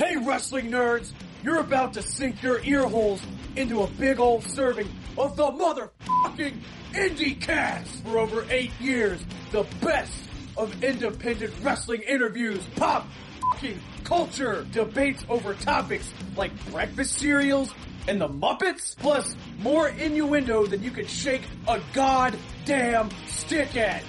Hey, 0.00 0.16
wrestling 0.16 0.70
nerds! 0.70 1.12
You're 1.44 1.60
about 1.60 1.92
to 1.92 2.00
sink 2.00 2.42
your 2.42 2.64
ear 2.64 2.88
holes 2.88 3.20
into 3.54 3.82
a 3.82 3.86
big 3.86 4.18
old 4.18 4.42
serving 4.44 4.88
of 5.18 5.36
the 5.36 5.44
motherfucking 5.44 6.54
IndieCast! 6.94 8.02
For 8.04 8.16
over 8.16 8.46
eight 8.48 8.70
years, 8.80 9.20
the 9.52 9.66
best 9.82 10.10
of 10.56 10.82
independent 10.82 11.52
wrestling 11.62 12.00
interviews, 12.08 12.64
pop 12.76 13.06
fucking 13.52 13.78
culture, 14.02 14.66
debates 14.72 15.22
over 15.28 15.52
topics 15.52 16.10
like 16.34 16.50
breakfast 16.70 17.18
cereals 17.18 17.74
and 18.08 18.18
the 18.22 18.28
Muppets, 18.28 18.96
plus 18.96 19.36
more 19.58 19.90
innuendo 19.90 20.64
than 20.64 20.82
you 20.82 20.92
could 20.92 21.10
shake 21.10 21.42
a 21.68 21.78
goddamn 21.92 23.10
stick 23.26 23.76
at. 23.76 24.02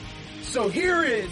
So 0.43 0.69
here 0.69 1.03
is 1.03 1.29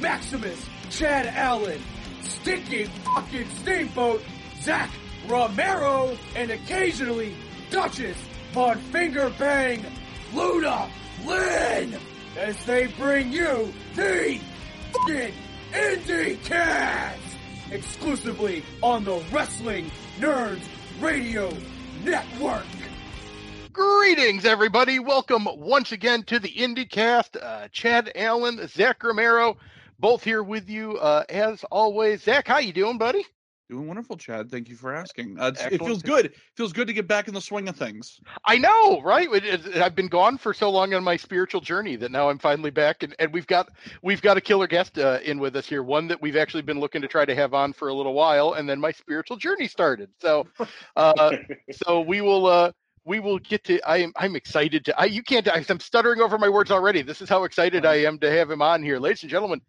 Maximus 0.00 0.64
Chad 0.88 1.26
Allen, 1.26 1.82
Sticky 2.22 2.84
fucking 2.84 3.48
Steamboat, 3.62 4.22
Zach 4.60 4.90
Romero, 5.26 6.16
and 6.34 6.50
occasionally 6.50 7.34
Duchess 7.70 8.16
Von 8.52 8.78
Fingerbang 8.92 9.84
Luna 10.34 10.88
Lynn 11.26 11.96
as 12.36 12.64
they 12.64 12.86
bring 12.86 13.32
you 13.32 13.72
the 13.94 14.40
fucking 14.92 15.32
Indie 15.72 16.42
Cast 16.44 17.20
exclusively 17.70 18.64
on 18.82 19.04
the 19.04 19.22
Wrestling 19.32 19.90
Nerds 20.18 20.62
Radio 21.00 21.52
Network. 22.04 22.64
Greetings, 23.72 24.44
everybody. 24.44 24.98
Welcome 24.98 25.46
once 25.56 25.92
again 25.92 26.24
to 26.24 26.38
the 26.40 26.48
IndieCast. 26.48 27.40
Uh, 27.40 27.68
Chad 27.70 28.10
Allen, 28.14 28.66
Zach 28.66 29.04
Romero, 29.04 29.56
both 29.98 30.22
here 30.22 30.42
with 30.42 30.68
you 30.68 30.96
uh, 30.98 31.24
as 31.28 31.64
always. 31.70 32.22
Zach, 32.22 32.46
how 32.48 32.58
you 32.58 32.72
doing, 32.72 32.98
buddy? 32.98 33.24
Doing 33.70 33.86
wonderful, 33.86 34.16
Chad. 34.16 34.50
Thank 34.50 34.70
you 34.70 34.76
for 34.76 34.94
asking. 34.94 35.36
Uh, 35.38 35.52
it 35.70 35.78
feels 35.78 36.02
good. 36.02 36.26
It 36.26 36.34
feels 36.56 36.72
good 36.72 36.86
to 36.86 36.94
get 36.94 37.06
back 37.06 37.28
in 37.28 37.34
the 37.34 37.40
swing 37.40 37.68
of 37.68 37.76
things. 37.76 38.18
I 38.46 38.56
know, 38.56 39.02
right? 39.02 39.28
It- 39.30 39.44
it- 39.44 39.76
I've 39.76 39.94
been 39.94 40.06
gone 40.08 40.38
for 40.38 40.54
so 40.54 40.70
long 40.70 40.94
on 40.94 41.04
my 41.04 41.18
spiritual 41.18 41.60
journey 41.60 41.94
that 41.96 42.10
now 42.10 42.30
I'm 42.30 42.38
finally 42.38 42.70
back, 42.70 43.02
and, 43.02 43.14
and 43.18 43.30
we've 43.30 43.46
got 43.46 43.68
we've 44.02 44.22
got 44.22 44.38
a 44.38 44.40
killer 44.40 44.66
guest 44.68 44.98
uh, 44.98 45.18
in 45.22 45.38
with 45.38 45.54
us 45.54 45.66
here. 45.66 45.82
One 45.82 46.08
that 46.08 46.22
we've 46.22 46.36
actually 46.36 46.62
been 46.62 46.80
looking 46.80 47.02
to 47.02 47.08
try 47.08 47.26
to 47.26 47.34
have 47.34 47.52
on 47.52 47.74
for 47.74 47.88
a 47.88 47.94
little 47.94 48.14
while, 48.14 48.54
and 48.54 48.66
then 48.66 48.80
my 48.80 48.90
spiritual 48.90 49.36
journey 49.36 49.68
started. 49.68 50.08
So, 50.18 50.46
uh, 50.96 51.36
so 51.72 52.00
we 52.00 52.22
will 52.22 52.46
uh, 52.46 52.72
we 53.04 53.20
will 53.20 53.38
get 53.38 53.64
to. 53.64 53.80
I 53.86 53.98
am 53.98 54.12
I'm 54.16 54.34
excited 54.34 54.86
to. 54.86 54.98
I 54.98 55.04
you 55.04 55.22
can't. 55.22 55.46
I'm 55.46 55.78
stuttering 55.80 56.22
over 56.22 56.38
my 56.38 56.48
words 56.48 56.70
already. 56.70 57.02
This 57.02 57.20
is 57.20 57.28
how 57.28 57.44
excited 57.44 57.84
I 57.84 57.96
am 57.96 58.18
to 58.20 58.30
have 58.30 58.50
him 58.50 58.62
on 58.62 58.82
here, 58.82 58.98
ladies 58.98 59.24
and 59.24 59.30
gentlemen. 59.30 59.60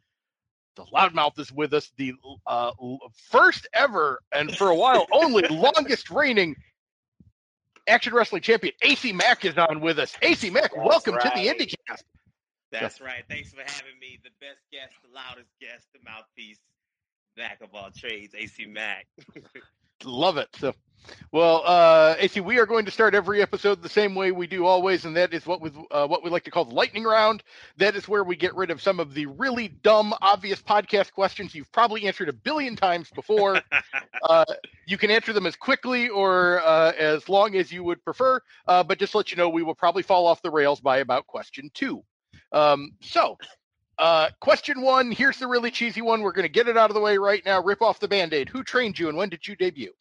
The 0.75 0.86
loudmouth 0.86 1.38
is 1.39 1.52
with 1.52 1.73
us, 1.73 1.92
the 1.98 2.14
uh, 2.48 2.72
first 3.30 3.67
ever 3.73 4.22
and 4.31 4.56
for 4.56 4.70
a 4.70 4.76
while 4.76 5.06
only 5.11 5.44
longest 5.50 6.09
reigning 6.09 6.56
action 7.88 8.14
wrestling 8.14 8.42
champion 8.42 8.73
AC 8.81 9.11
Mack 9.11 9.44
is 9.45 9.58
on 9.58 9.81
with 9.81 10.00
us. 10.00 10.16
AC 10.22 10.50
Mack, 10.50 10.72
That's 10.73 10.88
welcome 10.88 11.16
to 11.16 11.31
the 11.36 11.48
right. 11.48 11.59
IndieCast. 11.59 12.03
That's 12.72 13.02
right. 13.02 13.23
Thanks 13.30 13.52
for 13.52 13.61
having 13.61 14.00
me. 14.00 14.20
The 14.23 14.30
best 14.39 14.59
guest, 14.72 14.94
the 15.03 15.14
loudest 15.14 15.50
guest, 15.59 15.88
the 15.94 16.00
mouthpiece, 16.06 16.59
Zach 17.38 17.59
of 17.61 17.73
all 17.73 17.89
trades, 17.95 18.36
AC 18.38 18.66
Mack. 18.66 19.08
Love 20.04 20.38
it. 20.38 20.48
So, 20.58 20.73
well, 21.31 21.64
uh, 21.66 22.16
AC, 22.17 22.39
we 22.39 22.58
are 22.59 22.66
going 22.66 22.86
to 22.86 22.92
start 22.92 23.14
every 23.14 23.42
episode 23.42 23.81
the 23.81 23.89
same 23.89 24.16
way 24.16 24.31
we 24.31 24.47
do 24.47 24.66
always, 24.66 25.05
and 25.05 25.16
that 25.16 25.33
is 25.33 25.45
what 25.45 25.61
we 25.61 25.72
uh, 25.92 26.08
what 26.08 26.23
we 26.23 26.30
like 26.30 26.44
to 26.45 26.52
call 26.52 26.66
the 26.66 26.73
lightning 26.73 27.03
round. 27.03 27.44
That 27.78 27.95
is 27.95 28.08
where 28.08 28.23
we 28.23 28.36
get 28.36 28.55
rid 28.55 28.72
of 28.72 28.81
some 28.81 29.00
of 29.00 29.14
the 29.14 29.25
really 29.27 29.67
dumb, 29.67 30.14
obvious 30.22 30.61
podcast 30.61 31.14
questions 31.14 31.53
you've 31.53 31.72
probably 31.72 32.08
answered 32.08 32.30
a 32.30 32.33
billion 32.33 32.75
times 32.75 33.09
before. 33.11 33.61
uh, 34.23 34.45
you 34.88 34.97
can 34.97 35.11
answer 35.11 35.33
them 35.33 35.45
as 35.45 35.55
quickly 35.55 36.09
or 36.09 36.61
uh, 36.61 36.94
as 36.97 37.30
long 37.30 37.55
as 37.55 37.72
you 37.72 37.83
would 37.83 38.03
prefer, 38.03 38.42
uh, 38.67 38.83
but 38.83 38.97
just 38.97 39.11
to 39.11 39.17
let 39.17 39.31
you 39.31 39.38
know, 39.38 39.50
we 39.50 39.64
will 39.64 39.75
probably 39.75 40.03
fall 40.03 40.25
off 40.25 40.42
the 40.42 40.52
rails 40.52 40.80
by 40.80 40.97
about 40.97 41.27
question 41.27 41.70
two. 41.73 42.04
Um, 42.52 42.92
so, 43.02 43.38
uh, 43.99 44.30
question 44.39 44.82
one 44.82 45.11
here's 45.11 45.38
the 45.38 45.48
really 45.48 45.70
cheesy 45.70 46.02
one. 46.02 46.21
We're 46.21 46.32
going 46.32 46.48
to 46.48 46.49
get 46.49 46.67
it 46.67 46.77
out 46.77 46.89
of 46.89 46.93
the 46.95 47.02
way 47.02 47.17
right 47.17 47.43
now. 47.45 47.61
Rip 47.61 47.82
off 47.82 47.99
the 47.99 48.08
band 48.08 48.33
aid. 48.33 48.49
Who 48.49 48.64
trained 48.64 48.98
you 48.98 49.09
and 49.09 49.17
when 49.17 49.30
did 49.30 49.48
you 49.48 49.55
debut? 49.55 49.93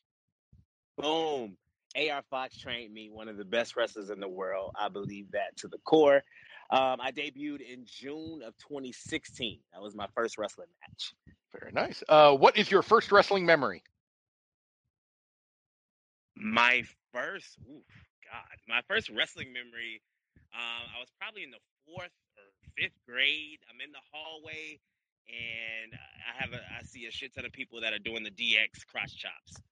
Boom. 0.99 1.57
AR 1.97 2.23
Fox 2.31 2.59
trained 2.59 2.93
me, 2.93 3.09
one 3.11 3.29
of 3.29 3.37
the 3.37 3.45
best 3.45 3.77
wrestlers 3.77 4.11
in 4.11 4.21
the 4.21 4.29
world. 4.29 4.73
I 4.79 4.89
believe 4.89 5.31
that 5.33 5.57
to 5.59 5.69
the 5.69 5.79
core. 5.79 6.23
Um, 6.71 7.01
I 7.01 7.13
debuted 7.13 7.61
in 7.61 7.87
June 7.87 8.43
of 8.43 8.57
2016. 8.59 9.59
That 9.73 9.81
was 9.81 9.95
my 9.95 10.07
first 10.15 10.37
wrestling 10.37 10.69
match. 10.83 11.15
Very 11.59 11.73
nice. 11.73 12.03
Uh, 12.09 12.33
what 12.35 12.59
is 12.59 12.71
your 12.71 12.83
first 12.83 13.11
wrestling 13.11 13.47
memory? 13.47 13.83
My 16.37 16.83
first, 17.13 17.57
oof, 17.71 17.83
God, 18.31 18.59
my 18.69 18.83
first 18.87 19.09
wrestling 19.09 19.53
memory. 19.53 20.03
Um, 20.53 20.91
I 20.95 21.01
was 21.01 21.09
probably 21.19 21.43
in 21.43 21.51
the 21.51 21.59
fourth 21.87 22.13
or 22.37 22.45
fifth 22.77 22.99
grade. 23.09 23.59
I'm 23.71 23.81
in 23.81 23.93
the 23.93 23.99
hallway, 24.13 24.79
and 25.27 25.95
I 25.95 26.43
have 26.43 26.53
a, 26.53 26.61
I 26.79 26.83
see 26.85 27.07
a 27.07 27.11
shit 27.11 27.35
ton 27.35 27.47
of 27.47 27.53
people 27.53 27.81
that 27.81 27.95
are 27.95 27.99
doing 27.99 28.23
the 28.23 28.31
DX 28.31 28.87
cross 28.87 29.13
chops. 29.15 29.63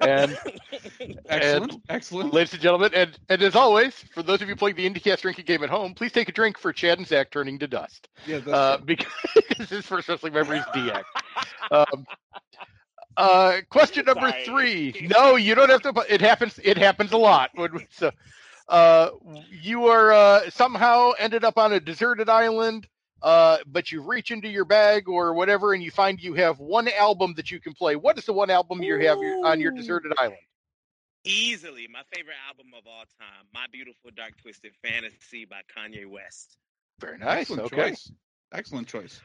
And 0.00 0.36
Excellent. 1.28 1.82
Excellent. 1.88 2.34
ladies 2.34 2.52
and 2.52 2.62
gentlemen, 2.62 2.90
and, 2.94 3.18
and 3.28 3.42
as 3.42 3.56
always, 3.56 3.94
for 4.14 4.22
those 4.22 4.42
of 4.42 4.48
you 4.48 4.54
playing 4.56 4.76
the 4.76 4.88
IndieCast 4.88 5.20
drinking 5.22 5.46
game 5.46 5.62
at 5.64 5.70
home, 5.70 5.94
please 5.94 6.12
take 6.12 6.28
a 6.28 6.32
drink 6.32 6.58
for 6.58 6.72
Chad 6.72 6.98
and 6.98 7.06
Zach 7.06 7.30
turning 7.30 7.58
to 7.58 7.66
dust. 7.66 8.08
Yeah, 8.26 8.38
that's 8.38 8.48
Uh, 8.48 8.76
true. 8.76 8.86
because 8.86 9.68
his 9.70 9.86
first 9.86 10.08
wrestling 10.08 10.34
memory 10.34 10.58
is 10.58 10.64
DX. 10.66 11.02
Um, 11.70 12.06
uh, 13.16 13.56
question 13.70 14.04
number 14.04 14.28
Sorry. 14.28 14.44
three. 14.44 15.08
No, 15.16 15.36
you 15.36 15.54
don't 15.54 15.70
have 15.70 15.82
to. 15.82 16.04
It 16.08 16.20
happens. 16.20 16.60
It 16.62 16.76
happens 16.76 17.12
a 17.12 17.16
lot. 17.16 17.50
When 17.54 17.72
we- 17.74 17.86
So, 17.90 18.10
uh, 18.68 19.10
you 19.50 19.86
are 19.86 20.12
uh, 20.12 20.50
somehow 20.50 21.12
ended 21.18 21.42
up 21.42 21.56
on 21.56 21.72
a 21.72 21.80
deserted 21.80 22.28
island, 22.28 22.86
uh, 23.22 23.58
but 23.66 23.90
you 23.92 24.02
reach 24.02 24.30
into 24.30 24.48
your 24.48 24.64
bag 24.64 25.08
or 25.08 25.34
whatever, 25.34 25.72
and 25.72 25.82
you 25.82 25.90
find 25.90 26.20
you 26.20 26.34
have 26.34 26.58
one 26.58 26.88
album 26.88 27.34
that 27.36 27.50
you 27.50 27.60
can 27.60 27.74
play. 27.74 27.96
What 27.96 28.18
is 28.18 28.24
the 28.24 28.32
one 28.32 28.50
album 28.50 28.82
you 28.82 28.94
have 28.94 29.18
your- 29.18 29.46
on 29.46 29.60
your 29.60 29.72
deserted 29.72 30.12
island? 30.18 30.38
Easily 31.24 31.88
my 31.88 32.02
favorite 32.14 32.36
album 32.48 32.66
of 32.76 32.86
all 32.86 33.02
time, 33.18 33.46
My 33.52 33.66
Beautiful 33.72 34.10
Dark 34.16 34.40
Twisted 34.40 34.72
Fantasy 34.84 35.44
by 35.44 35.62
Kanye 35.76 36.06
West. 36.06 36.56
Very 37.00 37.18
nice. 37.18 37.40
Excellent 37.50 37.62
okay. 37.72 37.88
choice. 37.90 38.12
Excellent 38.52 38.86
choice. 38.86 39.20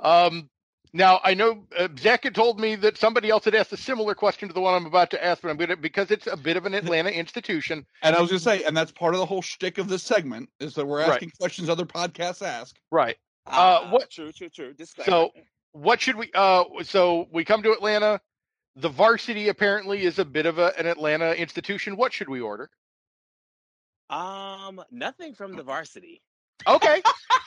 Um, 0.00 0.48
now 0.94 1.20
I 1.22 1.34
know 1.34 1.66
uh, 1.76 1.88
Zach 1.98 2.24
had 2.24 2.34
told 2.34 2.58
me 2.58 2.76
that 2.76 2.96
somebody 2.96 3.28
else 3.28 3.44
had 3.44 3.54
asked 3.54 3.72
a 3.72 3.76
similar 3.76 4.14
question 4.14 4.48
to 4.48 4.54
the 4.54 4.60
one 4.60 4.74
I'm 4.74 4.86
about 4.86 5.10
to 5.10 5.22
ask, 5.22 5.42
but 5.42 5.50
I'm 5.50 5.58
gonna 5.58 5.76
because 5.76 6.10
it's 6.10 6.26
a 6.26 6.36
bit 6.36 6.56
of 6.56 6.64
an 6.64 6.72
Atlanta 6.72 7.10
institution. 7.10 7.84
And 8.02 8.16
I 8.16 8.20
was 8.22 8.30
gonna 8.30 8.40
say, 8.40 8.62
and 8.64 8.74
that's 8.74 8.92
part 8.92 9.12
of 9.14 9.18
the 9.20 9.26
whole 9.26 9.42
shtick 9.42 9.76
of 9.76 9.86
this 9.88 10.02
segment 10.02 10.48
is 10.60 10.74
that 10.74 10.86
we're 10.86 11.00
Right. 11.00 11.10
asking 11.10 11.32
questions 11.38 11.68
other 11.68 11.84
podcasts 11.84 12.40
ask. 12.40 12.74
Right. 12.90 13.18
Ah, 13.46 13.88
what- 13.90 14.10
True, 14.10 14.32
true, 14.32 14.48
true. 14.48 14.72
Disclaimer. 14.74 15.10
So 15.10 15.30
what 15.72 16.00
should 16.00 16.16
we? 16.16 16.30
Uh, 16.34 16.64
so 16.82 17.28
we 17.32 17.44
come 17.44 17.62
to 17.62 17.72
Atlanta. 17.72 18.20
The 18.76 18.88
varsity 18.88 19.48
apparently 19.48 20.02
is 20.02 20.18
a 20.18 20.24
bit 20.24 20.46
of 20.46 20.58
a, 20.58 20.76
an 20.78 20.86
Atlanta 20.86 21.32
institution. 21.34 21.96
What 21.96 22.12
should 22.12 22.28
we 22.28 22.40
order? 22.40 22.70
um, 24.10 24.82
nothing 24.90 25.34
from 25.34 25.56
the 25.56 25.62
varsity. 25.62 26.22
Okay. 26.66 27.02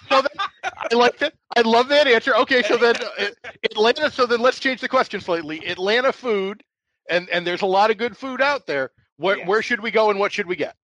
so 0.10 0.22
then, 0.22 0.48
I 0.64 0.96
like 0.96 1.18
that. 1.20 1.34
I 1.56 1.62
love 1.62 1.88
that 1.90 2.08
answer. 2.08 2.36
Okay, 2.36 2.62
so 2.64 2.78
then 2.78 2.96
uh, 3.20 3.26
Atlanta. 3.64 4.12
So 4.12 4.26
then 4.26 4.40
let's 4.42 4.60
change 4.60 4.82
the 4.82 4.90
question 4.90 5.22
slightly. 5.22 5.66
Atlanta 5.68 6.12
food, 6.14 6.64
and 7.10 7.30
and 7.30 7.46
there's 7.46 7.62
a 7.62 7.66
lot 7.68 7.92
of 7.92 7.98
good 7.98 8.18
food 8.18 8.42
out 8.42 8.66
there. 8.68 8.92
Where 9.18 9.38
Yes. 9.38 9.48
where 9.48 9.62
should 9.62 9.82
we 9.82 9.92
go 9.92 10.10
and 10.10 10.20
what 10.20 10.32
should 10.32 10.48
we 10.48 10.56
get? 10.56 10.76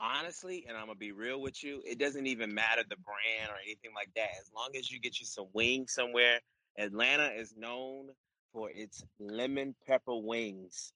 Honestly, 0.00 0.64
and 0.68 0.76
I'm 0.76 0.86
gonna 0.86 0.96
be 0.96 1.12
real 1.12 1.40
with 1.40 1.62
you, 1.62 1.82
it 1.86 1.98
doesn't 1.98 2.26
even 2.26 2.52
matter 2.54 2.82
the 2.88 2.96
brand 2.96 3.50
or 3.50 3.56
anything 3.64 3.92
like 3.94 4.10
that. 4.16 4.30
As 4.40 4.50
long 4.54 4.70
as 4.76 4.90
you 4.90 5.00
get 5.00 5.20
you 5.20 5.26
some 5.26 5.46
wings 5.52 5.92
somewhere, 5.92 6.40
Atlanta 6.78 7.30
is 7.32 7.54
known 7.56 8.08
for 8.52 8.70
its 8.70 9.04
lemon 9.20 9.74
pepper 9.86 10.16
wings. 10.16 10.92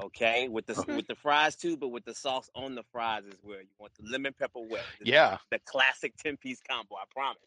Okay, 0.00 0.48
with 0.48 0.66
the 0.66 0.84
with 0.94 1.08
the 1.08 1.16
fries 1.16 1.56
too, 1.56 1.76
but 1.76 1.88
with 1.88 2.04
the 2.04 2.14
sauce 2.14 2.48
on 2.54 2.74
the 2.76 2.84
fries 2.92 3.24
as 3.26 3.38
well. 3.42 3.58
You 3.60 3.66
want 3.78 3.92
the 3.98 4.08
lemon 4.08 4.32
pepper 4.38 4.60
wet. 4.60 4.84
Yeah. 5.02 5.38
the 5.50 5.58
classic 5.64 6.16
ten 6.16 6.36
piece 6.36 6.60
combo. 6.68 6.94
I 6.94 7.04
promise. 7.10 7.42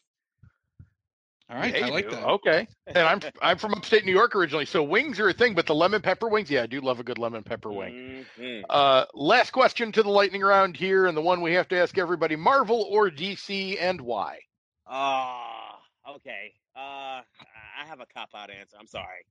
All 1.52 1.58
right, 1.58 1.78
Yeah, 1.78 1.86
I 1.88 1.90
like 1.90 2.10
do. 2.10 2.16
that. 2.16 2.26
Okay. 2.26 2.68
And 2.88 2.98
I'm 3.00 3.20
I'm 3.42 3.58
from 3.58 3.74
upstate 3.74 4.06
New 4.06 4.14
York 4.14 4.36
originally, 4.36 4.66
so 4.66 4.84
wings 4.84 5.20
are 5.20 5.28
a 5.28 5.34
thing, 5.34 5.54
but 5.54 5.66
the 5.66 5.76
lemon 5.76 6.02
pepper 6.02 6.30
wings, 6.30 6.50
yeah, 6.50 6.64
I 6.64 6.68
do 6.68 6.80
love 6.80 7.00
a 7.00 7.04
good 7.04 7.18
lemon 7.18 7.44
pepper 7.44 7.72
wing. 7.72 8.26
Mhm. 8.38 8.64
Uh, 8.70 9.06
last 9.14 9.52
question 9.52 9.92
to 9.92 10.04
the 10.04 10.10
lightning 10.10 10.42
round 10.42 10.78
here, 10.78 11.08
and 11.08 11.18
the 11.18 11.22
one 11.22 11.42
we 11.42 11.54
have 11.54 11.68
to 11.70 11.78
ask 11.78 11.98
everybody: 11.98 12.38
Marvel 12.38 12.88
or 12.90 13.10
DC, 13.10 13.78
and 13.82 14.00
why? 14.00 14.40
Oh, 14.88 15.80
okay. 16.16 16.54
Uh, 16.76 16.80
I 17.20 17.86
have 17.86 18.00
a 18.00 18.06
cop 18.06 18.30
out 18.34 18.50
answer. 18.50 18.78
I'm 18.80 18.88
sorry. 18.88 19.26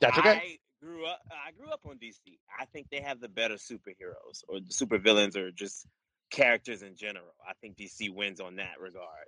That's 0.00 0.18
okay. 0.18 0.30
I 0.30 0.58
grew 0.82 1.04
up. 1.06 1.20
I 1.30 1.52
grew 1.52 1.70
up 1.70 1.80
on 1.84 1.98
DC. 1.98 2.38
I 2.58 2.64
think 2.66 2.88
they 2.90 3.02
have 3.02 3.20
the 3.20 3.28
better 3.28 3.56
superheroes 3.56 4.44
or 4.48 4.60
super 4.70 4.98
villains 4.98 5.36
or 5.36 5.50
just 5.50 5.86
characters 6.30 6.82
in 6.82 6.96
general. 6.96 7.34
I 7.46 7.52
think 7.60 7.76
DC 7.76 8.10
wins 8.14 8.40
on 8.40 8.56
that 8.56 8.80
regard. 8.80 9.26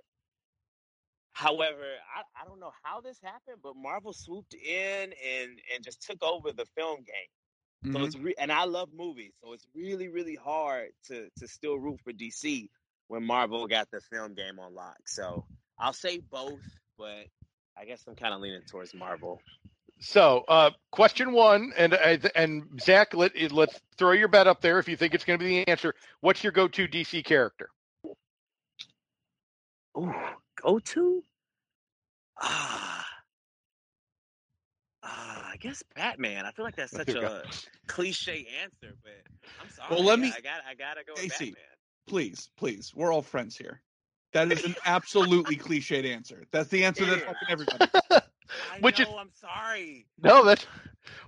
However, 1.33 1.83
I, 2.15 2.41
I 2.41 2.45
don't 2.45 2.59
know 2.59 2.71
how 2.83 3.01
this 3.01 3.19
happened, 3.21 3.57
but 3.63 3.75
Marvel 3.75 4.13
swooped 4.13 4.53
in 4.53 5.13
and 5.13 5.59
and 5.73 5.83
just 5.83 6.01
took 6.03 6.21
over 6.23 6.51
the 6.51 6.65
film 6.77 6.97
game. 6.97 7.31
So 7.91 8.03
Mhm. 8.03 8.03
it's 8.03 8.15
re- 8.17 8.35
and 8.39 8.51
I 8.51 8.65
love 8.65 8.89
movies, 8.93 9.33
so 9.41 9.53
it's 9.53 9.67
really 9.75 10.07
really 10.09 10.35
hard 10.35 10.89
to 11.07 11.29
to 11.37 11.47
still 11.47 11.77
root 11.77 11.99
for 12.03 12.11
DC 12.13 12.69
when 13.07 13.23
Marvel 13.25 13.67
got 13.67 13.89
the 13.91 14.01
film 14.01 14.33
game 14.35 14.59
on 14.59 14.73
lock. 14.75 15.07
So 15.07 15.45
I'll 15.79 15.93
say 15.93 16.19
both, 16.19 16.63
but 16.97 17.25
I 17.77 17.85
guess 17.85 18.03
I'm 18.07 18.15
kind 18.15 18.33
of 18.33 18.41
leaning 18.41 18.63
towards 18.69 18.93
Marvel. 18.93 19.43
So, 19.99 20.43
uh, 20.47 20.71
question 20.91 21.31
one, 21.33 21.73
and 21.77 21.93
uh, 21.93 22.17
and 22.35 22.79
Zach, 22.81 23.13
let 23.13 23.33
let's 23.51 23.79
throw 23.97 24.11
your 24.11 24.27
bet 24.29 24.47
up 24.47 24.61
there 24.61 24.79
if 24.79 24.87
you 24.87 24.95
think 24.97 25.13
it's 25.13 25.25
going 25.25 25.39
to 25.39 25.45
be 25.45 25.63
the 25.63 25.67
answer. 25.69 25.93
What's 26.21 26.43
your 26.43 26.51
go-to 26.51 26.87
DC 26.87 27.23
character? 27.23 27.69
Ooh, 29.97 30.13
go 30.61 30.79
to? 30.79 31.23
Ah. 32.41 33.05
Ah, 35.03 35.49
I 35.53 35.57
guess 35.57 35.83
Batman. 35.95 36.45
I 36.45 36.51
feel 36.51 36.65
like 36.65 36.75
that's 36.75 36.91
such 36.95 37.07
There 37.07 37.17
you 37.17 37.25
a 37.25 37.43
cliche 37.87 38.47
answer, 38.61 38.95
but 39.03 39.13
I'm 39.61 39.69
sorry. 39.69 39.87
Well, 39.95 40.03
let 40.03 40.19
me- 40.19 40.33
I 40.35 40.41
got. 40.41 40.61
I 40.69 40.75
gotta 40.75 41.01
go 41.05 41.13
AC. 41.13 41.29
Batman. 41.51 41.55
Please, 42.07 42.49
please, 42.57 42.91
we're 42.95 43.13
all 43.13 43.21
friends 43.21 43.55
here. 43.55 43.81
That 44.33 44.51
is 44.51 44.63
an 44.65 44.75
absolutely 44.85 45.55
cliched 45.57 46.05
answer. 46.11 46.43
That's 46.51 46.69
the 46.69 46.83
answer 46.85 47.05
that 47.05 47.19
Yeah. 47.19 47.25
fucking 47.25 47.47
everybody. 47.49 47.85
I 48.11 48.79
Which 48.81 48.99
is- 48.99 49.07
I'm 49.17 49.29
sorry. 49.33 50.07
No, 50.21 50.43
that's 50.43 50.65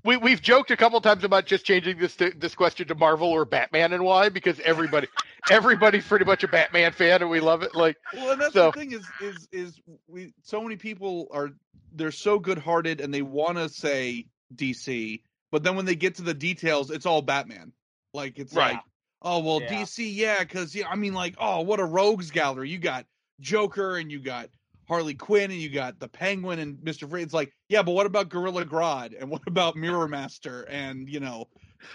we 0.03 0.17
we've 0.17 0.41
joked 0.41 0.71
a 0.71 0.77
couple 0.77 0.99
times 1.01 1.23
about 1.23 1.45
just 1.45 1.65
changing 1.65 1.97
this 1.97 2.15
to, 2.17 2.31
this 2.35 2.55
question 2.55 2.87
to 2.87 2.95
Marvel 2.95 3.29
or 3.29 3.45
Batman 3.45 3.93
and 3.93 4.03
why 4.03 4.29
because 4.29 4.59
everybody 4.61 5.07
everybody's 5.49 6.05
pretty 6.05 6.25
much 6.25 6.43
a 6.43 6.47
Batman 6.47 6.91
fan 6.91 7.21
and 7.21 7.29
we 7.29 7.39
love 7.39 7.63
it. 7.63 7.75
Like, 7.75 7.97
Well, 8.13 8.31
and 8.31 8.41
that's 8.41 8.53
So- 8.53 8.71
the 8.71 8.79
thing 8.79 8.91
is 8.91 9.05
is 9.21 9.47
is 9.51 9.79
we 10.07 10.33
so 10.43 10.61
many 10.61 10.75
people 10.75 11.27
are 11.31 11.51
they're 11.93 12.11
so 12.11 12.39
good-hearted 12.39 13.01
and 13.01 13.13
they 13.13 13.21
want 13.21 13.57
to 13.57 13.67
say 13.69 14.27
DC, 14.55 15.21
but 15.51 15.63
then 15.63 15.75
when 15.75 15.85
they 15.85 15.95
get 15.95 16.15
to 16.15 16.21
the 16.21 16.33
details, 16.33 16.89
it's 16.91 17.05
all 17.05 17.21
Batman. 17.21 17.73
Like 18.13 18.39
it's 18.39 18.53
Right. 18.53 18.73
like, 18.73 18.81
oh 19.21 19.39
well, 19.39 19.61
Yeah. 19.61 19.81
DC, 19.81 20.13
yeah, 20.15 20.39
because 20.39 20.73
yeah, 20.75 20.87
I 20.89 20.95
mean, 20.95 21.13
like, 21.13 21.35
oh, 21.37 21.61
what 21.61 21.79
a 21.79 21.85
rogues 21.85 22.31
gallery! 22.31 22.69
You 22.69 22.77
got 22.79 23.05
Joker 23.39 23.97
and 23.97 24.11
you 24.11 24.19
got 24.19 24.49
Harley 24.91 25.13
Quinn 25.13 25.51
and 25.51 25.59
you 25.61 25.69
got 25.69 25.99
the 26.01 26.09
Penguin 26.09 26.59
and 26.59 26.77
Mister 26.83 27.07
Freeze. 27.07 27.23
It's 27.23 27.33
like, 27.33 27.53
yeah, 27.69 27.81
but 27.81 27.93
what 27.93 28.05
about 28.05 28.27
Gorilla 28.27 28.65
Grodd 28.65 29.15
and 29.17 29.29
what 29.31 29.41
about 29.47 29.77
Mirror 29.77 30.09
Master 30.09 30.63
and 30.69 31.07
you 31.07 31.21
know 31.21 31.47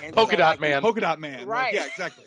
And 0.03 0.15
Polka 0.15 0.33
so, 0.33 0.39
Dot 0.39 0.51
like, 0.53 0.61
Man. 0.61 0.81
Polka 0.81 1.01
Dot 1.03 1.21
Man? 1.21 1.41
Like, 1.41 1.47
Right. 1.47 1.75
yeah, 1.75 1.85
exactly. 1.91 2.25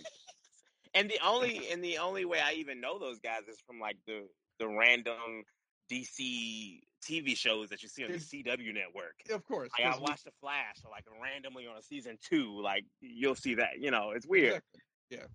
And 0.93 1.09
the 1.09 1.17
only 1.25 1.71
and 1.71 1.83
the 1.83 1.97
only 1.97 2.25
way 2.25 2.39
I 2.39 2.53
even 2.53 2.79
know 2.79 2.99
those 2.99 3.17
guys 3.19 3.47
is 3.49 3.59
from 3.65 3.79
like 3.79 3.97
the 4.05 4.27
the 4.59 4.67
random 4.67 5.43
DC 5.91 6.81
TV 7.03 7.35
shows 7.35 7.69
that 7.69 7.81
you 7.81 7.89
see 7.89 8.03
on 8.05 8.11
the 8.11 8.17
CW 8.17 8.73
network. 8.73 9.15
Of 9.31 9.43
course. 9.45 9.69
Like 9.77 9.87
I 9.87 9.91
'cause 9.91 9.99
we- 9.99 10.03
watched 10.03 10.25
The 10.25 10.31
Flash, 10.39 10.75
so 10.83 10.89
like 10.91 11.05
randomly 11.21 11.65
on 11.65 11.77
a 11.77 11.81
season 11.81 12.17
two, 12.21 12.61
like 12.61 12.85
you'll 13.01 13.35
see 13.35 13.55
that. 13.55 13.79
You 13.79 13.89
know, 13.91 14.11
it's 14.11 14.27
weird. 14.27 14.61
Exactly. 14.61 14.81
Yeah. 15.09 15.25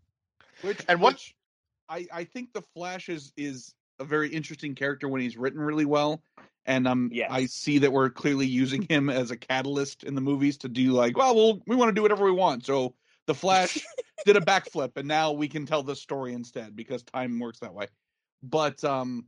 Which 0.68 0.78
And 0.88 1.00
what- 1.00 1.14
which 1.14 1.34
I 1.88 2.06
I 2.12 2.24
think 2.24 2.52
the 2.52 2.62
Flash 2.62 3.08
is 3.08 3.32
is 3.36 3.74
a 3.98 4.04
very 4.04 4.28
interesting 4.28 4.74
character 4.74 5.08
when 5.08 5.20
he's 5.20 5.36
written 5.36 5.60
really 5.60 5.84
well. 5.84 6.22
And 6.66 6.88
um 6.88 7.10
Yes. 7.12 7.30
I 7.30 7.46
see 7.46 7.78
that 7.78 7.92
we're 7.92 8.10
clearly 8.10 8.46
using 8.46 8.86
him 8.88 9.10
as 9.10 9.30
a 9.30 9.36
catalyst 9.36 10.04
in 10.04 10.14
the 10.14 10.20
movies 10.20 10.58
to 10.58 10.68
do 10.68 10.92
like, 10.92 11.16
well, 11.16 11.34
we'll 11.34 11.62
we 11.66 11.76
want 11.76 11.90
to 11.90 11.94
do 11.94 12.02
whatever 12.02 12.24
we 12.24 12.32
want. 12.32 12.64
So 12.64 12.94
the 13.26 13.34
Flash 13.34 13.78
did 14.24 14.36
a 14.36 14.40
backflip 14.40 14.96
and 14.96 15.06
now 15.06 15.32
we 15.32 15.48
can 15.48 15.66
tell 15.66 15.82
this 15.82 16.00
story 16.00 16.32
instead 16.32 16.74
because 16.74 17.02
time 17.02 17.38
works 17.38 17.60
that 17.60 17.74
way. 17.74 17.88
But 18.42 18.82
um 18.84 19.26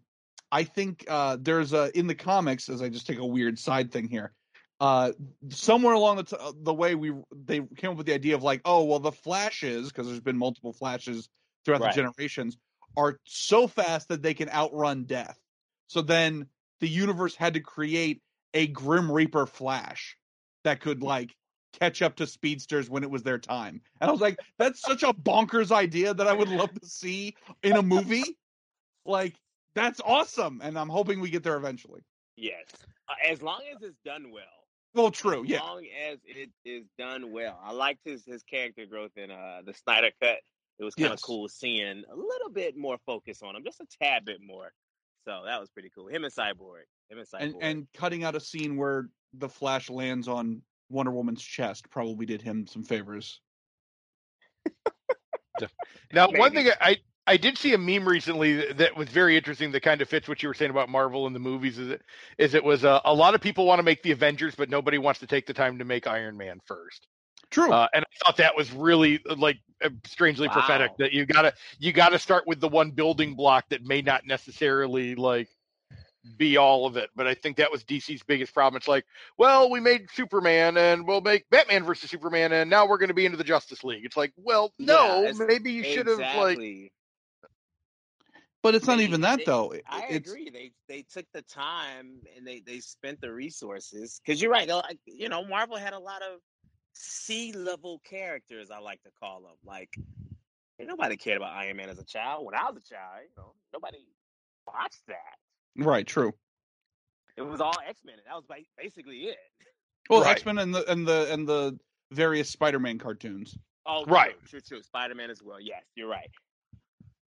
I 0.51 0.65
think 0.65 1.05
uh 1.09 1.37
there's 1.41 1.73
a 1.73 1.97
in 1.97 2.07
the 2.07 2.15
comics 2.15 2.69
as 2.69 2.81
I 2.83 2.89
just 2.89 3.07
take 3.07 3.19
a 3.19 3.27
weird 3.27 3.59
side 3.59 3.93
thing 3.93 4.09
here. 4.09 4.33
Uh 4.81 5.13
somewhere 5.51 5.95
along 5.95 6.17
the 6.17 6.25
t- 6.25 6.37
uh, 6.39 6.53
the 6.63 6.75
way 6.75 6.95
we 6.95 7.13
they 7.35 7.61
came 7.77 7.91
up 7.91 7.97
with 7.97 8.07
the 8.07 8.15
idea 8.15 8.35
of 8.35 8.43
like, 8.43 8.63
oh, 8.65 8.85
well 8.85 8.99
the 8.99 9.13
flashes 9.13 9.89
because 9.89 10.07
there's 10.07 10.21
been 10.21 10.39
multiple 10.39 10.73
flashes 10.73 11.29
throughout 11.65 11.83
Right. 11.83 11.95
the 11.95 12.03
generations 12.03 12.57
are 12.97 13.19
so 13.25 13.67
fast 13.67 14.09
that 14.09 14.23
they 14.23 14.35
can 14.35 14.49
outrun 14.51 15.05
death. 15.05 15.39
So 15.89 16.03
then 16.03 16.47
the 16.81 16.89
universe 16.89 17.35
had 17.35 17.55
to 17.55 17.61
create 17.61 18.23
a 18.55 18.67
Grim 18.67 19.11
Reaper 19.11 19.47
Flash 19.47 20.17
that 20.65 20.81
could 20.81 21.03
like 21.03 21.35
catch 21.79 22.03
up 22.03 22.17
to 22.17 22.27
speedsters 22.27 22.89
when 22.89 23.03
it 23.03 23.11
was 23.11 23.23
their 23.23 23.39
time. 23.39 23.83
And 24.01 24.09
I 24.09 24.13
was 24.13 24.21
like, 24.21 24.39
that's 24.59 24.81
such 24.81 25.03
a 25.03 25.13
bonkers 25.13 25.71
idea 25.71 26.15
that 26.15 26.27
I 26.27 26.33
would 26.33 26.49
love 26.49 26.73
to 26.81 26.87
see 26.87 27.35
in 27.63 27.77
a 27.77 27.83
movie. 27.83 28.25
Like, 29.05 29.35
that's 29.75 30.01
awesome. 30.05 30.61
And 30.63 30.79
I'm 30.79 30.89
hoping 30.89 31.21
we 31.21 31.31
get 31.31 31.43
there 31.43 31.57
eventually. 31.57 32.03
Yes, 32.37 32.65
uh, 33.09 33.31
as 33.31 33.43
long 33.43 33.61
as 33.75 33.83
it's 33.83 33.99
done 34.05 34.33
well. 34.33 34.45
Well, 34.95 35.11
true. 35.11 35.45
As 35.45 35.51
Yeah. 35.51 35.57
As 35.57 35.63
long 35.63 35.87
as 36.11 36.19
it 36.25 36.51
is 36.65 36.85
done 36.99 37.33
well. 37.33 37.61
I 37.63 37.73
liked 37.73 38.01
his 38.05 38.25
his 38.25 38.43
character 38.43 38.87
growth 38.87 39.13
in 39.17 39.31
uh 39.31 39.61
the 39.65 39.75
Snyder 39.75 40.11
cut. 40.21 40.39
It 40.79 40.85
was 40.85 40.95
kind 40.95 41.07
of 41.07 41.13
Yes. 41.13 41.23
cool 41.23 41.49
seeing 41.49 42.05
a 42.11 42.15
little 42.15 42.51
bit 42.51 42.77
more 42.77 42.99
focus 43.07 43.43
on 43.43 43.57
him, 43.57 43.65
just 43.65 43.81
a 43.81 43.87
tad 44.03 44.25
bit 44.25 44.41
more. 44.43 44.73
So 45.25 45.43
that 45.47 45.59
was 45.61 45.71
pretty 45.71 45.91
cool. 45.95 46.07
Him 46.09 46.25
and 46.25 46.33
Cyborg. 46.33 46.85
Him 47.09 47.19
and 47.19 47.27
Cyborg. 47.27 47.41
And 47.43 47.55
and 47.63 47.93
cutting 47.95 48.25
out 48.25 48.35
a 48.35 48.41
scene 48.41 48.77
where 48.77 49.09
the 49.33 49.49
Flash 49.49 49.91
lands 49.91 50.29
on 50.29 50.63
Wonder 50.89 51.11
Woman's 51.13 51.43
chest 51.43 51.91
probably 51.91 52.27
did 52.27 52.43
him 52.43 52.67
some 52.67 52.85
favors. 52.85 53.41
now 56.13 56.29
one 56.31 56.53
thing 56.53 56.69
I 56.81 56.99
I 57.27 57.39
did 57.39 57.59
see 57.59 57.73
a 57.75 57.79
meme 57.79 58.07
recently 58.07 58.55
that- 58.57 58.77
that 58.79 58.97
was 58.97 59.09
very 59.09 59.37
interesting 59.37 59.73
that 59.73 59.81
kind 59.83 60.01
of 60.01 60.09
fits 60.09 60.29
what 60.29 60.43
you 60.43 60.49
were 60.49 60.55
saying 60.55 60.71
about 60.71 60.89
Marvel 60.89 61.27
and 61.27 61.35
the 61.35 61.41
movies 61.41 61.79
is 61.79 61.91
it 61.91 62.03
is 62.39 62.55
it 62.55 62.63
was 62.63 62.85
uh, 62.85 63.01
a 63.05 63.15
lot 63.15 63.35
of 63.35 63.41
people 63.41 63.67
want 63.67 63.79
to 63.79 63.83
make 63.83 64.03
the 64.03 64.13
Avengers 64.13 64.55
but 64.55 64.69
nobody 64.71 64.99
wants 64.99 65.21
to 65.21 65.27
take 65.27 65.47
the 65.47 65.55
time 65.55 65.79
to 65.79 65.85
make 65.85 66.07
Iron 66.07 66.37
Man 66.37 66.61
first. 66.67 67.09
True. 67.57 67.73
Uh, 67.73 67.89
and 67.95 68.05
I 68.05 68.09
thought 68.23 68.37
that 68.37 68.55
was 68.55 68.71
really 68.71 69.19
uh, 69.27 69.35
like 69.35 69.57
uh, 69.83 69.89
strangely 70.05 70.47
prophetic 70.47 70.91
that 70.99 71.15
you 71.15 71.25
gotta 71.25 71.55
you 71.79 71.91
gotta 71.91 72.19
start 72.19 72.47
with 72.47 72.61
the 72.61 72.69
one 72.69 72.91
building 72.91 73.35
block 73.35 73.65
that 73.71 73.83
may 73.83 74.03
not 74.03 74.27
necessarily 74.27 75.15
like 75.15 75.49
be 76.37 76.59
all 76.59 76.85
of 76.85 76.99
it. 76.99 77.09
But 77.17 77.27
I 77.27 77.33
think 77.33 77.57
that 77.57 77.73
was 77.73 77.83
DC's 77.83 78.23
biggest 78.25 78.53
problem. 78.53 78.77
It's 78.77 78.89
like, 78.89 79.07
well, 79.39 79.71
we 79.71 79.81
made 79.81 80.07
Superman 80.13 80.77
and 80.77 81.07
we'll 81.07 81.23
make 81.23 81.49
Batman 81.49 81.85
versus 81.85 82.11
Superman 82.11 82.53
and 82.53 82.69
now 82.69 82.87
we're 82.87 82.99
gonna 82.99 83.15
be 83.15 83.25
into 83.25 83.39
the 83.39 83.45
Justice 83.45 83.83
League. 83.83 84.05
It's 84.05 84.19
like, 84.19 84.35
well, 84.37 84.75
no, 84.79 85.23
Yeah, 85.23 85.33
maybe 85.47 85.73
you 85.73 85.83
should 85.83 86.09
have 86.09 86.19
like 86.19 86.93
but 88.63 88.75
it's 88.75 88.87
not 88.87 88.99
they- 88.99 89.05
even 89.05 89.23
that 89.23 89.39
they- 89.39 89.45
though. 89.45 89.71
It- 89.71 89.85
I 89.89 90.09
it's 90.11 90.29
agree. 90.29 90.51
They 90.51 90.73
they 90.89 91.07
took 91.11 91.25
the 91.33 91.41
time 91.41 92.21
and 92.37 92.47
they 92.47 92.61
they 92.61 92.81
spent 92.81 93.23
the 93.23 93.33
resources 93.33 94.21
because 94.23 94.43
you're 94.43 94.51
right. 94.51 94.69
Like, 94.69 94.99
you 95.07 95.31
know, 95.31 95.43
Marvel 95.43 95.79
had 95.79 95.95
a 95.95 95.99
lot 95.99 96.21
of 96.21 96.41
C 96.99 97.53
level 97.53 98.01
characters. 98.05 98.71
I 98.71 98.79
like 98.79 99.03
to 99.03 99.11
call 99.21 99.41
them. 99.43 99.53
Like 99.65 99.95
nobody 100.81 101.17
cared 101.17 101.37
about 101.39 101.53
Iron 101.53 101.77
Man 101.77 101.89
as 101.91 101.99
a 101.99 102.05
child. 102.05 102.45
When 102.47 102.55
I 102.55 102.65
was 102.71 102.77
a 102.77 102.89
child, 102.95 103.23
you 103.25 103.31
know, 103.43 103.53
nobody 103.73 103.99
watched 104.67 105.07
that. 105.09 105.85
right. 105.85 106.07
True. 106.07 106.33
It 107.37 107.43
was 107.43 107.61
all 107.61 107.75
X 107.87 108.01
Men. 108.05 108.17
That 108.27 108.35
was 108.35 108.45
basically 108.79 109.17
it. 109.25 109.37
Well, 110.09 110.21
Right. 110.23 110.31
X 110.33 110.47
Men 110.47 110.59
and 110.59 110.73
the 110.73 110.89
and 110.91 111.07
the 111.07 111.33
and 111.33 111.49
the 111.49 111.77
various 112.13 112.49
Spider 112.49 112.79
Man 112.79 112.97
cartoons. 112.97 113.59
Oh, 113.87 114.05
Right. 114.07 114.37
True, 114.47 114.61
true, 114.61 114.79
true. 114.79 114.83
Spider 114.83 115.17
Man 115.17 115.31
as 115.31 115.43
well. 115.43 115.61
Yes, 115.61 115.83
you're 115.97 116.09
right. 116.09 116.31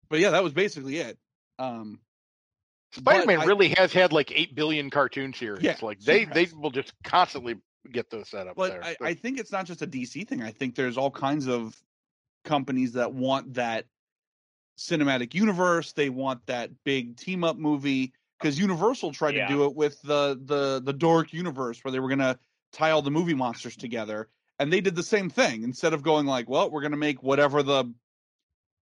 But 0.09 0.19
yeah, 0.19 0.31
that 0.31 0.43
was 0.43 0.51
basically 0.53 0.97
it. 0.97 1.17
Um, 1.59 1.99
Spider-Man 2.93 3.37
but 3.37 3.43
I- 3.43 3.47
really 3.47 3.69
has 3.77 3.93
had 3.93 4.11
like 4.11 4.31
eight 4.37 4.53
billion 4.53 4.89
cartoon 4.89 5.33
series. 5.33 5.63
Yeah, 5.63 5.77
like 5.81 5.99
they 6.01 6.19
he 6.19 6.25
they 6.25 6.47
will 6.57 6.71
just 6.71 6.91
constantly 7.05 7.55
get 7.91 8.09
those 8.09 8.29
set 8.29 8.47
up 8.47 8.55
but 8.55 8.71
there. 8.71 8.83
I, 8.83 8.95
I 9.01 9.13
think 9.13 9.39
it's 9.39 9.51
not 9.51 9.65
just 9.65 9.81
a 9.81 9.87
DC 9.87 10.27
thing. 10.27 10.41
I 10.41 10.51
think 10.51 10.75
there's 10.75 10.97
all 10.97 11.11
kinds 11.11 11.47
of 11.47 11.75
companies 12.43 12.93
that 12.93 13.13
want 13.13 13.53
that 13.55 13.85
cinematic 14.77 15.33
universe. 15.33 15.93
They 15.93 16.09
want 16.09 16.45
that 16.47 16.71
big 16.83 17.17
team 17.17 17.43
up 17.43 17.57
movie 17.57 18.13
uh, 18.13 18.17
because 18.39 18.59
Universal 18.59 19.13
tried 19.13 19.35
Yeah. 19.35 19.47
to 19.47 19.53
do 19.53 19.65
it 19.65 19.75
with 19.75 20.01
the 20.01 20.39
the 20.45 20.81
the 20.83 20.93
Dark 20.93 21.33
universe 21.33 21.83
where 21.83 21.91
they 21.91 21.99
were 21.99 22.09
gonna 22.09 22.37
tie 22.71 22.91
all 22.91 23.01
the 23.01 23.11
movie 23.11 23.33
monsters 23.33 23.75
together, 23.77 24.29
and 24.59 24.71
they 24.71 24.81
did 24.81 24.95
the 24.95 25.03
same 25.03 25.29
thing. 25.29 25.63
Instead 25.63 25.93
of 25.93 26.03
going 26.03 26.25
like, 26.25 26.49
well, 26.49 26.69
we're 26.69 26.81
gonna 26.81 26.97
make 26.97 27.23
whatever 27.23 27.63
the 27.63 27.91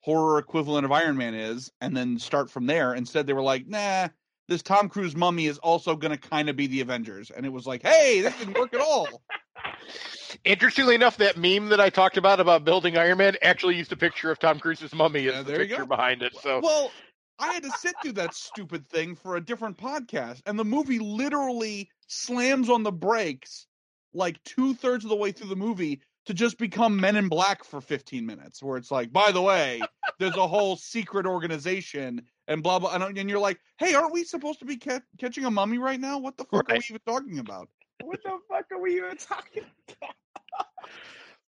horror 0.02 0.38
equivalent 0.40 0.86
of 0.86 0.92
Iron 0.92 1.18
Man 1.18 1.34
is, 1.34 1.72
and 1.82 1.96
then 1.96 2.20
start 2.20 2.50
from 2.52 2.66
there. 2.66 2.94
Instead, 2.94 3.26
they 3.28 3.34
were 3.34 3.42
like, 3.42 3.68
nah. 3.68 4.10
This 4.48 4.62
Tom 4.62 4.90
Cruise 4.90 5.16
mummy 5.16 5.48
is 5.48 5.58
also 5.58 5.96
going 5.96 6.18
to 6.18 6.30
kind 6.30 6.50
of 6.50 6.56
be 6.56 6.68
the 6.68 6.82
Avengers, 6.82 7.32
and 7.32 7.46
it 7.46 7.50
was 7.50 7.66
like, 7.66 7.82
"Hey, 7.82 8.22
this 8.22 8.38
didn't 8.38 8.58
work 8.58 8.74
at 8.74 8.82
all." 8.82 9.22
Interestingly 10.44 10.96
enough, 10.96 11.18
that 11.18 11.38
meme 11.38 11.70
that 11.70 11.80
I 11.80 11.90
talked 11.90 12.18
about 12.18 12.40
about 12.40 12.66
building 12.66 12.98
Iron 12.98 13.18
Man 13.18 13.36
actually 13.42 13.76
used 13.76 13.92
a 13.92 13.98
picture 13.98 14.32
of 14.32 14.40
Tom 14.40 14.60
Cruise's 14.60 14.94
mummy 14.94 15.22
Yeah, 15.22 15.40
as 15.40 15.46
the 15.46 15.54
picture 15.54 15.86
behind 15.86 16.22
it. 16.22 16.36
So 16.36 16.60
Well, 16.62 16.92
I 17.40 17.54
had 17.54 17.64
to 17.64 17.72
sit 17.72 17.96
through 18.02 18.14
that 18.14 18.34
stupid 18.34 18.88
thing 18.88 19.16
for 19.16 19.36
a 19.36 19.42
different 19.42 19.78
podcast, 19.78 20.42
and 20.46 20.58
the 20.60 20.66
movie 20.66 21.00
literally 21.00 21.90
slams 22.08 22.70
on 22.70 22.84
the 22.84 22.92
brakes 22.92 23.68
like 24.14 24.42
two 24.44 24.74
thirds 24.74 25.04
of 25.04 25.10
the 25.10 25.16
way 25.16 25.32
through 25.32 25.50
the 25.50 25.56
movie 25.56 26.02
to 26.26 26.34
just 26.34 26.58
become 26.58 27.00
Men 27.00 27.16
in 27.16 27.28
Black 27.28 27.64
for 27.64 27.82
15 27.82 28.26
minutes, 28.26 28.64
where 28.64 28.78
it's 28.78 28.90
like, 28.90 29.12
by 29.12 29.32
the 29.32 29.42
way, 29.42 29.82
there's 30.20 30.38
a 30.38 30.48
whole 30.48 30.76
secret 30.76 31.26
organization, 31.26 32.22
and 32.48 32.64
blah 32.64 32.80
blah, 32.80 32.94
and, 32.94 33.18
and 33.18 33.30
you're 33.30 33.40
like, 33.40 33.60
hey, 33.78 33.94
aren't 33.96 34.14
we 34.14 34.24
supposed 34.24 34.60
to 34.60 34.66
be 34.66 34.78
ca- 34.78 35.02
catching 35.20 35.46
a 35.46 35.52
mummy 35.52 35.78
right 35.78 36.00
now? 36.00 36.20
What 36.20 36.38
the 36.38 36.44
fuck 36.52 36.70
are 36.70 36.76
we 36.76 36.84
even 36.90 37.02
talking 37.08 37.40
about? 37.40 37.70
What 38.04 38.22
the 38.24 38.38
fuck 38.50 38.66
are 38.72 38.80
we 38.82 38.98
even 38.98 39.18
talking 39.18 39.64
about? 40.02 40.16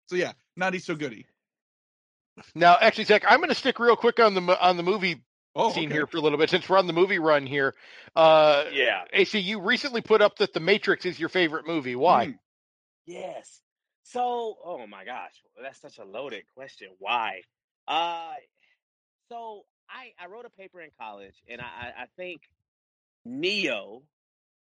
So 0.08 0.16
yeah, 0.16 0.32
naughty 0.56 0.78
so 0.78 0.94
goody. 0.94 1.26
Now, 2.54 2.76
actually, 2.80 3.04
Zach, 3.04 3.24
I'm 3.26 3.38
going 3.38 3.48
to 3.48 3.54
stick 3.54 3.78
real 3.78 3.96
quick 3.96 4.20
on 4.20 4.34
the 4.34 4.40
on 4.64 4.76
the 4.76 4.82
movie 4.82 5.22
Oh, 5.58 5.70
scene 5.72 5.84
okay. 5.84 5.94
here 5.94 6.06
for 6.06 6.18
a 6.18 6.20
little 6.20 6.36
bit 6.38 6.50
since 6.50 6.68
we're 6.68 6.78
on 6.78 6.86
the 6.86 6.92
movie 6.92 7.18
run 7.18 7.46
here. 7.46 7.74
Uh, 8.14 8.64
Yeah. 8.72 9.04
AC, 9.12 9.38
you 9.38 9.60
recently 9.60 10.02
put 10.02 10.20
up 10.20 10.36
that 10.38 10.52
The 10.52 10.60
Matrix 10.60 11.06
is 11.06 11.18
your 11.18 11.30
favorite 11.30 11.66
movie. 11.66 11.96
Why? 11.96 12.26
Hmm. 12.26 12.32
Yes. 13.06 13.60
So, 14.02 14.56
oh 14.64 14.86
my 14.86 15.04
gosh, 15.04 15.32
that's 15.60 15.80
such 15.80 15.98
a 15.98 16.04
loaded 16.04 16.44
question. 16.54 16.88
Why? 16.98 17.40
Uh, 17.88 18.34
so 19.30 19.62
I 19.90 20.12
I 20.18 20.26
wrote 20.26 20.46
a 20.46 20.50
paper 20.50 20.80
in 20.80 20.90
college, 20.98 21.42
and 21.48 21.60
I 21.60 21.92
I 21.98 22.06
think 22.16 22.42
Neo 23.24 24.02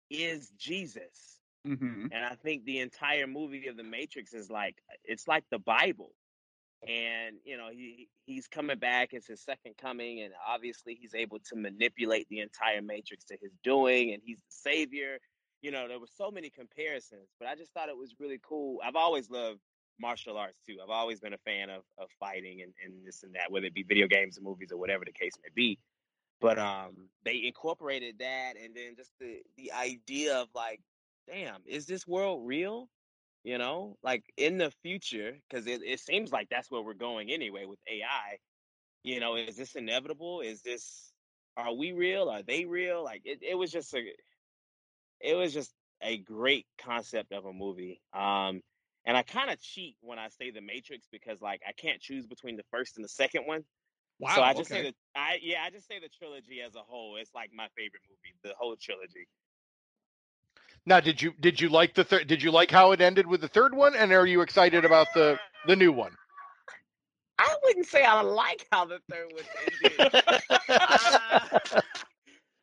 is 0.10 0.52
Jesus, 0.52 1.42
Mhm. 1.66 2.12
and 2.12 2.26
I 2.26 2.36
think 2.36 2.66
the 2.66 2.80
entire 2.80 3.28
movie 3.28 3.68
of 3.68 3.78
the 3.78 3.84
Matrix 3.84 4.34
is 4.34 4.50
like 4.52 4.78
it's 5.04 5.28
like 5.28 5.46
the 5.52 5.60
Bible, 5.60 6.16
and 6.88 7.38
you 7.44 7.58
know 7.58 7.70
he 7.72 8.10
he's 8.26 8.48
coming 8.48 8.80
back. 8.80 9.14
It's 9.14 9.28
his 9.28 9.42
second 9.44 9.78
coming, 9.78 10.22
and 10.22 10.34
obviously 10.48 10.96
he's 10.96 11.16
able 11.16 11.40
to 11.42 11.56
manipulate 11.56 12.28
the 12.30 12.40
entire 12.40 12.82
Matrix 12.82 13.26
to 13.26 13.38
his 13.42 13.54
doing, 13.64 14.14
and 14.14 14.22
he's 14.24 14.40
the 14.40 14.52
savior 14.52 15.20
you 15.62 15.72
know, 15.72 15.88
there 15.88 16.00
were 16.00 16.08
so 16.08 16.32
many 16.32 16.50
comparisons, 16.50 17.30
but 17.40 17.48
I 17.48 17.56
just 17.56 17.72
thought 17.74 17.90
it 17.90 17.98
was 17.98 18.16
really 18.20 18.40
cool. 18.42 18.80
I've 18.84 18.96
always 18.96 19.30
loved 19.30 19.62
martial 20.00 20.38
arts 20.38 20.60
too. 20.66 20.78
I've 20.84 20.90
always 20.90 21.20
been 21.20 21.34
a 21.34 21.38
fan 21.40 21.70
of, 21.70 21.84
of 21.98 22.10
fighting 22.20 22.62
and, 22.62 22.74
and 22.84 23.06
this 23.06 23.24
and 23.24 23.34
that, 23.36 23.52
whether 23.52 23.66
it 23.66 23.74
be 23.74 23.84
video 23.84 24.08
games 24.08 24.38
or 24.38 24.42
movies 24.42 24.72
or 24.72 24.78
whatever 24.78 25.06
the 25.06 25.12
case 25.12 25.34
may 25.44 25.50
be. 25.56 25.80
But 26.40 26.58
um, 26.58 27.10
they 27.24 27.44
incorporated 27.46 28.16
that, 28.20 28.54
and 28.62 28.76
then 28.76 28.96
just 28.96 29.12
the 29.20 29.42
the 29.58 29.72
idea 29.74 30.38
of 30.38 30.48
like, 30.56 30.82
damn, 31.28 31.62
is 31.66 31.86
this 31.86 32.08
world 32.08 32.42
real? 32.46 32.90
You 33.44 33.58
know, 33.58 33.98
like 34.04 34.24
in 34.38 34.58
the 34.58 34.72
future, 34.84 35.38
because 35.50 35.68
it, 35.68 35.82
it 35.84 36.00
seems 36.00 36.32
like 36.32 36.48
that's 36.50 36.70
where 36.70 36.82
we're 36.82 36.94
going 36.94 37.32
anyway 37.32 37.66
with 37.66 37.80
AI. 37.88 38.38
You 39.04 39.20
know, 39.20 39.36
is 39.36 39.56
this 39.56 39.76
inevitable? 39.76 40.42
Is 40.42 40.62
this 40.62 41.12
are 41.58 41.74
we 41.74 41.92
real? 41.92 42.30
Are 42.30 42.44
they 42.44 42.66
real? 42.66 43.04
Like 43.04 43.22
it, 43.26 43.40
it 43.42 43.56
was 43.56 43.72
just 43.72 43.94
a 43.94 44.04
it 45.20 45.36
was 45.36 45.54
just 45.54 45.74
a 46.02 46.18
great 46.18 46.66
concept 46.80 47.32
of 47.32 47.46
a 47.46 47.54
movie. 47.54 48.02
Um, 48.14 48.62
and 49.06 49.18
I 49.18 49.24
kind 49.24 49.50
of 49.50 49.60
cheat 49.62 49.96
when 50.02 50.20
I 50.20 50.30
say 50.30 50.52
the 50.52 50.62
Matrix 50.62 51.08
because 51.12 51.42
like 51.42 51.62
I 51.68 51.72
can't 51.72 52.00
choose 52.00 52.26
between 52.26 52.56
the 52.58 52.66
first 52.72 52.98
and 52.98 53.04
the 53.04 53.10
second 53.10 53.46
one. 53.46 53.64
Wow. 54.20 54.36
so 54.36 54.42
I 54.44 54.54
just 54.54 54.72
okay. 54.72 54.84
say 54.84 54.90
the 54.90 54.96
I 55.20 55.40
yeah, 55.42 55.64
I 55.66 55.70
just 55.70 55.88
say 55.88 56.00
the 56.00 56.10
trilogy 56.10 56.62
as 56.62 56.76
a 56.76 56.82
whole. 56.82 57.18
It's 57.20 57.32
like 57.34 57.50
my 57.54 57.68
favorite 57.76 58.04
movie, 58.08 58.36
the 58.44 58.54
whole 58.58 58.76
trilogy. 58.76 59.28
Now, 60.86 61.00
did 61.00 61.22
you 61.22 61.34
did 61.40 61.62
you 61.62 61.70
like 61.70 61.94
the 61.94 62.04
third? 62.04 62.28
Did 62.28 62.42
you 62.42 62.52
like 62.52 62.72
how 62.72 62.92
it 62.92 63.02
ended 63.02 63.28
with 63.28 63.42
the 63.42 63.48
third 63.48 63.74
one? 63.74 63.96
And 63.96 64.12
are 64.12 64.26
you 64.26 64.42
excited 64.42 64.86
about 64.86 65.08
the 65.14 65.40
the 65.68 65.76
new 65.76 65.92
one? 65.92 66.16
I 67.38 67.56
wouldn't 67.64 67.88
say 67.88 68.04
I 68.04 68.22
like 68.22 68.68
how 68.72 68.86
the 68.86 69.00
third 69.10 69.32
one 69.34 69.44
ended. 69.66 70.24
Uh, 70.70 71.60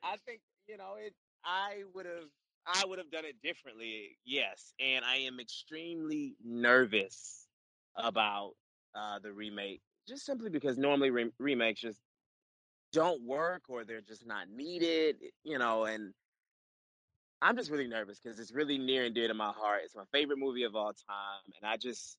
I 0.02 0.16
think 0.24 0.40
you 0.66 0.78
know 0.78 0.94
it. 0.98 1.12
I 1.44 1.82
would 1.94 2.06
have. 2.06 2.30
I 2.68 2.84
would 2.86 2.98
have 2.98 3.10
done 3.10 3.24
it 3.24 3.40
differently. 3.42 4.18
Yes, 4.24 4.74
and 4.80 5.04
I 5.04 5.16
am 5.18 5.40
extremely 5.40 6.36
nervous 6.44 7.48
about 7.96 8.52
uh, 8.94 9.18
the 9.20 9.32
remake, 9.32 9.82
just 10.08 10.24
simply 10.26 10.50
because 10.50 10.78
normally 10.78 11.10
re- 11.10 11.32
remakes 11.38 11.80
just 11.80 12.00
don't 12.92 13.22
work 13.22 13.64
or 13.68 13.84
they're 13.84 14.00
just 14.00 14.26
not 14.26 14.48
needed. 14.50 15.16
You 15.44 15.58
know, 15.58 15.84
and 15.84 16.14
I'm 17.40 17.56
just 17.56 17.70
really 17.70 17.88
nervous 17.88 18.18
because 18.20 18.38
it's 18.40 18.52
really 18.52 18.78
near 18.78 19.04
and 19.04 19.14
dear 19.14 19.28
to 19.28 19.34
my 19.34 19.52
heart. 19.52 19.82
It's 19.84 19.96
my 19.96 20.04
favorite 20.12 20.38
movie 20.38 20.64
of 20.64 20.74
all 20.76 20.92
time, 20.92 21.52
and 21.60 21.68
I 21.70 21.76
just. 21.76 22.18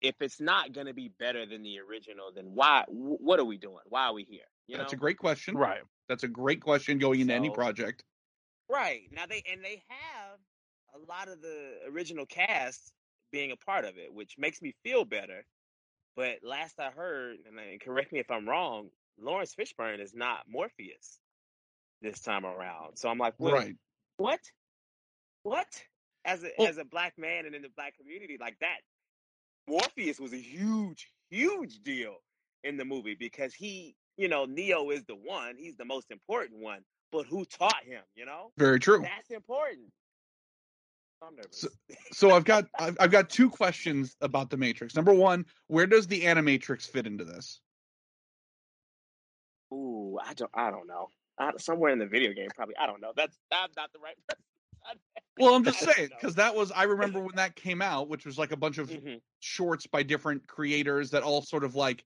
If 0.00 0.14
it's 0.20 0.40
not 0.40 0.72
going 0.72 0.86
to 0.86 0.94
be 0.94 1.08
better 1.18 1.44
than 1.46 1.62
the 1.62 1.80
original, 1.80 2.30
then 2.34 2.54
why? 2.54 2.84
wh- 2.88 3.20
What 3.20 3.40
are 3.40 3.44
we 3.44 3.58
doing? 3.58 3.82
Why 3.86 4.04
are 4.06 4.14
we 4.14 4.24
here? 4.24 4.44
You 4.68 4.76
That's 4.76 4.92
know? 4.92 4.96
a 4.96 4.96
great 4.96 5.18
question. 5.18 5.56
Right. 5.56 5.80
That's 6.08 6.22
a 6.24 6.28
great 6.28 6.60
question 6.60 6.98
going 6.98 7.20
into 7.20 7.34
any 7.34 7.50
project. 7.50 8.04
Right. 8.68 9.02
Now 9.12 9.26
they 9.26 9.42
and 9.50 9.64
they 9.64 9.82
have 9.88 10.38
a 10.94 10.98
lot 11.08 11.28
of 11.28 11.40
the 11.42 11.72
original 11.90 12.26
cast 12.26 12.92
being 13.32 13.52
a 13.52 13.56
part 13.56 13.84
of 13.84 13.96
it, 13.98 14.12
which 14.12 14.34
makes 14.38 14.60
me 14.62 14.74
feel 14.82 15.04
better. 15.04 15.44
But 16.16 16.38
last 16.42 16.80
I 16.80 16.90
heard, 16.90 17.36
and 17.46 17.80
correct 17.80 18.12
me 18.12 18.18
if 18.18 18.30
I'm 18.30 18.48
wrong, 18.48 18.90
Laurence 19.20 19.54
Fishburne 19.54 20.00
is 20.00 20.14
not 20.14 20.40
Morpheus 20.48 21.20
this 22.02 22.20
time 22.20 22.44
around. 22.44 22.96
So 22.96 23.08
I'm 23.08 23.18
like, 23.18 23.34
what? 23.38 23.52
Right. 23.52 23.76
What? 24.16 24.40
What? 25.42 25.84
As 26.24 26.42
a 26.44 26.50
Well- 26.58 26.68
as 26.68 26.78
a 26.78 26.84
black 26.84 27.16
man 27.18 27.46
and 27.46 27.54
in 27.54 27.62
the 27.62 27.68
black 27.70 27.96
community, 27.96 28.36
like 28.38 28.58
that, 28.60 28.80
Morpheus 29.68 30.18
was 30.18 30.32
a 30.32 30.40
huge, 30.40 31.10
huge 31.30 31.80
deal 31.80 32.16
in 32.64 32.76
the 32.76 32.84
movie 32.84 33.14
because 33.14 33.54
he, 33.54 33.94
you 34.16 34.28
know, 34.28 34.44
Neo 34.44 34.90
is 34.90 35.04
the 35.04 35.14
one. 35.14 35.56
He's 35.56 35.76
the 35.76 35.84
most 35.84 36.10
important 36.10 36.60
one. 36.60 36.84
But 37.10 37.26
who 37.26 37.44
taught 37.46 37.84
him? 37.84 38.02
You 38.14 38.26
know, 38.26 38.52
Very 38.58 38.78
true. 38.78 39.00
that's 39.02 39.30
important. 39.30 39.88
I'm 41.22 41.34
nervous. 41.36 41.60
So- 41.62 41.68
So 42.12 42.30
I've 42.30 42.44
got 42.44 42.66
I've, 42.78 42.96
I've 43.00 43.10
got 43.10 43.30
two 43.30 43.50
questions 43.50 44.16
about 44.20 44.50
the 44.50 44.56
Matrix. 44.56 44.94
Number 44.94 45.12
one, 45.14 45.46
where 45.66 45.86
does 45.86 46.06
the 46.06 46.22
Animatrix 46.22 46.82
fit 46.88 47.06
into 47.06 47.24
this? 47.24 47.60
Ooh, 49.72 50.18
I 50.22 50.34
don't, 50.34 50.50
I 50.54 50.70
don't 50.70 50.86
know. 50.86 51.08
I, 51.38 51.52
somewhere 51.58 51.90
in 51.92 51.98
the 51.98 52.06
video 52.06 52.32
game, 52.32 52.48
probably. 52.54 52.76
I 52.76 52.86
don't 52.86 53.00
know. 53.00 53.12
That's 53.16 53.36
I'm 53.52 53.68
not 53.76 53.92
the 53.92 53.98
right. 54.00 54.16
Well, 55.40 55.54
I'm 55.54 55.62
just 55.64 55.80
saying 55.80 56.08
because 56.18 56.34
that 56.36 56.56
was 56.56 56.72
I 56.72 56.82
remember 56.84 57.20
when 57.20 57.36
that 57.36 57.54
came 57.54 57.80
out, 57.82 58.08
which 58.08 58.24
was 58.26 58.38
like 58.38 58.50
a 58.52 58.56
bunch 58.56 58.78
of 58.78 58.88
Mhm. 58.90 59.20
shorts 59.40 59.86
by 59.86 60.02
different 60.02 60.46
creators 60.48 61.10
that 61.10 61.22
all 61.22 61.42
sort 61.42 61.62
of 61.62 61.74
like 61.76 62.04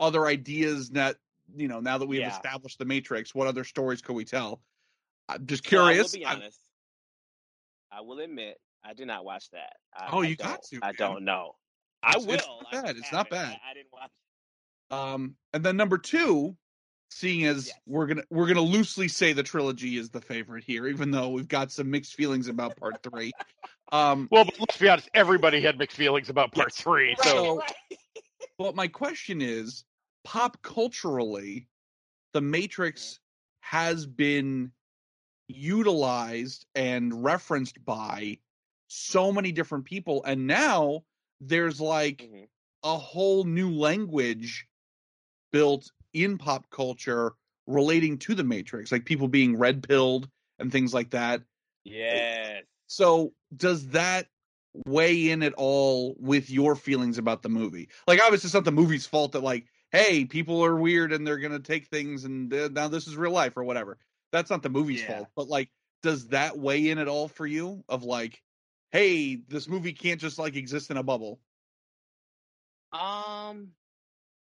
other 0.00 0.26
ideas 0.26 0.90
that 0.90 1.16
you 1.54 1.68
know 1.68 1.80
now 1.80 1.98
that 1.98 2.06
we've 2.06 2.20
Yeah. 2.20 2.30
established 2.34 2.78
the 2.78 2.84
Matrix, 2.84 3.34
what 3.34 3.46
other 3.46 3.64
stories 3.64 4.02
could 4.02 4.14
we 4.14 4.24
tell? 4.24 4.60
I'm 5.28 5.46
just 5.46 5.68
So 5.68 5.76
I 5.76 5.80
will 5.80 5.88
curious. 5.88 6.12
be 6.14 6.24
I- 6.24 6.34
honest. 6.34 6.60
I 7.90 8.00
will 8.00 8.18
admit, 8.20 8.58
I 8.84 8.94
did 8.94 9.06
not 9.06 9.24
watch 9.24 9.50
that. 9.50 9.74
I, 9.94 10.08
Oh, 10.12 10.22
I 10.22 10.26
you 10.26 10.36
got 10.36 10.62
don't- 10.70 10.82
to, 10.82 10.86
I 10.86 10.92
don't 10.92 11.24
know. 11.24 11.56
I 12.02 12.10
It's- 12.10 12.26
will. 12.26 12.34
it's 12.34 12.46
not 12.46 12.70
bad. 12.84 12.96
It's 12.96 13.12
not 13.12 13.30
bad. 13.30 13.58
I, 13.64 13.70
I 13.70 13.74
didn't 13.74 13.92
watch. 13.92 14.10
Um, 14.90 15.36
and 15.52 15.64
then 15.64 15.76
number 15.76 15.98
two, 15.98 16.56
seeing 17.10 17.44
as 17.46 17.68
Yes. 17.68 17.76
we're 17.86 18.06
gonna 18.06 18.24
we're 18.30 18.46
gonna 18.48 18.60
loosely 18.60 19.08
say 19.08 19.32
the 19.32 19.42
trilogy 19.42 19.96
is 19.96 20.10
the 20.10 20.20
favorite 20.20 20.64
here, 20.64 20.86
even 20.88 21.10
though 21.10 21.28
we've 21.30 21.48
got 21.48 21.72
some 21.72 21.90
mixed 21.90 22.14
feelings 22.14 22.48
about 22.48 22.76
part 22.76 23.02
three. 23.02 23.32
Um, 23.92 24.28
Well, 24.30 24.44
but 24.44 24.58
let's 24.60 24.76
be 24.76 24.88
honest. 24.88 25.08
Everybody 25.14 25.60
had 25.60 25.78
mixed 25.78 25.96
feelings 25.96 26.28
about 26.28 26.52
part 26.52 26.72
three. 26.74 27.10
Right, 27.10 27.22
So 27.24 27.56
right. 27.58 27.72
but 28.58 28.74
my 28.74 28.88
question 28.88 29.40
is, 29.40 29.84
pop 30.26 30.60
culturally, 30.62 31.68
the 32.34 32.42
Matrix 32.42 33.20
has 33.60 34.06
been 34.06 34.72
utilized 35.48 36.66
and 36.74 37.24
referenced 37.24 37.84
by 37.84 38.38
so 38.88 39.32
many 39.32 39.52
different 39.52 39.84
people, 39.86 40.24
and 40.24 40.46
now 40.46 41.04
there's 41.40 41.80
like 41.80 42.28
Mhm. 42.28 42.48
a 42.84 42.98
whole 42.98 43.44
new 43.44 43.70
language 43.70 44.68
built 45.52 45.92
in 46.14 46.38
pop 46.38 46.70
culture 46.70 47.34
relating 47.66 48.18
to 48.18 48.34
the 48.34 48.44
Matrix, 48.44 48.92
like 48.92 49.04
people 49.06 49.28
being 49.28 49.58
red 49.58 49.82
pilled 49.88 50.30
and 50.58 50.72
things 50.72 50.94
like 50.94 51.10
that. 51.10 51.42
Yes. 51.84 52.66
So, 52.88 53.34
does 53.56 53.88
that 53.88 54.28
weigh 54.86 55.30
in 55.30 55.42
at 55.42 55.54
all 55.54 56.16
with 56.18 56.50
your 56.50 56.76
feelings 56.76 57.18
about 57.18 57.42
the 57.42 57.48
movie? 57.48 57.88
Like, 58.06 58.20
obviously, 58.22 58.48
it's 58.48 58.54
not 58.54 58.64
the 58.64 58.72
movie's 58.72 59.06
fault 59.06 59.32
that, 59.32 59.42
like, 59.42 59.66
hey, 59.96 60.26
people 60.26 60.62
are 60.62 60.76
weird 60.76 61.12
and 61.12 61.26
they're 61.26 61.38
gonna 61.38 61.58
take 61.58 61.86
things 61.86 62.24
and 62.24 62.50
now 62.74 62.88
this 62.88 63.06
is 63.06 63.16
real 63.16 63.32
life 63.32 63.56
or 63.56 63.64
whatever. 63.64 63.98
That's 64.30 64.50
not 64.50 64.62
the 64.62 64.68
movie's 64.68 65.00
Yeah. 65.00 65.06
fault. 65.18 65.28
But 65.34 65.48
like, 65.48 65.70
does 66.02 66.28
that 66.28 66.58
weigh 66.58 66.90
in 66.90 66.98
at 66.98 67.08
all 67.08 67.28
for 67.28 67.46
you? 67.46 67.82
Of 67.88 68.04
like, 68.04 68.42
hey, 68.92 69.36
this 69.36 69.68
movie 69.68 69.92
can't 69.92 70.20
just 70.20 70.38
like 70.38 70.56
exist 70.56 70.90
in 70.90 70.96
a 70.96 71.02
bubble. 71.02 71.40
Um, 72.92 73.72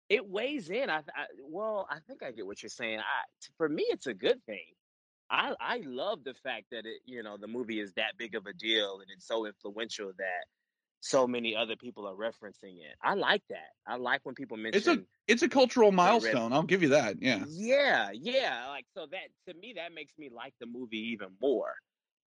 it 0.09 0.27
weighs 0.27 0.69
in. 0.69 0.89
I, 0.89 0.99
I 0.99 1.25
well, 1.41 1.87
I 1.89 1.99
think 2.07 2.23
I 2.23 2.31
get 2.31 2.45
what 2.45 2.61
you're 2.61 2.69
saying. 2.69 2.99
I 2.99 3.23
for 3.57 3.67
me, 3.67 3.83
it's 3.89 4.07
a 4.07 4.13
good 4.13 4.43
thing. 4.45 4.65
I 5.29 5.55
I 5.59 5.81
love 5.85 6.23
the 6.23 6.33
fact 6.35 6.65
that 6.71 6.85
it, 6.85 7.01
you 7.05 7.23
know, 7.23 7.37
the 7.37 7.47
movie 7.47 7.79
is 7.79 7.93
that 7.93 8.17
big 8.17 8.35
of 8.35 8.45
a 8.45 8.53
deal 8.53 8.99
and 9.01 9.09
it's 9.11 9.27
so 9.27 9.45
influential 9.45 10.11
that 10.17 10.45
so 11.03 11.27
many 11.27 11.53
other 11.53 11.75
people 11.75 12.07
are 12.07 12.15
referencing 12.15 12.77
it. 12.77 12.95
I 13.01 13.15
like 13.15 13.41
that. 13.49 13.71
I 13.85 13.97
like 13.97 14.21
when 14.23 14.35
people 14.35 14.55
mention. 14.55 14.77
It's 14.77 14.87
a 14.87 15.03
it's 15.27 15.41
a 15.43 15.49
cultural 15.49 15.91
milestone. 15.91 16.53
I'll 16.53 16.63
give 16.63 16.81
you 16.81 16.89
that. 16.89 17.21
Yeah. 17.21 17.43
yeah, 17.49 18.11
yeah. 18.13 18.67
Like 18.69 18.85
so 18.95 19.05
that 19.11 19.27
to 19.51 19.59
me 19.59 19.73
that 19.75 19.93
makes 19.93 20.13
me 20.17 20.29
like 20.33 20.53
the 20.61 20.65
movie 20.65 21.11
even 21.11 21.27
more. 21.41 21.73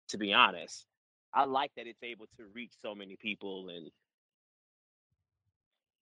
To 0.09 0.19
be 0.19 0.33
honest, 0.33 0.87
I 1.35 1.45
like 1.45 1.71
that 1.77 1.87
it's 1.87 2.03
able 2.03 2.27
to 2.39 2.45
reach 2.55 2.73
so 2.81 2.95
many 2.95 3.17
people 3.17 3.69
and 3.69 3.91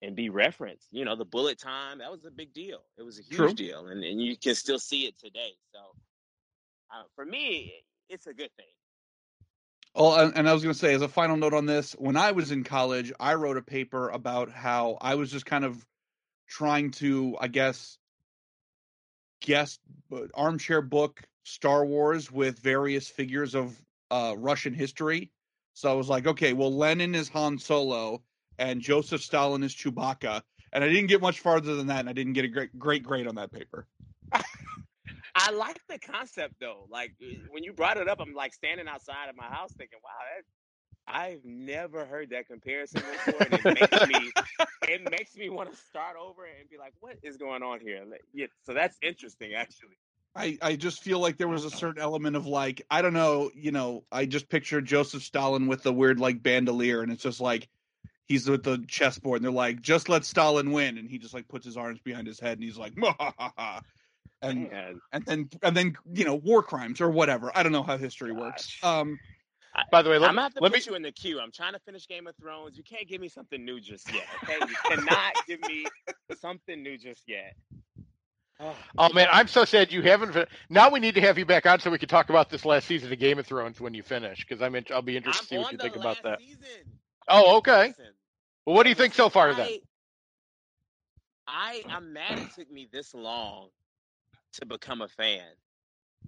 and 0.01 0.15
be 0.15 0.31
referenced. 0.31 0.87
You 0.93 1.05
know, 1.05 1.17
the 1.17 1.25
bullet 1.25 1.59
time 1.59 1.99
that 1.99 2.11
was 2.11 2.25
a 2.25 2.31
big 2.31 2.55
deal. 2.55 2.83
It 2.97 3.03
was 3.03 3.19
a 3.19 3.23
huge 3.23 3.37
True. 3.37 3.53
deal, 3.53 3.89
and 3.89 4.05
and 4.05 4.23
you 4.23 4.37
can 4.37 4.55
still 4.55 4.79
see 4.79 5.07
it 5.07 5.19
today. 5.19 5.55
So, 5.75 5.81
uh, 6.95 7.03
for 7.17 7.25
me, 7.25 7.73
it's 8.09 8.29
a 8.29 8.33
good 8.33 8.51
thing. 8.57 8.67
Oh, 9.95 10.31
and, 10.35 10.49
I 10.49 10.53
was 10.53 10.63
going 10.63 10.73
to 10.73 10.79
say, 10.79 10.95
as 10.95 11.03
a 11.03 11.09
final 11.09 11.37
note 11.37 11.53
on 11.53 11.67
this, 11.67 11.93
when 11.95 12.17
I 12.17 12.31
was 12.31 12.53
in 12.53 12.63
college, 12.63 13.13
I 13.19 13.35
wrote 13.35 13.57
a 13.57 13.63
paper 13.63 14.09
about 14.09 14.51
how 14.51 14.99
I 15.01 15.17
was 15.17 15.33
just 15.33 15.47
kind 15.47 15.65
of 15.65 15.85
trying 16.49 16.93
to, 16.93 17.37
I 17.41 17.49
guess, 17.49 17.99
guess 19.41 19.79
uh, 20.13 20.21
armchair 20.35 20.81
book 20.81 21.23
Star 21.43 21.85
Wars 21.85 22.31
with 22.31 22.59
various 22.61 23.09
figures 23.09 23.55
of 23.57 23.77
uh, 24.11 24.35
Russian 24.37 24.75
history. 24.75 25.33
So 25.75 25.91
I 25.91 25.95
was 25.95 26.09
like, 26.09 26.27
okay, 26.27 26.53
well, 26.53 26.73
Lenin 26.73 27.15
is 27.15 27.29
Han 27.31 27.59
Solo 27.59 28.23
and 28.59 28.81
Joseph 28.81 29.23
Stalin 29.23 29.63
is 29.63 29.75
Chewbacca, 29.75 30.43
and 30.73 30.85
I 30.85 30.89
didn't 30.89 31.07
get 31.07 31.21
much 31.21 31.41
farther 31.41 31.75
than 31.75 31.87
that, 31.89 32.01
and 32.01 32.09
I 32.09 32.13
didn't 32.13 32.35
get 32.35 32.45
a 32.45 32.49
great 32.49 32.79
great 32.79 33.03
grade 33.03 33.27
on 33.27 33.37
that 33.37 33.51
paper. 33.51 33.87
I 35.35 35.51
like 35.53 35.81
the 35.89 35.99
concept 35.99 36.55
though. 36.61 36.87
Like 36.91 37.13
uh, 37.23 37.27
when 37.51 37.65
you 37.65 37.73
brought 37.73 37.97
it 37.97 38.09
up, 38.09 38.21
I'm 38.21 38.35
like 38.35 38.55
standing 38.55 38.89
outside 38.89 39.29
of 39.29 39.37
my 39.37 39.47
house 39.47 39.73
thinking, 39.77 39.99
"Wow, 40.03 40.11
that, 40.35 41.15
I've 41.15 41.45
never 41.45 42.05
heard 42.05 42.31
that 42.31 42.47
comparison 42.47 43.03
before." 43.03 43.43
And 43.43 43.55
it 43.55 43.65
makes 43.65 44.09
me, 44.09 44.33
it 44.89 45.11
makes 45.11 45.37
me 45.37 45.51
want 45.51 45.71
to 45.71 45.77
start 45.77 46.17
over 46.17 46.45
and 46.45 46.69
be 46.71 46.79
like, 46.79 46.95
"What 47.01 47.17
is 47.23 47.37
going 47.37 47.63
on 47.63 47.81
here?" 47.81 48.05
Like, 48.09 48.23
Yeah, 48.33 48.47
so 48.65 48.75
that's 48.75 48.97
interesting, 49.03 49.55
actually. 49.55 49.97
I, 50.35 50.59
I 50.63 50.77
just 50.77 51.03
feel 51.03 51.19
like 51.19 51.39
there 51.39 51.49
was 51.49 51.65
a 51.65 51.71
certain 51.71 52.01
element 52.01 52.37
of 52.37 52.47
like 52.47 52.83
I 52.91 53.03
don't 53.03 53.13
know, 53.13 53.51
you 53.55 53.73
know, 53.73 54.05
I 54.13 54.27
just 54.27 54.49
picture 54.49 54.81
Joseph 54.81 55.23
Stalin 55.23 55.67
with 55.67 55.83
the 55.83 55.93
weird 55.93 56.21
like 56.21 56.43
bandolier, 56.43 57.03
and 57.03 57.11
it's 57.11 57.23
just 57.23 57.41
like 57.41 57.69
he's 58.27 58.49
with 58.49 58.63
the 58.63 58.85
chessboard, 58.87 59.39
and 59.39 59.45
they're 59.45 59.53
like, 59.53 59.81
just 59.81 60.09
let 60.09 60.25
Stalin 60.25 60.71
win, 60.71 60.99
and 60.99 61.11
he 61.11 61.19
just 61.19 61.35
like 61.35 61.49
puts 61.49 61.67
his 61.67 61.77
arms 61.77 61.99
behind 62.01 62.29
his 62.29 62.39
head, 62.39 62.59
and 62.59 62.63
he's 62.63 62.79
like, 62.79 62.95
"Mwahaha." 62.97 63.83
And 64.43 64.71
Man, 64.71 65.01
and 65.13 65.25
then 65.25 65.51
and 65.63 65.77
then 65.77 65.97
you 66.13 66.25
know 66.25 66.35
war 66.35 66.63
crimes 66.63 67.01
or 67.01 67.11
whatever. 67.11 67.51
I 67.55 67.63
don't 67.63 67.73
know 67.73 67.83
how 67.83 67.97
history 67.97 68.33
works. 68.33 68.79
Gosh. 68.83 68.99
Um, 68.99 69.19
By 69.91 70.03
the 70.03 70.11
way, 70.11 70.19
let, 70.19 70.31
I'm 70.31 70.35
gonna 70.35 70.43
have 70.43 70.55
to 70.55 70.61
let 70.61 70.73
put 70.73 70.87
me 70.87 70.91
you 70.91 70.97
in 70.97 71.03
the 71.03 71.13
queue. 71.13 71.41
I'm 71.41 71.53
trying 71.53 71.73
to 71.75 71.79
finish 71.79 72.09
Game 72.09 72.27
of 72.27 72.37
Thrones. 72.37 72.77
You 72.77 72.83
can't 72.83 73.09
give 73.09 73.21
me 73.21 73.29
something 73.29 73.65
new 73.65 73.81
just 73.81 74.13
yet. 74.13 74.27
Okay, 74.43 74.59
you 74.69 74.77
cannot 74.89 75.35
give 75.47 75.61
me 75.61 75.87
something 76.41 76.83
new 76.83 76.97
just 76.99 77.29
yet. 77.29 77.55
Oh, 78.61 78.77
Oh 78.99 79.09
man, 79.15 79.29
I'm 79.33 79.49
so 79.49 79.65
sad 79.65 79.91
you 79.93 80.03
haven't. 80.03 80.33
fin- 80.33 80.47
Now 80.69 80.91
we 80.91 81.01
need 81.01 81.15
to 81.15 81.21
have 81.23 81.39
you 81.39 81.47
back 81.47 81.67
on 81.67 81.81
so 81.81 81.91
we 81.91 81.99
can 81.99 82.09
talk 82.09 82.29
about 82.29 82.51
this 82.51 82.65
last 82.65 82.87
season 82.87 83.11
of 83.13 83.19
Game 83.19 83.39
of 83.39 83.47
Thrones 83.47 83.81
when 83.81 83.95
you 83.95 84.03
finish, 84.03 84.45
because 84.47 84.61
I'm 84.61 84.75
in, 84.75 84.85
I'll 84.93 85.03
be 85.03 85.17
interested 85.17 85.45
to 85.45 85.49
see 85.49 85.59
what 85.59 85.73
you 85.73 85.79
the 85.79 85.85
think 85.85 85.97
about 85.97 86.23
that. 86.25 86.41
Season. 86.41 86.99
Oh, 87.29 87.57
okay. 87.59 87.89
Listen, 87.89 88.13
Well, 88.67 88.77
what 88.77 88.83
do 88.83 88.91
you 88.91 88.95
think 88.95 89.15
so 89.15 89.31
far 89.31 89.55
then? 89.55 89.67
I, 89.67 89.81
I 91.47 91.85
I'm 91.89 92.13
mad 92.13 92.39
it 92.39 92.51
took 92.55 92.71
me 92.71 92.89
this 92.93 93.15
long 93.15 93.69
to 94.55 94.67
become 94.67 95.01
a 95.03 95.09
fan. 95.09 95.55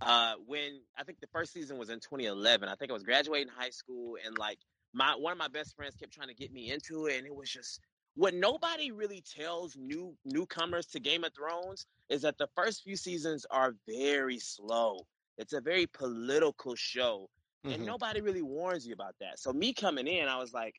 Uh, 0.00 0.34
when 0.46 0.80
I 0.96 1.04
think 1.04 1.20
the 1.20 1.28
first 1.28 1.52
season 1.52 1.78
was 1.78 1.88
in 1.88 2.00
2011, 2.00 2.68
I 2.68 2.74
think 2.74 2.90
I 2.90 2.94
was 2.94 3.04
graduating 3.04 3.48
high 3.48 3.70
school, 3.70 4.16
and 4.24 4.36
like 4.36 4.58
my 4.92 5.14
one 5.16 5.32
of 5.32 5.38
my 5.38 5.48
best 5.48 5.76
friends 5.76 5.94
kept 5.94 6.12
trying 6.12 6.28
to 6.28 6.34
get 6.34 6.52
me 6.52 6.70
into 6.70 7.06
it, 7.06 7.18
and 7.18 7.26
it 7.26 7.34
was 7.34 7.50
just 7.50 7.80
what 8.14 8.34
nobody 8.34 8.90
really 8.90 9.22
tells 9.22 9.76
new 9.76 10.16
newcomers 10.24 10.86
to 10.88 11.00
Game 11.00 11.24
of 11.24 11.34
Thrones 11.34 11.86
is 12.08 12.22
that 12.22 12.36
the 12.38 12.48
first 12.56 12.82
few 12.82 12.96
seasons 12.96 13.46
are 13.50 13.74
very 13.88 14.38
slow. 14.38 15.06
It's 15.38 15.52
a 15.52 15.60
very 15.60 15.86
political 15.86 16.74
show, 16.74 17.30
and 17.70 17.84
Mhm. 17.84 17.86
nobody 17.86 18.20
really 18.20 18.42
warns 18.42 18.86
you 18.86 18.92
about 18.94 19.14
that. 19.20 19.38
So 19.38 19.52
me 19.52 19.72
coming 19.72 20.06
in, 20.08 20.28
I 20.28 20.38
was 20.38 20.52
like, 20.52 20.74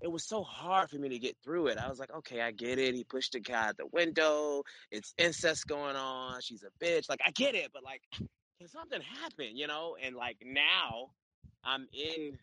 it 0.00 0.08
was 0.10 0.24
so 0.24 0.42
hard 0.42 0.88
for 0.90 0.96
me 0.96 1.08
to 1.08 1.18
get 1.18 1.36
through 1.42 1.66
it. 1.68 1.78
I 1.78 1.88
was 1.88 1.98
like, 1.98 2.14
okay, 2.14 2.40
I 2.40 2.52
get 2.52 2.78
it. 2.78 2.94
He 2.94 3.04
pushed 3.04 3.32
the 3.32 3.40
guy 3.40 3.68
out 3.68 3.76
the 3.76 3.86
window. 3.92 4.62
It's 4.90 5.12
incest 5.18 5.66
going 5.66 5.96
on. 5.96 6.40
She's 6.40 6.62
a 6.64 6.84
bitch. 6.84 7.08
Like 7.08 7.20
I 7.24 7.30
get 7.32 7.54
it, 7.54 7.70
but 7.72 7.82
like, 7.82 8.02
can 8.58 8.68
something 8.68 9.00
happen? 9.00 9.56
You 9.56 9.66
know? 9.66 9.96
And 10.02 10.14
like 10.16 10.36
now, 10.44 11.10
I'm 11.64 11.88
in 11.92 12.38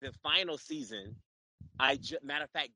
the 0.00 0.12
final 0.22 0.56
season. 0.58 1.16
I 1.80 1.96
ju- 1.96 2.18
matter 2.22 2.44
of 2.44 2.50
fact, 2.50 2.70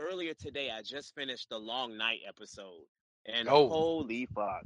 earlier 0.00 0.34
today, 0.34 0.70
I 0.76 0.82
just 0.82 1.14
finished 1.14 1.48
the 1.50 1.58
Long 1.58 1.96
Night 1.96 2.20
episode, 2.26 2.84
and 3.26 3.48
Oh. 3.48 3.68
holy 3.68 4.26
fuck, 4.34 4.64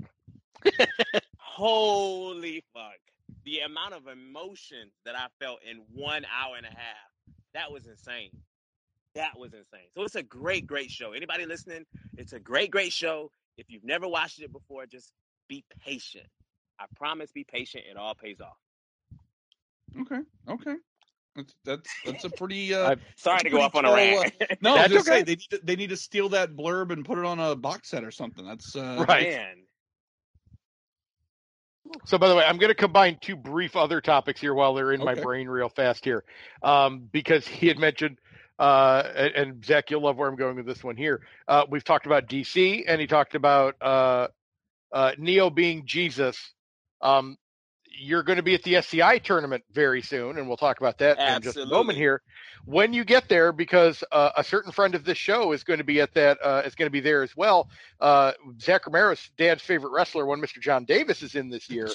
holy 1.37 2.65
fuck, 2.73 2.99
the 3.45 3.61
amount 3.61 3.95
of 3.95 4.07
emotion 4.07 4.91
that 5.05 5.15
I 5.17 5.27
felt 5.41 5.61
in 5.69 5.83
one 5.95 6.25
hour 6.25 6.57
and 6.57 6.67
a 6.67 6.71
half, 6.71 7.08
that 7.59 7.73
was 7.73 7.87
insane. 7.87 8.31
That 9.17 9.37
was 9.37 9.53
insane. 9.53 9.89
So 9.95 10.03
it's 10.03 10.15
a 10.15 10.23
great, 10.23 10.67
great 10.67 10.91
show. 10.91 11.13
Anybody 11.13 11.45
listening, 11.45 11.85
it's 12.17 12.33
a 12.33 12.39
great, 12.39 12.71
great 12.71 12.93
show. 12.93 13.33
If 13.57 13.67
you've 13.69 13.85
never 13.85 14.07
watched 14.07 14.41
it 14.41 14.53
before, 14.53 14.87
just 14.87 15.13
be 15.49 15.65
patient. 15.85 16.27
I 16.79 16.85
promise, 16.97 17.33
be 17.33 17.43
patient. 17.45 17.85
It 17.91 17.97
all 17.97 18.15
pays 18.15 18.41
off. 18.41 18.57
okay, 20.01 20.21
okay, 20.49 20.77
that's 21.35 21.55
that's 21.65 21.91
that's 22.07 22.25
a 22.25 22.31
pretty. 22.31 22.73
Uh, 22.73 22.95
Sorry 23.17 23.41
to 23.41 23.51
go 23.51 23.57
pretty 23.59 23.65
off 23.65 23.75
on 23.75 23.85
a 23.85 23.89
thorough, 23.89 24.23
rant. 24.23 24.35
no, 24.61 24.75
I 24.75 24.89
That's 24.89 24.93
just 24.93 25.09
okay. 25.09 25.19
say 25.19 25.23
they 25.25 25.33
need 25.33 25.51
to, 25.51 25.61
they 25.65 25.77
need 25.77 25.91
to 25.91 25.97
steal 25.97 26.29
that 26.29 26.55
blurb 26.55 26.93
and 26.93 27.05
put 27.05 27.19
it 27.19 27.25
on 27.25 27.41
a 27.41 27.57
box 27.57 27.91
set 27.91 28.05
or 28.05 28.13
something. 28.13 28.47
That's 28.47 28.77
uh, 28.77 29.05
Right. 29.09 29.31
Man. 29.31 29.57
So, 32.05 32.19
by 32.19 32.29
the 32.29 32.35
way, 32.37 32.45
I'm 32.45 32.59
going 32.59 32.71
to 32.71 32.75
combine 32.75 33.19
two 33.21 33.37
brief 33.37 33.77
other 33.77 34.01
topics 34.01 34.41
here 34.41 34.55
while 34.55 34.75
they're 34.75 34.93
in 34.93 35.05
my 35.05 35.15
brain 35.15 35.49
real 35.49 35.69
fast 35.69 36.05
here, 36.05 36.25
um, 36.63 37.09
because 37.13 37.47
he 37.47 37.69
had 37.69 37.79
mentioned, 37.79 38.19
uh, 38.59 39.03
and, 39.15 39.35
and 39.35 39.65
Zach, 39.65 39.91
you'll 39.91 40.03
love 40.03 40.17
where 40.17 40.29
I'm 40.29 40.37
going 40.37 40.57
with 40.57 40.67
this 40.67 40.83
one 40.83 40.97
here. 40.97 41.23
Uh, 41.47 41.65
we've 41.69 41.85
talked 41.85 42.07
about 42.07 42.29
DC, 42.29 42.85
and 42.87 43.01
he 43.01 43.07
talked 43.07 43.35
about 43.35 43.77
uh, 43.81 44.29
uh, 44.93 45.13
Neo 45.19 45.51
being 45.51 45.85
Jesus. 45.87 46.53
Um, 47.01 47.37
you're 47.99 48.23
going 48.23 48.37
to 48.37 48.43
be 48.43 48.55
at 48.55 48.63
the 48.63 48.77
SCI 48.77 49.19
tournament 49.19 49.65
very 49.73 50.03
soon, 50.03 50.39
and 50.39 50.49
we'll 50.49 50.57
talk 50.57 50.81
about 50.81 50.99
that 50.99 51.19
in 51.19 51.43
just 51.43 51.57
a 51.57 51.67
moment 51.67 51.99
here. 51.99 52.23
When 52.65 52.93
you 52.93 53.05
get 53.05 53.29
there, 53.29 53.53
because 53.53 54.05
uh, 54.13 54.31
a 54.37 54.45
certain 54.45 54.73
friend 54.73 54.95
of 54.95 55.05
this 55.05 55.19
show 55.19 55.53
is 55.53 55.65
going 55.65 55.79
to 55.79 55.85
be 55.85 56.01
at 56.01 56.15
that, 56.15 56.39
uh, 56.43 56.63
is 56.65 56.75
going 56.75 56.87
to 56.87 56.91
be 56.93 57.01
there 57.01 57.23
as 57.23 57.37
well. 57.37 57.69
Uh, 58.01 58.33
Zach 58.61 58.87
Romero's 58.87 59.31
dad's 59.39 59.63
favorite 59.63 59.91
wrestler, 59.91 60.27
one 60.27 60.41
Mr. 60.41 60.61
Jon 60.61 60.85
Davis, 60.85 61.23
is 61.23 61.35
in 61.35 61.49
this 61.49 61.69
year. 61.71 61.89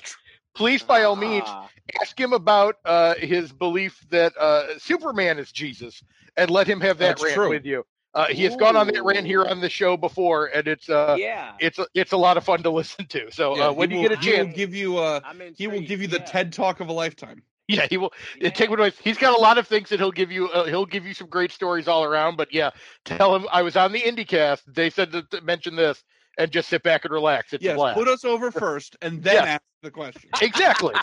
Please, 0.55 0.83
by 0.83 1.03
all 1.03 1.15
means, 1.15 1.45
Ah, 1.47 1.67
ask 2.01 2.19
him 2.19 2.33
about 2.33 2.75
uh, 2.85 3.15
his 3.15 3.51
belief 3.51 3.99
that 4.09 4.37
uh, 4.37 4.77
Superman 4.77 5.39
is 5.39 5.51
Jesus, 5.51 6.03
and 6.37 6.49
let 6.49 6.67
him 6.67 6.79
have 6.81 6.99
that 6.99 7.17
That's 7.17 7.23
rant 7.23 7.35
true. 7.35 7.49
with 7.49 7.65
you. 7.65 7.85
Uh, 8.13 8.27
he 8.27 8.43
has 8.43 8.55
gone 8.55 8.75
on 8.75 8.87
that 8.87 9.03
rant 9.03 9.25
here 9.25 9.43
on 9.43 9.59
the 9.59 9.69
show 9.69 9.97
before, 9.97 10.45
and 10.47 10.67
it's 10.67 10.87
uh, 10.89 11.15
yeah. 11.17 11.53
it's 11.59 11.79
a, 11.79 11.87
it's 11.95 12.11
a 12.11 12.17
lot 12.17 12.37
of 12.37 12.43
fun 12.43 12.61
to 12.63 12.69
listen 12.69 13.05
to. 13.07 13.31
So 13.31 13.57
yeah, 13.57 13.67
uh, 13.69 13.73
when 13.73 13.89
he 13.89 13.95
you 13.97 14.01
will- 14.03 14.09
get 14.09 14.17
a 14.19 14.21
he 14.21 14.29
will 14.31 14.37
chance, 14.45 14.55
give 14.55 14.75
you 14.75 14.97
uh, 14.97 15.19
he 15.57 15.67
will 15.67 15.81
give 15.81 16.01
you 16.01 16.07
the 16.07 16.19
yeah. 16.19 16.25
TED 16.25 16.53
talk 16.53 16.79
of 16.79 16.89
a 16.89 16.93
lifetime. 16.93 17.41
yeah, 17.67 17.87
he 17.89 17.97
will 17.97 18.11
Yeah. 18.39 18.49
take 18.49 18.69
what 18.69 18.79
advice. 18.79 18.99
He's 19.01 19.17
got 19.17 19.37
a 19.37 19.41
lot 19.41 19.57
of 19.57 19.67
things 19.67 19.89
that 19.89 19.99
he'll 19.99 20.11
give 20.11 20.31
you. 20.31 20.49
Uh, 20.49 20.65
he'll 20.65 20.85
give 20.85 21.05
you 21.05 21.13
some 21.13 21.27
great 21.27 21.51
stories 21.51 21.87
all 21.87 22.03
around. 22.03 22.35
But 22.35 22.53
yeah, 22.53 22.71
tell 23.05 23.35
him 23.35 23.47
I 23.51 23.61
was 23.61 23.75
on 23.77 23.93
the 23.93 24.01
IndieCast. 24.01 24.63
They 24.67 24.89
said 24.89 25.11
to, 25.13 25.23
to 25.23 25.41
mention 25.41 25.75
this, 25.75 26.03
and 26.37 26.51
just 26.51 26.69
sit 26.69 26.83
back 26.83 27.05
and 27.05 27.13
relax. 27.13 27.53
It's 27.53 27.63
a 27.63 27.67
Yes, 27.67 27.77
blast. 27.77 27.97
put 27.97 28.07
us 28.07 28.25
over 28.25 28.51
first, 28.51 28.95
and 29.01 29.23
then 29.23 29.35
Yes. 29.35 29.47
ask 29.47 29.61
the 29.81 29.91
question. 29.91 30.29
exactly. 30.41 30.93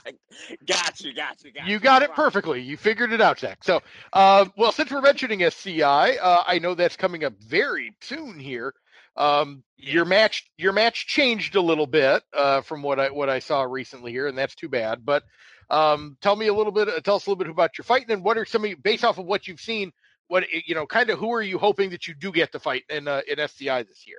got 0.67 1.01
you, 1.05 1.13
got 1.15 1.45
you, 1.45 1.53
got 1.53 1.67
you. 1.67 1.73
You 1.75 1.79
got 1.79 2.03
it 2.03 2.13
perfectly. 2.15 2.61
You 2.63 2.77
figured 2.77 3.13
it 3.13 3.21
out, 3.21 3.39
Zach. 3.39 3.63
So, 3.63 3.81
uh, 4.13 4.47
well, 4.57 4.73
since 4.73 4.91
we're 4.91 5.01
mentioning 5.03 5.43
SCI, 5.43 6.17
uh, 6.17 6.43
I 6.47 6.59
know 6.59 6.75
that's 6.75 6.97
coming 6.97 7.25
up 7.25 7.35
very 7.41 7.95
soon 8.01 8.39
here. 8.39 8.75
Um, 9.17 9.63
Your 9.77 10.05
match, 10.05 10.51
your 10.57 10.73
match 10.73 11.07
changed 11.07 11.57
a 11.57 11.61
little 11.61 11.87
bit 11.87 12.23
uh, 12.33 12.63
from 12.63 12.83
what 12.83 12.99
I 13.01 13.11
what 13.11 13.29
I 13.29 13.41
saw 13.41 13.63
recently 13.63 14.13
here, 14.13 14.27
and 14.29 14.39
that's 14.39 14.55
too 14.55 14.69
bad. 14.69 15.05
But 15.05 15.25
um, 15.69 16.17
tell 16.21 16.37
me 16.37 16.47
a 16.47 16.55
little 16.55 16.73
bit. 16.73 16.89
Uh, 16.89 17.01
tell 17.01 17.17
us 17.17 17.27
a 17.27 17.31
little 17.31 17.43
bit 17.45 17.51
about 17.51 17.77
your 17.77 17.85
fighting, 17.85 18.11
and 18.13 18.25
what 18.25 18.39
are 18.39 18.45
some 18.45 18.65
of 18.65 18.71
you, 18.71 18.77
based 18.77 19.05
off 19.05 19.19
of 19.19 19.27
what 19.27 19.49
you've 19.49 19.61
seen. 19.61 19.93
What 20.29 20.45
you 20.53 20.75
know, 20.77 20.87
kind 20.87 21.11
of 21.11 21.19
who 21.19 21.33
are 21.33 21.43
you 21.43 21.59
hoping 21.59 21.91
that 21.91 22.07
you 22.07 22.15
do 22.15 22.31
get 22.31 22.53
to 22.53 22.61
fight 22.61 22.85
in 22.89 23.09
uh, 23.09 23.23
in 23.27 23.41
SCI 23.41 23.83
this 23.83 24.07
year? 24.07 24.19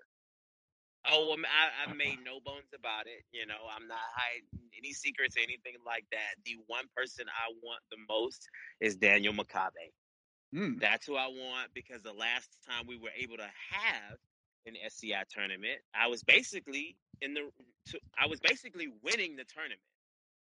Oh, 1.10 1.36
I, 1.36 1.90
I 1.90 1.94
made 1.94 2.20
no 2.24 2.40
bones 2.46 2.70
about 2.78 3.08
it. 3.08 3.26
You 3.32 3.48
know, 3.48 3.58
I'm 3.76 3.88
not 3.88 4.06
hiding 4.14 4.70
any 4.78 4.94
secrets 4.94 5.36
or 5.36 5.42
anything 5.42 5.76
like 5.86 6.06
that. 6.12 6.38
The 6.46 6.58
one 6.68 6.86
person 6.96 7.26
I 7.28 7.54
want 7.64 7.82
the 7.90 7.98
most 8.08 8.48
is 8.80 8.96
Daniel 8.96 9.34
Makabe. 9.34 9.90
Hmm. 10.54 10.78
That's 10.80 11.08
who 11.08 11.16
I 11.16 11.28
want 11.28 11.74
because 11.74 12.04
the 12.04 12.14
last 12.14 12.50
time 12.68 12.86
we 12.88 12.98
were 12.98 13.12
able 13.18 13.38
to 13.38 13.50
have 13.72 14.18
an 14.66 14.74
SCI 14.86 15.24
tournament, 15.30 15.80
I 15.96 16.08
was 16.08 16.24
basically 16.24 16.98
in 17.22 17.34
the 17.34 17.50
I 18.20 18.28
was 18.28 18.40
basically 18.40 18.90
winning 19.04 19.36
the 19.36 19.46
tournament. 19.46 19.82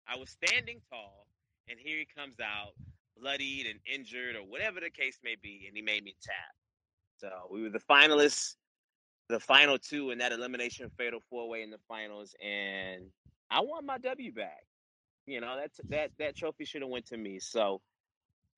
I 0.06 0.16
was 0.16 0.30
standing 0.30 0.80
tall, 0.90 1.26
and 1.68 1.78
here 1.78 1.98
he 1.98 2.06
comes 2.16 2.36
out 2.40 2.72
bloodied 3.20 3.66
and 3.66 3.78
injured 3.86 4.34
or 4.34 4.42
whatever 4.42 4.80
the 4.80 4.90
case 4.90 5.18
may 5.22 5.36
be, 5.40 5.64
and 5.68 5.76
he 5.76 5.82
made 5.82 6.02
me 6.02 6.14
tap. 6.22 6.34
So 7.18 7.28
we 7.52 7.62
were 7.62 7.68
the 7.68 7.80
finalists, 7.80 8.54
the 9.30 9.40
final 9.40 9.78
two 9.78 10.10
in 10.10 10.18
that 10.18 10.32
elimination 10.32 10.90
fatal 10.98 11.20
four 11.30 11.48
way 11.48 11.62
in 11.62 11.70
the 11.70 11.78
finals, 11.88 12.34
and 12.44 13.04
I 13.50 13.60
want 13.60 13.86
my 13.86 13.98
W 13.98 14.32
back. 14.32 14.64
You 15.26 15.40
know 15.40 15.56
that 15.56 15.70
that 15.88 16.10
that 16.18 16.36
trophy 16.36 16.64
should 16.64 16.82
have 16.82 16.90
went 16.90 17.06
to 17.06 17.16
me. 17.16 17.38
So, 17.38 17.80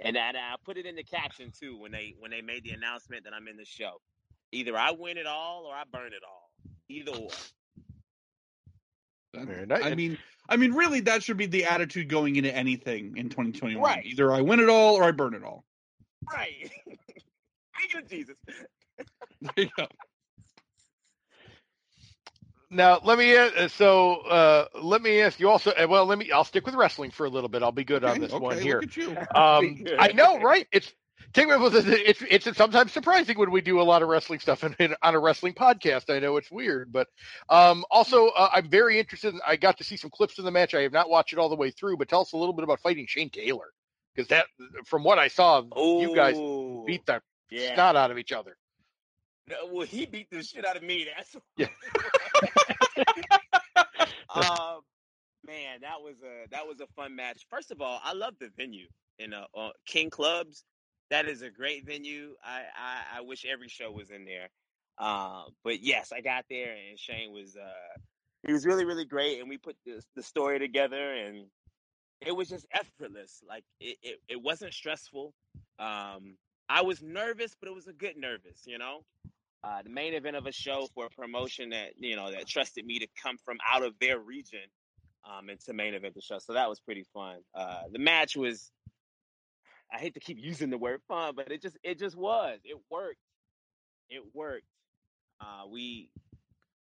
and 0.00 0.16
I, 0.16 0.30
I 0.30 0.54
put 0.64 0.78
it 0.78 0.86
in 0.86 0.96
the 0.96 1.04
caption 1.04 1.52
too 1.58 1.78
when 1.78 1.92
they 1.92 2.14
when 2.18 2.30
they 2.30 2.40
made 2.40 2.64
the 2.64 2.70
announcement 2.70 3.24
that 3.24 3.34
I'm 3.34 3.48
in 3.48 3.56
the 3.56 3.64
show. 3.64 4.00
Either 4.52 4.76
I 4.76 4.90
win 4.90 5.16
it 5.16 5.26
all 5.26 5.64
or 5.64 5.74
I 5.74 5.84
burn 5.90 6.12
it 6.12 6.22
all. 6.26 6.50
Either 6.88 7.12
or. 7.12 7.28
I 9.34 9.94
mean, 9.94 10.18
I 10.50 10.56
mean, 10.56 10.74
really, 10.74 11.00
that 11.00 11.22
should 11.22 11.38
be 11.38 11.46
the 11.46 11.64
attitude 11.64 12.08
going 12.08 12.36
into 12.36 12.54
anything 12.54 13.16
in 13.16 13.30
2021. 13.30 13.82
Right. 13.82 14.04
Either 14.04 14.30
I 14.30 14.42
win 14.42 14.60
it 14.60 14.68
all 14.68 14.94
or 14.96 15.04
I 15.04 15.10
burn 15.10 15.32
it 15.32 15.42
all. 15.42 15.64
Right. 16.30 16.70
Thank 16.86 17.94
you, 17.94 18.02
Jesus. 18.02 18.36
There 19.40 19.64
you 19.64 19.70
go. 19.76 19.88
Now 22.72 23.00
let 23.04 23.18
me 23.18 23.36
uh, 23.36 23.68
so 23.68 24.16
uh, 24.22 24.66
let 24.80 25.02
me 25.02 25.20
ask 25.20 25.38
you 25.38 25.50
also. 25.50 25.72
uh, 25.72 25.86
Well, 25.88 26.06
let 26.06 26.18
me. 26.18 26.30
I'll 26.32 26.44
stick 26.44 26.64
with 26.64 26.74
wrestling 26.74 27.10
for 27.10 27.26
a 27.26 27.28
little 27.28 27.50
bit. 27.50 27.62
I'll 27.62 27.70
be 27.70 27.84
good 27.84 28.02
on 28.02 28.18
this 28.18 28.32
okay, 28.32 28.42
one 28.42 28.54
look 28.54 28.64
here. 28.64 28.80
at 28.82 28.96
you. 28.96 29.10
Um, 29.34 29.84
I 29.98 30.12
know, 30.12 30.40
right? 30.40 30.66
It's 30.72 30.90
take 31.34 31.48
me 31.48 31.56
with 31.56 31.76
it. 31.76 31.84
It's 31.86 32.46
it's 32.46 32.56
sometimes 32.56 32.92
surprising 32.92 33.38
when 33.38 33.50
we 33.50 33.60
do 33.60 33.80
a 33.80 33.84
lot 33.84 34.02
of 34.02 34.08
wrestling 34.08 34.40
stuff 34.40 34.64
in, 34.64 34.74
in, 34.78 34.94
on 35.02 35.14
a 35.14 35.18
wrestling 35.18 35.52
podcast. 35.52 36.08
I 36.08 36.18
know 36.18 36.38
it's 36.38 36.50
weird, 36.50 36.90
but 36.92 37.08
um, 37.50 37.84
also 37.90 38.28
uh, 38.28 38.48
I'm 38.52 38.70
very 38.70 38.98
interested. 38.98 39.34
In, 39.34 39.40
I 39.46 39.56
got 39.56 39.76
to 39.78 39.84
see 39.84 39.98
some 39.98 40.10
clips 40.10 40.38
of 40.38 40.46
the 40.46 40.50
match. 40.50 40.74
I 40.74 40.80
have 40.80 40.92
not 40.92 41.10
watched 41.10 41.34
it 41.34 41.38
all 41.38 41.50
the 41.50 41.56
way 41.56 41.70
through, 41.70 41.98
but 41.98 42.08
tell 42.08 42.22
us 42.22 42.32
a 42.32 42.38
little 42.38 42.54
bit 42.54 42.64
about 42.64 42.80
fighting 42.80 43.06
Shane 43.06 43.28
Taylor 43.28 43.70
because 44.14 44.28
that, 44.28 44.46
from 44.86 45.04
what 45.04 45.18
I 45.18 45.28
saw, 45.28 45.62
you 45.76 46.14
guys 46.14 46.36
beat 46.86 47.04
the 47.04 47.20
yeah. 47.50 47.74
snot 47.74 47.96
out 47.96 48.10
of 48.10 48.18
each 48.18 48.32
other. 48.32 48.56
No, 49.48 49.56
well, 49.70 49.86
he 49.86 50.06
beat 50.06 50.28
the 50.30 50.42
shit 50.42 50.66
out 50.66 50.76
of 50.76 50.82
me. 50.82 51.06
That's 51.16 51.36
Yeah. 51.56 51.66
um, 54.34 54.80
man, 55.46 55.80
that 55.82 56.00
was 56.00 56.16
a 56.22 56.48
that 56.50 56.66
was 56.66 56.80
a 56.80 56.86
fun 56.94 57.16
match. 57.16 57.46
First 57.50 57.70
of 57.70 57.80
all, 57.80 58.00
I 58.02 58.12
love 58.12 58.34
the 58.40 58.50
venue 58.56 58.86
in 59.18 59.34
uh, 59.34 59.44
uh, 59.56 59.70
King 59.86 60.10
Clubs. 60.10 60.64
That 61.10 61.26
is 61.26 61.42
a 61.42 61.50
great 61.50 61.86
venue. 61.86 62.34
I, 62.44 62.62
I 62.76 63.18
I 63.18 63.20
wish 63.22 63.44
every 63.44 63.68
show 63.68 63.90
was 63.90 64.10
in 64.10 64.24
there. 64.24 64.48
Um, 64.98 65.46
but 65.64 65.82
yes, 65.82 66.12
I 66.12 66.20
got 66.20 66.44
there 66.48 66.74
and 66.88 66.98
Shane 66.98 67.32
was 67.32 67.56
uh 67.56 67.98
he 68.46 68.52
was 68.52 68.66
really 68.66 68.84
really 68.84 69.04
great, 69.04 69.40
and 69.40 69.48
we 69.48 69.58
put 69.58 69.76
the 69.84 70.02
the 70.16 70.22
story 70.22 70.58
together, 70.58 71.14
and 71.14 71.46
it 72.20 72.32
was 72.32 72.48
just 72.48 72.66
effortless. 72.72 73.42
Like 73.46 73.64
it 73.80 73.98
it, 74.02 74.20
it 74.28 74.42
wasn't 74.42 74.74
stressful. 74.74 75.34
Um, 75.78 76.36
I 76.68 76.82
was 76.82 77.02
nervous, 77.02 77.54
but 77.58 77.68
it 77.68 77.74
was 77.74 77.88
a 77.88 77.92
good 77.92 78.16
nervous, 78.16 78.62
you 78.64 78.78
know. 78.78 79.04
Uh, 79.64 79.82
the 79.82 79.90
main 79.90 80.14
event 80.14 80.34
of 80.34 80.46
a 80.46 80.52
show 80.52 80.88
for 80.94 81.06
a 81.06 81.10
promotion 81.10 81.70
that 81.70 81.92
you 81.98 82.16
know 82.16 82.30
that 82.32 82.48
trusted 82.48 82.84
me 82.84 82.98
to 82.98 83.06
come 83.22 83.36
from 83.44 83.58
out 83.72 83.84
of 83.84 83.94
their 84.00 84.18
region 84.18 84.60
um, 85.24 85.48
and 85.48 85.58
main 85.76 85.94
event 85.94 86.14
the 86.14 86.20
show. 86.20 86.38
So 86.38 86.54
that 86.54 86.68
was 86.68 86.80
pretty 86.80 87.04
fun. 87.14 87.38
Uh, 87.54 87.82
the 87.92 87.98
match 87.98 88.36
was, 88.36 88.70
I 89.92 89.98
hate 89.98 90.14
to 90.14 90.20
keep 90.20 90.38
using 90.40 90.70
the 90.70 90.78
word 90.78 91.00
fun, 91.06 91.34
but 91.36 91.52
it 91.52 91.62
just 91.62 91.76
it 91.82 91.98
just 91.98 92.16
was. 92.16 92.58
It 92.64 92.76
worked. 92.90 93.18
It 94.08 94.22
worked. 94.34 94.66
Uh, 95.40 95.66
we 95.70 96.10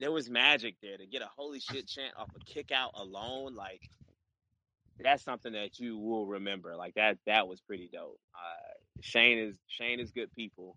there 0.00 0.12
was 0.12 0.28
magic 0.28 0.76
there 0.82 0.96
to 0.96 1.06
get 1.06 1.22
a 1.22 1.28
holy 1.36 1.60
shit 1.60 1.86
chant 1.86 2.14
off 2.16 2.30
a 2.34 2.44
kick 2.44 2.70
out 2.72 2.92
alone. 2.94 3.54
Like 3.54 3.82
that's 4.98 5.22
something 5.22 5.52
that 5.52 5.78
you 5.78 5.98
will 5.98 6.26
remember. 6.26 6.76
Like 6.76 6.94
that 6.94 7.18
that 7.26 7.46
was 7.48 7.60
pretty 7.60 7.88
dope. 7.92 8.18
Uh, 8.34 8.65
Shane 9.00 9.38
is 9.38 9.54
Shane 9.68 10.00
is 10.00 10.10
good 10.10 10.32
people. 10.32 10.76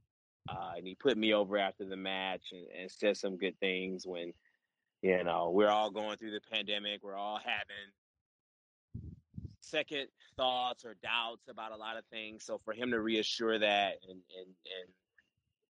Uh, 0.50 0.72
and 0.78 0.88
he 0.88 0.96
put 0.96 1.18
me 1.18 1.34
over 1.34 1.58
after 1.58 1.86
the 1.86 1.96
match 1.96 2.48
and, 2.52 2.66
and 2.80 2.92
said 2.92 3.16
some 3.16 3.38
good 3.38 3.60
things 3.60 4.08
when, 4.08 4.34
you 5.02 5.24
know, 5.24 5.52
we're 5.54 5.70
all 5.70 5.92
going 5.92 6.18
through 6.18 6.32
the 6.32 6.42
pandemic. 6.52 7.04
We're 7.04 7.16
all 7.16 7.38
having 7.38 9.14
second 9.62 10.08
thoughts 10.38 10.86
or 10.86 10.96
doubts 11.04 11.48
about 11.50 11.72
a 11.72 11.76
lot 11.76 11.98
of 11.98 12.04
things. 12.12 12.46
So 12.46 12.60
for 12.66 12.74
him 12.74 12.90
to 12.92 13.00
reassure 13.00 13.60
that 13.60 13.98
and, 14.08 14.20
and, 14.38 14.48
and 14.48 14.90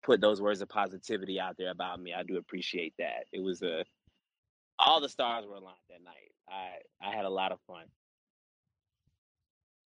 put 0.02 0.22
those 0.22 0.42
words 0.42 0.62
of 0.62 0.70
positivity 0.70 1.40
out 1.40 1.56
there 1.58 1.72
about 1.72 2.00
me, 2.00 2.14
I 2.14 2.24
do 2.24 2.38
appreciate 2.38 2.94
that. 3.00 3.26
It 3.34 3.44
was 3.44 3.62
a, 3.62 3.84
all 4.78 5.02
the 5.02 5.10
stars 5.10 5.46
were 5.46 5.56
aligned 5.56 5.76
that 5.90 6.04
night. 6.04 6.32
I, 6.50 7.06
I 7.06 7.14
had 7.14 7.26
a 7.26 7.30
lot 7.30 7.52
of 7.52 7.60
fun. 7.68 7.84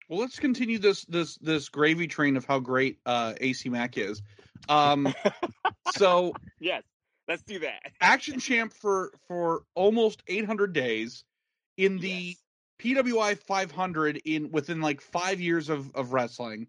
Well, 0.08 0.20
let's 0.20 0.38
continue 0.38 0.78
this 0.78 1.04
this 1.06 1.36
this 1.38 1.68
gravy 1.68 2.06
train 2.06 2.36
of 2.36 2.44
how 2.44 2.60
great 2.60 2.98
uh, 3.06 3.34
AC 3.40 3.68
Mack 3.68 3.98
is. 3.98 4.22
Um, 4.68 5.12
so 5.90 6.32
Yes, 6.60 6.82
let's 7.28 7.42
do 7.42 7.58
that. 7.60 7.80
action 8.00 8.38
champ 8.38 8.72
for 8.72 9.10
for 9.26 9.62
almost 9.74 10.22
800 10.28 10.72
days 10.72 11.24
in 11.76 11.98
the 11.98 12.08
Yes. 12.08 12.36
PWI 12.78 13.38
500 13.38 14.20
in 14.24 14.50
within 14.52 14.80
like 14.80 15.00
five 15.00 15.40
years 15.40 15.68
of 15.68 15.92
of 15.94 16.12
wrestling. 16.12 16.68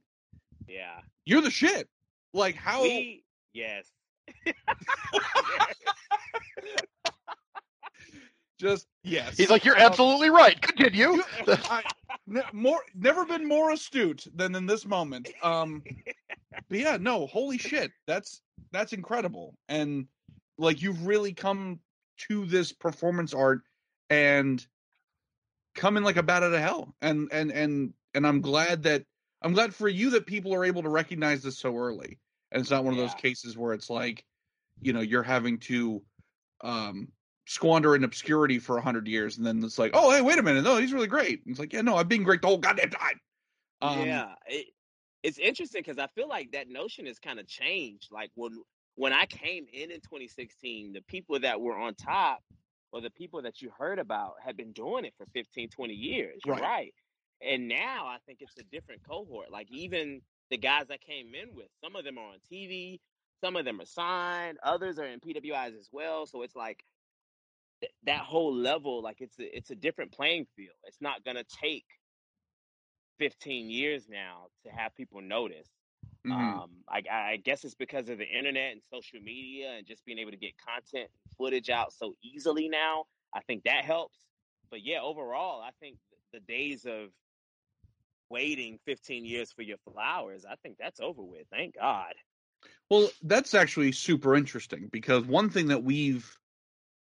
Yeah. 0.68 1.00
You're 1.26 1.42
the 1.42 1.52
shit. 1.52 1.88
Like 2.34 2.56
how? 2.56 2.82
We, 2.84 3.24
yes. 3.54 3.92
Just 8.60 8.88
yes. 9.04 9.38
He's 9.38 9.50
like, 9.50 9.64
"You're 9.66 9.76
Um, 9.78 9.84
absolutely 9.84 10.30
right." 10.30 10.60
Continue. 10.62 11.14
you- 11.14 11.24
I, 11.48 11.84
ne- 12.26 12.42
more 12.54 12.82
never 12.96 13.26
been 13.26 13.48
more 13.48 13.72
astute 13.72 14.26
than 14.36 14.56
in 14.56 14.66
this 14.66 14.86
moment. 14.86 15.30
Um, 15.44 15.84
but 16.70 16.80
yeah, 16.80 16.98
no, 17.00 17.28
holy 17.28 17.58
shit, 17.58 17.92
that's 18.08 18.42
that's 18.72 18.94
incredible, 18.94 19.56
and 19.70 20.08
like 20.58 20.82
you've 20.82 21.06
really 21.06 21.34
come 21.34 21.80
to 22.30 22.46
this 22.46 22.72
performance 22.74 23.34
art 23.34 23.62
and 24.10 24.66
come 25.76 25.98
in 25.98 26.04
like 26.04 26.18
a 26.18 26.24
bat 26.24 26.44
out 26.44 26.54
of 26.54 26.60
hell, 26.60 26.96
and 27.02 27.30
and 27.32 27.52
and 27.52 27.94
and 28.16 28.26
I'm 28.26 28.42
glad 28.42 28.84
that 28.84 29.04
I'm 29.44 29.54
glad 29.54 29.74
for 29.76 29.88
you 29.88 30.10
that 30.12 30.26
people 30.26 30.54
are 30.56 30.66
able 30.66 30.82
to 30.82 30.90
recognize 30.90 31.44
this 31.44 31.58
so 31.60 31.78
early, 31.78 32.18
and 32.52 32.60
it's 32.62 32.72
not 32.72 32.84
one 32.84 32.94
of 32.94 33.00
those 33.00 33.14
cases 33.14 33.56
where 33.56 33.74
it's 33.74 33.90
like, 33.90 34.26
you 34.82 34.94
know, 34.94 35.02
you're 35.02 35.22
having 35.24 35.60
to 35.60 36.02
um 36.62 37.08
squander 37.48 37.96
in 37.96 38.04
obscurity 38.04 38.60
for 38.60 38.78
a 38.78 38.82
hundred 38.82 39.08
years, 39.08 39.38
and 39.38 39.46
then 39.46 39.64
it's 39.64 39.80
like, 39.80 39.92
oh, 39.94 40.12
hey, 40.12 40.22
wait 40.22 40.38
a 40.38 40.44
minute, 40.44 40.64
no, 40.64 40.78
he's 40.78 40.94
really 40.94 41.08
great. 41.08 41.44
And 41.46 41.52
it's 41.52 41.60
like, 41.60 41.74
yeah, 41.74 41.82
no, 41.82 41.96
I've 41.96 42.10
been 42.10 42.24
great 42.24 42.42
the 42.42 42.48
whole 42.48 42.58
goddamn 42.58 42.90
time. 42.92 43.20
Um, 43.82 44.00
yeah, 44.00 44.34
it, 44.48 44.68
it's 45.24 45.38
interesting 45.40 45.82
because 45.82 45.98
I 45.98 46.08
feel 46.08 46.28
like 46.28 46.52
that 46.52 46.70
notion 46.70 47.06
has 47.06 47.20
kind 47.20 47.40
of 47.40 47.48
changed. 47.48 48.10
Like 48.12 48.32
when 48.36 48.52
when 48.96 49.14
I 49.14 49.26
came 49.26 49.66
in 49.72 49.92
in 49.92 50.02
2016, 50.02 50.94
the 50.94 51.02
people 51.02 51.40
that 51.40 51.60
were 51.62 51.78
on 51.78 51.96
top 51.96 52.44
or 52.92 53.02
the 53.02 53.12
people 53.12 53.42
that 53.44 53.62
you 53.62 53.70
heard 53.78 54.00
about 54.00 54.34
had 54.44 54.58
been 54.58 54.72
doing 54.74 55.06
it 55.06 55.14
for 55.18 55.26
15, 55.34 55.70
20 55.70 55.94
years, 55.94 56.42
Right. 56.46 56.62
right? 56.62 56.94
And 57.42 57.68
now 57.68 58.08
I 58.08 58.18
think 58.26 58.40
it's 58.42 58.58
a 58.58 58.64
different 58.64 59.04
cohort. 59.08 59.52
Like 59.52 59.70
even 59.70 60.22
the 60.50 60.58
guys 60.58 60.86
I 60.90 60.98
came 60.98 61.36
in 61.36 61.54
with, 61.56 61.68
some 61.84 61.96
of 61.96 62.06
them 62.06 62.18
are 62.18 62.26
on 62.30 62.38
TV, 62.52 63.00
some 63.44 63.56
of 63.56 63.66
them 63.66 63.80
are 63.80 63.86
signed, 63.86 64.58
others 64.64 64.98
are 64.98 65.06
in 65.06 65.20
PWIs 65.20 65.78
as 65.78 65.90
well. 65.92 66.26
So 66.26 66.42
it's 66.42 66.56
like 66.56 66.84
th- 67.82 67.94
that 68.06 68.22
whole 68.22 68.54
level, 68.56 69.02
like 69.02 69.22
it's 69.22 69.40
a, 69.40 69.58
it's 69.58 69.72
a 69.72 69.76
different 69.76 70.12
playing 70.12 70.48
field. 70.56 70.76
It's 70.86 71.02
not 71.02 71.24
gonna 71.26 71.44
take 71.62 71.86
15 73.20 73.70
years 73.70 74.08
now 74.10 74.48
to 74.66 74.72
have 74.72 74.96
people 74.96 75.22
notice. 75.22 75.70
mhm. 76.26 76.64
Um, 76.64 76.72
I, 76.90 77.04
I 77.12 77.38
guess 77.38 77.64
it's 77.64 77.76
because 77.76 78.10
of 78.10 78.18
the 78.18 78.26
internet 78.28 78.74
and 78.74 78.82
social 78.92 79.20
media 79.22 79.72
and 79.78 79.88
just 79.88 80.06
being 80.06 80.20
able 80.20 80.32
to 80.32 80.38
get 80.38 80.54
content 80.58 81.10
and 81.12 81.32
footage 81.38 81.70
out 81.70 81.94
so 81.94 82.16
easily 82.22 82.70
now. 82.70 83.06
I 83.34 83.42
think 83.42 83.64
that 83.64 83.86
helps. 83.86 84.20
But 84.70 84.84
yeah, 84.86 85.02
overall, 85.02 85.62
I 85.62 85.72
think 85.80 85.98
the 86.34 86.40
days 86.42 86.86
of 86.86 87.10
waiting 88.30 88.80
15 88.86 89.26
years 89.26 89.52
for 89.54 89.62
your 89.64 89.78
flowers, 89.92 90.46
I 90.50 90.56
think 90.58 90.78
that's 90.80 91.00
over 91.00 91.24
with. 91.24 91.48
Thank 91.52 91.76
God. 91.76 92.14
Well, 92.90 93.10
that's 93.24 93.54
actually 93.54 93.92
super 93.92 94.36
interesting 94.36 94.90
because 94.92 95.26
one 95.26 95.50
thing 95.50 95.68
that 95.68 95.84
we've 95.84 96.38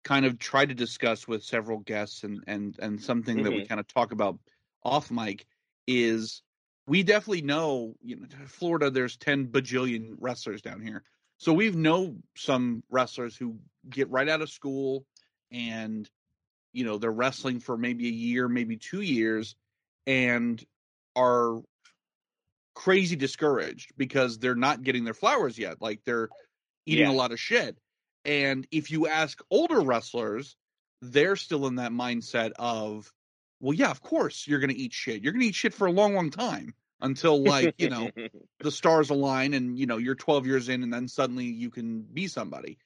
kind 0.04 0.26
of 0.26 0.38
tried 0.38 0.68
to 0.68 0.74
discuss 0.74 1.26
with 1.26 1.42
several 1.42 1.78
guests 1.78 2.22
and 2.24 2.44
and 2.46 2.76
and 2.78 3.00
something 3.02 3.42
that 3.42 3.50
we 3.50 3.58
mm-hmm. 3.58 3.68
kind 3.68 3.80
of 3.80 3.88
talk 3.88 4.12
about 4.12 4.38
off 4.84 5.10
mic 5.10 5.46
is 5.86 6.42
we 6.86 7.02
definitely 7.02 7.42
know 7.42 7.94
you 8.02 8.16
know 8.16 8.26
Florida 8.46 8.90
there's 8.90 9.16
10 9.16 9.48
bajillion 9.48 10.14
wrestlers 10.18 10.62
down 10.62 10.80
here. 10.80 11.02
So 11.38 11.52
we've 11.52 11.76
know 11.76 12.16
some 12.36 12.84
wrestlers 12.90 13.36
who 13.36 13.56
get 13.88 14.10
right 14.10 14.28
out 14.28 14.42
of 14.42 14.50
school 14.50 15.04
and 15.50 16.08
you 16.72 16.84
know 16.84 16.98
they're 16.98 17.10
wrestling 17.10 17.60
for 17.60 17.76
maybe 17.76 18.06
a 18.06 18.12
year, 18.12 18.48
maybe 18.48 18.76
2 18.76 19.00
years 19.00 19.56
and 20.06 20.62
are 21.16 21.60
crazy 22.74 23.16
discouraged 23.16 23.92
because 23.96 24.38
they're 24.38 24.54
not 24.54 24.82
getting 24.82 25.04
their 25.04 25.14
flowers 25.14 25.58
yet. 25.58 25.80
Like 25.80 26.00
they're 26.04 26.28
eating 26.86 27.06
Yeah. 27.06 27.12
a 27.12 27.14
lot 27.14 27.32
of 27.32 27.40
shit. 27.40 27.78
And 28.24 28.66
if 28.70 28.90
you 28.90 29.06
ask 29.06 29.40
older 29.50 29.80
wrestlers, 29.80 30.56
they're 31.02 31.36
still 31.36 31.66
in 31.66 31.76
that 31.76 31.92
mindset 31.92 32.52
of, 32.58 33.12
well, 33.60 33.74
yeah, 33.74 33.90
of 33.90 34.00
course 34.00 34.46
you're 34.46 34.60
going 34.60 34.70
to 34.70 34.78
eat 34.78 34.92
shit. 34.92 35.22
You're 35.22 35.32
going 35.32 35.42
to 35.42 35.48
eat 35.48 35.54
shit 35.54 35.74
for 35.74 35.86
a 35.86 35.92
long, 35.92 36.14
long 36.14 36.30
time 36.30 36.74
until 37.00 37.42
like, 37.42 37.74
you 37.78 37.90
know, 37.90 38.10
the 38.60 38.70
stars 38.70 39.10
align 39.10 39.54
and, 39.54 39.78
you 39.78 39.86
know, 39.86 39.98
you're 39.98 40.14
12 40.14 40.46
years 40.46 40.68
in 40.68 40.82
and 40.82 40.92
then 40.92 41.08
suddenly 41.08 41.44
you 41.44 41.70
can 41.70 42.02
be 42.02 42.26
somebody. 42.28 42.78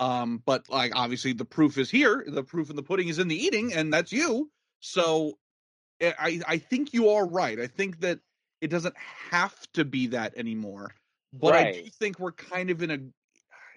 Um, 0.00 0.42
but 0.44 0.68
like 0.68 0.92
obviously 0.94 1.32
the 1.32 1.44
proof 1.44 1.78
is 1.78 1.90
here. 1.90 2.24
The 2.26 2.42
proof 2.42 2.70
in 2.70 2.76
the 2.76 2.82
pudding 2.82 3.08
is 3.08 3.18
in 3.18 3.28
the 3.28 3.36
eating, 3.36 3.72
and 3.72 3.92
that's 3.92 4.12
you. 4.12 4.50
So 4.80 5.38
eh, 6.00 6.12
I 6.18 6.40
I 6.46 6.58
think 6.58 6.92
you 6.92 7.10
are 7.10 7.26
right. 7.26 7.58
I 7.60 7.68
think 7.68 8.00
that 8.00 8.18
it 8.60 8.68
doesn't 8.68 8.96
have 9.30 9.54
to 9.74 9.84
be 9.84 10.08
that 10.08 10.36
anymore. 10.36 10.94
But 11.32 11.54
I 11.54 11.72
do 11.72 11.90
think 11.90 12.18
we're 12.18 12.32
kind 12.32 12.70
of 12.70 12.82
in 12.82 12.90
a 12.90 12.98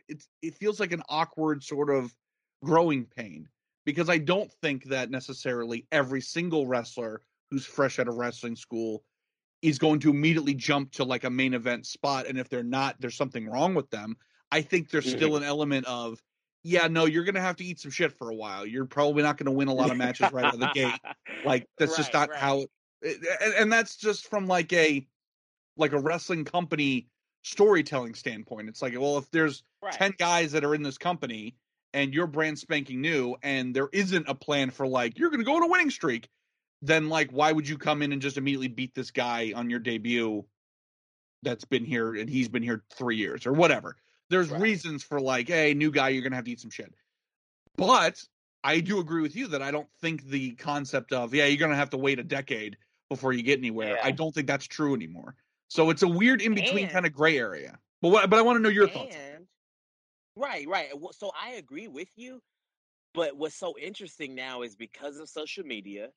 it's 0.08 0.28
it 0.42 0.56
feels 0.56 0.80
like 0.80 0.92
an 0.92 1.04
awkward 1.10 1.64
sort 1.64 1.90
of 1.90 2.14
growing 2.64 3.06
pain 3.06 3.48
because 3.86 4.10
I 4.10 4.18
don't 4.18 4.52
think 4.62 4.86
that 4.86 5.10
necessarily 5.10 5.88
every 5.92 6.22
single 6.22 6.68
wrestler 6.68 7.22
who's 7.50 7.66
fresh 7.66 8.00
out 8.00 8.08
of 8.08 8.16
wrestling 8.16 8.56
school 8.56 9.04
is 9.62 9.80
going 9.80 10.00
to 10.00 10.10
immediately 10.10 10.54
jump 10.54 10.92
to 10.92 11.04
like 11.04 11.24
a 11.24 11.30
main 11.30 11.54
event 11.54 11.86
spot 11.86 12.28
and 12.28 12.38
if 12.38 12.50
they're 12.50 12.64
not 12.64 12.96
there's 13.00 13.18
something 13.18 13.48
wrong 13.50 13.74
with 13.74 13.90
them 13.90 14.16
i 14.52 14.62
think 14.62 14.90
there's 14.90 15.06
Mm-hmm. 15.06 15.18
still 15.18 15.36
an 15.36 15.44
element 15.44 15.86
of 15.88 16.22
yeah 16.64 16.88
no 16.88 17.06
you're 17.06 17.24
gonna 17.24 17.42
have 17.42 17.56
to 17.56 17.64
eat 17.64 17.80
some 17.80 17.92
shit 17.92 18.12
for 18.12 18.30
a 18.30 18.36
while 18.36 18.66
you're 18.66 18.86
probably 18.86 19.24
not 19.24 19.38
gonna 19.38 19.52
win 19.52 19.68
a 19.68 19.74
lot 19.74 19.90
of 19.90 19.98
matches 19.98 20.32
right 20.32 20.46
out 20.46 20.54
of 20.54 20.60
the 20.60 20.68
gate 20.68 21.00
like 21.44 21.66
that's 21.78 21.96
just 21.98 22.14
not 22.14 22.30
right. 22.30 22.38
how 22.38 22.66
it, 23.02 23.18
and, 23.42 23.54
and 23.56 23.72
that's 23.72 23.96
just 23.96 24.28
from 24.28 24.48
like 24.48 24.72
a 24.74 25.08
like 25.76 25.94
a 25.94 26.00
wrestling 26.00 26.46
company 26.46 27.08
storytelling 27.44 28.14
standpoint 28.14 28.68
it's 28.68 28.82
like 28.82 28.94
well 29.00 29.18
if 29.18 29.30
there's 29.32 29.64
Right. 29.82 29.94
10 29.94 30.16
guys 30.18 30.52
that 30.54 30.64
are 30.66 30.74
in 30.74 30.82
this 30.82 30.98
company 30.98 31.56
and 31.94 32.14
you're 32.14 32.28
brand 32.28 32.58
spanking 32.60 33.00
new 33.00 33.36
and 33.44 33.76
there 33.76 33.90
isn't 33.94 34.28
a 34.28 34.34
plan 34.36 34.70
for 34.72 34.88
like 34.88 35.18
you're 35.20 35.30
going 35.30 35.40
to 35.40 35.46
go 35.46 35.56
on 35.56 35.64
a 35.64 35.68
winning 35.68 35.90
streak 35.92 36.30
then 36.82 37.10
like 37.10 37.32
why 37.32 37.52
would 37.52 37.68
you 37.70 37.78
come 37.78 38.02
in 38.02 38.12
and 38.12 38.22
just 38.22 38.38
immediately 38.38 38.68
beat 38.68 38.94
this 38.96 39.12
guy 39.12 39.54
on 39.56 39.70
your 39.70 39.80
debut 39.80 40.44
that's 41.44 41.64
been 41.66 41.86
here 41.86 42.16
and 42.16 42.30
he's 42.30 42.50
been 42.50 42.64
here 42.64 42.84
3 42.96 43.16
years 43.16 43.46
or 43.46 43.54
whatever 43.54 43.96
there's 44.30 44.50
Right. 44.50 44.62
reasons 44.62 45.04
for 45.04 45.22
like 45.22 45.48
hey 45.48 45.74
new 45.76 45.92
guy 45.92 46.10
you're 46.10 46.24
going 46.24 46.32
to 46.32 46.38
have 46.38 46.46
to 46.46 46.52
eat 46.52 46.60
some 46.60 46.72
shit 46.72 46.94
but 47.78 48.22
I 48.64 48.80
do 48.80 49.00
agree 49.00 49.22
with 49.22 49.36
you 49.36 49.48
that 49.50 49.62
I 49.62 49.72
don't 49.72 49.88
think 50.02 50.26
the 50.26 50.52
concept 50.56 51.14
of 51.14 51.34
yeah 51.34 51.46
you're 51.46 51.60
going 51.60 51.72
to 51.72 51.78
have 51.78 51.92
to 51.92 51.98
wait 51.98 52.20
a 52.20 52.24
decade 52.24 52.78
before 53.10 53.32
you 53.32 53.44
get 53.44 53.60
anywhere 53.60 53.94
Yeah. 53.96 54.02
I 54.04 54.12
don't 54.12 54.34
think 54.34 54.48
that's 54.48 54.66
true 54.66 54.94
anymore 54.96 55.36
so 55.70 55.90
it's 55.90 56.04
a 56.04 56.08
weird 56.08 56.42
in 56.42 56.54
between 56.54 56.88
kind 56.88 57.06
of 57.06 57.14
gray 57.14 57.38
area 57.38 57.78
but 58.02 58.10
what, 58.10 58.30
but 58.30 58.38
I 58.38 58.42
want 58.42 58.58
to 58.58 58.62
know 58.62 58.70
your 58.70 58.88
thoughts 58.88 59.16
And 59.16 59.48
right, 60.36 60.68
right. 60.68 60.90
So 61.14 61.32
I 61.40 61.54
agree 61.54 61.88
with 61.88 62.10
you, 62.16 62.42
but 63.14 63.36
what's 63.36 63.56
so 63.56 63.76
interesting 63.78 64.36
now 64.36 64.62
is 64.62 64.76
because 64.76 65.18
of 65.18 65.30
social 65.30 65.64
media, 65.64 66.10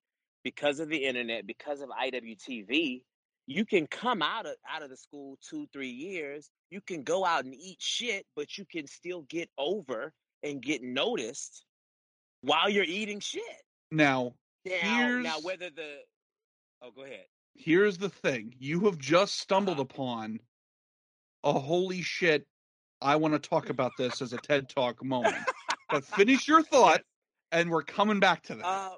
because 0.45 0.81
of 0.81 0.89
the 0.89 0.99
internet, 1.05 1.47
because 1.47 1.81
of 1.81 1.89
IWTV, 1.89 3.03
you 3.47 3.65
can 3.65 3.87
come 3.87 4.23
out 4.23 4.47
of 4.47 4.57
out 4.71 4.83
of 4.83 4.91
the 4.91 4.97
school 4.97 5.39
two, 5.41 5.67
three 5.73 5.91
years. 5.91 6.51
You 6.71 6.81
can 6.81 7.03
go 7.03 7.25
out 7.25 7.45
and 7.45 7.55
eat 7.55 7.79
shit, 7.81 8.27
but 8.37 8.59
you 8.59 8.65
can 8.71 8.87
still 8.87 9.23
get 9.23 9.49
over 9.57 10.13
and 10.43 10.63
get 10.63 10.83
noticed 10.83 11.65
while 12.43 12.69
you're 12.69 12.85
eating 12.85 13.21
shit. 13.21 13.43
now 13.91 14.35
Now, 14.65 14.73
Here's- 14.73 15.25
now 15.25 15.41
whether 15.41 15.71
the 15.71 15.97
oh, 16.83 16.91
go 16.91 17.05
ahead. 17.05 17.25
Here's 17.55 17.99
the 17.99 18.09
thing 18.09 18.55
you 18.59 18.81
have 18.87 18.99
just 18.99 19.39
stumbled 19.39 19.79
Uh-huh. 19.79 19.83
upon 19.83 20.41
a 21.45 21.53
holy 21.53 22.03
shit 22.03 22.47
i 23.01 23.17
want 23.17 23.35
to 23.35 23.39
talk 23.41 23.71
about 23.71 23.97
this 23.97 24.21
as 24.23 24.33
a 24.33 24.39
ted 24.39 24.69
talk 24.69 25.05
moment 25.05 25.49
but 25.91 26.05
finish 26.05 26.49
your 26.49 26.63
thought 26.65 27.03
and 27.53 27.71
we're 27.71 27.83
coming 27.83 28.21
back 28.21 28.43
to 28.43 28.57
that 28.57 28.67
Uh, 28.67 28.97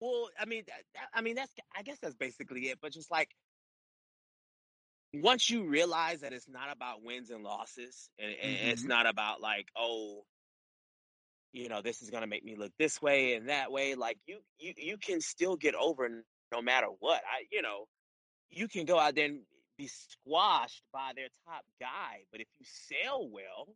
well, 0.00 0.30
I 0.38 0.44
mean, 0.46 0.64
that, 0.66 1.08
I 1.12 1.20
mean, 1.22 1.34
that's, 1.34 1.52
I 1.76 1.82
guess 1.82 1.98
that's 2.00 2.14
basically 2.14 2.68
it. 2.68 2.78
But 2.80 2.92
just 2.92 3.10
like 3.10 3.34
once 5.14 5.48
you 5.50 5.64
realize 5.68 6.20
that 6.20 6.32
it's 6.32 6.48
not 6.48 6.70
about 6.70 7.02
wins 7.02 7.30
and 7.30 7.42
losses, 7.42 8.10
and, 8.18 8.30
and 8.32 8.70
it's 8.70 8.84
Mhm. 8.84 8.88
not 8.88 9.06
about 9.06 9.40
like, 9.40 9.68
oh, 9.76 10.24
you 11.52 11.68
know, 11.68 11.82
this 11.82 12.02
is 12.02 12.10
gonna 12.10 12.26
make 12.26 12.44
me 12.44 12.56
look 12.56 12.72
this 12.78 13.00
way 13.00 13.34
and 13.34 13.48
that 13.48 13.72
way. 13.72 13.94
Like 13.94 14.18
you, 14.26 14.40
you, 14.58 14.74
you 14.76 14.98
can 14.98 15.20
still 15.20 15.56
get 15.56 15.74
over 15.74 16.24
no 16.52 16.62
matter 16.62 16.86
what. 17.00 17.20
I, 17.24 17.44
you 17.52 17.62
know, 17.62 17.86
you 18.50 18.68
can 18.68 18.86
go 18.86 18.98
out 18.98 19.14
there 19.14 19.26
and 19.26 19.40
be 19.76 19.88
squashed 19.88 20.82
by 20.92 21.12
their 21.14 21.28
top 21.46 21.64
guy, 21.80 22.24
but 22.32 22.40
if 22.40 22.48
you 22.58 22.66
sell 23.02 23.28
well, 23.28 23.68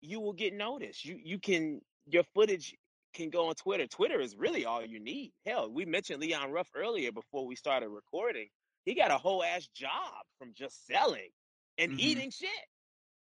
you 0.00 0.20
will 0.20 0.32
get 0.32 0.54
noticed. 0.54 1.04
You, 1.04 1.18
you 1.22 1.38
can 1.38 1.80
your 2.06 2.24
footage 2.34 2.74
can 3.14 3.30
go 3.30 3.48
on 3.48 3.54
Twitter. 3.54 3.86
Twitter 3.86 4.20
is 4.20 4.36
really 4.36 4.64
all 4.66 4.84
you 4.84 5.00
need. 5.00 5.32
Hell, 5.46 5.70
we 5.70 5.84
mentioned 5.84 6.20
Leon 6.20 6.50
Ruff 6.52 6.68
earlier 6.76 7.12
before 7.12 7.46
we 7.46 7.56
started 7.56 7.88
recording. 7.88 8.48
He 8.84 8.94
got 8.94 9.10
a 9.10 9.18
whole 9.18 9.42
ass 9.42 9.66
job 9.74 10.24
from 10.38 10.52
just 10.54 10.86
selling 10.86 11.30
and 11.78 11.92
Mhm. 11.92 11.98
eating 11.98 12.30
shit. 12.30 12.50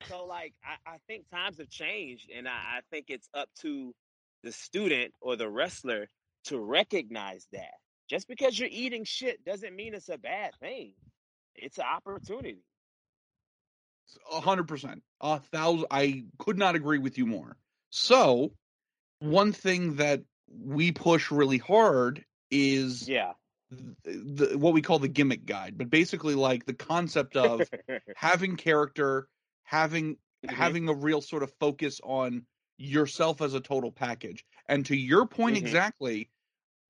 So 0.09 0.25
like 0.25 0.55
I, 0.65 0.93
I 0.93 0.97
think 1.07 1.29
times 1.31 1.59
have 1.59 1.69
changed 1.69 2.31
and 2.35 2.49
I, 2.49 2.53
I 2.79 2.81
think 2.91 3.07
it's 3.09 3.29
up 3.35 3.49
to 3.61 3.95
the 4.43 4.53
student 4.53 5.13
or 5.21 5.37
the 5.37 5.49
wrestler 5.51 6.09
to 6.45 6.59
recognize 6.59 7.47
that. 7.53 7.75
Just 8.11 8.27
because 8.27 8.59
you're 8.59 8.69
eating 8.73 9.05
shit 9.05 9.45
doesn't 9.45 9.75
mean 9.77 9.95
it's 9.95 10.09
a 10.09 10.19
bad 10.19 10.51
thing. 10.59 10.95
It's 11.55 11.79
an 11.79 11.85
opportunity. 11.85 12.65
A 14.33 14.41
hundred 14.41 14.67
percent 14.67 15.05
a 15.21 15.39
thousand 15.39 15.87
i 15.93 16.25
could 16.39 16.59
not 16.59 16.75
agree 16.75 16.99
with 16.99 17.17
you 17.17 17.27
more 17.27 17.57
so 17.91 18.51
one 19.21 19.53
thing 19.53 19.97
that 19.97 20.23
we 20.49 20.91
push 20.91 21.31
really 21.31 21.59
hard 21.59 22.25
is 22.51 23.09
Yeah. 23.09 23.35
the, 23.71 23.95
the 24.05 24.59
what 24.59 24.73
we 24.75 24.83
call 24.83 24.99
the 24.99 25.07
gimmick 25.07 25.47
guide 25.47 25.79
but 25.79 25.91
basically 25.91 26.35
like 26.35 26.67
the 26.67 26.75
concept 26.75 27.37
of 27.37 27.71
having 28.17 28.57
character 28.57 29.29
having 29.63 30.17
Mhm. 30.45 30.55
having 30.55 30.89
a 30.89 30.95
real 30.95 31.21
sort 31.21 31.45
of 31.45 31.53
focus 31.61 32.01
on 32.03 32.47
yourself 32.79 33.41
as 33.43 33.55
a 33.55 33.61
total 33.61 33.93
package 33.93 34.45
and 34.67 34.87
to 34.87 34.97
your 34.97 35.25
point 35.27 35.55
Mhm. 35.55 35.61
exactly 35.61 36.31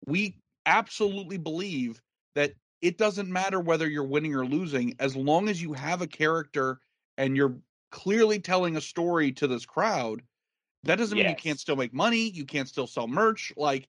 we 0.06 0.38
absolutely 0.70 1.37
believe 1.37 2.00
that 2.37 2.52
it 2.80 2.96
doesn't 2.96 3.28
matter 3.28 3.59
whether 3.59 3.88
you're 3.88 4.04
winning 4.04 4.35
or 4.37 4.46
losing 4.46 4.94
as 5.00 5.16
long 5.16 5.48
as 5.48 5.61
you 5.61 5.72
have 5.72 6.00
a 6.00 6.06
character 6.06 6.78
and 7.18 7.37
you're 7.37 7.56
clearly 7.90 8.38
telling 8.38 8.76
a 8.76 8.80
story 8.80 9.33
to 9.33 9.48
this 9.48 9.66
crowd 9.66 10.22
that 10.85 10.96
doesn't 10.96 11.18
mean 11.18 11.28
you 11.28 11.35
can't 11.35 11.59
still 11.59 11.74
make 11.74 11.92
money 11.92 12.30
you 12.30 12.44
can't 12.44 12.68
still 12.68 12.87
sell 12.87 13.09
merch 13.09 13.52
like 13.56 13.88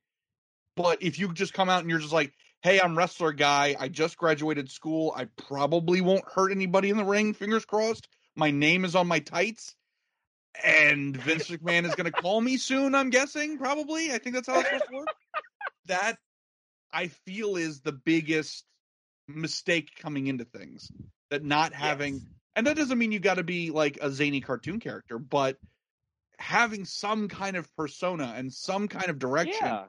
but 0.76 1.04
if 1.04 1.20
you 1.20 1.32
just 1.32 1.54
come 1.54 1.70
out 1.70 1.82
and 1.82 1.90
you're 1.90 2.00
just 2.00 2.12
like 2.12 2.34
hey 2.64 2.82
i'm 2.82 2.98
wrestler 2.98 3.32
guy 3.32 3.76
i 3.80 3.88
just 3.88 4.18
graduated 4.18 4.70
school 4.70 5.14
i 5.16 5.26
probably 5.38 6.02
won't 6.02 6.28
hurt 6.28 6.52
anybody 6.52 6.90
in 6.90 6.98
the 6.98 7.06
ring 7.06 7.32
fingers 7.32 7.64
crossed 7.64 8.08
my 8.36 8.50
name 8.50 8.84
is 8.86 8.96
on 8.96 9.06
my 9.06 9.20
tights 9.20 9.76
and 10.64 11.16
vince 11.16 11.48
mcmahon 11.52 11.86
is 11.86 11.94
going 11.94 12.12
to 12.12 12.22
call 12.22 12.42
me 12.42 12.58
soon 12.58 12.96
i'm 12.96 13.12
guessing 13.12 13.60
probably 13.60 14.12
i 14.12 14.18
think 14.18 14.34
that's 14.34 14.48
how 14.48 14.60
it's 14.60 14.68
supposed 14.68 14.90
to 14.90 14.96
work. 14.98 15.08
That 15.88 16.18
i 16.94 17.08
feel 17.08 17.56
is 17.56 17.82
the 17.82 17.92
biggest 17.92 18.66
mistake 19.28 19.92
coming 20.00 20.28
into 20.28 20.46
things 20.46 20.92
that 21.30 21.44
not 21.44 21.74
having 21.74 22.16
Yes. 22.16 22.24
and 22.56 22.68
that 22.68 22.76
doesn't 22.76 22.98
mean 22.98 23.12
you 23.12 23.20
got 23.20 23.36
to 23.36 23.44
be 23.44 23.70
like 23.72 23.98
a 24.02 24.10
zany 24.12 24.42
cartoon 24.42 24.80
character 24.80 25.18
but 25.20 25.58
having 26.40 26.86
some 26.86 27.28
kind 27.28 27.56
of 27.56 27.74
persona 27.76 28.34
and 28.36 28.52
some 28.52 28.88
kind 28.88 29.10
of 29.10 29.20
direction 29.20 29.68
Yeah. 29.68 29.86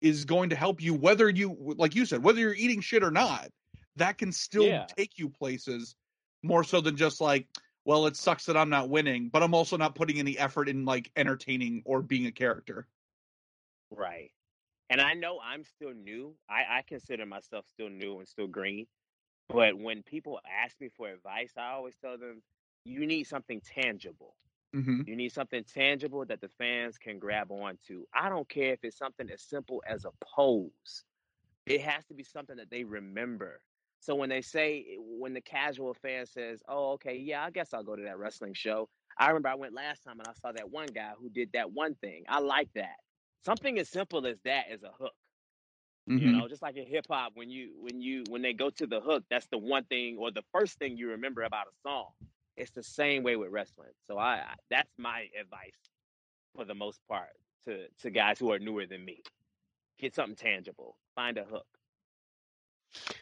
is 0.00 0.24
going 0.24 0.50
to 0.50 0.56
help 0.56 0.82
you 0.82 0.92
whether 0.94 1.28
you 1.30 1.56
like 1.78 1.94
you 1.94 2.04
said 2.04 2.22
whether 2.22 2.40
you're 2.40 2.54
eating 2.54 2.80
shit 2.80 3.02
or 3.04 3.10
not 3.10 3.48
that 3.96 4.18
can 4.18 4.32
still 4.32 4.64
Yeah. 4.66 4.86
take 4.96 5.18
you 5.18 5.28
places 5.30 5.94
more 6.42 6.64
so 6.64 6.80
than 6.80 6.96
just 6.96 7.20
like 7.20 7.46
well 7.86 8.06
it 8.06 8.16
sucks 8.16 8.46
that 8.46 8.56
i'm 8.56 8.68
not 8.70 8.90
winning 8.90 9.28
but 9.28 9.42
i'm 9.42 9.54
also 9.54 9.76
not 9.76 9.94
putting 9.94 10.18
any 10.18 10.36
effort 10.36 10.68
in 10.68 10.84
like 10.84 11.10
entertaining 11.16 11.82
or 11.86 12.02
being 12.02 12.26
a 12.26 12.32
character 12.32 12.86
Right. 13.90 14.32
And 14.90 15.00
I 15.00 15.14
know 15.14 15.40
I'm 15.42 15.64
still 15.64 15.92
new. 15.94 16.34
I, 16.48 16.78
I 16.78 16.82
consider 16.82 17.26
myself 17.26 17.66
still 17.68 17.88
new 17.88 18.18
and 18.18 18.28
still 18.28 18.46
green. 18.48 18.86
But 19.48 19.78
when 19.78 20.02
people 20.02 20.40
ask 20.64 20.80
me 20.80 20.88
for 20.96 21.08
advice, 21.08 21.52
I 21.56 21.72
always 21.72 21.96
tell 21.96 22.18
them 22.18 22.42
you 22.84 23.06
need 23.06 23.24
something 23.24 23.60
tangible. 23.60 24.34
mm-hmm. 24.74 25.02
You 25.06 25.16
need 25.16 25.32
something 25.32 25.64
tangible 25.64 26.24
that 26.26 26.40
the 26.40 26.48
fans 26.48 26.98
can 26.98 27.18
grab 27.18 27.50
onto. 27.50 28.04
I 28.14 28.28
don't 28.28 28.48
care 28.48 28.72
if 28.72 28.84
it's 28.84 28.98
something 28.98 29.30
as 29.30 29.42
simple 29.42 29.82
as 29.86 30.04
a 30.04 30.10
pose. 30.24 31.04
It 31.66 31.80
has 31.82 32.04
to 32.06 32.14
be 32.14 32.24
something 32.24 32.56
that 32.56 32.70
they 32.70 32.84
remember. 32.84 33.60
So 34.00 34.14
when 34.14 34.28
they 34.28 34.42
say, 34.42 34.96
when 34.98 35.32
the 35.34 35.40
casual 35.40 35.94
fan 35.94 36.26
says, 36.26 36.62
"Oh, 36.68 36.92
okay, 36.92 37.16
yeah, 37.16 37.44
I 37.44 37.50
guess 37.50 37.72
I'll 37.74 37.84
go 37.84 37.96
to 37.96 38.02
that 38.04 38.18
wrestling 38.18 38.54
show," 38.54 38.88
I 39.18 39.28
remember 39.28 39.48
I 39.48 39.54
went 39.54 39.74
last 39.74 40.02
time 40.04 40.20
and 40.20 40.28
I 40.28 40.32
saw 40.34 40.52
that 40.52 40.70
one 40.70 40.92
guy 40.92 41.12
who 41.18 41.30
did 41.30 41.52
that 41.52 41.72
one 41.72 41.94
thing. 41.96 42.24
I 42.28 42.40
like 42.40 42.72
that. 42.74 42.96
Something 43.44 43.78
as 43.78 43.88
simple 43.88 44.26
as 44.26 44.38
that 44.44 44.70
is 44.70 44.82
a 44.82 44.90
hook. 44.92 45.14
You 46.14 46.28
Mm-hmm. 46.28 46.40
know, 46.40 46.48
just 46.48 46.62
like 46.62 46.76
in 46.76 46.86
hip 46.86 47.06
hop, 47.10 47.32
when 47.34 47.50
you 47.50 47.72
when 47.80 48.00
you 48.00 48.24
when 48.28 48.42
they 48.42 48.52
go 48.52 48.70
to 48.70 48.86
the 48.86 49.00
hook, 49.00 49.24
that's 49.30 49.46
the 49.48 49.58
one 49.58 49.84
thing 49.84 50.16
or 50.18 50.30
the 50.30 50.42
first 50.52 50.78
thing 50.78 50.96
you 50.96 51.10
remember 51.10 51.42
about 51.42 51.66
a 51.68 51.74
song. 51.82 52.10
It's 52.56 52.70
the 52.70 52.82
same 52.82 53.22
way 53.22 53.36
with 53.36 53.50
wrestling. 53.50 53.92
So 54.06 54.18
I, 54.18 54.34
I 54.36 54.54
that's 54.70 54.90
my 54.98 55.28
advice 55.40 55.78
for 56.54 56.64
the 56.64 56.74
most 56.74 57.00
part 57.08 57.30
to 57.66 57.88
to 58.02 58.10
guys 58.10 58.38
who 58.38 58.52
are 58.52 58.58
newer 58.58 58.86
than 58.86 59.04
me. 59.04 59.22
Get 59.98 60.14
something 60.14 60.36
tangible. 60.36 60.96
Find 61.14 61.38
a 61.38 61.44
hook. 61.44 61.66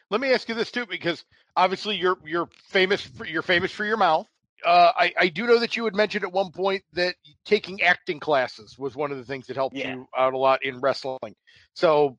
Let 0.09 0.21
me 0.21 0.33
ask 0.33 0.47
you 0.49 0.55
this 0.55 0.71
too, 0.71 0.85
because 0.85 1.25
obviously 1.55 1.95
you're 1.97 2.17
you're 2.25 2.49
famous 2.69 3.01
for 3.01 3.25
you're 3.25 3.41
famous 3.43 3.71
for 3.71 3.85
your 3.85 3.97
mouth. 3.97 4.27
Uh, 4.65 4.91
I 4.95 5.13
I 5.19 5.27
do 5.29 5.45
know 5.47 5.59
that 5.59 5.75
you 5.75 5.85
had 5.85 5.95
mentioned 5.95 6.23
at 6.23 6.31
one 6.31 6.51
point 6.51 6.83
that 6.93 7.15
taking 7.45 7.81
acting 7.81 8.19
classes 8.19 8.77
was 8.77 8.95
one 8.95 9.11
of 9.11 9.17
the 9.17 9.25
things 9.25 9.47
that 9.47 9.55
helped 9.55 9.75
Yeah. 9.75 9.93
you 9.95 10.07
out 10.17 10.33
a 10.33 10.37
lot 10.37 10.63
in 10.63 10.79
wrestling. 10.79 11.35
So, 11.73 12.17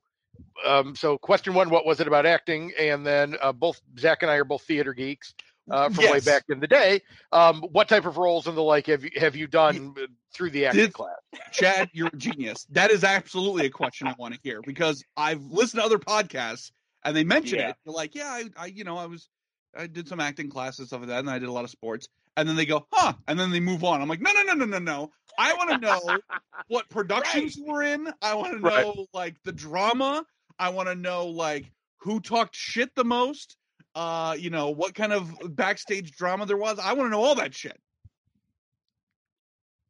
um, 0.65 0.95
so 0.95 1.17
question 1.17 1.53
one, 1.53 1.69
what 1.69 1.85
was 1.85 1.99
it 1.99 2.07
about 2.07 2.25
acting? 2.25 2.71
And 2.79 3.05
then 3.05 3.35
uh, 3.41 3.51
both 3.53 3.79
Zach 3.99 4.21
and 4.21 4.31
I 4.31 4.35
are 4.35 4.43
both 4.43 4.63
theater 4.63 4.93
geeks. 4.93 5.33
uh, 5.71 5.89
from 5.89 6.05
way 6.11 6.19
back 6.19 6.43
in 6.49 6.59
the 6.59 6.67
day. 6.67 7.01
Um, 7.31 7.63
what 7.71 7.89
type 7.89 8.05
of 8.05 8.17
roles 8.17 8.45
and 8.45 8.55
the 8.55 8.61
like 8.61 8.85
have 8.85 9.03
you 9.03 9.09
have 9.17 9.35
you 9.35 9.47
done 9.47 9.95
through 10.31 10.51
the 10.51 10.67
acting 10.67 10.81
Did- 10.83 10.93
class? 10.93 11.15
Chad, 11.51 11.89
you're 11.91 12.09
a 12.13 12.15
genius. 12.17 12.65
That 12.69 12.91
is 12.91 13.03
absolutely 13.03 13.65
a 13.65 13.71
question 13.71 14.07
I 14.07 14.13
want 14.19 14.35
to 14.35 14.39
hear 14.43 14.61
because 14.61 15.03
I've 15.17 15.41
listened 15.41 15.81
to 15.81 15.85
other 15.85 15.97
podcasts 15.97 16.71
and 17.03 17.15
they 17.15 17.23
mention 17.23 17.57
Yeah. 17.57 17.69
it. 17.69 17.77
They're 17.83 17.93
like, 17.95 18.13
yeah, 18.13 18.27
I, 18.27 18.43
I, 18.55 18.65
you 18.67 18.83
know, 18.83 18.97
I 18.97 19.07
was, 19.07 19.27
I 19.75 19.87
did 19.87 20.07
some 20.07 20.19
acting 20.19 20.49
classes 20.51 20.89
stuff 20.89 20.99
like 20.99 21.09
that, 21.09 21.19
and 21.19 21.29
I 21.31 21.39
did 21.39 21.49
a 21.49 21.51
lot 21.51 21.63
of 21.63 21.71
sports. 21.71 22.07
And 22.37 22.47
then 22.49 22.55
they 22.55 22.65
go, 22.65 22.85
huh? 22.91 23.13
And 23.27 23.39
then 23.39 23.51
they 23.51 23.59
move 23.59 23.83
on. 23.83 24.01
I'm 24.01 24.09
like, 24.09 24.19
no, 24.21 24.31
no, 24.33 24.43
no, 24.43 24.53
no, 24.53 24.65
no, 24.65 24.79
no. 24.79 25.11
I 25.37 25.53
want 25.53 25.69
to 25.69 25.77
know 25.87 26.19
what 26.67 26.89
productions 26.89 27.55
you 27.55 27.65
were 27.65 27.81
in. 27.83 28.11
I 28.21 28.33
want 28.35 28.53
to 28.53 28.59
Right. 28.59 28.85
know 28.85 29.05
like 29.13 29.35
the 29.43 29.51
drama. 29.53 30.25
I 30.59 30.69
want 30.69 30.89
to 30.89 30.95
know 30.95 31.27
like 31.27 31.71
who 31.99 32.19
talked 32.19 32.55
shit 32.55 32.93
the 32.95 33.05
most. 33.05 33.57
Uh, 33.93 34.35
you 34.37 34.49
know 34.49 34.71
what 34.71 34.93
kind 34.93 35.13
of 35.13 35.31
backstage 35.55 36.11
drama 36.11 36.45
there 36.45 36.57
was. 36.57 36.77
I 36.79 36.93
want 36.93 37.07
to 37.07 37.09
know 37.11 37.23
all 37.23 37.35
that 37.35 37.53
shit. 37.55 37.77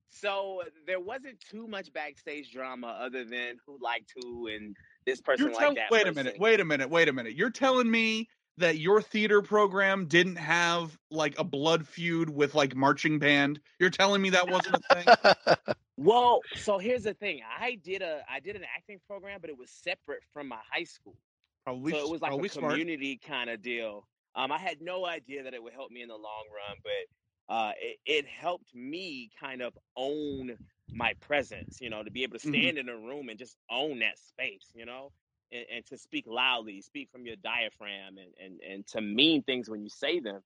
So 0.09 0.61
there 0.87 0.99
wasn't 0.99 1.39
too 1.39 1.67
much 1.67 1.91
backstage 1.91 2.51
drama 2.51 2.87
other 2.87 3.25
than 3.25 3.57
who 3.65 3.77
liked 3.81 4.13
who 4.15 4.47
and 4.47 4.75
this 5.05 5.21
person 5.21 5.51
tell- 5.53 5.73
that. 5.75 5.91
wait 5.91 6.07
a 6.07 6.13
minute, 6.13 6.37
wait 6.39 6.59
a 6.59 6.65
minute, 6.65 6.89
wait 6.89 7.09
a 7.09 7.13
minute. 7.13 7.35
You're 7.35 7.49
telling 7.49 7.89
me 7.89 8.29
that 8.57 8.77
your 8.77 9.01
theater 9.01 9.41
program 9.41 10.07
didn't 10.07 10.37
have 10.37 10.97
like 11.11 11.37
a 11.39 11.43
blood 11.43 11.87
feud 11.87 12.29
with 12.29 12.55
like 12.55 12.75
marching 12.75 13.19
band? 13.19 13.61
You're 13.79 13.89
telling 13.89 14.21
me 14.21 14.31
that 14.31 14.47
wasn't 14.49 14.77
a 14.77 14.81
thing? 14.93 15.13
Well, 15.97 16.45
so 16.55 16.77
here's 16.77 17.03
the 17.03 17.13
thing. 17.13 17.41
I 17.47 17.75
did 17.75 18.01
a 18.01 18.23
I 18.29 18.39
did 18.39 18.55
an 18.55 18.65
acting 18.75 18.99
program, 19.07 19.39
but 19.41 19.49
it 19.49 19.57
was 19.57 19.71
separate 19.71 20.23
from 20.33 20.47
my 20.47 20.59
high 20.69 20.83
school. 20.83 21.15
Probably, 21.63 21.91
so 21.91 22.03
it 22.03 22.09
was 22.09 22.21
like 22.21 22.37
a 22.37 22.43
community 22.43 23.17
kind 23.17 23.49
of 23.49 23.61
deal. 23.61 24.07
Um, 24.35 24.51
I 24.51 24.57
had 24.57 24.81
no 24.81 25.05
idea 25.05 25.43
that 25.43 25.53
it 25.53 25.63
would 25.63 25.73
help 25.73 25.91
me 25.91 26.01
in 26.01 26.09
the 26.09 26.15
long 26.15 26.45
run, 26.53 26.77
but 26.83 27.53
uh, 27.53 27.71
it, 27.79 27.97
it 28.05 28.27
helped 28.27 28.73
me 28.75 29.29
kind 29.39 29.61
of 29.61 29.77
own 29.95 30.57
my 30.93 31.13
presence. 31.21 31.79
You 31.79 31.89
know, 31.89 32.03
to 32.03 32.11
be 32.11 32.23
able 32.23 32.37
to 32.37 32.39
Mhm. 32.43 32.45
stand 32.45 32.77
in 32.77 32.89
a 32.89 32.95
room 32.97 33.29
and 33.29 33.39
just 33.39 33.57
own 33.71 33.99
that 33.99 34.19
space. 34.19 34.71
You 34.75 34.85
know, 34.85 35.13
and, 35.55 35.65
and 35.77 35.85
to 35.87 35.97
speak 35.97 36.25
loudly, 36.27 36.81
speak 36.81 37.09
from 37.11 37.25
your 37.25 37.35
diaphragm, 37.37 38.17
and 38.17 38.33
and 38.43 38.59
and 38.61 38.87
to 38.87 39.01
mean 39.01 39.43
things 39.43 39.69
when 39.69 39.81
you 39.83 39.89
say 39.89 40.19
them. 40.19 40.41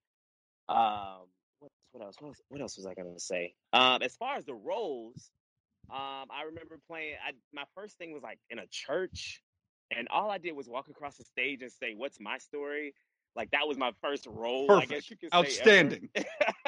Um, 0.68 1.28
what, 1.60 1.72
what 1.92 2.06
else? 2.06 2.16
What 2.20 2.28
else? 2.30 2.42
What 2.50 2.62
else 2.62 2.78
was 2.78 2.86
I 2.86 2.94
going 2.94 3.14
to 3.14 3.20
say? 3.20 3.54
Um, 3.74 4.02
as 4.02 4.16
far 4.16 4.36
as 4.36 4.46
the 4.46 4.54
roles, 4.54 5.32
um, 5.90 6.28
I 6.30 6.44
remember 6.48 6.80
playing. 6.88 7.16
I, 7.26 7.32
my 7.54 7.64
first 7.76 7.98
thing 7.98 8.14
was 8.14 8.24
like 8.24 8.40
in 8.50 8.60
a 8.60 8.68
church, 8.70 9.42
and 9.96 10.08
all 10.10 10.30
I 10.30 10.38
did 10.38 10.56
was 10.56 10.70
walk 10.70 10.88
across 10.90 11.18
the 11.18 11.26
stage 11.26 11.62
and 11.62 11.72
say, 11.72 11.94
"What's 11.96 12.20
my 12.20 12.38
story?" 12.38 12.94
Like 13.36 13.52
that 13.52 13.68
was 13.68 13.78
my 13.78 13.92
first 14.02 14.28
role. 14.28 14.72
I 14.72 14.82
guess 14.82 15.08
Perfect. 15.08 15.10
you 15.10 15.18
could 15.18 15.32
say. 15.32 15.38
Outstanding. 15.38 16.10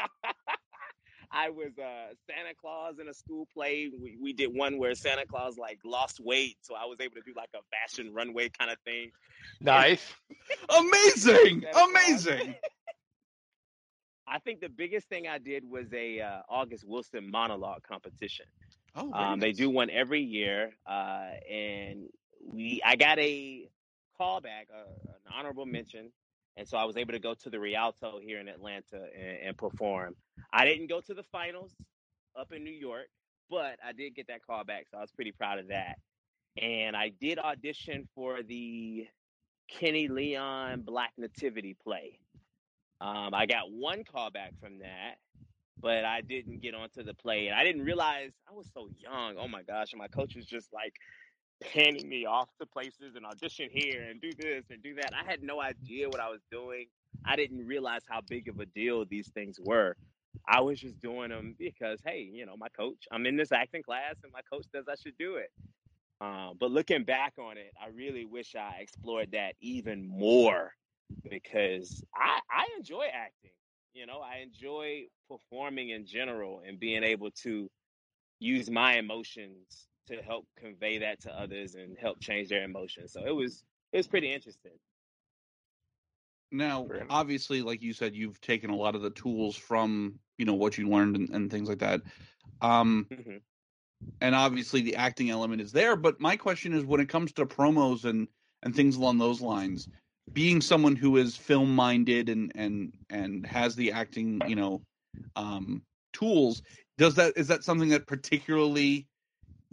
I 1.32 1.50
was 1.50 1.78
uh, 1.78 2.14
Santa 2.28 2.54
Claus 2.60 3.00
in 3.00 3.08
a 3.08 3.14
school 3.14 3.48
play. 3.54 3.90
We, 4.02 4.18
we 4.22 4.34
did 4.34 4.50
one 4.54 4.78
where 4.78 4.94
Santa 4.96 5.26
Claus 5.26 5.58
like 5.58 5.80
lost 5.86 6.20
weight, 6.20 6.58
so 6.62 6.76
I 6.76 6.86
was 6.86 6.98
able 7.00 7.16
to 7.16 7.22
do 7.22 7.34
like 7.36 7.50
a 7.56 7.60
fashion 7.72 8.14
runway 8.14 8.50
kind 8.50 8.70
of 8.72 8.78
thing. 8.86 9.12
nice. 9.62 10.14
Amazing, 10.70 11.64
amazing. 11.90 12.56
I 14.28 14.40
think 14.40 14.62
the 14.62 14.70
biggest 14.70 15.10
thing 15.10 15.28
I 15.28 15.40
did 15.40 15.70
was 15.70 15.92
a 15.94 16.22
uh, 16.22 16.42
August 16.50 16.86
Wilson 16.88 17.30
monologue 17.30 17.84
competition. 17.84 18.46
Oh, 18.96 19.12
very 19.12 19.24
Um, 19.26 19.40
they 19.40 19.52
do 19.52 19.70
one 19.70 19.90
every 19.90 20.22
year, 20.22 20.72
uh, 20.86 21.32
and 21.50 22.08
we 22.42 22.82
I 22.86 22.96
got 22.96 23.20
a 23.20 23.68
callback, 24.20 24.70
uh, 24.74 24.88
an 25.08 25.34
honorable 25.34 25.66
mention, 25.66 26.12
and 26.58 26.68
so 26.68 26.78
I 26.78 26.84
was 26.84 26.98
able 26.98 27.14
to 27.14 27.20
go 27.20 27.34
to 27.34 27.50
the 27.50 27.60
Rialto 27.60 28.20
here 28.22 28.40
in 28.40 28.48
Atlanta 28.48 29.08
and, 29.18 29.48
and 29.48 29.58
perform. 29.58 30.16
I 30.52 30.66
didn't 30.66 30.88
go 30.88 31.02
to 31.02 31.14
the 31.14 31.24
finals 31.32 31.74
up 32.40 32.52
in 32.52 32.64
New 32.64 32.72
York, 32.72 33.08
but 33.50 33.78
I 33.86 33.94
did 33.94 34.16
get 34.16 34.28
that 34.28 34.42
callback, 34.48 34.90
so 34.90 34.98
I 34.98 35.02
was 35.02 35.12
pretty 35.12 35.32
proud 35.32 35.60
of 35.60 35.70
that. 35.70 35.98
And 36.62 36.96
I 36.96 37.10
did 37.10 37.40
audition 37.40 38.08
for 38.14 38.44
the 38.44 39.08
Kenny 39.70 40.08
Leon 40.08 40.82
Black 40.82 41.12
Nativity 41.18 41.76
play. 41.82 42.20
Um, 43.00 43.34
I 43.34 43.46
got 43.46 43.72
one 43.72 44.04
callback 44.04 44.60
from 44.60 44.80
that, 44.80 45.16
but 45.80 46.06
I 46.06 46.22
didn't 46.22 46.62
get 46.62 46.76
onto 46.76 47.04
the 47.04 47.14
play. 47.14 47.48
And 47.48 47.56
I 47.56 47.64
didn't 47.64 47.84
realize 47.84 48.32
I 48.50 48.54
was 48.54 48.70
so 48.74 48.90
young. 49.00 49.38
Oh 49.40 49.48
my 49.48 49.64
gosh. 49.64 49.94
And 49.94 50.00
my 50.00 50.08
coach 50.08 50.36
was 50.36 50.46
just 50.46 50.72
like 50.74 50.94
handing 51.64 52.08
me 52.08 52.26
off 52.26 52.50
to 52.60 52.66
places 52.66 53.16
and 53.16 53.26
audition 53.26 53.70
here 53.72 54.04
and 54.10 54.22
do 54.22 54.32
this 54.38 54.66
and 54.70 54.82
do 54.82 54.96
that. 54.96 55.12
I 55.14 55.30
had 55.30 55.44
no 55.44 55.62
idea 55.62 56.10
what 56.10 56.20
I 56.20 56.30
was 56.30 56.42
doing. 56.52 56.88
I 57.26 57.36
didn't 57.36 57.66
realize 57.66 58.02
how 58.08 58.22
big 58.22 58.48
of 58.48 58.60
a 58.60 58.66
deal 58.66 59.06
these 59.06 59.30
things 59.30 59.60
were. 59.60 59.96
I 60.48 60.62
was 60.62 60.80
just 60.80 61.00
doing 61.00 61.30
them 61.30 61.56
because, 61.60 62.00
hey, 62.06 62.30
you 62.32 62.46
know, 62.46 62.56
my 62.58 62.70
coach, 62.70 63.08
I'm 63.12 63.26
in 63.26 63.36
this 63.36 63.52
acting 63.52 63.84
class 63.84 64.16
and 64.24 64.32
my 64.32 64.42
coach 64.52 64.66
says 64.72 64.86
I 64.90 64.96
should 64.96 65.18
do 65.18 65.36
it. 65.36 65.52
Um, 66.22 66.56
but 66.60 66.72
looking 66.72 67.04
back 67.04 67.34
on 67.40 67.58
it, 67.58 67.74
I 67.82 67.90
really 67.90 68.26
wish 68.26 68.56
I 68.56 68.78
explored 68.80 69.32
that 69.32 69.56
even 69.60 70.08
more 70.08 70.74
because 71.30 72.04
I, 72.16 72.40
I 72.50 72.68
enjoy 72.78 73.08
acting. 73.12 73.52
You 73.94 74.06
know, 74.06 74.22
I 74.22 74.38
enjoy 74.38 75.08
performing 75.28 75.90
in 75.90 76.06
general 76.06 76.62
and 76.66 76.80
being 76.80 77.04
able 77.04 77.32
to 77.44 77.70
use 78.40 78.70
my 78.70 78.96
emotions 78.96 79.88
to 80.12 80.22
help 80.22 80.48
convey 80.58 81.00
that 81.00 81.22
to 81.22 81.32
others 81.32 81.76
and 81.76 81.98
help 81.98 82.20
change 82.20 82.50
their 82.50 82.64
emotions. 82.64 83.14
So 83.14 83.26
it 83.26 83.36
was 83.36 83.64
it 83.94 83.98
was 83.98 84.08
pretty 84.08 84.32
interesting. 84.34 84.74
Now, 86.52 86.88
obviously, 87.10 87.62
like 87.62 87.82
you 87.82 87.94
said, 87.94 88.16
you've 88.16 88.42
taken 88.42 88.70
a 88.70 88.76
lot 88.76 88.96
of 88.96 89.02
the 89.02 89.10
tools 89.12 89.56
from 89.56 90.20
you 90.38 90.46
know 90.46 90.56
what 90.56 90.78
you 90.78 90.90
learned 90.90 91.16
and, 91.16 91.30
and 91.30 91.52
things 91.52 91.70
like 91.70 91.80
that. 91.80 92.02
Um, 92.62 93.10
Mhm. 93.12 93.42
and 94.22 94.36
obviously 94.36 94.82
the 94.82 94.96
acting 94.96 95.30
element 95.30 95.62
is 95.62 95.72
there. 95.72 95.96
But 95.96 96.20
my 96.20 96.38
question 96.38 96.74
is, 96.74 96.86
when 96.86 97.02
it 97.02 97.10
comes 97.10 97.34
to 97.34 97.46
promos 97.46 98.06
and 98.06 98.28
and 98.64 98.76
things 98.76 98.96
along 98.96 99.18
those 99.18 99.42
lines, 99.42 99.88
being 100.34 100.62
someone 100.62 100.96
who 100.96 101.18
is 101.18 101.36
film 101.36 101.76
minded 101.76 102.30
and 102.30 102.52
and 102.56 102.94
and 103.10 103.46
has 103.46 103.76
the 103.76 103.92
acting, 103.92 104.44
you 104.46 104.56
know, 104.56 104.84
um, 105.36 105.84
tools, 106.14 106.62
does 106.98 107.16
that 107.16 107.34
is 107.38 107.48
that 107.48 107.64
something 107.64 107.90
that 107.90 108.08
particularly 108.08 109.08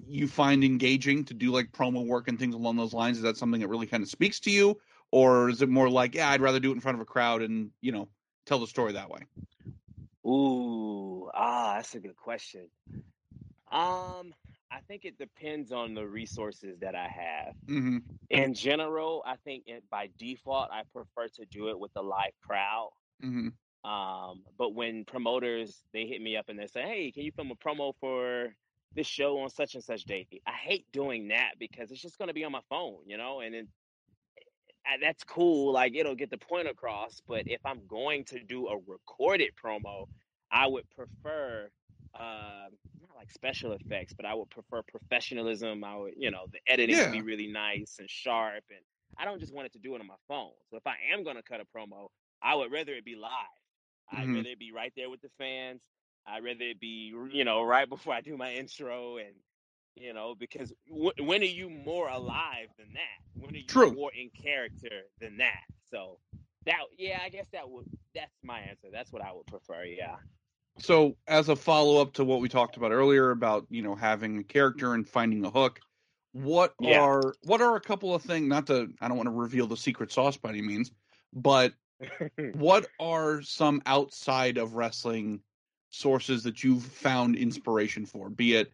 you 0.07 0.29
find 0.29 0.65
engaging 0.65 1.25
to 1.25 1.35
do 1.35 1.51
like 1.51 1.73
promo 1.73 2.07
work 2.07 2.29
and 2.29 2.39
things 2.39 2.55
along 2.55 2.77
those 2.77 2.93
lines? 2.93 3.17
Is 3.17 3.23
that 3.25 3.37
something 3.37 3.61
that 3.61 3.69
really 3.69 3.87
kind 3.87 4.03
of 4.03 4.09
speaks 4.09 4.41
to 4.41 4.51
you, 4.51 4.79
or 5.11 5.49
is 5.49 5.63
it 5.63 5.69
more 5.69 5.91
like, 5.91 6.15
yeah, 6.15 6.31
I'd 6.31 6.41
rather 6.41 6.61
do 6.61 6.71
it 6.71 6.75
in 6.75 6.81
front 6.81 6.97
of 6.97 7.01
a 7.01 7.07
crowd 7.07 7.43
and 7.43 7.71
you 7.81 7.93
know 7.93 8.09
tell 8.47 8.59
the 8.59 8.67
story 8.67 8.93
that 8.93 9.11
way? 9.11 9.21
Ooh, 10.27 11.31
ah, 11.35 11.75
that's 11.77 11.95
a 11.95 12.01
good 12.01 12.17
question. 12.17 12.69
Um, 13.71 14.35
I 14.71 14.81
think 14.87 15.05
it 15.05 15.19
depends 15.19 15.73
on 15.73 15.95
the 15.95 16.07
resources 16.07 16.79
that 16.81 16.95
I 16.95 17.09
have. 17.09 17.55
Mm-hmm. 17.67 17.99
In 18.31 18.55
general, 18.55 19.23
I 19.27 19.37
think 19.45 19.65
it, 19.67 19.85
by 19.91 20.11
default, 20.19 20.71
I 20.71 20.83
prefer 20.93 21.29
to 21.37 21.45
do 21.47 21.69
it 21.69 21.79
with 21.79 21.93
a 21.97 22.03
live 22.03 22.33
crowd. 22.47 22.91
Mm-hmm. 23.25 23.49
Um, 23.89 24.43
but 24.59 24.75
when 24.75 25.05
promoters 25.05 25.83
they 25.93 26.05
hit 26.07 26.21
me 26.21 26.37
up 26.37 26.49
and 26.49 26.59
they 26.59 26.67
say, 26.67 26.83
"Hey, 26.83 27.11
can 27.11 27.23
you 27.23 27.33
film 27.33 27.51
a 27.51 27.55
promo 27.55 27.95
for 28.01 28.53
this 28.95 29.07
show 29.07 29.39
on 29.41 29.51
such 29.51 29.75
and 29.75 29.85
such 29.85 30.05
date?" 30.05 30.29
I 30.47 30.53
hate 30.53 30.91
doing 30.93 31.29
that 31.29 31.55
because 31.59 31.91
it's 31.93 32.03
just 32.03 32.19
going 32.19 32.29
to 32.29 32.35
be 32.35 32.45
on 32.45 32.53
my 32.53 32.63
phone, 32.71 33.05
you 33.07 33.17
know, 33.17 33.41
and 33.41 33.55
then 33.55 33.69
that's 35.01 35.25
cool. 35.25 35.73
Like 35.73 35.95
it'll 35.95 36.15
get 36.15 36.31
the 36.31 36.39
point 36.39 36.69
across. 36.69 37.21
But 37.27 37.45
if 37.47 37.61
I'm 37.65 37.87
going 37.87 38.25
to 38.27 38.43
do 38.43 38.69
a 38.69 38.79
recorded 38.79 39.51
promo, 39.63 40.07
I 40.51 40.67
would 40.67 40.89
prefer 40.91 41.71
uh, 42.15 42.69
not 43.01 43.17
like 43.17 43.31
special 43.31 43.73
effects, 43.73 44.15
but 44.17 44.25
I 44.27 44.35
would 44.35 44.51
prefer 44.51 44.83
professionalism. 44.83 45.85
I 45.85 45.97
would, 45.97 46.15
you 46.17 46.31
know, 46.31 46.47
the 46.51 46.61
editing 46.67 47.01
to 47.01 47.11
be 47.11 47.23
really 47.23 47.47
nice 47.49 47.97
and 47.99 48.09
sharp, 48.09 48.65
and 48.71 48.81
I 49.17 49.25
don't 49.25 49.41
just 49.41 49.55
want 49.55 49.67
it 49.67 49.73
to 49.75 49.79
do 49.79 49.95
it 49.95 50.01
on 50.01 50.07
my 50.07 50.17
phone. 50.27 50.53
So 50.71 50.77
if 50.77 50.87
I 50.87 50.97
am 51.13 51.23
going 51.23 51.37
to 51.37 51.43
cut 51.43 51.61
a 51.61 51.65
promo, 51.65 52.09
I 52.43 52.55
would 52.55 52.73
rather 52.73 52.95
it 52.95 53.05
be 53.05 53.17
live. 53.17 53.33
I'd 54.11 54.31
Mhm. 54.31 54.33
rather 54.33 54.49
it 54.51 54.59
be 54.59 54.73
right 54.73 54.93
there 54.97 55.11
with 55.11 55.21
the 55.21 55.31
fans. 55.39 55.83
I'd 56.29 56.45
rather 56.45 56.65
it 56.65 56.81
be, 56.81 57.15
you 57.33 57.45
know, 57.45 57.63
right 57.63 57.89
before 57.89 58.15
I 58.15 58.21
do 58.21 58.37
my 58.37 58.55
intro 58.55 59.17
and, 59.19 59.35
you 59.97 60.13
know, 60.13 60.35
because 60.39 60.73
w- 60.89 61.13
when 61.21 61.43
are 61.43 61.47
you 61.47 61.71
more 61.71 62.09
alive 62.09 62.69
than 62.79 62.93
that? 62.95 63.21
When 63.35 63.55
are 63.55 63.59
you 63.59 63.67
True. 63.69 63.91
more 63.91 64.11
in 64.15 64.31
character 64.31 65.05
than 65.21 65.39
that? 65.39 65.63
So 65.91 66.19
that, 66.67 66.81
yeah, 66.99 67.21
I 67.25 67.31
guess 67.31 67.49
that 67.53 67.69
would, 67.69 67.87
that's 68.15 68.35
my 68.43 68.61
answer. 68.61 68.89
That's 68.93 69.13
what 69.13 69.23
I 69.23 69.33
would 69.33 69.47
prefer. 69.47 69.85
Yeah. 69.85 70.17
So, 70.81 71.17
as 71.27 71.49
a 71.49 71.57
follow 71.57 72.01
up 72.01 72.13
to 72.15 72.25
what 72.25 72.41
we 72.41 72.49
talked 72.49 72.77
about 72.77 72.93
earlier 72.93 73.31
about 73.31 73.67
you 73.71 73.83
know 73.83 73.95
having 73.95 74.39
a 74.39 74.45
character 74.45 74.95
and 74.95 75.09
finding 75.09 75.45
a 75.45 75.51
hook, 75.51 75.81
what 76.33 76.75
Yeah. 76.79 77.09
are 77.09 77.37
what 77.43 77.61
are 77.61 77.77
a 77.77 77.81
couple 77.81 78.15
of 78.15 78.23
things? 78.23 78.47
Not 78.49 78.67
to 78.69 78.93
I 79.01 79.09
don't 79.09 79.17
want 79.17 79.29
to 79.29 79.33
reveal 79.35 79.67
the 79.67 79.77
secret 79.77 80.13
sauce 80.13 80.37
by 80.37 80.51
any 80.51 80.63
means, 80.63 80.93
but 81.33 81.75
what 82.53 82.93
are 83.01 83.43
some 83.43 83.83
outside 83.87 84.59
of 84.59 84.75
wrestling 84.75 85.43
sources 85.91 86.43
that 86.45 86.63
you've 86.65 86.85
found 86.85 87.37
inspiration 87.37 88.07
for? 88.07 88.29
Be 88.31 88.55
it 88.55 88.73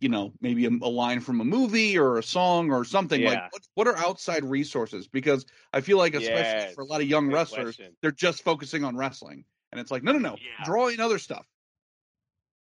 you 0.00 0.08
know 0.08 0.32
maybe 0.40 0.66
a, 0.66 0.68
a 0.68 0.90
line 0.90 1.20
from 1.20 1.40
a 1.40 1.44
movie 1.44 1.96
or 1.98 2.18
a 2.18 2.22
song 2.22 2.70
or 2.72 2.84
something 2.84 3.22
like 3.22 3.38
Yeah. 3.38 3.48
what, 3.50 3.62
what 3.74 3.86
are 3.88 3.96
outside 3.96 4.44
resources 4.44 5.08
because 5.08 5.46
i 5.72 5.80
feel 5.80 5.96
like 5.96 6.14
especially 6.14 6.60
Yes. 6.60 6.74
for 6.74 6.82
a 6.82 6.84
lot 6.84 7.00
of 7.00 7.06
young 7.06 7.28
Good 7.28 7.32
wrestlers 7.34 7.76
question. 7.76 7.96
they're 8.02 8.10
just 8.10 8.42
focusing 8.42 8.84
on 8.84 8.96
wrestling 8.96 9.44
And 9.72 9.80
it's 9.80 9.90
like, 9.90 10.02
no, 10.02 10.12
no, 10.12 10.18
no, 10.18 10.40
Yeah. 10.40 10.50
draw 10.60 10.88
in 10.88 11.00
other 11.00 11.18
stuff. 11.18 11.46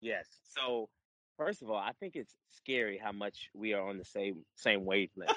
Yes. 0.00 0.26
So 0.42 0.88
first 1.38 1.62
of 1.62 1.70
all, 1.70 1.76
I 1.78 1.92
think 2.00 2.16
it's 2.16 2.34
scary 2.48 2.98
how 2.98 3.12
much 3.12 3.50
we 3.54 3.72
are 3.74 3.88
on 3.88 3.98
the 3.98 4.04
same 4.04 4.44
same 4.56 4.84
wavelength. 4.84 5.36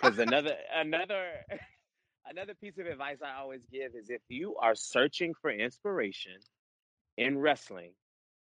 Because 0.00 0.18
another 0.18 0.56
another 0.74 1.32
another 2.26 2.54
piece 2.54 2.78
of 2.78 2.86
advice 2.86 3.18
I 3.22 3.34
always 3.40 3.66
give 3.66 3.94
is 3.94 4.10
if 4.10 4.22
you 4.28 4.56
are 4.56 4.74
searching 4.74 5.34
for 5.34 5.50
inspiration 5.50 6.40
in 7.20 7.38
wrestling, 7.38 7.92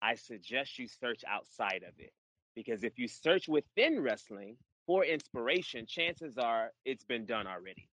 I 0.00 0.14
suggest 0.14 0.78
you 0.78 0.86
search 0.86 1.22
outside 1.28 1.84
of 1.86 1.94
it. 1.98 2.12
Because 2.54 2.84
if 2.84 2.98
you 2.98 3.08
search 3.08 3.48
within 3.48 4.00
wrestling 4.00 4.56
for 4.86 5.04
inspiration, 5.04 5.84
chances 5.86 6.38
are 6.38 6.70
it's 6.84 7.04
been 7.04 7.26
done 7.26 7.46
already. 7.46 7.88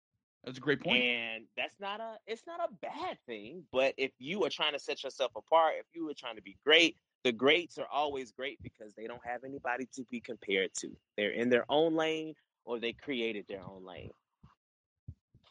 That's 0.44 0.58
a 0.58 0.60
great 0.60 0.82
point. 0.82 1.02
And 1.02 1.44
that's 1.56 1.80
not 1.80 2.00
a 2.00 2.16
it's 2.26 2.46
not 2.46 2.60
a 2.60 2.72
bad 2.82 3.18
thing, 3.26 3.64
but 3.72 3.94
if 3.96 4.12
you 4.18 4.44
are 4.44 4.50
trying 4.50 4.72
to 4.72 4.78
set 4.78 5.02
yourself 5.02 5.32
apart, 5.36 5.74
if 5.78 5.86
you 5.94 6.08
are 6.10 6.14
trying 6.14 6.36
to 6.36 6.42
be 6.42 6.56
great, 6.64 6.96
the 7.24 7.32
greats 7.32 7.78
are 7.78 7.88
always 7.90 8.30
great 8.32 8.58
because 8.62 8.94
they 8.94 9.06
don't 9.06 9.24
have 9.24 9.44
anybody 9.44 9.88
to 9.94 10.04
be 10.10 10.20
compared 10.20 10.70
to. 10.80 10.90
They're 11.16 11.30
in 11.30 11.48
their 11.48 11.64
own 11.68 11.94
lane 11.94 12.34
or 12.64 12.78
they 12.78 12.92
created 12.92 13.46
their 13.48 13.62
own 13.62 13.84
lane. 13.84 14.10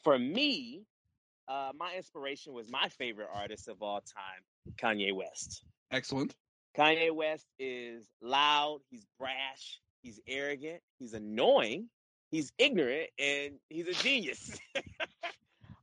For 0.03 0.17
me, 0.17 0.86
uh, 1.47 1.71
my 1.77 1.95
inspiration 1.95 2.53
was 2.53 2.69
my 2.69 2.89
favorite 2.89 3.29
artist 3.33 3.67
of 3.67 3.81
all 3.81 4.01
time, 4.01 4.75
Kanye 4.81 5.13
West. 5.13 5.63
Excellent. 5.91 6.35
Kanye 6.77 7.11
West 7.11 7.45
is 7.57 8.07
loud, 8.21 8.81
he's 8.89 9.05
brash, 9.19 9.79
he's 10.01 10.19
arrogant, 10.27 10.81
he's 10.99 11.13
annoying, 11.13 11.89
he's 12.29 12.51
ignorant, 12.57 13.09
and 13.17 13.53
he's 13.69 13.87
a 13.87 13.93
genius. 13.93 14.57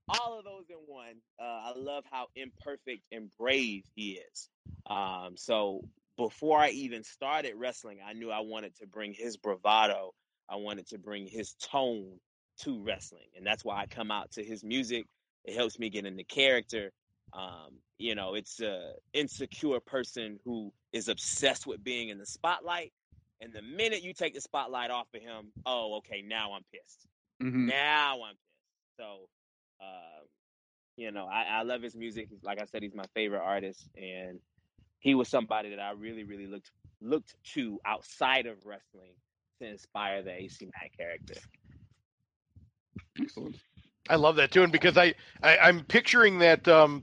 All 0.08 0.38
of 0.38 0.44
those 0.44 0.64
in 0.68 0.76
one. 0.86 1.14
Uh, 1.40 1.44
I 1.44 1.72
love 1.76 2.04
how 2.10 2.26
imperfect 2.36 3.02
and 3.10 3.30
brave 3.38 3.84
he 3.94 4.20
is. 4.32 4.50
Um, 4.86 5.32
so 5.36 5.80
before 6.18 6.58
I 6.58 6.68
even 6.70 7.02
started 7.04 7.54
wrestling, 7.56 7.98
I 8.06 8.12
knew 8.12 8.30
I 8.30 8.40
wanted 8.40 8.76
to 8.76 8.86
bring 8.86 9.14
his 9.14 9.36
bravado, 9.38 10.12
I 10.48 10.56
wanted 10.56 10.88
to 10.88 10.98
bring 10.98 11.26
his 11.26 11.54
tone 11.54 12.18
to 12.60 12.82
wrestling. 12.82 13.28
And 13.36 13.46
that's 13.46 13.64
why 13.64 13.80
I 13.80 13.86
come 13.86 14.10
out 14.10 14.32
to 14.32 14.44
his 14.44 14.62
music. 14.62 15.06
It 15.44 15.54
helps 15.54 15.78
me 15.78 15.90
get 15.90 16.06
into 16.06 16.24
character. 16.24 16.92
Um, 17.32 17.78
you 17.98 18.14
know, 18.14 18.34
it's 18.34 18.60
a 18.60 18.92
insecure 19.12 19.80
person 19.80 20.38
who 20.44 20.72
is 20.92 21.08
obsessed 21.08 21.66
with 21.66 21.82
being 21.82 22.08
in 22.08 22.18
the 22.18 22.26
spotlight. 22.26 22.92
And 23.40 23.52
the 23.52 23.62
minute 23.62 24.02
you 24.02 24.14
take 24.14 24.34
the 24.34 24.40
spotlight 24.40 24.90
off 24.90 25.08
of 25.14 25.20
him, 25.20 25.52
oh, 25.66 25.96
okay, 25.98 26.22
now 26.26 26.52
I'm 26.54 26.62
pissed. 26.72 27.06
hmm 27.40 27.66
Now 27.66 28.22
I'm 28.22 28.34
pissed. 28.34 28.98
So, 29.00 29.28
um, 29.80 30.26
you 30.96 31.10
know, 31.10 31.26
I, 31.26 31.44
I 31.58 31.62
love 31.62 31.82
his 31.82 31.96
music. 31.96 32.28
Like 32.42 32.60
I 32.60 32.64
said, 32.66 32.82
he's 32.82 32.94
my 32.94 33.06
favorite 33.14 33.42
artist, 33.42 33.88
and 33.96 34.38
he 35.00 35.14
was 35.14 35.28
somebody 35.28 35.70
that 35.70 35.80
I 35.80 35.90
really, 35.92 36.24
really 36.24 36.46
looked 36.46 36.70
looked 37.00 37.34
to 37.54 37.78
outside 37.84 38.46
of 38.46 38.64
wrestling 38.64 39.14
to 39.60 39.68
inspire 39.68 40.22
the 40.22 40.32
AC 40.32 40.66
Mack 40.66 40.96
character. 40.96 41.34
Excellent. 43.20 43.56
I 44.08 44.16
love 44.16 44.36
that 44.36 44.50
tune 44.50 44.70
because 44.70 44.96
I, 44.96 45.14
I 45.42 45.58
I'm 45.58 45.84
picturing 45.84 46.40
that 46.40 46.68
um 46.68 47.02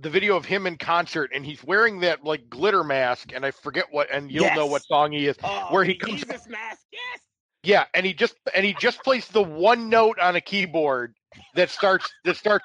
the 0.00 0.10
video 0.10 0.36
of 0.36 0.44
him 0.44 0.66
in 0.66 0.76
concert 0.76 1.30
and 1.34 1.44
he's 1.44 1.62
wearing 1.62 2.00
that 2.00 2.24
like 2.24 2.48
glitter 2.48 2.84
mask 2.84 3.32
and 3.34 3.44
I 3.44 3.50
forget 3.50 3.86
what 3.90 4.10
and 4.12 4.30
you'll 4.30 4.54
know 4.54 4.66
what 4.66 4.84
song 4.84 5.12
he 5.12 5.26
is. 5.26 5.36
Oh, 5.42 5.66
Where 5.70 5.84
he 5.84 5.94
comes- 5.96 6.20
Jesus 6.20 6.48
mask, 6.48 6.82
yes. 6.92 7.20
Yeah, 7.64 7.84
and 7.92 8.06
he 8.06 8.14
just 8.14 8.36
and 8.54 8.64
he 8.64 8.74
just 8.74 9.02
plays 9.02 9.26
the 9.28 9.42
one 9.42 9.88
note 9.88 10.18
on 10.18 10.36
a 10.36 10.40
keyboard 10.40 11.14
that 11.54 11.70
starts 11.70 12.12
that 12.24 12.36
starts 12.36 12.64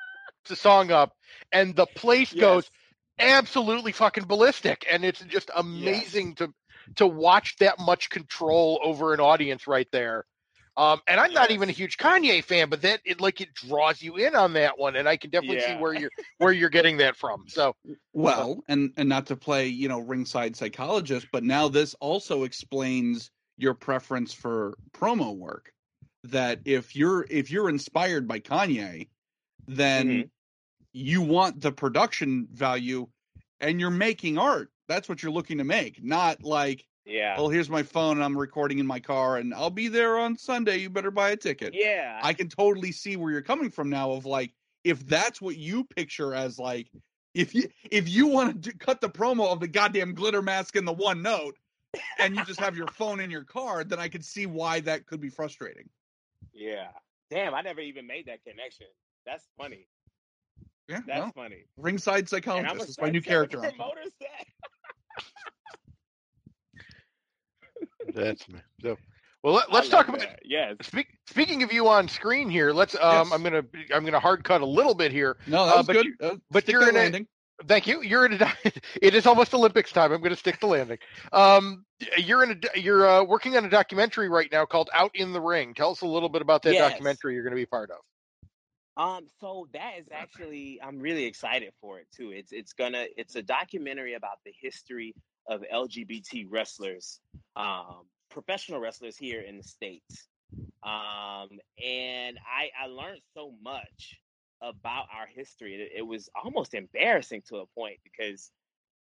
the 0.48 0.56
song 0.56 0.90
up 0.90 1.14
and 1.52 1.74
the 1.74 1.86
place 1.86 2.32
goes 2.32 2.70
absolutely 3.18 3.92
fucking 3.92 4.24
ballistic 4.24 4.86
and 4.90 5.04
it's 5.04 5.20
just 5.20 5.50
amazing 5.54 6.34
to 6.34 6.52
to 6.96 7.06
watch 7.06 7.56
that 7.60 7.78
much 7.78 8.10
control 8.10 8.78
over 8.82 9.14
an 9.14 9.20
audience 9.20 9.66
right 9.66 9.88
there 9.90 10.26
um 10.76 11.00
and 11.06 11.20
i'm 11.20 11.32
not 11.32 11.50
even 11.50 11.68
a 11.68 11.72
huge 11.72 11.96
kanye 11.96 12.42
fan 12.42 12.68
but 12.68 12.82
that 12.82 13.00
it 13.04 13.20
like 13.20 13.40
it 13.40 13.52
draws 13.54 14.02
you 14.02 14.16
in 14.16 14.34
on 14.34 14.52
that 14.54 14.78
one 14.78 14.96
and 14.96 15.08
i 15.08 15.16
can 15.16 15.30
definitely 15.30 15.58
see 15.58 15.74
where 15.74 15.94
you're 15.94 16.10
where 16.38 16.52
you're 16.52 16.70
getting 16.70 16.96
that 16.98 17.16
from 17.16 17.44
so 17.48 17.74
Well, 18.12 18.62
and 18.68 18.92
and 18.96 19.08
not 19.08 19.26
to 19.26 19.36
play, 19.36 19.66
you 19.68 19.88
know, 19.88 20.00
ringside 20.00 20.56
psychologist, 20.56 21.28
but 21.32 21.44
now 21.44 21.68
this 21.68 21.94
also 21.94 22.44
explains 22.44 23.30
your 23.56 23.74
preference 23.74 24.32
for 24.32 24.78
promo 24.92 25.36
work. 25.36 25.72
That 26.24 26.60
if 26.64 26.96
you're 26.96 27.26
if 27.28 27.50
you're 27.50 27.68
inspired 27.68 28.26
by 28.26 28.40
Kanye, 28.40 29.08
then 29.66 30.26
Mhm. 30.26 30.30
you 30.92 31.22
want 31.22 31.60
the 31.60 31.72
production 31.72 32.48
value 32.52 33.08
and 33.60 33.80
you're 33.80 33.90
making 33.90 34.38
art. 34.38 34.70
That's 34.88 35.08
what 35.08 35.22
you're 35.22 35.32
looking 35.32 35.58
to 35.58 35.64
make, 35.64 36.02
not 36.02 36.42
like, 36.44 36.86
Yeah. 37.06 37.36
well, 37.38 37.48
here's 37.50 37.68
my 37.68 37.82
phone 37.82 38.16
and 38.16 38.24
I'm 38.24 38.36
recording 38.36 38.78
in 38.78 38.86
my 38.86 38.98
car 39.00 39.36
and 39.36 39.52
I'll 39.52 39.68
be 39.70 39.88
there 39.88 40.16
on 40.18 40.36
Sunday. 40.38 40.78
You 40.78 40.88
better 40.90 41.10
buy 41.10 41.30
a 41.30 41.36
ticket. 41.36 41.74
Yeah. 41.74 42.18
I 42.22 42.32
can 42.32 42.48
totally 42.48 42.92
see 42.92 43.16
where 43.16 43.30
you're 43.30 43.42
coming 43.42 43.70
from 43.70 43.90
now 43.90 44.12
of 44.12 44.24
like 44.24 44.52
if 44.84 45.06
that's 45.06 45.40
what 45.40 45.56
you 45.56 45.84
picture 45.84 46.34
as 46.34 46.58
like 46.58 46.90
if 47.34 47.54
you 47.54 47.68
if 47.90 48.08
you 48.08 48.26
want 48.26 48.64
to 48.64 48.72
cut 48.78 49.00
the 49.02 49.08
promo 49.10 49.52
of 49.52 49.60
the 49.60 49.68
goddamn 49.68 50.14
glitter 50.14 50.40
mask 50.42 50.76
and 50.76 50.88
the 50.88 50.92
one 50.92 51.20
note 51.20 51.56
and 52.18 52.34
you 52.36 52.44
just 52.44 52.58
have 52.60 52.76
your 52.76 52.86
phone 52.98 53.20
in 53.20 53.30
your 53.30 53.44
car 53.44 53.84
then 53.84 53.98
I 53.98 54.08
could 54.08 54.24
see 54.24 54.46
why 54.46 54.80
that 54.80 55.06
could 55.06 55.20
be 55.20 55.28
frustrating. 55.30 55.88
yeah. 56.52 56.88
Damn, 57.30 57.54
I 57.54 57.62
never 57.62 57.80
even 57.80 58.06
made 58.06 58.26
that 58.26 58.44
connection. 58.44 58.86
That's 59.26 59.44
funny. 59.58 59.88
Yeah, 60.88 61.00
That's 61.06 61.20
well, 61.20 61.32
funny. 61.34 61.64
ringside 61.78 62.28
psychologist 62.28 62.90
is 62.90 63.00
my 63.00 63.08
new 63.10 63.22
character. 63.32 63.58
arc. 63.64 63.74
Promoters 63.74 64.12
that. 64.20 64.44
That's 68.14 68.48
me. 68.48 68.60
so 68.82 68.96
well 69.42 69.54
let, 69.54 69.72
let's 69.72 69.88
talk 69.88 70.08
about 70.08 70.20
that. 70.20 70.40
Yes. 70.44 70.76
speak, 70.82 71.06
speaking 71.28 71.62
of 71.62 71.72
you 71.72 71.88
on 71.88 72.08
screen 72.08 72.48
here 72.50 72.72
let's 72.72 72.94
um 72.96 73.28
Yes. 73.28 73.32
i'm 73.32 73.42
gonna 73.42 73.62
i'm 73.94 74.04
gonna 74.04 74.20
hard 74.20 74.44
cut 74.44 74.60
a 74.60 74.66
little 74.66 74.94
bit 74.94 75.12
here 75.12 75.36
No, 75.46 75.66
that 75.66 75.74
Uh, 75.74 75.76
was 75.78 75.86
but 75.86 75.92
good. 75.94 76.06
you- 76.06 76.14
Uh, 76.20 76.36
but 76.50 76.68
you're 76.68 76.84
that 76.92 77.06
in 77.06 77.14
a- 77.22 77.26
Thank 77.68 77.86
you. 77.86 78.02
You're 78.02 78.26
in 78.26 78.32
a. 78.42 78.52
It 79.00 79.14
is 79.14 79.26
almost 79.28 79.54
Olympics 79.54 79.92
time. 79.92 80.10
I'm 80.10 80.18
going 80.20 80.32
to 80.32 80.36
stick 80.36 80.58
the 80.58 80.66
landing. 80.66 80.98
Um, 81.32 81.84
you're 82.18 82.42
in 82.42 82.50
a. 82.74 82.78
You're 82.80 83.06
uh, 83.08 83.22
working 83.22 83.56
on 83.56 83.64
a 83.64 83.68
documentary 83.70 84.28
right 84.28 84.50
now 84.50 84.64
called 84.66 84.90
"Out 84.92 85.12
in 85.14 85.32
the 85.32 85.40
Ring." 85.40 85.72
Tell 85.72 85.92
us 85.92 86.00
a 86.00 86.06
little 86.06 86.28
bit 86.28 86.42
about 86.42 86.62
that 86.62 86.74
Yes. 86.74 86.90
documentary 86.90 87.34
you're 87.34 87.44
going 87.44 87.52
to 87.52 87.56
be 87.56 87.64
part 87.64 87.92
of. 87.92 87.98
Um, 88.96 89.26
so 89.40 89.68
that 89.72 89.92
is 90.00 90.06
actually 90.12 90.80
I'm 90.82 90.98
really 90.98 91.26
excited 91.26 91.72
for 91.80 92.00
it 92.00 92.08
too. 92.12 92.32
It's 92.32 92.50
it's 92.50 92.72
gonna 92.72 93.06
it's 93.16 93.36
a 93.36 93.42
documentary 93.42 94.14
about 94.14 94.38
the 94.44 94.52
history 94.60 95.14
of 95.46 95.62
LGBT 95.72 96.46
wrestlers, 96.50 97.20
um, 97.56 98.06
professional 98.30 98.80
wrestlers 98.80 99.16
here 99.16 99.40
in 99.40 99.56
the 99.56 99.62
states. 99.62 100.28
Um, 100.82 101.48
and 101.82 102.38
I 102.46 102.70
I 102.80 102.86
learned 102.86 103.20
so 103.34 103.52
much 103.62 104.18
about 104.62 105.06
our 105.14 105.26
history. 105.26 105.74
It, 105.74 105.98
it 105.98 106.02
was 106.02 106.28
almost 106.42 106.74
embarrassing 106.74 107.42
to 107.48 107.56
a 107.58 107.66
point 107.66 107.98
because 108.04 108.50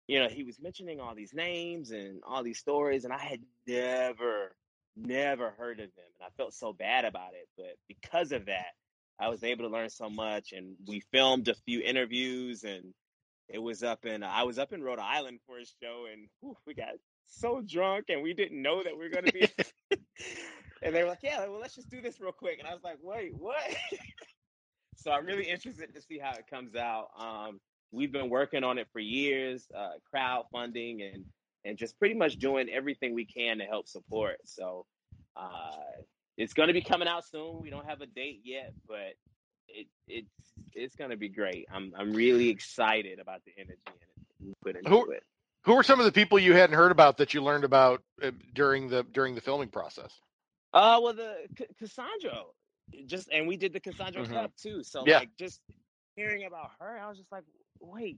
you 0.07 0.19
know 0.19 0.27
he 0.27 0.43
was 0.43 0.59
mentioning 0.61 0.99
all 0.99 1.15
these 1.15 1.33
names 1.33 1.91
and 1.91 2.21
all 2.27 2.43
these 2.43 2.59
stories, 2.59 3.05
and 3.05 3.13
I 3.13 3.19
had 3.19 3.41
never 3.67 4.55
never 4.95 5.51
heard 5.51 5.79
of 5.79 5.87
them, 5.95 6.05
and 6.19 6.27
I 6.27 6.29
felt 6.37 6.53
so 6.53 6.73
bad 6.73 7.05
about 7.05 7.33
it. 7.33 7.47
But 7.57 7.77
because 7.87 8.31
of 8.31 8.45
that. 8.45 8.73
I 9.19 9.29
was 9.29 9.43
able 9.43 9.65
to 9.65 9.71
learn 9.71 9.91
so 9.91 10.09
much, 10.09 10.51
and 10.51 10.75
we 10.87 11.01
filmed 11.11 11.47
a 11.47 11.53
few 11.53 11.79
interviews, 11.79 12.63
and 12.63 12.91
it 13.49 13.59
was 13.59 13.83
up 13.83 14.05
in 14.05 14.23
I 14.23 14.43
was 14.43 14.59
up 14.59 14.73
in 14.73 14.83
Rhode 14.83 14.99
Island 14.99 15.39
for 15.45 15.57
a 15.57 15.65
show, 15.65 16.05
and 16.11 16.27
whew, 16.39 16.55
we 16.65 16.73
got 16.73 16.93
so 17.25 17.61
drunk, 17.61 18.05
and 18.09 18.21
we 18.21 18.33
didn't 18.33 18.61
know 18.61 18.83
that 18.83 18.93
we 18.93 18.99
were 18.99 19.09
going 19.09 19.25
to 19.25 19.33
be. 19.33 19.47
and 20.81 20.95
they 20.95 21.03
were 21.03 21.09
like, 21.09 21.23
"Yeah, 21.23 21.39
well, 21.47 21.59
let's 21.59 21.75
just 21.75 21.89
do 21.89 22.01
this 22.01 22.19
real 22.19 22.31
quick," 22.31 22.59
and 22.59 22.67
I 22.67 22.73
was 22.73 22.83
like, 22.83 22.97
"Wait, 23.01 23.33
what?" 23.35 23.61
so 24.95 25.11
I'm 25.11 25.25
really 25.25 25.45
interested 25.49 25.93
to 25.93 26.01
see 26.01 26.17
how 26.17 26.31
it 26.31 26.45
comes 26.49 26.75
out. 26.75 27.09
Um, 27.17 27.59
we've 27.91 28.11
been 28.11 28.29
working 28.29 28.63
on 28.63 28.77
it 28.77 28.87
for 28.93 28.99
years, 28.99 29.67
uh, 29.75 29.91
crowdfunding, 30.13 31.13
and 31.13 31.25
and 31.65 31.77
just 31.77 31.97
pretty 31.99 32.15
much 32.15 32.37
doing 32.37 32.69
everything 32.69 33.13
we 33.13 33.25
can 33.25 33.57
to 33.59 33.65
help 33.65 33.87
support. 33.87 34.37
So. 34.45 34.85
Uh, 35.33 35.71
it's 36.37 36.53
going 36.53 36.67
to 36.67 36.73
be 36.73 36.81
coming 36.81 37.07
out 37.07 37.25
soon. 37.25 37.61
We 37.61 37.69
don't 37.69 37.85
have 37.85 38.01
a 38.01 38.05
date 38.05 38.41
yet, 38.43 38.73
but 38.87 39.13
it 39.75 39.87
it's 40.07 40.95
to 40.95 41.17
be 41.17 41.29
great. 41.29 41.67
I'm 41.71 41.93
I'm 41.97 42.13
really 42.13 42.49
excited 42.49 43.19
about 43.19 43.41
the 43.45 43.51
energy 43.57 43.79
in 44.41 44.49
it 44.49 44.55
put 44.61 44.75
into 44.75 44.89
Who- 44.89 45.11
it. 45.11 45.23
Who 45.65 45.73
are 45.73 45.83
some 45.83 45.99
of 45.99 46.05
the 46.05 46.11
people 46.11 46.39
you 46.39 46.53
hadn't 46.53 46.75
heard 46.75 46.91
about 46.91 47.17
that 47.17 47.35
you 47.35 47.43
learned 47.43 47.63
about 47.63 48.01
uh, 48.23 48.31
during 48.53 48.87
the 48.89 49.03
during 49.03 49.35
the 49.35 49.41
filming 49.41 49.69
process? 49.69 50.11
Uh, 50.73 50.99
well, 51.03 51.13
the 51.13 51.35
C- 51.55 51.67
Cassandro, 51.79 52.55
just 53.05 53.29
and 53.31 53.47
we 53.47 53.57
did 53.57 53.71
the 53.73 53.79
Cassandro 53.79 54.25
Mhm. 54.25 54.33
Cup 54.33 54.55
too. 54.55 54.83
So 54.83 55.03
Yeah. 55.03 55.19
like 55.19 55.29
just 55.37 55.61
hearing 56.15 56.45
about 56.45 56.71
her, 56.79 56.97
I 56.97 57.07
was 57.07 57.19
just 57.19 57.31
like, 57.31 57.43
wait, 57.79 58.17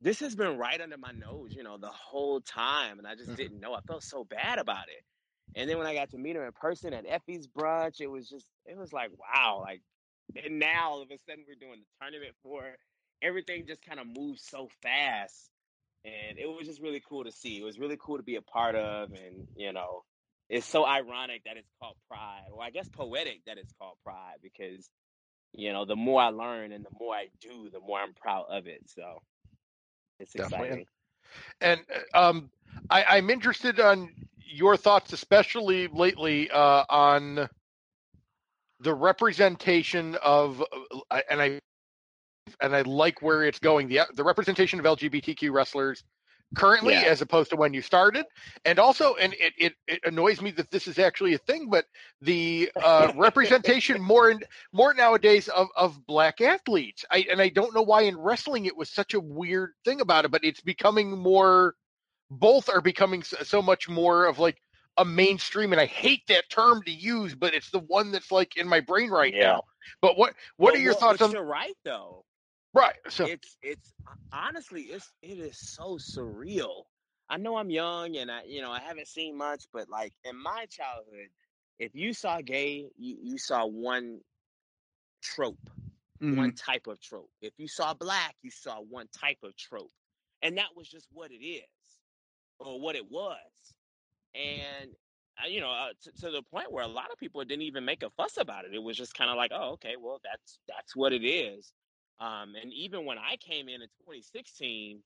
this 0.00 0.20
has 0.20 0.36
been 0.36 0.56
right 0.56 0.80
under 0.80 0.96
my 0.98 1.10
nose, 1.10 1.52
you 1.54 1.64
know, 1.64 1.78
the 1.78 1.90
whole 1.90 2.40
time, 2.40 2.98
and 2.98 3.08
I 3.08 3.16
just 3.16 3.30
Mhm. 3.30 3.36
didn't 3.36 3.60
know. 3.60 3.74
I 3.74 3.80
felt 3.80 4.04
so 4.04 4.22
bad 4.24 4.58
about 4.60 4.88
it. 4.88 5.04
And 5.56 5.68
then 5.68 5.78
when 5.78 5.86
I 5.86 5.94
got 5.94 6.10
to 6.10 6.18
meet 6.18 6.36
her 6.36 6.46
in 6.46 6.52
person 6.52 6.94
at 6.94 7.06
Effy's 7.06 7.48
brunch, 7.48 8.00
it 8.00 8.06
was 8.06 8.28
just, 8.28 8.46
it 8.66 8.76
was 8.76 8.92
like, 8.92 9.10
wow, 9.18 9.60
like, 9.62 9.82
and 10.36 10.58
now 10.58 10.90
all 10.90 11.02
of 11.02 11.10
a 11.10 11.18
sudden 11.18 11.44
we're 11.46 11.54
doing 11.54 11.80
the 11.80 12.04
tournament 12.04 12.34
for 12.42 12.76
everything 13.22 13.66
just 13.66 13.82
kind 13.82 14.00
of 14.00 14.06
moves 14.06 14.42
so 14.42 14.68
fast, 14.82 15.50
and 16.04 16.38
it 16.38 16.46
was 16.46 16.66
just 16.66 16.80
really 16.80 17.02
cool 17.08 17.24
to 17.24 17.32
see. 17.32 17.58
It 17.58 17.64
was 17.64 17.78
really 17.78 17.98
cool 18.00 18.16
to 18.16 18.22
be 18.22 18.36
a 18.36 18.42
part 18.42 18.74
of, 18.74 19.10
and 19.12 19.46
you 19.56 19.72
know, 19.72 20.04
it's 20.48 20.66
so 20.66 20.86
ironic 20.86 21.44
that 21.44 21.56
it's 21.56 21.70
called 21.80 21.96
Pride, 22.08 22.44
or 22.52 22.62
I 22.62 22.70
guess 22.70 22.88
poetic 22.88 23.44
that 23.46 23.58
it's 23.58 23.72
called 23.78 23.96
Pride, 24.04 24.36
because 24.42 24.88
you 25.52 25.72
know, 25.72 25.84
the 25.84 25.96
more 25.96 26.20
I 26.20 26.28
learn 26.28 26.72
and 26.72 26.84
the 26.84 26.90
more 26.98 27.14
I 27.14 27.28
do, 27.40 27.70
the 27.72 27.80
more 27.80 27.98
I'm 27.98 28.14
proud 28.14 28.46
of 28.50 28.66
it. 28.66 28.82
So 28.86 29.22
it's 30.20 30.34
Definitely. 30.34 30.68
exciting. 30.68 30.86
And 31.60 31.80
uh, 32.14 32.30
um, 32.30 32.50
I, 32.90 33.04
I'm 33.04 33.30
interested 33.30 33.80
on 33.80 34.10
your 34.44 34.76
thoughts, 34.76 35.12
especially 35.12 35.88
lately, 35.88 36.50
uh, 36.50 36.84
on 36.88 37.48
the 38.80 38.94
representation 38.94 40.16
of, 40.22 40.62
uh, 41.10 41.20
and 41.30 41.40
I 41.40 41.60
and 42.60 42.74
I 42.74 42.82
like 42.82 43.22
where 43.22 43.44
it's 43.44 43.58
going. 43.58 43.88
The 43.88 44.00
the 44.14 44.24
representation 44.24 44.78
of 44.78 44.86
LGBTQ 44.86 45.52
wrestlers 45.52 46.02
currently 46.54 46.94
Yeah. 46.94 47.10
as 47.10 47.20
opposed 47.20 47.50
to 47.50 47.56
when 47.56 47.74
you 47.74 47.82
started 47.82 48.24
and 48.64 48.78
also 48.78 49.14
and 49.16 49.34
it, 49.34 49.52
it, 49.58 49.74
it 49.86 50.00
annoys 50.04 50.40
me 50.40 50.50
that 50.52 50.70
this 50.70 50.86
is 50.86 50.98
actually 50.98 51.34
a 51.34 51.38
thing 51.38 51.68
but 51.68 51.84
the 52.22 52.70
uh, 52.82 53.12
representation 53.16 54.00
more 54.02 54.30
and 54.30 54.46
more 54.72 54.94
nowadays 54.94 55.48
of, 55.48 55.68
of 55.76 56.06
black 56.06 56.40
athletes 56.40 57.04
I, 57.10 57.26
and 57.30 57.40
i 57.42 57.50
don't 57.50 57.74
know 57.74 57.82
why 57.82 58.02
in 58.02 58.16
wrestling 58.16 58.64
it 58.64 58.76
was 58.76 58.88
such 58.88 59.12
a 59.12 59.20
weird 59.20 59.74
thing 59.84 60.00
about 60.00 60.24
it 60.24 60.30
but 60.30 60.42
it's 60.42 60.62
becoming 60.62 61.18
more 61.18 61.74
both 62.30 62.70
are 62.70 62.80
becoming 62.80 63.22
so 63.22 63.60
much 63.60 63.88
more 63.88 64.24
of 64.24 64.38
like 64.38 64.56
a 64.98 65.04
mainstream 65.04 65.72
and 65.72 65.80
i 65.80 65.86
hate 65.86 66.22
that 66.28 66.48
term 66.50 66.82
to 66.82 66.90
use 66.92 67.34
but 67.34 67.54
it's 67.54 67.70
the 67.70 67.78
one 67.80 68.10
that's 68.12 68.30
like 68.32 68.56
in 68.56 68.68
my 68.68 68.80
brain 68.80 69.10
right 69.10 69.34
Yeah. 69.34 69.52
now 69.54 69.62
but 70.02 70.18
what 70.18 70.34
what 70.56 70.72
But 70.72 70.80
are 70.80 70.82
your 70.82 70.92
what- 70.92 71.00
thoughts 71.00 71.22
on 71.22 71.32
You're 71.32 71.44
right 71.44 71.76
though. 71.84 72.24
right 72.74 72.96
so 73.08 73.24
it's 73.26 73.56
it's 73.62 73.92
honestly 74.32 74.82
it's 74.82 75.12
it 75.22 75.38
is 75.38 75.56
so 75.58 75.96
surreal. 75.96 76.84
I 77.30 77.36
know 77.36 77.56
I'm 77.56 77.70
young 77.70 78.16
and 78.16 78.30
I 78.30 78.42
you 78.44 78.60
know 78.62 78.70
I 78.72 78.80
haven't 78.80 79.08
seen 79.08 79.36
much, 79.36 79.64
but 79.72 79.88
like 79.88 80.12
in 80.24 80.36
my 80.42 80.66
childhood, 80.70 81.28
if 81.78 81.94
you 81.94 82.12
saw 82.14 82.40
gay, 82.40 82.90
you, 82.96 83.16
you 83.22 83.38
saw 83.38 83.66
one 83.66 84.20
trope, 85.22 85.70
Mhm. 86.22 86.36
one 86.36 86.52
type 86.52 86.86
of 86.86 87.00
trope. 87.00 87.30
If 87.40 87.52
you 87.58 87.68
saw 87.68 87.94
black, 87.94 88.36
you 88.42 88.50
saw 88.50 88.80
one 88.80 89.08
type 89.08 89.38
of 89.42 89.56
trope, 89.56 89.92
and 90.42 90.56
that 90.58 90.74
was 90.76 90.88
just 90.88 91.06
what 91.12 91.30
it 91.30 91.44
is, 91.44 91.64
or 92.58 92.80
what 92.80 92.96
it 92.96 93.10
was, 93.10 93.74
and. 94.38 94.90
uh, 95.42 95.48
You 95.48 95.60
know, 95.60 95.70
uh, 95.72 95.90
to, 96.04 96.12
to 96.22 96.30
the 96.30 96.42
point 96.42 96.72
where 96.72 96.84
a 96.84 96.88
lot 96.88 97.10
of 97.12 97.18
people 97.18 97.44
didn't 97.44 97.62
even 97.62 97.84
make 97.84 98.02
a 98.04 98.10
fuss 98.10 98.36
about 98.38 98.64
it. 98.66 98.74
It 98.74 98.82
was 98.82 98.96
just 98.96 99.14
kind 99.14 99.30
of 99.30 99.36
like, 99.36 99.52
oh, 99.54 99.72
okay, 99.74 99.96
well, 100.00 100.20
that's 100.24 100.60
that's 100.68 100.96
what 100.96 101.12
it 101.12 101.24
is. 101.26 101.72
Um, 102.20 102.54
and 102.60 102.72
even 102.72 103.04
when 103.06 103.18
I 103.18 103.36
came 103.38 103.68
in 103.68 103.82
in 103.82 103.88
2016, 104.06 105.02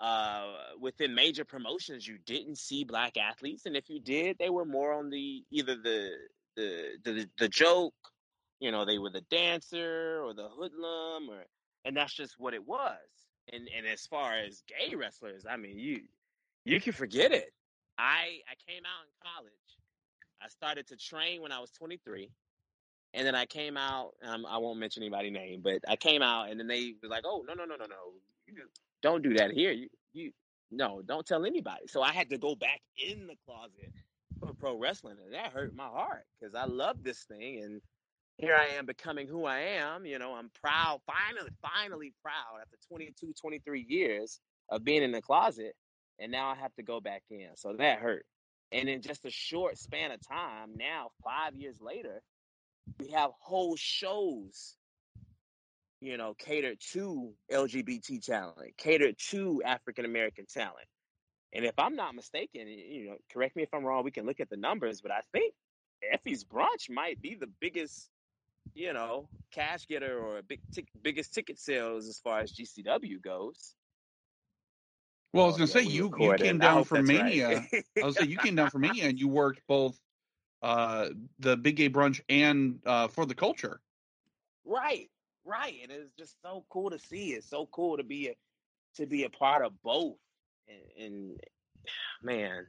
uh, 0.00 0.54
within 0.80 1.14
major 1.14 1.44
promotions, 1.44 2.06
you 2.06 2.18
didn't 2.26 2.58
see 2.58 2.84
black 2.84 3.16
athletes, 3.16 3.66
and 3.66 3.76
if 3.76 3.88
you 3.90 4.00
did, 4.00 4.38
they 4.38 4.50
were 4.50 4.64
more 4.66 4.92
on 4.94 5.10
the 5.10 5.44
either 5.50 5.76
the 5.76 6.10
the 6.56 6.98
the, 7.04 7.30
the 7.38 7.48
joke, 7.48 7.94
you 8.60 8.72
know, 8.72 8.84
they 8.84 8.98
were 8.98 9.10
the 9.10 9.22
dancer 9.30 10.22
or 10.24 10.34
the 10.34 10.48
hoodlum, 10.48 11.30
or 11.30 11.44
and 11.84 11.96
that's 11.96 12.14
just 12.14 12.36
what 12.38 12.54
it 12.54 12.66
was. 12.66 12.98
And 13.52 13.68
and 13.76 13.86
as 13.86 14.06
far 14.06 14.34
as 14.34 14.62
gay 14.68 14.94
wrestlers, 14.96 15.46
I 15.48 15.56
mean, 15.56 15.78
you 15.78 16.02
you 16.64 16.80
can 16.80 16.92
forget 16.94 17.32
it. 17.32 17.52
I 18.00 18.40
I 18.48 18.54
came 18.66 18.82
out 18.84 19.04
in 19.04 19.12
college. 19.22 19.52
I 20.42 20.48
started 20.48 20.86
to 20.88 20.96
train 20.96 21.42
when 21.42 21.52
I 21.52 21.60
was 21.60 21.70
23. 21.72 22.30
And 23.12 23.26
then 23.26 23.34
I 23.34 23.44
came 23.44 23.76
out. 23.76 24.12
Um, 24.24 24.46
I 24.46 24.56
won't 24.58 24.78
mention 24.78 25.02
anybody's 25.02 25.32
name, 25.32 25.60
but 25.62 25.80
I 25.88 25.96
came 25.96 26.22
out, 26.22 26.48
and 26.48 26.60
then 26.60 26.68
they 26.68 26.94
were 27.02 27.08
like, 27.08 27.24
"Oh 27.26 27.44
no, 27.46 27.54
no, 27.54 27.64
no, 27.64 27.74
no, 27.74 27.86
no! 27.86 28.62
Don't 29.02 29.22
do 29.22 29.34
that 29.34 29.50
here. 29.50 29.72
You, 29.72 29.88
you, 30.12 30.32
no, 30.70 31.02
don't 31.04 31.26
tell 31.26 31.44
anybody." 31.44 31.88
So 31.88 32.02
I 32.02 32.12
had 32.12 32.30
to 32.30 32.38
go 32.38 32.54
back 32.54 32.80
in 33.04 33.26
the 33.26 33.34
closet 33.44 33.92
for 34.38 34.54
pro 34.54 34.78
wrestling, 34.78 35.16
and 35.24 35.34
that 35.34 35.52
hurt 35.52 35.74
my 35.74 35.88
heart 35.88 36.24
because 36.38 36.54
I 36.54 36.66
love 36.66 37.02
this 37.02 37.24
thing, 37.24 37.64
and 37.64 37.80
here 38.38 38.54
I 38.54 38.76
am 38.76 38.86
becoming 38.86 39.26
who 39.26 39.44
I 39.44 39.58
am. 39.58 40.06
You 40.06 40.20
know, 40.20 40.34
I'm 40.34 40.50
proud, 40.62 41.00
finally, 41.04 41.50
finally 41.60 42.12
proud 42.22 42.60
after 42.62 42.76
22, 42.88 43.34
23 43.40 43.86
years 43.88 44.38
of 44.70 44.84
being 44.84 45.02
in 45.02 45.10
the 45.10 45.20
closet, 45.20 45.74
and 46.20 46.30
now 46.30 46.48
I 46.48 46.54
have 46.54 46.74
to 46.76 46.82
go 46.82 47.00
back 47.00 47.22
in. 47.30 47.48
So 47.56 47.74
that 47.78 47.98
hurt. 47.98 48.24
And 48.72 48.88
in 48.88 49.02
just 49.02 49.24
a 49.24 49.30
short 49.30 49.78
span 49.78 50.12
of 50.12 50.20
time, 50.26 50.76
now 50.76 51.10
five 51.24 51.56
years 51.56 51.80
later 51.80 52.22
we 52.98 53.08
have 53.10 53.30
whole 53.40 53.76
shows 53.76 54.76
you 56.00 56.16
know 56.16 56.34
catered 56.38 56.78
to 56.92 57.32
lgbt 57.52 58.24
talent 58.24 58.76
catered 58.76 59.16
to 59.18 59.62
african 59.64 60.04
american 60.04 60.46
talent 60.46 60.86
and 61.52 61.64
if 61.64 61.78
i'm 61.78 61.94
not 61.94 62.14
mistaken 62.14 62.66
you 62.66 63.06
know 63.06 63.16
correct 63.32 63.54
me 63.54 63.62
if 63.62 63.72
i'm 63.74 63.84
wrong 63.84 64.02
we 64.02 64.10
can 64.10 64.26
look 64.26 64.40
at 64.40 64.48
the 64.48 64.56
numbers 64.56 65.00
but 65.00 65.10
i 65.10 65.20
think 65.32 65.54
effy's 66.12 66.44
brunch 66.44 66.88
might 66.88 67.20
be 67.20 67.34
the 67.34 67.48
biggest 67.60 68.08
you 68.74 68.92
know 68.92 69.28
cash 69.52 69.86
getter 69.86 70.18
or 70.18 70.40
big 70.42 70.60
tic- 70.72 70.88
biggest 71.02 71.34
ticket 71.34 71.58
sales 71.58 72.08
as 72.08 72.18
far 72.18 72.40
as 72.40 72.52
gcw 72.52 73.22
goes 73.22 73.74
Well, 75.32 75.44
I 75.44 75.48
was 75.48 75.56
Oh, 75.56 75.58
gonna 75.58 75.68
say 75.68 75.82
we 75.82 75.92
you 75.92 76.14
you 76.16 76.34
came 76.34 76.60
down 76.60 76.82
hope 76.82 76.84
from 76.84 77.06
that's 77.06 77.12
right. 77.12 77.42
Mania. 77.42 77.70
I 78.00 78.06
was 78.06 78.16
say 78.16 78.24
you 78.24 78.38
came 78.38 78.56
down 78.56 78.68
from 78.70 78.82
Mania 78.82 79.08
and 79.08 79.18
you 79.18 79.28
worked 79.28 79.62
both 79.68 80.00
uh 80.62 81.10
the 81.38 81.56
Big 81.56 81.76
Gay 81.76 81.90
Brunch 81.90 82.20
and 82.28 82.80
uh 82.86 83.08
for 83.08 83.26
the 83.26 83.34
culture. 83.34 83.80
Right, 84.64 85.10
right. 85.44 85.74
And 85.82 85.92
it's 85.92 86.12
just 86.12 86.40
so 86.42 86.64
cool 86.70 86.90
to 86.90 86.98
see. 86.98 87.32
It's 87.32 87.48
so 87.48 87.66
cool 87.66 87.96
to 87.98 88.04
be 88.04 88.28
a 88.28 88.34
to 88.96 89.06
be 89.06 89.24
a 89.24 89.30
part 89.30 89.64
of 89.64 89.80
both. 89.82 90.16
And, 90.68 91.04
and 91.06 91.40
man, 92.22 92.66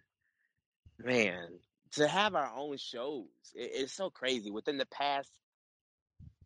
man, 0.99 1.59
to 1.93 2.07
have 2.07 2.35
our 2.35 2.51
own 2.55 2.77
shows, 2.77 3.27
it, 3.53 3.71
it's 3.73 3.93
so 3.93 4.09
crazy. 4.09 4.51
Within 4.51 4.77
the 4.77 4.85
past 4.87 5.31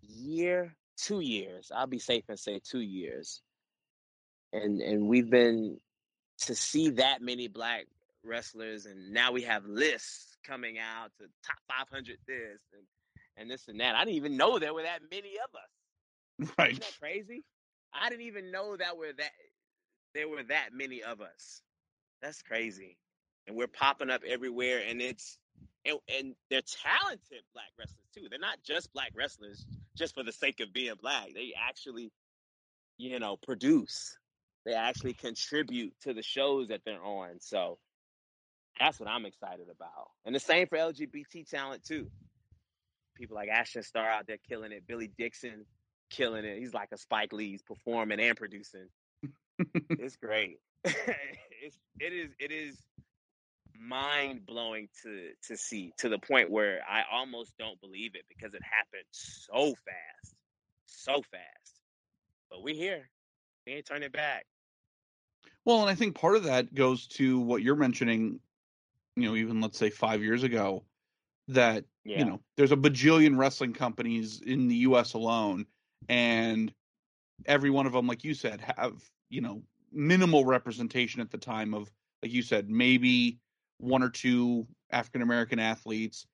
year, 0.01 0.76
two 0.97 1.20
years, 1.22 1.72
I'll 1.74 1.88
be 1.88 1.99
safe 1.99 2.26
and 2.30 2.39
say 2.39 2.59
two 2.63 2.82
years, 2.82 3.41
and 4.53 4.82
and 4.82 5.07
we've 5.07 5.30
been 5.30 5.80
to 6.45 6.55
see 6.55 6.89
that 6.89 7.21
many 7.21 7.47
black 7.47 7.85
wrestlers, 8.23 8.85
and 8.85 9.11
now 9.11 9.31
we 9.31 9.41
have 9.43 9.65
lists 9.65 10.37
coming 10.45 10.77
out 10.77 11.11
to 11.19 11.25
top 11.45 11.57
500 11.67 12.17
this 12.27 12.59
and 12.73 12.83
and 13.37 13.51
this 13.51 13.67
and 13.67 13.79
that. 13.79 13.95
I 13.95 14.05
didn't 14.05 14.15
even 14.15 14.37
know 14.37 14.59
there 14.59 14.73
were 14.73 14.83
that 14.83 14.99
many 15.11 15.33
of 15.43 15.55
us. 15.55 15.69
Right. 16.57 16.71
Isn't 16.71 16.81
that 16.83 16.99
crazy? 16.99 17.45
I 17.93 18.09
didn't 18.09 18.25
even 18.25 18.51
know 18.51 18.75
that 18.75 18.97
were 18.97 19.13
that 19.17 19.31
there 20.13 20.27
were 20.27 20.43
that 20.43 20.69
many 20.73 21.01
of 21.01 21.21
us. 21.21 21.61
That's 22.21 22.41
crazy. 22.41 22.97
And 23.47 23.55
we're 23.55 23.67
popping 23.67 24.09
up 24.09 24.21
everywhere 24.27 24.81
and 24.87 25.01
it's 25.01 25.37
and, 25.85 25.99
and 26.09 26.35
they're 26.49 26.61
talented 26.61 27.43
black 27.53 27.69
wrestlers 27.77 28.09
too. 28.13 28.27
They're 28.29 28.39
not 28.39 28.57
just 28.65 28.91
black 28.93 29.11
wrestlers 29.15 29.65
just 29.95 30.13
for 30.13 30.23
the 30.23 30.31
sake 30.31 30.59
of 30.59 30.73
being 30.73 30.93
black. 31.01 31.27
They 31.33 31.53
actually, 31.57 32.11
you 32.97 33.19
know, 33.19 33.37
produce. 33.37 34.17
They 34.66 34.74
actually 34.74 35.13
contribute 35.13 35.93
to 36.01 36.13
the 36.13 36.24
shows 36.24 36.70
that 36.70 36.82
they're 36.86 37.03
on. 37.03 37.39
So 37.39 37.78
that's 38.80 38.99
what 38.99 39.09
I'm 39.09 39.26
excited 39.26 39.68
about. 39.70 40.09
And 40.26 40.34
the 40.34 40.39
same 40.39 40.68
for 40.68 40.78
LGBT 40.78 41.49
talent 41.49 41.84
too. 41.86 42.09
People 43.16 43.36
like 43.36 43.49
Ashton 43.49 43.84
Starr 43.84 44.09
out 44.09 44.28
there 44.28 44.38
killing 44.49 44.72
it. 44.72 44.84
Billy 44.88 45.09
Dixon 45.18 45.66
killing 46.09 46.45
it. 46.45 46.57
He's 46.57 46.74
like 46.74 46.89
a 46.91 46.97
Spike 46.97 47.32
Lee. 47.32 47.51
He's 47.51 47.61
performing 47.61 48.20
and 48.20 48.36
producing. 48.36 48.88
it's 49.89 50.18
great. 50.18 50.57
it's 50.84 51.78
it 51.99 52.13
is 52.13 52.30
it 52.39 52.51
is 52.51 52.78
mind 53.80 54.45
blowing 54.45 54.88
to 55.03 55.30
to 55.47 55.57
see 55.57 55.93
to 55.97 56.09
the 56.09 56.20
point 56.20 56.49
where 56.51 56.82
I 56.89 57.03
almost 57.11 57.53
don't 57.57 57.80
believe 57.82 58.16
it 58.16 58.24
because 58.28 58.53
it 58.53 58.61
happened 58.63 59.05
so 59.11 59.68
fast, 59.86 60.36
so 60.86 61.22
fast. 61.32 61.82
But 62.49 62.63
we're 62.63 62.76
here. 62.76 63.09
We 63.66 63.74
ain't 63.74 63.86
turning 63.86 64.11
back. 64.11 64.45
Well, 65.66 65.82
and 65.82 65.89
I 65.89 65.95
think 65.95 66.16
part 66.16 66.36
of 66.36 66.43
that 66.43 66.74
goes 66.74 67.07
to 67.07 67.39
what 67.39 67.61
you're 67.63 67.76
mentioning, 67.76 68.39
you 69.16 69.30
know, 69.30 69.36
even 69.36 69.61
let's 69.61 69.78
say 69.78 69.89
five 69.89 70.22
years 70.24 70.43
ago, 70.43 70.86
that, 71.49 71.86
Yeah. 72.03 72.20
you 72.20 72.26
know, 72.26 72.41
there's 72.57 72.72
a 72.72 72.78
bajillion 72.78 73.38
wrestling 73.38 73.74
companies 73.74 74.41
in 74.41 74.68
the 74.68 74.76
US 74.78 75.13
alone, 75.13 75.68
and 76.09 76.74
every 77.45 77.70
one 77.70 77.86
of 77.88 77.93
them, 77.93 78.07
like 78.07 78.24
you 78.24 78.34
said, 78.34 78.61
have, 78.61 79.03
you 79.30 79.41
know, 79.41 79.63
minimal 79.91 80.45
representation 80.45 81.22
at 81.22 81.32
the 81.32 81.38
time 81.38 81.74
of, 81.74 81.91
like 82.24 82.32
you 82.32 82.41
said, 82.43 82.70
maybe 82.70 83.39
one 83.80 84.03
or 84.03 84.09
two 84.09 84.68
African 84.91 85.22
American 85.22 85.59
athletes, 85.59 86.28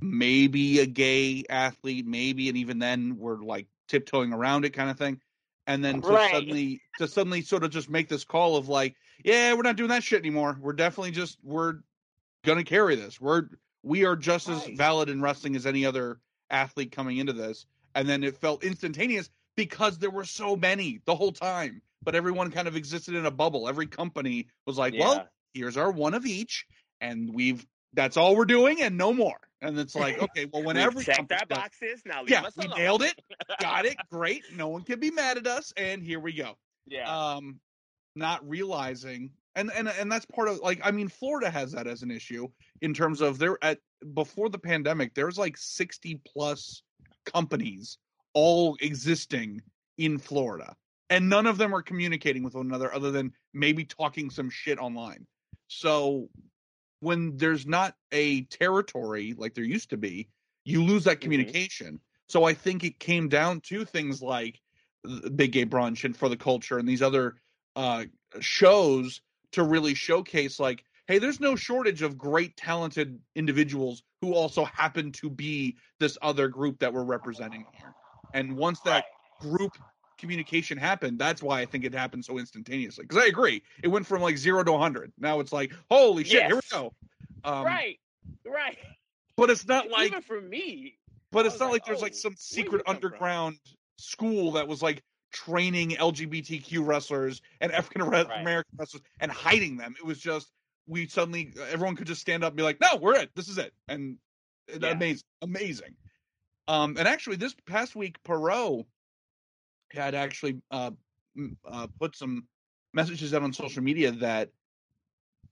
maybe 0.00 0.80
a 0.80 0.86
gay 0.86 1.44
athlete, 1.50 2.06
maybe, 2.06 2.48
and 2.48 2.58
even 2.58 2.78
then 2.78 3.18
we're 3.18 3.38
like 3.42 3.68
tiptoeing 3.88 4.32
around 4.32 4.64
it 4.64 4.70
kind 4.70 4.90
of 4.90 4.98
thing. 4.98 5.20
And 5.68 5.84
then 5.84 6.00
to 6.00 6.08
Right. 6.08 6.30
suddenly 6.32 6.80
to 6.96 7.06
suddenly 7.06 7.42
sort 7.42 7.62
of 7.62 7.70
just 7.70 7.90
make 7.90 8.08
this 8.08 8.24
call 8.24 8.56
of 8.56 8.68
like, 8.68 8.96
yeah, 9.24 9.52
we're 9.52 9.62
not 9.62 9.76
doing 9.76 9.90
that 9.90 10.02
shit 10.02 10.20
anymore. 10.20 10.58
We're 10.60 10.72
definitely 10.72 11.10
just 11.12 11.38
we're 11.44 11.80
gonna 12.42 12.64
carry 12.64 12.96
this. 12.96 13.20
We're 13.20 13.50
we 13.82 14.04
are 14.04 14.16
just 14.16 14.48
as 14.48 14.64
valid 14.66 15.10
in 15.10 15.20
wrestling 15.20 15.54
as 15.54 15.66
any 15.66 15.84
other 15.84 16.20
athlete 16.50 16.90
coming 16.90 17.18
into 17.18 17.34
this. 17.34 17.66
And 17.94 18.08
then 18.08 18.24
it 18.24 18.36
felt 18.38 18.64
instantaneous 18.64 19.28
because 19.56 19.98
there 19.98 20.10
were 20.10 20.24
so 20.24 20.56
many 20.56 21.00
the 21.04 21.14
whole 21.14 21.32
time, 21.32 21.82
but 22.02 22.14
everyone 22.14 22.50
kind 22.50 22.66
of 22.66 22.74
existed 22.74 23.14
in 23.14 23.26
a 23.26 23.30
bubble. 23.30 23.68
Every 23.68 23.86
company 23.86 24.48
was 24.66 24.78
like, 24.78 24.94
Yeah. 24.94 25.00
well, 25.00 25.28
here's 25.52 25.76
our 25.76 25.90
one 25.90 26.14
of 26.14 26.24
each, 26.24 26.66
and 27.02 27.32
we've 27.32 27.66
that's 27.94 28.16
all 28.16 28.36
we're 28.36 28.44
doing 28.44 28.82
and 28.82 28.96
no 28.96 29.12
more. 29.12 29.38
And 29.60 29.78
it's 29.78 29.94
like, 29.94 30.18
okay, 30.22 30.46
well, 30.52 30.62
whenever 30.62 31.02
checked 31.02 31.32
our 31.32 31.46
boxes. 31.46 32.02
Now 32.04 32.20
leave 32.20 32.30
yeah, 32.30 32.42
us 32.42 32.56
we 32.56 32.68
nailed 32.68 33.02
it, 33.02 33.20
got 33.60 33.86
it, 33.86 33.96
great. 34.10 34.44
No 34.54 34.68
one 34.68 34.82
can 34.82 35.00
be 35.00 35.10
mad 35.10 35.38
at 35.38 35.46
us, 35.46 35.72
and 35.76 36.02
here 36.02 36.20
we 36.20 36.32
go. 36.32 36.56
Yeah. 36.86 37.08
Um, 37.10 37.60
not 38.14 38.48
realizing, 38.48 39.30
and 39.54 39.70
and 39.74 39.88
and 39.88 40.10
that's 40.10 40.26
part 40.26 40.48
of 40.48 40.58
like, 40.60 40.80
I 40.84 40.90
mean, 40.90 41.08
Florida 41.08 41.50
has 41.50 41.72
that 41.72 41.86
as 41.86 42.02
an 42.02 42.10
issue 42.10 42.48
in 42.80 42.94
terms 42.94 43.20
of 43.20 43.38
they're 43.38 43.58
at 43.62 43.78
before 44.14 44.48
the 44.48 44.58
pandemic, 44.58 45.14
there's 45.14 45.38
like 45.38 45.56
sixty 45.56 46.20
plus 46.32 46.82
companies 47.24 47.98
all 48.34 48.76
existing 48.80 49.62
in 49.96 50.18
Florida, 50.18 50.74
and 51.10 51.28
none 51.28 51.46
of 51.46 51.58
them 51.58 51.74
are 51.74 51.82
communicating 51.82 52.42
with 52.42 52.54
one 52.54 52.66
another 52.66 52.92
other 52.92 53.10
than 53.10 53.32
maybe 53.52 53.84
talking 53.84 54.30
some 54.30 54.50
shit 54.50 54.78
online. 54.78 55.26
So 55.68 56.28
when 57.00 57.36
there's 57.36 57.66
not 57.66 57.94
a 58.12 58.42
territory 58.44 59.34
like 59.36 59.54
there 59.54 59.64
used 59.64 59.90
to 59.90 59.96
be, 59.96 60.28
you 60.64 60.82
lose 60.82 61.04
that 61.04 61.18
Mhm. 61.18 61.22
communication. 61.22 62.00
So 62.28 62.44
I 62.44 62.54
think 62.54 62.84
it 62.84 62.98
came 62.98 63.28
down 63.28 63.60
to 63.62 63.84
things 63.84 64.20
like 64.20 64.60
Big 65.34 65.52
Gay 65.52 65.64
Brunch 65.64 66.04
and 66.04 66.16
For 66.16 66.28
the 66.28 66.36
Culture 66.36 66.78
and 66.78 66.88
these 66.88 67.02
other 67.02 67.36
uh, 67.76 68.06
shows 68.40 69.20
to 69.52 69.62
really 69.62 69.94
showcase 69.94 70.58
like, 70.60 70.84
hey, 71.06 71.18
there's 71.18 71.40
no 71.40 71.56
shortage 71.56 72.02
of 72.02 72.18
great, 72.18 72.56
talented 72.56 73.18
individuals 73.34 74.02
who 74.20 74.34
also 74.34 74.64
happen 74.64 75.12
to 75.12 75.30
be 75.30 75.76
this 76.00 76.18
other 76.20 76.48
group 76.48 76.80
that 76.80 76.92
we're 76.92 77.04
representing 77.04 77.66
here. 77.72 77.94
And 78.34 78.56
once 78.56 78.80
that 78.80 79.06
group 79.40 79.72
communication 80.18 80.76
happened, 80.78 81.18
that's 81.18 81.42
why 81.42 81.60
I 81.60 81.66
think 81.66 81.84
it 81.84 81.94
happened 81.94 82.24
so 82.24 82.38
instantaneously. 82.38 83.04
Because 83.04 83.22
I 83.22 83.26
agree, 83.26 83.62
it 83.82 83.88
went 83.88 84.06
from 84.06 84.20
like 84.22 84.36
zero 84.36 84.62
to 84.64 84.72
100. 84.72 85.12
Now 85.18 85.40
it's 85.40 85.52
like, 85.52 85.72
holy 85.90 86.24
shit, 86.24 86.44
here 86.46 86.56
we 86.56 86.60
go. 86.70 86.92
Um, 87.44 87.64
right. 87.64 87.98
Right. 88.44 88.78
But 89.36 89.50
it's 89.50 89.66
not 89.66 89.88
like 89.90 90.08
Even 90.08 90.22
for 90.22 90.40
me. 90.40 90.98
but 91.30 91.46
it's 91.46 91.60
not 91.60 91.66
like, 91.66 91.82
like 91.82 91.84
there's 91.86 92.00
"Oh, 92.00 92.02
like 92.02 92.14
some 92.14 92.34
secret 92.36 92.84
come 92.84 92.96
from?" 92.96 93.04
underground 93.04 93.58
school 93.96 94.52
that 94.52 94.66
was 94.66 94.82
like 94.82 95.02
training 95.32 95.90
LGBTQ 95.90 96.84
wrestlers 96.86 97.40
and 97.60 97.70
African 97.72 98.00
American 98.02 98.44
Right. 98.44 98.64
wrestlers 98.78 99.02
and 99.20 99.30
hiding 99.30 99.76
them. 99.76 99.94
It 99.98 100.04
was 100.04 100.18
just 100.18 100.50
we 100.86 101.06
suddenly 101.06 101.52
everyone 101.70 101.96
could 101.96 102.06
just 102.06 102.20
stand 102.20 102.42
up 102.42 102.48
and 102.50 102.56
be 102.56 102.62
like, 102.62 102.80
"No, 102.80 102.96
we're 102.96 103.14
it. 103.16 103.30
This 103.34 103.48
is 103.48 103.58
it." 103.58 103.72
And 103.88 104.18
Yeah. 104.68 104.90
amazing, 104.90 105.24
amazing. 105.42 105.96
Um, 106.66 106.96
and 106.98 107.06
actually, 107.08 107.36
this 107.36 107.54
past 107.66 107.94
week, 107.96 108.22
Perot 108.24 108.86
had 109.92 110.14
actually 110.14 110.60
uh, 110.70 110.90
uh, 111.64 111.86
put 111.98 112.16
some 112.16 112.46
messages 112.94 113.34
out 113.34 113.42
on 113.42 113.52
social 113.52 113.82
media 113.82 114.10
that 114.12 114.50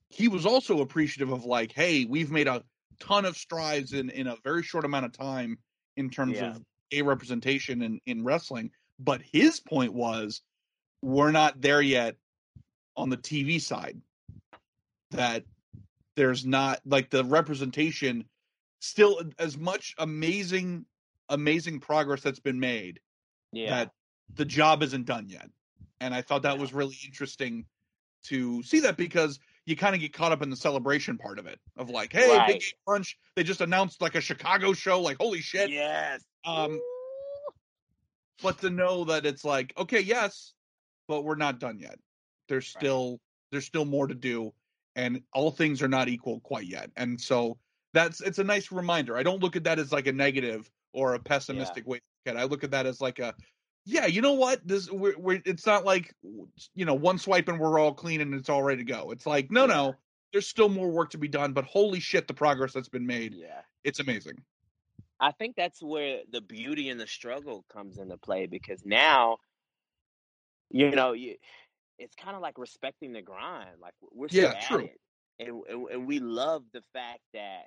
he 0.09 0.27
was 0.27 0.45
also 0.45 0.81
appreciative 0.81 1.31
of, 1.31 1.45
like, 1.45 1.71
"Hey, 1.71 2.05
we've 2.05 2.31
made 2.31 2.47
a 2.47 2.63
ton 2.99 3.25
of 3.25 3.37
strides 3.37 3.93
in 3.93 4.09
in 4.11 4.27
a 4.27 4.35
very 4.43 4.63
short 4.63 4.85
amount 4.85 5.05
of 5.05 5.11
time 5.11 5.57
in 5.97 6.09
terms 6.09 6.37
Yeah. 6.37 6.55
of 6.55 6.65
a 6.91 7.01
representation 7.01 7.81
in 7.81 7.99
in 8.05 8.23
wrestling." 8.23 8.71
But 8.99 9.21
his 9.21 9.59
point 9.59 9.93
was, 9.93 10.41
we're 11.01 11.31
not 11.31 11.61
there 11.61 11.81
yet 11.81 12.15
on 12.95 13.09
the 13.09 13.17
TV 13.17 13.59
side. 13.59 14.01
That 15.11 15.45
there's 16.15 16.45
not 16.45 16.81
like 16.85 17.09
the 17.09 17.23
representation 17.23 18.27
still 18.79 19.21
as 19.39 19.57
much 19.57 19.93
amazing 19.97 20.85
amazing 21.29 21.79
progress 21.79 22.21
that's 22.21 22.39
been 22.39 22.59
made 22.59 22.99
Yeah. 23.51 23.69
that 23.69 23.91
the 24.35 24.45
job 24.45 24.83
isn't 24.83 25.05
done 25.05 25.29
yet. 25.29 25.49
And 25.99 26.13
I 26.13 26.21
thought 26.21 26.43
that 26.43 26.55
Yeah. 26.55 26.61
was 26.61 26.73
really 26.73 26.97
interesting 27.05 27.65
to 28.23 28.61
see 28.63 28.79
that 28.81 28.97
because 28.97 29.39
you 29.65 29.75
kind 29.75 29.95
of 29.95 30.01
get 30.01 30.13
caught 30.13 30.31
up 30.31 30.41
in 30.41 30.49
the 30.49 30.55
celebration 30.55 31.17
part 31.17 31.39
of 31.39 31.45
it 31.47 31.59
of 31.75 31.89
like, 31.89 32.11
hey, 32.13 32.27
Right. 32.37 32.47
Big 32.47 32.59
Gay 32.61 32.73
Brunch, 32.87 33.15
they 33.35 33.43
just 33.43 33.61
announced 33.61 34.01
like 34.01 34.15
a 34.15 34.21
Chicago 34.21 34.73
show, 34.73 35.01
like 35.01 35.17
holy 35.17 35.41
shit. 35.41 35.69
yes. 35.71 36.23
Um, 36.45 36.79
but 38.41 38.59
to 38.59 38.69
know 38.69 39.03
that 39.05 39.25
it's 39.25 39.43
like, 39.43 39.73
okay, 39.77 39.99
yes, 39.99 40.53
but 41.07 41.23
we're 41.23 41.35
not 41.35 41.59
done 41.59 41.79
yet. 41.79 41.99
There's 42.47 42.65
Right. 42.75 42.81
still 42.81 43.19
there's 43.51 43.65
still 43.65 43.85
more 43.85 44.07
to 44.07 44.13
do, 44.13 44.53
and 44.95 45.23
all 45.33 45.51
things 45.51 45.81
are 45.81 45.87
not 45.87 46.09
equal 46.09 46.41
quite 46.41 46.65
yet. 46.67 46.91
And 46.97 47.19
so 47.19 47.57
that's 47.93 48.19
it's 48.21 48.39
a 48.39 48.43
nice 48.43 48.71
reminder. 48.71 49.17
I 49.17 49.23
don't 49.23 49.41
look 49.41 49.55
at 49.55 49.63
that 49.63 49.79
as 49.79 49.91
like 49.91 50.07
a 50.07 50.11
negative 50.13 50.69
or 50.93 51.13
a 51.13 51.19
pessimistic 51.19 51.87
way 51.87 51.99
to 51.99 52.03
look 52.25 52.35
at 52.35 52.39
it. 52.39 52.43
I 52.43 52.43
look 52.45 52.63
at 52.65 52.71
that 52.71 52.85
as 52.85 52.99
like 53.01 53.19
a 53.19 53.33
yeah, 53.87 54.05
you 54.05 54.21
know 54.21 54.33
what? 54.33 54.67
This 54.67 54.91
we're, 54.91 55.17
we're 55.17 55.41
it's 55.45 55.65
not 55.65 55.85
like 55.85 56.13
you 56.75 56.83
know 56.85 56.93
one 56.93 57.17
swipe 57.17 57.47
and 57.47 57.57
we're 57.57 57.79
all 57.79 57.93
clean 57.93 58.19
and 58.19 58.33
it's 58.33 58.49
all 58.49 58.61
ready 58.61 58.83
to 58.83 58.91
go. 58.91 59.11
It's 59.11 59.25
like 59.25 59.49
no, 59.49 59.65
no, 59.65 59.95
there's 60.33 60.47
still 60.47 60.67
more 60.67 60.89
work 60.89 61.11
to 61.11 61.17
be 61.17 61.29
done. 61.29 61.53
But 61.53 61.63
holy 61.63 62.01
shit, 62.01 62.27
the 62.27 62.33
progress 62.33 62.73
that's 62.73 62.89
been 62.89 63.05
made, 63.07 63.33
Yeah. 63.33 63.61
it's 63.85 63.99
amazing. 64.01 64.43
I 65.21 65.31
think 65.31 65.55
that's 65.55 65.81
where 65.81 66.21
the 66.31 66.41
beauty 66.41 66.89
and 66.89 66.99
the 66.99 67.07
struggle 67.07 67.65
comes 67.71 67.97
into 67.97 68.17
play 68.17 68.45
because 68.45 68.85
now, 68.85 69.37
you 70.69 70.91
know, 70.91 71.13
you, 71.13 71.35
it's 71.97 72.15
kind 72.15 72.35
of 72.35 72.41
like 72.41 72.57
respecting 72.57 73.13
the 73.13 73.21
grind. 73.21 73.79
Like 73.81 73.93
we're 74.11 74.27
still 74.27 74.51
Yeah, 74.51 74.53
at 74.53 74.67
true. 74.67 74.85
it, 74.85 74.99
and, 75.39 75.63
and 75.69 75.87
and 75.89 76.07
we 76.07 76.19
love 76.19 76.63
the 76.73 76.83
fact 76.93 77.21
that 77.33 77.63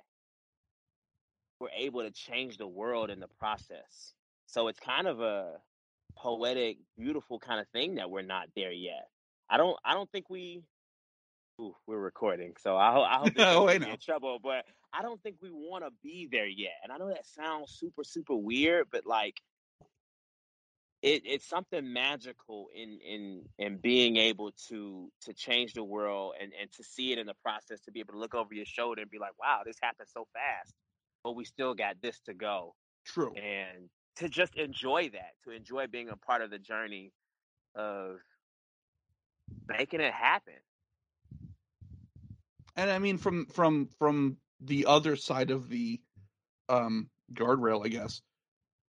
we're 1.59 1.69
able 1.75 2.03
to 2.03 2.11
change 2.11 2.57
the 2.57 2.67
world 2.67 3.09
in 3.09 3.19
the 3.19 3.27
process. 3.39 4.13
So 4.45 4.67
it's 4.67 4.79
kind 4.79 5.07
of 5.07 5.19
a 5.19 5.59
poetic, 6.15 6.77
beautiful 6.97 7.39
kind 7.39 7.59
of 7.59 7.67
thing 7.69 7.95
that 7.95 8.09
we're 8.09 8.21
not 8.21 8.47
there 8.55 8.71
yet. 8.71 9.07
I 9.49 9.57
don't. 9.57 9.77
I 9.83 9.93
don't 9.93 10.09
think 10.11 10.29
we. 10.29 10.63
Ooh, 11.59 11.75
we're 11.85 11.99
recording, 11.99 12.53
so 12.61 12.75
I, 12.75 13.15
I 13.15 13.17
hope 13.19 13.35
this 13.35 13.45
doesn't 13.45 13.63
I 13.69 13.73
get 13.73 13.81
me 13.81 13.87
know. 13.87 13.93
in 13.93 13.99
trouble. 13.99 14.39
But 14.41 14.65
I 14.93 15.01
don't 15.01 15.21
think 15.21 15.37
we 15.41 15.49
want 15.51 15.83
to 15.83 15.91
be 16.03 16.27
there 16.31 16.47
yet. 16.47 16.73
And 16.83 16.91
I 16.91 16.97
know 16.97 17.09
that 17.09 17.25
sounds 17.25 17.71
super, 17.79 18.03
super 18.03 18.35
weird, 18.35 18.87
but 18.91 19.05
like, 19.05 19.35
it, 21.01 21.23
it's 21.25 21.47
something 21.47 21.91
magical 21.91 22.69
in 22.75 22.99
in 22.99 23.43
in 23.57 23.77
being 23.77 24.17
able 24.17 24.51
to 24.69 25.11
to 25.21 25.33
change 25.33 25.73
the 25.73 25.83
world 25.83 26.33
and 26.41 26.51
and 26.59 26.71
to 26.73 26.83
see 26.83 27.11
it 27.11 27.19
in 27.19 27.27
the 27.27 27.35
process. 27.43 27.81
To 27.81 27.91
be 27.91 27.99
able 27.99 28.13
to 28.13 28.19
look 28.19 28.35
over 28.35 28.53
your 28.53 28.65
shoulder 28.65 29.01
and 29.01 29.11
be 29.11 29.19
like, 29.19 29.37
"Wow, 29.39 29.61
this 29.65 29.77
happened 29.81 30.09
so 30.13 30.27
fast," 30.33 30.73
but 31.23 31.35
we 31.35 31.45
still 31.45 31.73
got 31.73 32.01
this 32.01 32.19
to 32.25 32.33
go 32.33 32.75
True. 33.05 33.33
and 33.35 33.89
to 34.17 34.29
just 34.29 34.55
enjoy 34.55 35.09
that, 35.09 35.33
to 35.43 35.51
enjoy 35.51 35.87
being 35.87 36.09
a 36.09 36.17
part 36.17 36.41
of 36.41 36.49
the 36.49 36.59
journey 36.59 37.13
of 37.75 38.19
making 39.67 40.01
it 40.01 40.13
happen. 40.13 40.53
and 42.75 42.89
I 42.89 42.99
mean 42.99 43.17
from 43.17 43.45
from 43.47 43.87
from 43.99 44.37
the 44.59 44.85
other 44.85 45.15
side 45.15 45.51
of 45.51 45.69
the 45.69 46.01
um 46.69 47.09
guardrail, 47.33 47.85
I 47.85 47.89
guess, 47.89 48.21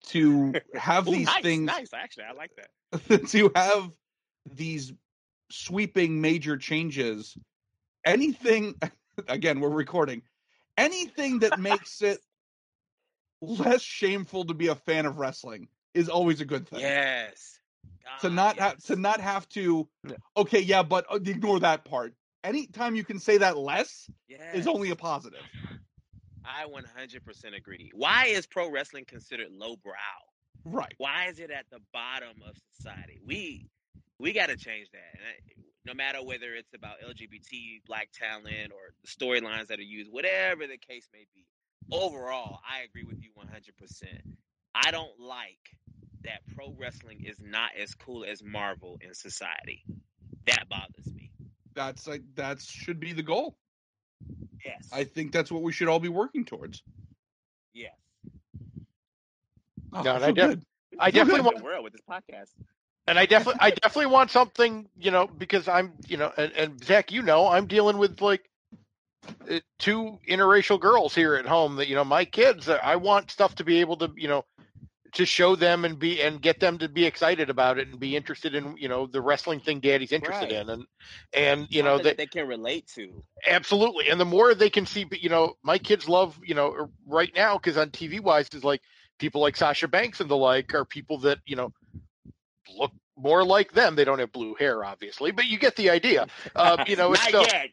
to 0.08 0.58
have 0.74 1.08
Ooh, 1.08 1.12
these 1.12 1.26
nice, 1.26 1.42
things 1.42 1.66
nice. 1.66 1.92
Actually, 1.94 2.24
I 2.24 2.32
like 2.32 2.52
that. 2.56 2.70
to 3.28 3.50
have 3.54 3.90
these 4.54 4.92
sweeping 5.50 6.20
major 6.20 6.56
changes, 6.56 7.36
anything 8.04 8.74
again, 9.28 9.60
we're 9.60 9.70
recording, 9.70 10.22
anything 10.76 11.40
that 11.40 11.58
makes 11.58 12.02
it 12.02 12.20
less 13.40 13.82
shameful 13.82 14.44
to 14.46 14.54
be 14.54 14.68
a 14.68 14.74
fan 14.74 15.06
of 15.06 15.18
wrestling 15.18 15.68
is 15.94 16.08
always 16.08 16.40
a 16.40 16.44
good 16.44 16.68
thing. 16.68 16.80
Yes. 16.80 17.58
to 18.20 18.28
God, 18.28 18.34
not 18.34 18.58
have 18.58 18.78
to 18.84 18.96
not 18.96 19.20
have 19.20 19.48
to 19.50 19.88
okay, 20.36 20.60
yeah, 20.60 20.82
but 20.82 21.06
uh, 21.10 21.16
ignore 21.16 21.60
that 21.60 21.84
part. 21.84 22.14
Anytime 22.42 22.96
you 22.96 23.04
can 23.04 23.18
say 23.18 23.38
that 23.38 23.58
less 23.58 24.08
is 24.54 24.66
only 24.66 24.90
a 24.90 24.96
positive. 24.96 25.42
I 26.42 26.64
100% 26.64 27.56
agree. 27.56 27.90
Why 27.94 28.26
is 28.26 28.46
pro 28.46 28.70
wrestling 28.70 29.04
considered 29.04 29.48
lowbrow? 29.52 29.92
Right. 30.64 30.94
Why 30.96 31.26
is 31.28 31.38
it 31.38 31.50
at 31.50 31.66
the 31.70 31.80
bottom 31.92 32.42
of 32.46 32.56
society? 32.76 33.20
We 33.24 33.68
we 34.18 34.32
got 34.32 34.48
to 34.48 34.56
change 34.56 34.88
that. 34.92 35.12
And 35.14 35.22
I, 35.22 35.60
no 35.86 35.94
matter 35.94 36.22
whether 36.22 36.54
it's 36.54 36.74
about 36.74 36.96
LGBT, 37.06 37.82
black 37.86 38.10
talent, 38.12 38.72
or 38.72 38.92
the 39.02 39.08
storylines 39.08 39.68
that 39.68 39.78
are 39.78 39.82
used, 39.82 40.10
whatever 40.12 40.66
the 40.66 40.76
case 40.76 41.08
may 41.12 41.26
be. 41.34 41.46
Overall, 41.92 42.60
I 42.68 42.82
agree 42.82 43.04
with 43.04 43.22
you 43.22 43.30
100%. 43.38 44.04
I 44.74 44.90
don't 44.90 45.18
like 45.18 45.76
that 46.24 46.40
pro 46.54 46.72
wrestling 46.78 47.24
is 47.24 47.40
not 47.40 47.70
as 47.80 47.94
cool 47.94 48.24
as 48.24 48.42
Marvel 48.42 48.98
in 49.00 49.14
society. 49.14 49.82
That 50.46 50.68
bothers 50.68 51.12
me. 51.12 51.30
That's 51.74 52.06
like 52.06 52.22
that 52.36 52.60
should 52.60 53.00
be 53.00 53.12
the 53.12 53.22
goal. 53.22 53.56
Yes. 54.64 54.88
I 54.92 55.04
think 55.04 55.32
that's 55.32 55.50
what 55.50 55.62
we 55.62 55.72
should 55.72 55.88
all 55.88 56.00
be 56.00 56.08
working 56.08 56.44
towards. 56.44 56.82
yes. 57.72 57.92
Oh, 59.92 60.02
No, 60.02 60.12
I 60.12 60.16
and 60.16 60.24
I 60.24 60.30
def- 60.32 60.58
I 60.98 61.10
definitely 61.10 61.40
want, 61.42 61.56
the 61.58 61.64
world 61.64 61.84
with 61.84 61.92
this 61.92 62.02
podcast. 62.08 62.50
and 63.06 63.18
I 63.18 63.26
definitely, 63.26 63.60
I 63.60 63.70
definitely 63.70 64.06
want 64.12 64.30
something, 64.30 64.88
you 64.98 65.10
know, 65.10 65.26
because 65.26 65.66
I'm, 65.68 65.94
you 66.06 66.16
know, 66.16 66.32
and, 66.36 66.52
and 66.52 66.84
Zach, 66.84 67.10
you 67.10 67.22
know, 67.22 67.46
I'm 67.48 67.66
dealing 67.66 67.96
with 67.98 68.20
like 68.20 68.49
two 69.78 70.18
interracial 70.28 70.80
girls 70.80 71.14
here 71.14 71.34
at 71.34 71.46
home. 71.46 71.76
That 71.76 71.88
you 71.88 71.94
know, 71.94 72.04
my 72.04 72.24
kids, 72.24 72.68
uh, 72.68 72.78
I 72.82 72.96
want 72.96 73.30
stuff 73.30 73.54
to 73.56 73.64
be 73.64 73.80
able 73.80 73.96
to, 73.98 74.10
you 74.16 74.28
know, 74.28 74.44
to 75.12 75.26
show 75.26 75.56
them 75.56 75.84
and 75.84 75.98
be 75.98 76.22
and 76.22 76.40
get 76.40 76.60
them 76.60 76.78
to 76.78 76.88
be 76.88 77.04
excited 77.04 77.50
about 77.50 77.78
it 77.78 77.88
and 77.88 77.98
be 77.98 78.16
interested 78.16 78.54
in 78.54 78.76
you 78.76 78.88
know 78.88 79.06
the 79.06 79.20
wrestling 79.20 79.60
thing 79.60 79.80
daddy's 79.80 80.12
interested 80.12 80.50
Right. 80.50 80.62
in 80.62 80.70
and 80.70 80.84
and 81.32 81.66
you 81.70 81.82
know 81.82 81.96
that 81.98 82.04
that 82.04 82.16
they 82.16 82.26
can 82.26 82.46
relate 82.46 82.86
to. 82.94 83.22
absolutely 83.48 84.08
and 84.08 84.20
the 84.20 84.24
more 84.24 84.54
they 84.54 84.70
can 84.70 84.86
see 84.86 85.06
you 85.12 85.28
know 85.28 85.54
my 85.62 85.78
kids 85.78 86.08
love 86.08 86.38
you 86.44 86.54
know 86.54 86.88
right 87.06 87.32
now 87.34 87.56
because 87.56 87.76
on 87.76 87.90
tv 87.90 88.20
wise 88.20 88.48
is 88.52 88.64
like 88.64 88.82
people 89.18 89.40
like 89.40 89.56
sasha 89.56 89.88
banks 89.88 90.20
and 90.20 90.30
the 90.30 90.36
like 90.36 90.74
are 90.74 90.84
people 90.84 91.18
that 91.18 91.38
you 91.44 91.56
know 91.56 91.72
look 92.78 92.92
more 93.20 93.44
like 93.44 93.72
them 93.72 93.94
they 93.94 94.04
don't 94.04 94.18
have 94.18 94.32
blue 94.32 94.54
hair 94.54 94.84
obviously 94.84 95.30
but 95.30 95.46
you 95.46 95.58
get 95.58 95.76
the 95.76 95.90
idea 95.90 96.26
uh, 96.56 96.82
you 96.86 96.96
know 96.96 97.12
it's 97.14 97.22
Not 97.22 97.28
still 97.28 97.42
yet. 97.42 97.70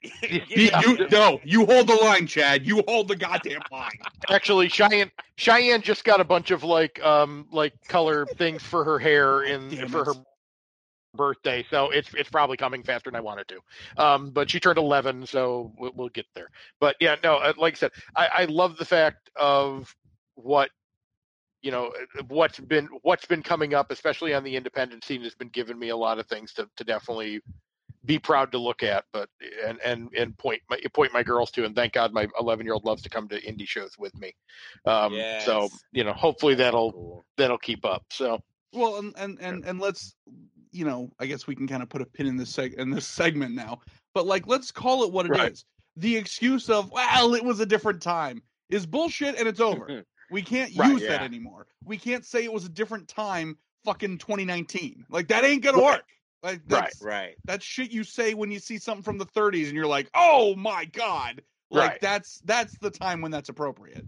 You, 0.58 1.08
no, 1.12 1.40
you 1.44 1.66
hold 1.66 1.88
the 1.88 1.96
line, 1.96 2.28
Chad. 2.28 2.66
You 2.66 2.84
hold 2.88 3.08
the 3.08 3.16
goddamn 3.16 3.62
line. 3.72 3.92
actually 4.30 4.68
cheyenne 4.68 5.12
cheyenne 5.38 5.82
just 5.82 6.04
got 6.04 6.20
a 6.20 6.24
bunch 6.24 6.52
of 6.52 6.64
like 6.64 7.04
um 7.04 7.48
like 7.52 7.74
color 7.88 8.26
things 8.26 8.64
for 8.64 8.84
her 8.84 9.00
hair 9.00 9.44
in 9.44 9.70
Damn 9.70 9.88
for 9.88 10.02
it. 10.02 10.06
her 10.08 10.14
birthday 11.16 11.66
so 11.70 11.90
it's 11.90 12.14
it's 12.14 12.30
probably 12.30 12.58
coming 12.58 12.84
faster 12.84 13.10
than 13.10 13.16
i 13.18 13.22
wanted 13.22 13.48
to 13.48 13.60
um 14.04 14.30
but 14.32 14.50
she 14.50 14.60
turned 14.60 14.78
11 14.78 15.26
so 15.26 15.72
we'll, 15.80 15.92
we'll 15.96 16.10
get 16.10 16.26
there 16.36 16.50
but 16.80 16.96
yeah 17.00 17.16
no 17.24 17.38
uh, 17.38 17.54
like 17.58 17.74
i 17.74 17.78
said 17.78 17.92
i 18.16 18.28
i 18.40 18.46
love 18.46 18.78
the 18.78 18.86
fact 18.86 19.32
of 19.36 19.96
what 20.36 20.70
you 21.62 21.72
know 21.72 21.88
uh, 21.88 22.24
what's 22.28 22.60
been 22.60 22.88
what's 23.02 23.26
been 23.26 23.44
coming 23.44 23.74
up 23.74 23.92
especially 23.92 24.34
on 24.34 24.44
the 24.44 24.56
independent 24.56 25.04
scene 25.04 25.24
has 25.24 25.36
been 25.36 25.50
giving 25.50 25.78
me 25.78 25.90
a 25.90 25.98
lot 25.98 26.20
of 26.20 26.28
things 26.28 26.54
to 26.54 26.70
to 26.76 26.84
definitely 26.84 27.42
be 28.06 28.20
proud 28.20 28.52
to 28.52 28.58
look 28.58 28.84
at 28.84 29.06
but 29.12 29.28
and 29.66 29.80
and 29.84 30.10
and 30.18 30.38
point 30.38 30.62
my 30.70 30.80
point 30.94 31.12
my 31.14 31.24
girls 31.24 31.52
to 31.52 31.66
and 31.66 31.76
thank 31.76 31.94
god 31.94 32.14
my 32.14 32.28
11 32.40 32.66
year 32.66 32.74
old 32.74 32.86
loves 32.86 33.02
to 33.02 33.10
come 33.10 33.28
to 33.28 33.42
indie 33.42 33.68
shows 33.68 33.98
with 33.98 34.16
me 34.18 34.34
um 34.86 35.14
so 35.40 35.68
you 35.92 36.04
know 36.04 36.14
hopefully 36.14 36.56
that'll 36.56 36.92
Cool. 36.92 37.26
that'll 37.38 37.58
keep 37.58 37.84
up 37.86 38.04
so 38.12 38.40
Well, 38.74 38.98
and 38.98 39.14
and 39.18 39.38
and, 39.42 39.66
and 39.66 39.80
let's, 39.80 40.14
you 40.72 40.86
know, 40.86 41.10
I 41.20 41.26
guess 41.26 41.48
we 41.48 41.56
can 41.56 41.68
kind 41.68 41.82
of 41.82 41.90
put 41.90 42.02
a 42.02 42.06
pin 42.06 42.28
in 42.28 42.38
this 42.38 42.52
seg 42.52 42.74
in 42.76 42.92
this 42.92 43.08
segment 43.08 43.56
now. 43.56 43.80
But 44.14 44.26
like, 44.26 44.46
let's 44.46 44.72
call 44.72 45.04
it 45.04 45.12
what 45.12 45.26
it 45.26 45.32
is. 45.32 45.40
Right. 45.40 45.64
The 45.96 46.18
excuse 46.18 46.70
of 46.70 46.92
well, 46.92 47.34
it 47.34 47.44
was 47.44 47.60
a 47.60 47.66
different 47.66 48.02
time 48.02 48.44
is 48.70 48.86
bullshit, 48.86 49.36
and 49.40 49.48
it's 49.48 49.62
over. 49.62 50.04
we 50.32 50.42
can't 50.42 50.76
Right, 50.76 50.92
use 50.92 51.02
that 51.04 51.22
anymore. 51.22 51.68
We 51.86 51.98
can't 51.98 52.26
say 52.26 52.44
it 52.44 52.52
was 52.54 52.66
a 52.66 52.70
different 52.70 53.08
time. 53.08 53.58
Fucking 53.86 54.18
2019. 54.18 55.06
Like 55.10 55.30
that 55.30 55.46
ain't 55.46 55.64
gonna 55.64 55.78
Right. 55.78 55.84
work. 55.98 56.06
Like 56.44 56.62
Right. 56.68 56.84
that's, 56.84 57.02
right. 57.02 57.36
That's 57.46 57.66
shit 57.66 57.92
you 57.92 58.04
say 58.04 58.34
when 58.34 58.52
you 58.52 58.60
see 58.60 58.78
something 58.80 59.04
from 59.04 59.18
the 59.18 59.26
30s, 59.26 59.68
and 59.68 59.74
you're 59.76 59.88
like, 59.88 60.10
oh 60.14 60.56
my 60.56 60.86
god. 60.86 61.42
Like 61.70 61.92
Right. 61.92 62.02
that's 62.02 62.42
that's 62.44 62.78
the 62.80 62.90
time 62.90 63.22
when 63.22 63.32
that's 63.32 63.50
appropriate. 63.50 64.06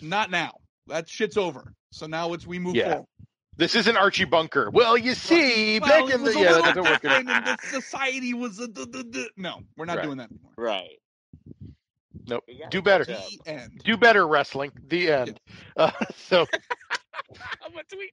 Not 0.00 0.30
now. 0.30 0.54
That 0.88 1.08
shit's 1.08 1.36
over. 1.36 1.72
So 1.90 2.06
now 2.06 2.32
it's 2.32 2.46
we 2.46 2.58
move 2.58 2.76
Yeah. 2.76 2.90
forward. 2.90 3.06
this 3.56 3.74
isn't 3.76 3.96
archie 3.96 4.24
bunker 4.24 4.70
well 4.70 4.96
you 4.96 5.12
see 5.14 5.78
Well, 5.80 6.06
back 6.06 6.14
in 6.14 6.24
the 6.24 6.32
yeah 6.32 6.52
that 6.54 6.74
doesn't 6.74 6.84
work 6.84 7.04
and 7.04 7.28
the 7.28 7.58
society 7.62 8.32
was 8.32 8.58
a, 8.58 8.66
duh, 8.68 8.86
duh, 8.86 9.02
duh. 9.02 9.24
no. 9.36 9.60
We're 9.76 9.84
not 9.84 9.98
Right. 9.98 10.04
doing 10.06 10.18
that 10.18 10.30
anymore. 10.30 10.52
Right. 10.56 10.98
Nope. 12.26 12.44
You 12.48 12.64
Do 12.70 12.82
better. 12.82 13.04
The 13.04 13.40
end. 13.46 13.80
do 13.84 13.96
better 13.96 14.26
wrestling 14.26 14.70
the 14.88 15.10
end 15.10 15.40
uh, 15.76 15.90
so 16.16 16.46
I'm 17.64 17.72
gonna 17.72 17.84
tweet 17.90 18.12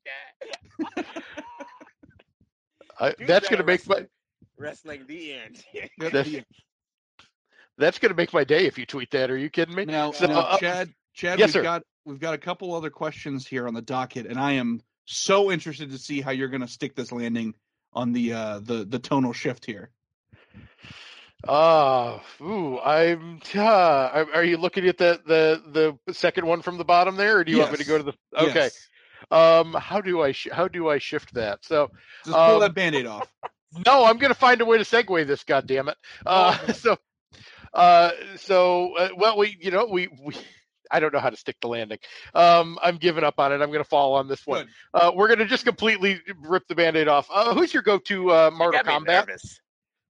that. 0.96 1.06
I, 3.00 3.14
that's 3.28 3.50
gonna 3.50 3.64
make 3.64 3.88
my 3.88 3.96
wrestling. 3.96 4.08
wrestling 4.58 5.04
the 5.08 5.34
end. 5.34 5.64
That's 5.74 5.90
That's- 6.14 6.26
the 6.28 6.38
end. 6.38 6.46
that's 7.78 8.00
gonna 8.00 8.14
make 8.16 8.34
my 8.34 8.44
day 8.44 8.66
if 8.66 8.78
you 8.78 8.86
tweet 8.86 9.12
that 9.12 9.30
are 9.30 9.38
you 9.38 9.50
kidding 9.50 9.76
me 9.76 9.86
Now, 9.86 10.12
So, 10.12 10.26
now 10.28 10.40
uh, 10.40 10.58
Chad, 10.58 10.90
Chad, 11.14 11.40
yes, 11.40 11.48
we've 11.50 11.54
sir. 11.54 11.64
got 11.64 11.84
we've 12.06 12.20
got 12.20 12.34
a 12.34 12.38
couple 12.38 12.74
other 12.74 12.90
questions 12.90 13.46
here 13.48 13.68
on 13.68 13.74
the 13.74 13.82
docket, 13.82 14.26
and 14.26 14.40
I 14.40 14.54
am 14.54 14.82
so 15.06 15.52
interested 15.52 15.92
to 15.92 15.98
see 15.98 16.22
how 16.22 16.32
you're 16.32 16.48
going 16.50 16.62
to 16.62 16.68
stick 16.68 16.96
this 16.96 17.12
landing 17.12 17.54
on 17.94 18.14
the 18.14 18.34
uh 18.34 18.60
the 18.64 18.86
the 18.86 19.00
tonal 19.00 19.34
shift 19.34 19.66
here. 19.66 19.90
Ah, 21.48 22.22
ooh, 22.42 22.80
I'm. 22.80 23.40
Uh, 23.56 23.62
are 23.62 24.28
are 24.36 24.44
you 24.44 24.58
looking 24.58 24.88
at 24.88 24.98
the 24.98 25.22
the 25.26 25.98
the 26.06 26.14
second 26.14 26.46
one 26.46 26.62
from 26.62 26.78
the 26.78 26.86
bottom 26.86 27.16
there, 27.16 27.38
or 27.40 27.44
do 27.44 27.52
you 27.52 27.60
want 27.60 27.72
me 27.72 27.78
to 27.78 27.84
go 27.86 27.98
to 27.98 28.04
the? 28.04 28.14
Okay. 28.36 28.54
Yes. 28.66 28.88
Um, 29.32 29.74
how 29.74 30.02
do 30.02 30.22
I 30.22 30.32
sh- 30.32 30.50
how 30.52 30.68
do 30.68 30.90
I 30.90 30.98
shift 31.00 31.34
that? 31.36 31.64
So 31.64 31.92
Just 32.26 32.36
pull 32.38 32.56
Um, 32.56 32.60
that 32.62 32.74
band-aid 32.74 33.06
off. 33.06 33.32
no, 33.86 34.06
I'm 34.06 34.18
gonna 34.18 34.34
find 34.34 34.62
a 34.62 34.66
way 34.66 34.78
to 34.78 34.84
segue 34.84 35.28
this. 35.28 35.44
God 35.44 35.68
damn 35.68 35.90
it. 35.90 35.98
Uh, 36.26 36.58
so, 36.74 36.98
uh, 37.74 38.12
so 38.38 38.96
uh, 38.98 39.10
well, 39.16 39.38
we 39.38 39.58
you 39.60 39.72
know 39.72 39.86
we 39.86 40.08
we. 40.24 40.36
I 40.90 41.02
don't 41.02 41.14
know 41.14 41.20
how 41.20 41.30
to 41.30 41.36
stick 41.36 41.58
the 41.62 41.68
landing. 41.68 42.00
Um, 42.34 42.80
I'm 42.82 42.96
giving 42.96 43.26
up 43.26 43.40
on 43.40 43.52
it. 43.52 43.56
I'm 43.56 43.72
going 43.72 43.84
to 43.84 43.90
fall 43.90 44.14
on 44.14 44.30
this 44.30 44.48
one. 44.48 44.70
Uh, 44.94 45.12
we're 45.14 45.28
going 45.28 45.40
to 45.40 45.46
just 45.46 45.66
completely 45.66 46.22
rip 46.42 46.66
the 46.70 46.76
band-aid 46.76 47.10
off. 47.10 47.28
Uh, 47.30 47.54
who's 47.54 47.74
your 47.74 47.84
go-to 47.84 48.32
uh, 48.32 48.52
Mortal 48.54 48.80
Kombat? 49.02 49.28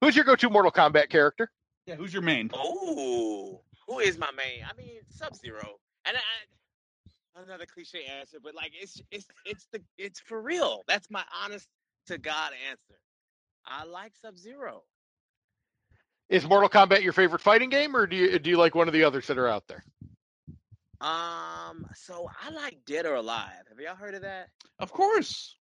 Nervous. 0.02 0.08
Who's 0.08 0.16
your 0.16 0.26
go-to 0.26 0.50
Mortal 0.50 0.72
Kombat 0.72 1.10
character? 1.10 1.52
Yeah, 1.86 1.96
who's 1.96 2.14
your 2.14 2.22
main? 2.22 2.50
Oh, 2.54 3.62
who 3.88 4.00
is 4.00 4.18
my 4.18 4.32
main? 4.32 4.66
I 4.70 4.76
mean, 4.78 5.00
Sub 5.10 5.36
Zero. 5.36 5.80
And 6.06 6.18
I, 6.18 7.42
another 7.44 7.66
cliche 7.66 8.06
answer, 8.20 8.38
but 8.42 8.56
like 8.56 8.72
it's 8.80 9.02
it's 9.12 9.28
it's 9.46 9.68
the 9.72 9.82
it's 9.98 10.20
for 10.20 10.42
real. 10.42 10.84
That's 10.88 11.10
my 11.10 11.24
honest 11.44 11.68
to 12.08 12.18
God 12.18 12.52
answer. 12.70 13.00
I 13.66 13.86
like 13.86 14.14
Sub 14.22 14.38
Zero. 14.38 14.84
Is 16.30 16.46
Mortal 16.46 16.70
Kombat 16.70 17.04
your 17.04 17.14
favorite 17.14 17.42
fighting 17.42 17.70
game, 17.70 17.96
or 17.96 18.06
do 18.08 18.16
you 18.16 18.40
do 18.40 18.50
you 18.50 18.58
like 18.58 18.76
one 18.76 18.88
of 18.88 18.94
the 18.94 19.04
others 19.04 19.28
that 19.28 19.38
are 19.38 19.48
out 19.48 19.68
there? 19.68 19.84
Um, 21.00 21.86
so 21.94 22.30
I 22.42 22.50
like 22.50 22.80
Dead 22.86 23.06
or 23.06 23.16
Alive. 23.16 23.52
Have 23.70 23.80
y'all 23.80 23.96
heard 23.96 24.16
of 24.16 24.22
that? 24.24 24.50
Of 24.80 24.92
course. 24.92 25.57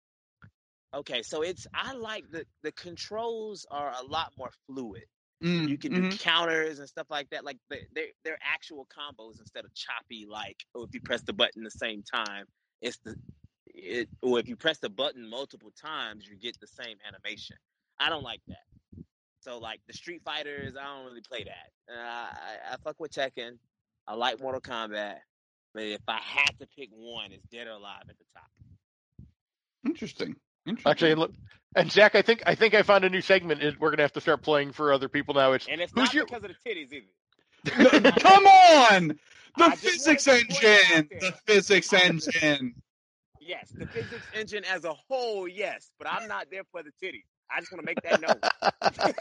Okay, 0.94 1.24
so 1.24 1.42
it's 1.42 1.68
I 1.74 1.94
like 1.94 2.30
the 2.32 2.46
the 2.62 2.72
controls 2.74 3.66
are 3.72 3.94
a 4.00 4.06
lot 4.06 4.34
more 4.38 4.52
fluid. 4.68 5.06
Mm, 5.44 5.68
You 5.68 5.78
can 5.78 5.94
do 5.94 6.04
mhm. 6.04 6.20
counters 6.20 6.80
and 6.80 6.88
stuff 6.88 7.08
like 7.10 7.30
that. 7.32 7.44
Like 7.44 7.58
they 7.70 7.82
they 7.96 8.08
they're 8.24 8.40
actual 8.44 8.88
combos 8.88 9.40
instead 9.40 9.66
of 9.66 9.74
choppy. 9.74 10.26
Like 10.30 10.58
oh, 10.76 10.84
if 10.84 10.94
you 10.94 11.02
press 11.02 11.22
the 11.24 11.34
button 11.34 11.64
the 11.64 11.72
same 11.72 12.04
time, 12.04 12.46
it's 12.82 12.98
the 13.00 13.16
it. 13.68 14.10
Or 14.22 14.40
if 14.40 14.48
you 14.48 14.56
press 14.56 14.80
the 14.80 14.90
button 14.90 15.28
multiple 15.30 15.72
times, 15.72 16.28
you 16.28 16.38
get 16.38 16.60
the 16.60 16.68
same 16.68 16.98
animation. 17.08 17.58
I 18.00 18.10
don't 18.10 18.24
like 18.24 18.42
that. 18.48 18.66
So 19.42 19.58
like 19.60 19.82
the 19.88 19.94
Street 19.94 20.22
Fighters, 20.24 20.76
I 20.80 20.84
don't 20.84 21.06
really 21.06 21.22
play 21.22 21.44
that. 21.46 21.94
Uh, 21.94 22.00
I, 22.00 22.74
I 22.74 22.78
fuck 22.84 23.00
with 23.00 23.12
Tekken. 23.12 23.58
I 24.08 24.14
like 24.16 24.40
Mortal 24.42 24.62
Kombat. 24.62 25.18
But 25.74 25.84
if 25.84 26.02
I 26.08 26.20
had 26.20 26.52
to 26.60 26.68
pick 26.78 26.90
one, 26.92 27.32
it's 27.32 27.46
Dead 27.52 27.68
or 27.68 27.72
Alive 27.72 28.04
at 28.10 28.18
the 28.18 28.26
top. 28.34 28.50
Interesting. 29.86 30.36
Interesting. 30.66 30.90
Actually, 30.92 31.16
look, 31.16 31.32
and 31.76 31.92
Zach, 31.92 32.16
I 32.16 32.22
think 32.22 32.44
I 32.46 32.56
think 32.56 32.74
I 32.74 32.84
found 32.84 33.04
a 33.04 33.10
new 33.10 33.22
segment. 33.22 33.62
Is 33.64 33.78
we're 33.80 33.90
gonna 33.90 34.04
have 34.04 34.14
to 34.14 34.22
start 34.22 34.42
playing 34.42 34.72
for 34.72 34.94
other 34.94 35.10
people 35.10 35.34
now. 35.34 35.54
It's 35.54 35.68
And 35.68 35.82
it's 35.82 35.92
Who's 35.94 36.06
not 36.06 36.14
your- 36.14 36.26
because 36.26 36.44
of 36.44 36.52
the 36.64 36.70
titties 36.70 36.94
either. 36.94 38.12
Come 38.20 38.46
on, 38.46 39.08
the 39.58 39.64
I 39.66 39.76
physics 39.76 40.28
wanted 40.28 40.42
to 40.50 40.54
point 40.54 40.64
it 40.64 40.92
out 40.92 40.98
engine, 40.98 41.20
the 41.22 41.32
physics 41.46 41.94
engine. 41.94 42.76
Yes, 43.46 43.74
the 43.76 43.86
physics 43.88 44.26
engine 44.34 44.64
as 44.74 44.86
a 44.86 44.94
whole, 44.94 45.50
yes, 45.50 45.92
but 46.00 46.08
I'm 46.10 46.30
not 46.30 46.48
there 46.50 46.62
for 46.72 46.82
the 46.82 46.92
titties. 47.06 47.26
I 47.54 47.60
just 47.60 47.74
want 47.74 47.82
to 47.82 47.86
make 47.86 48.02
that 48.02 48.22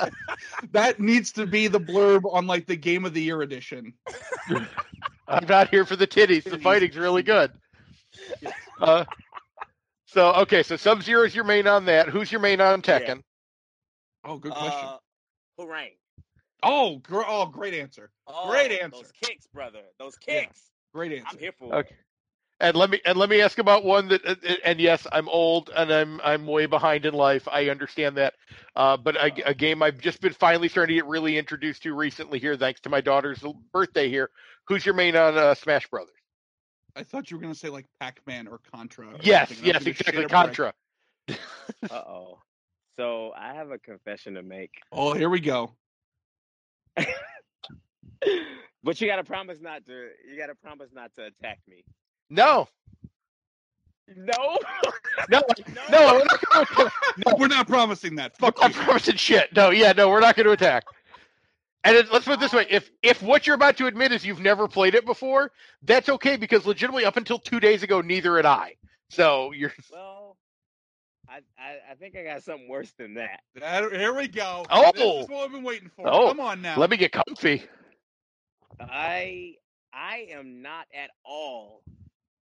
note. 0.01 0.13
That 0.71 1.01
needs 1.01 1.33
to 1.33 1.45
be 1.45 1.67
the 1.67 1.81
blurb 1.81 2.33
on 2.33 2.47
like 2.47 2.67
the 2.69 2.77
Game 2.77 3.05
of 3.05 3.15
the 3.15 3.21
Year 3.21 3.43
edition. 3.43 3.93
I'm 5.27 5.45
not 5.49 5.71
here 5.71 5.85
for 5.85 5.97
the 5.97 6.07
titties. 6.07 6.45
The 6.45 6.57
fighting's 6.57 6.97
really 6.97 7.25
good. 7.25 7.51
Uh, 8.81 9.05
so 10.13 10.33
okay, 10.43 10.63
so 10.63 10.77
Sub 10.77 11.03
Zero 11.03 11.25
is 11.25 11.35
your 11.35 11.45
main 11.45 11.67
on 11.67 11.85
that. 11.87 12.09
Who's 12.09 12.31
your 12.31 12.41
main 12.41 12.61
on 12.61 12.83
Tekken? 12.83 13.23
Oh, 14.25 14.39
good 14.39 14.53
question. 14.53 14.89
Uh, 14.89 14.99
Hwoarang. 15.59 15.91
oh, 16.63 16.99
gr- 16.99 17.23
oh, 17.27 17.47
great 17.47 17.75
answer. 17.75 18.11
Oh, 18.27 18.51
Great 18.51 18.71
answer. 18.73 19.03
Those 19.03 19.13
kicks, 19.23 19.47
brother. 19.49 19.81
Those 19.99 20.17
Yeah. 20.27 20.43
kicks. 20.43 20.71
Great 20.95 21.13
answer. 21.13 21.29
I'm 21.33 21.39
here 21.39 21.53
for 21.59 21.75
Okay. 21.75 21.97
And 22.61 22.77
let 22.77 22.91
me 22.91 23.01
and 23.05 23.19
let 23.19 23.29
me 23.29 23.41
ask 23.41 23.59
about 23.59 23.83
one 23.83 24.07
that 24.09 24.25
uh, 24.25 24.37
uh, 24.49 24.55
and 24.65 24.79
yes, 24.79 25.05
I'm 25.11 25.29
old 25.29 25.71
and 25.75 25.91
I'm 25.93 26.21
I'm 26.23 26.47
way 26.47 26.67
behind 26.67 27.05
in 27.07 27.13
life. 27.15 27.49
I 27.51 27.71
understand 27.71 28.17
that, 28.19 28.35
uh, 28.77 28.97
but 28.97 29.17
a, 29.17 29.49
a 29.49 29.55
game 29.55 29.83
I've 29.83 29.99
just 29.99 30.21
been 30.21 30.33
finally 30.33 30.69
starting 30.69 30.95
to 30.95 31.03
get 31.03 31.09
really 31.09 31.39
introduced 31.39 31.83
to 31.83 31.95
recently 31.95 32.39
here, 32.39 32.57
thanks 32.57 32.81
to 32.83 32.89
my 32.89 33.01
daughter's 33.01 33.43
birthday 33.73 34.09
here. 34.09 34.31
Who's 34.69 34.87
your 34.87 34.95
main 34.95 35.17
on 35.17 35.37
uh, 35.37 35.55
Smash 35.57 35.89
Brothers? 35.89 36.15
I 36.97 37.03
thought 37.03 37.31
you 37.31 37.37
were 37.37 37.43
gonna 37.43 37.55
say 37.55 37.69
like 37.69 37.87
Pac-Man 38.01 38.47
or 38.49 38.59
Contra. 38.73 39.09
or 39.09 39.15
Yes, 39.23 39.49
something, 39.49 39.69
and 39.69 39.77
I 39.77 39.79
was 39.79 39.87
yes, 39.87 39.97
exactly. 40.01 40.13
shit 40.23 40.25
a 40.25 40.29
brick. 40.29 40.31
Contra. 40.31 40.75
Uh 41.91 41.95
oh. 41.95 42.39
So 42.99 43.33
I 43.37 43.55
have 43.55 43.71
a 43.71 43.79
confession 43.79 44.35
to 44.35 44.43
make. 44.43 44.71
Oh, 44.93 45.15
here 45.15 45.31
we 45.31 45.41
go. 45.41 45.73
but 48.83 49.01
you 49.01 49.07
gotta 49.09 49.25
promise 49.25 49.59
not 49.61 49.85
to 49.87 49.93
you 50.29 50.37
gotta 50.39 50.55
promise 50.55 50.91
not 50.93 51.11
to 51.17 51.25
attack 51.27 51.59
me. 51.69 51.85
No, 52.31 52.69
No. 54.15 54.59
no, 55.31 55.41
no. 55.91 56.13
We're 56.19 56.25
not 56.25 56.41
gonna. 56.77 56.91
No, 57.27 57.35
we're 57.39 57.49
not 57.49 57.67
promising 57.69 58.15
that. 58.17 58.37
Fuck 58.39 58.57
I'm 58.63 58.71
you. 58.71 58.77
promising 58.79 59.17
shit. 59.17 59.55
No, 59.55 59.69
yeah, 59.71 59.93
no, 59.93 60.09
we're 60.09 60.21
not 60.21 60.35
going 60.35 60.47
to 60.47 60.53
attack. 60.53 60.85
And 61.85 61.97
it, 61.97 62.13
let's 62.13 62.25
put 62.25 62.35
it 62.35 62.41
this 62.41 62.53
way: 62.53 62.67
if 62.71 62.91
if 63.03 63.23
what 63.23 63.47
you're 63.47 63.57
about 63.57 63.77
to 63.79 63.87
admit 63.87 64.13
is 64.13 64.25
you've 64.25 64.41
never 64.41 64.69
played 64.69 64.95
it 64.95 65.05
before, 65.05 65.51
that's 65.83 66.09
okay 66.09 66.37
because 66.37 66.65
legitimately 66.67 67.05
up 67.05 67.17
until 67.17 67.39
two 67.39 67.61
days 67.61 67.83
ago, 67.83 68.01
neither 68.01 68.37
had 68.37 68.47
I. 68.47 68.77
So 69.11 69.53
you're 69.53 69.73
Well, 69.93 70.37
I, 71.29 71.41
I 71.59 71.93
I 71.93 71.95
think 71.95 72.17
I 72.17 72.23
got 72.25 72.43
something 72.45 72.69
worse 72.69 72.93
than 72.99 73.15
that. 73.15 73.41
That- 73.57 73.91
here 73.93 74.15
we 74.15 74.29
go. 74.29 74.65
Oh! 74.71 74.93
this 74.95 75.25
is 75.25 75.29
what 75.29 75.45
I've 75.47 75.53
been 75.53 75.65
waiting 75.65 75.91
for. 75.97 76.07
Oh, 76.09 76.29
Come 76.29 76.41
on 76.41 76.63
now. 76.63 76.79
let 76.79 76.89
me 76.91 76.97
get 76.97 77.13
comfy. 77.13 77.65
I 78.81 79.55
I 79.93 80.29
am 80.31 80.63
not 80.63 80.87
at 80.95 81.11
all 81.25 81.83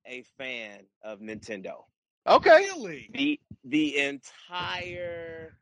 a 0.05 0.23
fan 0.37 0.79
of 1.03 1.19
Nintendo. 1.19 1.83
Okay. 2.27 2.67
Really? 2.75 3.09
The 3.13 3.39
the 3.63 3.97
entire 3.99 5.57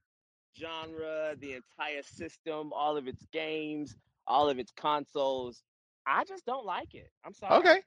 genre, 0.58 1.36
the 1.40 1.54
entire 1.54 2.04
system, 2.04 2.72
all 2.74 2.98
of 2.98 3.08
its 3.08 3.26
games, 3.32 3.96
all 4.28 4.50
of 4.50 4.60
its 4.60 4.72
consoles. 4.72 5.64
I 6.06 6.24
just 6.26 6.46
don't 6.46 6.66
like 6.66 6.94
it. 6.96 7.12
I'm 7.26 7.34
sorry. 7.34 7.60
Okay. 7.60 7.82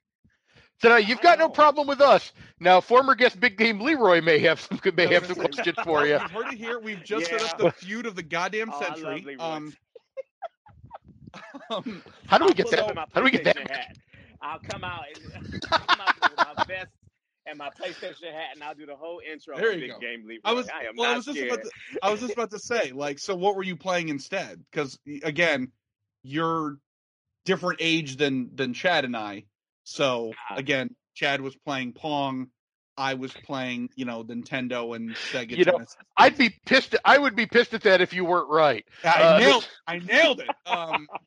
So 0.80 0.88
now 0.88 0.96
you've 0.96 1.20
got 1.20 1.38
no 1.38 1.48
problem 1.48 1.86
with 1.86 2.00
us. 2.00 2.32
Now, 2.60 2.80
former 2.80 3.14
guest 3.14 3.40
Big 3.40 3.56
Game 3.56 3.80
Leroy 3.80 4.20
may 4.20 4.38
have 4.40 4.60
some 4.60 4.80
may 4.94 5.06
have 5.08 5.26
some 5.26 5.36
Listen, 5.36 5.46
questions 5.46 5.78
for 5.82 6.04
you. 6.06 6.18
You've 6.18 6.30
heard 6.30 6.48
it 6.48 6.58
here. 6.58 6.78
We've 6.78 7.02
just 7.02 7.28
set 7.28 7.42
up 7.42 7.56
the 7.56 7.66
feud 7.66 8.06
of 8.06 8.14
the 8.14 8.22
goddamn 8.22 8.70
Oh, 8.70 8.72
century. 8.72 9.22
Leroy. 9.24 9.38
Um, 9.38 9.74
um, 11.70 12.02
How 12.26 12.38
do 12.38 12.44
we 12.44 12.52
get 12.52 12.68
pull 12.68 12.78
up 12.78 12.80
that? 12.80 12.88
in 12.88 12.94
my 12.94 13.04
How 13.12 13.20
do 13.20 13.24
we 13.24 13.30
get 13.30 13.44
that? 13.44 13.56
PlayStation 13.56 13.68
hat. 13.68 13.96
I'll 14.40 14.58
come 14.60 14.82
out, 14.82 15.02
and, 15.14 15.32
I'll 15.70 15.80
come 15.88 16.00
out 16.00 16.12
with 16.20 16.38
my 16.40 16.54
vest 16.66 16.90
and 17.46 17.47
my 17.59 17.68
PlayStation 17.70 18.32
hat, 18.32 18.54
and 18.54 18.62
I'll 18.62 18.74
do 18.74 18.86
the 18.86 18.96
whole 18.96 19.20
intro. 19.30 19.56
There 19.56 19.72
you 19.72 19.88
go. 19.92 19.98
Game 19.98 20.24
Leroy. 20.26 20.40
I 20.44 20.52
was 20.52 20.68
I 20.68 20.84
am 20.84 20.96
well. 20.96 21.09
not 21.09 21.12
I 21.12 21.16
was 21.16 21.24
just 21.26 21.38
about 21.40 21.62
to. 21.62 21.70
I 22.02 22.11
was 22.11 22.20
just 22.20 22.32
about 22.32 22.50
to 22.52 22.59
say, 22.59 22.92
like, 22.92 23.18
so 23.18 23.34
what 23.34 23.56
were 23.56 23.62
you 23.64 23.76
playing 23.76 24.09
instead? 24.09 24.64
Because 24.70 24.98
again, 25.22 25.72
you're 26.22 26.78
different 27.44 27.80
age 27.80 28.16
than 28.16 28.50
than 28.54 28.72
Chad 28.74 29.04
and 29.04 29.16
I. 29.16 29.44
So 29.84 30.32
Ah. 30.50 30.56
again, 30.56 30.94
Chad 31.14 31.40
was 31.40 31.56
playing 31.56 31.92
Pong. 31.92 32.48
I 32.96 33.14
was 33.14 33.32
playing, 33.32 33.90
you 33.94 34.04
know, 34.04 34.24
Nintendo 34.24 34.96
and 34.96 35.11
Sega 35.14 35.50
You 35.56 35.64
know, 35.64 35.72
Genesis. 35.72 35.96
I'd 36.16 36.36
be 36.36 36.50
pissed. 36.66 36.96
I 37.04 37.16
would 37.16 37.36
be 37.36 37.46
pissed 37.46 37.72
at 37.74 37.82
that 37.82 38.00
if 38.00 38.12
you 38.12 38.24
weren't 38.24 38.48
right. 38.48 38.84
I 39.04 39.09
uh, 39.22 39.38
nailed. 39.38 39.68
I 39.86 39.98
nailed 40.00 40.40
it. 40.40 40.48
Um, 40.66 41.06
so- 41.11 41.18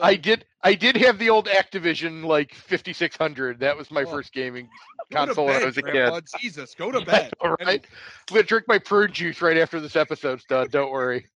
I 0.00 0.16
did. 0.16 0.44
I 0.62 0.74
did 0.74 0.96
have 0.96 1.18
the 1.18 1.30
old 1.30 1.46
Activision 1.46 2.24
like 2.24 2.54
5600. 2.54 3.60
That 3.60 3.76
was 3.76 3.90
my 3.90 4.04
Oh. 4.04 4.06
first 4.06 4.32
gaming 4.32 4.70
console 5.12 5.46
when 5.46 5.56
I 5.56 5.64
was 5.66 5.76
a 5.78 5.82
Grandpa. 5.82 5.82
kid. 5.82 6.22
Jesus, 6.24 6.74
go 6.74 6.90
to 6.92 7.00
bed. 7.02 7.34
All 7.40 7.56
right. 7.60 7.86
I'm 8.28 8.34
gonna 8.34 8.42
drink 8.44 8.66
my 8.68 8.78
prune 8.78 9.12
juice 9.12 9.40
right 9.42 9.56
after 9.58 9.80
this 9.80 9.96
episode's 9.96 10.44
done. 10.44 10.68
Don't 10.70 10.90
worry. 10.90 11.28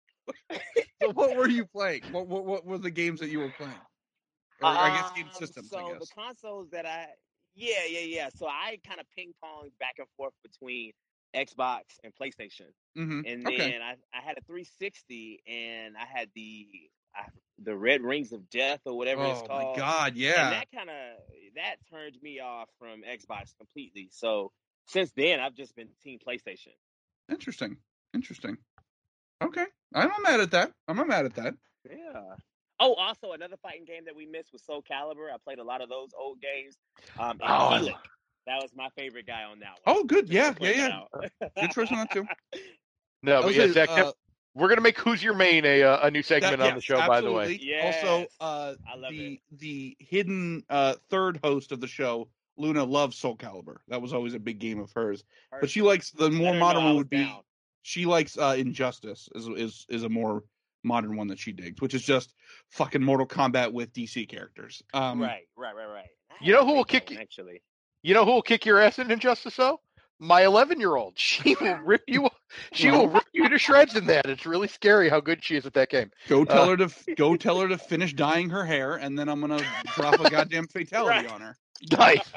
So 1.01 1.11
what 1.11 1.35
were 1.35 1.47
you 1.49 1.65
playing? 1.65 2.03
What, 2.11 2.27
what 2.27 2.45
what 2.45 2.65
were 2.65 2.77
the 2.77 2.91
games 2.91 3.19
that 3.19 3.29
you 3.29 3.39
were 3.39 3.51
playing? 3.51 3.81
Or 4.59 4.77
I 4.79 4.89
guess 4.89 5.09
game 5.11 5.29
Um, 5.35 5.43
systems. 5.43 5.69
So 5.69 5.77
I 5.77 5.83
guess. 5.83 5.99
the 5.99 6.07
consoles 6.07 6.69
that 6.71 6.85
I, 6.85 7.07
yeah, 7.55 7.85
yeah, 7.87 7.99
yeah. 7.99 8.29
So 8.33 8.47
I 8.47 8.79
kind 8.85 8.99
of 8.99 9.05
ping 9.15 9.33
ponged 9.43 9.71
back 9.79 9.95
and 9.99 10.07
forth 10.17 10.33
between 10.43 10.91
Xbox 11.35 11.99
and 12.03 12.13
PlayStation, 12.15 12.71
hmm 12.95 13.21
and 13.23 13.47
Okay. 13.47 13.73
then 13.73 13.81
I, 13.81 13.95
I 14.13 14.21
had 14.21 14.37
a 14.37 14.41
360, 14.41 15.41
and 15.47 15.95
I 15.97 16.05
had 16.05 16.29
the 16.35 16.67
I, 17.15 17.23
the 17.63 17.75
Red 17.75 18.01
Rings 18.01 18.31
of 18.33 18.49
Death 18.49 18.81
or 18.85 18.97
whatever 18.97 19.23
it's 19.25 19.39
called. 19.41 19.49
Oh 19.51 19.55
called. 19.63 19.77
my 19.77 19.77
God! 19.77 20.15
yeah. 20.15 20.29
And 20.29 20.37
Yeah. 20.37 20.49
that 20.59 20.67
kind 20.75 20.89
of 20.89 20.95
that 21.55 21.75
turned 21.91 22.15
me 22.21 22.39
off 22.39 22.69
from 22.79 23.01
Xbox 23.03 23.55
completely. 23.57 24.09
So 24.11 24.51
since 24.87 25.11
then, 25.15 25.39
I've 25.39 25.55
just 25.55 25.75
been 25.75 25.87
Team 26.03 26.19
PlayStation. 26.25 26.73
Interesting. 27.29 27.77
Interesting. 28.13 28.57
Okay. 29.43 29.65
I'm 29.93 30.09
not 30.09 30.21
mad 30.23 30.39
at 30.39 30.51
that. 30.51 30.71
I'm 30.87 30.97
not 30.97 31.07
mad 31.07 31.25
at 31.25 31.35
that. 31.35 31.53
Yeah. 31.89 32.21
Oh, 32.79 32.93
also 32.95 33.33
another 33.33 33.57
fighting 33.61 33.85
game 33.85 34.05
that 34.05 34.15
we 34.15 34.25
missed 34.25 34.51
was 34.53 34.63
Soul 34.63 34.81
Calibur. 34.89 35.31
I 35.33 35.37
played 35.43 35.59
a 35.59 35.63
lot 35.63 35.81
of 35.81 35.89
those 35.89 36.09
old 36.17 36.39
games. 36.41 36.77
Um, 37.19 37.39
Oh, 37.41 37.45
I 37.45 37.81
That 38.47 38.61
was 38.61 38.71
my 38.75 38.89
favorite 38.97 39.27
guy 39.27 39.43
on 39.43 39.59
that 39.59 39.77
one. 39.83 39.97
Oh, 39.97 40.03
good. 40.05 40.29
Just 40.29 40.33
Yeah. 40.61 40.69
Yeah. 40.71 40.87
Yeah. 41.21 41.29
that. 41.41 41.55
Good 41.55 41.71
choice 41.71 41.91
on 41.91 41.97
that 41.99 42.11
too. 42.11 42.25
No, 43.21 43.41
but 43.41 43.47
was 43.47 43.55
yeah, 43.55 43.61
gonna- 43.63 43.73
Zach, 43.73 43.89
uh, 43.89 44.11
we're 44.59 44.69
gonna 44.69 44.81
make 44.81 44.99
"Who's 44.99 45.23
Your 45.23 45.33
Main" 45.33 45.65
a 45.65 45.83
uh, 45.83 46.07
a 46.07 46.11
new 46.11 46.21
segment 46.21 46.57
that- 46.59 46.67
on 46.67 46.69
the 46.71 46.75
yes, 46.75 46.83
show. 46.83 46.97
By 47.07 47.21
the 47.21 47.31
way, 47.31 47.59
absolutely. 47.81 47.81
Also, 47.81 48.27
uh, 48.39 48.73
the 49.09 49.33
it. 49.33 49.39
the 49.59 49.97
hidden 49.99 50.63
uh, 50.69 50.95
third 51.09 51.39
host 51.43 51.71
of 51.71 51.79
the 51.79 51.87
show, 51.87 52.29
Luna, 52.57 52.83
loves 52.83 53.17
Soul 53.17 53.37
Calibur. 53.37 53.77
That 53.87 54.01
was 54.01 54.13
always 54.13 54.33
a 54.33 54.39
big 54.39 54.59
game 54.59 54.79
of 54.79 54.91
hers. 54.91 55.23
But 55.59 55.69
she 55.69 55.81
likes 55.81 56.11
the 56.11 56.29
more 56.29 56.53
modern 56.53 56.83
one 56.83 56.93
was 56.93 56.97
would 56.99 57.09
be. 57.09 57.23
down. 57.23 57.41
She 57.81 58.05
likes 58.05 58.37
uh, 58.37 58.55
Injustice 58.57 59.29
is 59.33 59.47
is 59.47 59.85
is 59.89 60.03
a 60.03 60.09
more 60.09 60.43
modern 60.83 61.15
one 61.17 61.27
that 61.27 61.39
she 61.39 61.51
digs, 61.51 61.81
which 61.81 61.93
is 61.93 62.03
just 62.03 62.33
fucking 62.69 63.01
Mortal 63.03 63.27
Kombat 63.27 63.71
with 63.73 63.93
DC 63.93 64.27
characters. 64.29 64.81
Um, 64.93 65.21
right, 65.21 65.47
right, 65.57 65.75
right, 65.75 65.87
right. 65.87 66.05
You 66.41 66.53
know 66.53 66.65
who 66.65 66.73
will 66.73 66.85
kick 66.85 67.11
you- 67.11 67.17
Actually, 67.17 67.61
you 68.01 68.13
know 68.13 68.25
who 68.25 68.31
will 68.31 68.41
kick 68.41 68.65
your 68.65 68.79
ass 68.79 68.99
in 68.99 69.11
Injustice? 69.11 69.55
Though 69.55 69.79
my 70.19 70.43
11 70.45 70.79
year 70.79 70.95
old. 70.95 71.13
She 71.17 71.55
will 71.59 71.75
rip 71.83 72.03
you. 72.07 72.29
She 72.73 72.91
will 72.91 73.07
rip 73.07 73.25
you 73.33 73.47
to 73.49 73.57
shreds 73.57 73.95
in 73.95 74.05
that. 74.07 74.25
It's 74.25 74.45
really 74.45 74.67
scary 74.67 75.07
how 75.09 75.19
good 75.19 75.43
she 75.43 75.55
is 75.55 75.65
at 75.65 75.73
that 75.73 75.89
game. 75.89 76.11
Go 76.27 76.43
tell 76.45 76.63
Uh, 76.63 76.69
her 76.69 76.77
to 76.77 76.89
go 77.15 77.35
tell 77.35 77.59
her 77.59 77.67
to 77.67 77.77
finish 77.77 78.13
dyeing 78.13 78.49
her 78.49 78.65
hair, 78.65 78.95
and 78.95 79.17
then 79.17 79.29
I'm 79.29 79.39
gonna 79.41 79.63
drop 79.95 80.19
a 80.19 80.29
goddamn 80.29 80.67
fatality 80.67 81.09
Right. 81.27 81.31
on 81.31 81.41
her. 81.41 81.57
Nice. 81.91 82.31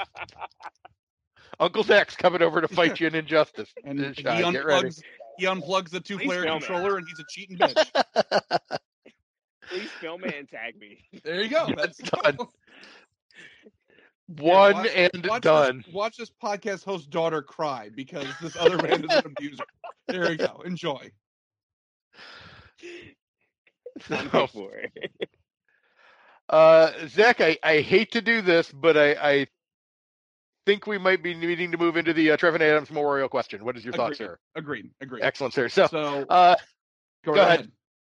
Uncle 1.61 1.83
Zach's 1.83 2.17
coming 2.17 2.43
over 2.43 2.61
to 2.61 2.69
fight 2.69 3.01
you 3.01 3.07
in 3.07 3.15
Injustice. 3.15 3.71
And 3.85 4.01
Uh, 4.01 4.09
he 4.15 4.23
Sean, 4.23 4.53
get 4.53 4.65
ready. 4.65 4.89
unplugs 4.89 5.03
he 5.39 5.47
unplugs 5.47 5.91
the 5.91 6.01
two 6.01 6.19
player 6.19 6.43
Please 6.43 6.49
it. 6.49 6.51
controller, 6.67 6.97
and 6.99 7.07
he's 7.09 7.19
a 7.19 7.25
cheating 7.29 7.57
bitch. 7.59 8.79
please 9.71 9.91
film 10.01 10.25
it 10.25 10.35
and 10.35 10.49
tag 10.49 10.79
me. 10.79 10.99
There 11.25 11.41
you 11.43 11.49
go. 11.49 11.69
That's 11.77 11.97
Done. 11.99 12.37
One 14.29 14.75
watch- 14.75 14.91
and 14.95 15.27
watch 15.27 15.43
done. 15.43 15.83
This, 15.85 15.95
watch 15.95 16.17
this 16.17 16.31
podcast 16.43 16.85
host 16.85 17.11
daughter 17.11 17.43
cry 17.43 17.91
because 17.95 18.27
this 18.41 18.57
other 18.57 18.79
man 18.79 19.05
is 19.05 19.13
an 19.13 19.27
abuser. 19.27 19.65
There 20.09 20.31
you 20.31 20.39
go. 20.39 20.63
Enjoy. 20.65 21.11
I'm 24.11 24.31
So, 24.31 24.39
here 24.39 24.47
for 24.49 24.75
it. 24.75 25.13
uh, 26.49 26.93
Zach, 27.09 27.41
I, 27.41 27.59
I 27.63 27.81
hate 27.81 28.13
to 28.13 28.23
do 28.23 28.41
this, 28.43 28.71
but 28.73 28.97
I, 28.97 29.13
I 29.13 29.47
think 30.67 30.87
we 30.87 30.99
might 30.99 31.23
be 31.23 31.35
needing 31.35 31.73
to 31.73 31.79
move 31.79 31.97
into 31.97 32.13
the 32.13 32.31
uh, 32.33 32.37
Trevin 32.37 32.61
Adams 32.63 32.91
Memorial 32.91 33.29
question. 33.29 33.65
What 33.65 33.77
is 33.77 33.85
your 33.85 33.93
thoughts, 33.93 34.19
Agreed. 34.19 34.27
sir? 34.29 34.39
Agreed. 34.57 34.91
Agreed. 35.01 35.23
Excellent, 35.23 35.55
sir. 35.55 35.69
So, 35.69 35.87
So 35.89 36.25
uh, 36.29 36.57
go, 37.25 37.35
go 37.35 37.41
ahead. 37.41 37.61
ahead. 37.61 37.73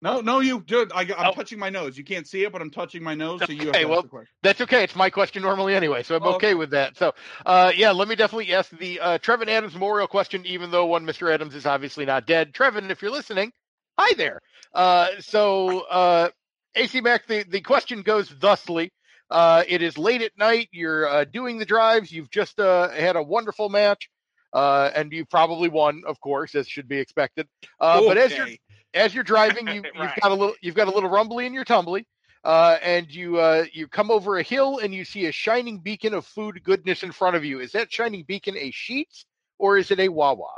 No, 0.05 0.21
no, 0.21 0.41
you 0.41 0.61
dude. 0.61 0.93
I, 0.93 1.01
I'm 1.01 1.31
Oh. 1.31 1.33
touching 1.33 1.59
my 1.59 1.71
nose. 1.71 1.97
You 1.97 2.05
can't 2.05 2.27
see 2.27 2.45
it, 2.45 2.53
but 2.53 2.61
I'm 2.61 2.71
touching 2.71 3.03
my 3.03 3.15
nose, 3.15 3.47
so 3.47 3.53
you 3.53 3.69
have 3.69 3.75
Okay, 3.77 3.85
to 3.85 3.89
well, 3.89 3.95
ask 4.01 4.03
the 4.03 4.09
question. 4.09 4.35
That's 4.43 4.61
okay. 4.61 4.85
It's 4.85 4.95
my 4.95 5.09
question 5.09 5.43
normally 5.43 5.75
anyway, 5.75 6.03
so 6.03 6.15
I'm 6.15 6.23
Oh, 6.23 6.33
okay 6.33 6.49
okay. 6.49 6.55
with 6.55 6.71
that. 6.73 6.99
So, 6.99 7.15
uh, 7.47 7.73
yeah, 7.75 7.91
let 7.91 8.07
me 8.07 8.15
definitely 8.15 8.53
ask 8.53 8.71
the 8.71 9.01
uh, 9.01 9.19
Trevin 9.19 9.49
Adams 9.49 9.73
Memorial 9.73 10.07
question, 10.07 10.45
even 10.45 10.71
though 10.71 10.85
one 10.85 11.07
Mr. 11.07 11.33
Adams 11.33 11.55
is 11.55 11.65
obviously 11.65 12.05
not 12.05 12.27
dead. 12.27 12.53
Trevin, 12.53 12.91
if 12.91 13.01
you're 13.01 13.11
listening, 13.11 13.51
hi 13.99 14.13
there. 14.19 14.41
Uh, 14.75 15.09
so, 15.21 15.81
uh, 15.89 16.29
AC 16.75 17.01
Mack, 17.01 17.27
the, 17.27 17.45
the 17.49 17.63
question 17.63 18.03
goes 18.03 18.29
thusly. 18.29 18.93
Uh, 19.31 19.65
it 19.67 19.81
is 19.81 19.97
late 19.97 20.21
at 20.21 20.37
night. 20.37 20.69
You're 20.71 21.09
uh, 21.09 21.25
doing 21.25 21.57
the 21.57 21.65
drives. 21.65 22.13
You've 22.13 22.31
just 22.31 22.61
uh, 22.61 22.91
had 22.91 23.17
a 23.17 23.23
wonderful 23.23 23.71
match, 23.71 24.11
uh, 24.53 24.91
and 24.95 25.11
you 25.15 25.25
probably 25.25 25.71
won, 25.71 26.03
of 26.07 26.21
course, 26.21 26.55
as 26.55 26.69
should 26.69 26.89
be 26.89 26.99
expected. 26.99 27.49
Uh, 27.81 28.03
But 28.07 28.19
as 28.19 28.37
you're 28.37 28.47
Okay. 28.47 28.59
As 28.95 29.14
you're 29.14 29.24
driving, 29.24 29.68
you, 29.70 29.86
you've 29.95 30.14
got 30.14 30.30
a 30.30 30.34
little 30.34 30.55
you've 30.62 30.74
got 30.74 30.88
a 30.88 30.90
little 30.92 31.11
rumbly 31.11 31.47
in 31.47 31.55
your 31.55 31.64
tumbly, 31.64 32.07
uh, 32.45 32.78
and 32.82 33.12
you 33.12 33.38
uh, 33.38 33.64
you 33.72 33.88
come 33.88 34.11
over 34.11 34.38
a 34.38 34.42
hill 34.42 34.78
and 34.78 34.95
you 34.95 35.05
see 35.05 35.26
a 35.26 35.32
shining 35.32 35.78
beacon 35.78 36.14
of 36.14 36.26
food 36.26 36.62
goodness 36.64 37.03
in 37.03 37.12
front 37.12 37.36
of 37.36 37.45
you. 37.45 37.61
Is 37.61 37.72
that 37.72 37.92
shining 37.92 38.24
beacon 38.26 38.57
a 38.57 38.70
Sheets 38.70 39.26
or 39.59 39.78
is 39.78 39.90
it 39.90 40.01
a 40.01 40.09
Wawa? 40.09 40.49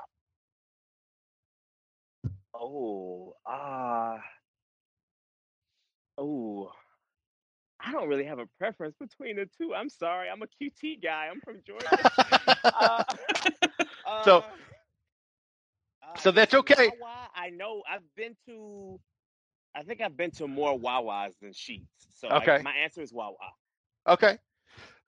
Oh, 2.54 3.34
ah, 3.46 4.18
oh. 6.18 6.72
I 7.80 7.92
don't 7.92 8.08
really 8.08 8.24
have 8.24 8.38
a 8.38 8.46
preference 8.58 8.96
between 8.98 9.36
the 9.36 9.48
two. 9.58 9.74
I'm 9.74 9.88
sorry. 9.88 10.28
I'm 10.28 10.42
a 10.42 10.46
QT 10.46 11.02
guy. 11.02 11.28
I'm 11.30 11.40
from 11.40 11.62
Georgia. 11.66 12.10
uh, 12.64 13.04
So- 14.24 14.38
uh, 14.38 14.42
uh, 14.42 14.50
so 16.14 16.30
that's 16.30 16.54
okay. 16.54 16.90
Wawa, 17.00 17.28
I 17.34 17.50
know. 17.50 17.82
I've 17.90 18.02
been 18.16 18.36
to. 18.46 18.98
I 19.74 19.82
think 19.82 20.00
I've 20.00 20.16
been 20.16 20.30
to 20.32 20.46
more 20.46 20.78
Wawas 20.78 21.38
than 21.40 21.52
Sheets. 21.52 22.08
So 22.14 22.28
Okay. 22.28 22.62
my 22.62 22.72
answer 22.72 23.02
is 23.02 23.12
Wawa. 23.12 23.36
Okay. 24.06 24.38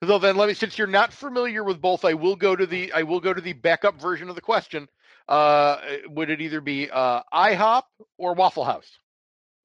So 0.03 0.17
then 0.19 0.37
let 0.37 0.47
me 0.47 0.53
since 0.53 0.77
you're 0.77 0.87
not 0.87 1.11
familiar 1.13 1.63
with 1.63 1.81
both, 1.81 2.05
I 2.05 2.13
will 2.13 2.35
go 2.35 2.55
to 2.55 2.65
the 2.65 2.91
I 2.93 3.03
will 3.03 3.19
go 3.19 3.33
to 3.33 3.41
the 3.41 3.53
backup 3.53 3.99
version 3.99 4.29
of 4.29 4.35
the 4.35 4.41
question. 4.41 4.87
Uh, 5.27 5.77
would 6.07 6.29
it 6.29 6.41
either 6.41 6.61
be 6.61 6.89
uh, 6.89 7.21
IHOP 7.33 7.83
or 8.17 8.33
Waffle 8.33 8.63
House? 8.65 8.99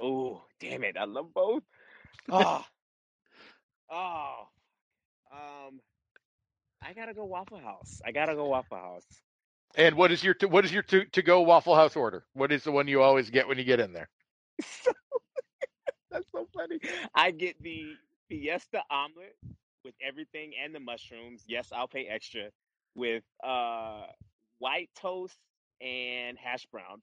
Oh, 0.00 0.42
damn 0.60 0.84
it. 0.84 0.96
I 0.96 1.04
love 1.04 1.32
both. 1.34 1.62
Oh. 2.30 2.64
oh. 3.90 4.48
Um 5.32 5.80
I 6.82 6.92
gotta 6.94 7.14
go 7.14 7.24
Waffle 7.24 7.58
House. 7.58 8.00
I 8.04 8.12
gotta 8.12 8.34
go 8.34 8.46
Waffle 8.48 8.76
House. 8.78 9.22
And 9.76 9.96
what 9.96 10.12
is 10.12 10.22
your 10.22 10.34
to, 10.34 10.48
what 10.48 10.64
is 10.64 10.72
your 10.72 10.82
to, 10.84 11.04
to 11.06 11.22
go 11.22 11.42
Waffle 11.42 11.74
House 11.76 11.96
order? 11.96 12.24
What 12.34 12.52
is 12.52 12.64
the 12.64 12.72
one 12.72 12.88
you 12.88 13.02
always 13.02 13.30
get 13.30 13.48
when 13.48 13.58
you 13.58 13.64
get 13.64 13.80
in 13.80 13.92
there? 13.92 14.08
That's 16.10 16.26
so 16.32 16.48
funny. 16.54 16.78
I 17.14 17.30
get 17.32 17.62
the 17.62 17.98
Fiesta 18.28 18.82
omelet 18.90 19.36
with 19.84 19.94
everything 20.06 20.52
and 20.62 20.74
the 20.74 20.80
mushrooms. 20.80 21.44
Yes, 21.46 21.70
I'll 21.72 21.88
pay 21.88 22.06
extra. 22.06 22.50
with 22.94 23.24
uh 23.44 24.06
white 24.58 24.90
toast 24.96 25.38
and 25.80 26.38
hash 26.38 26.66
browns. 26.66 27.02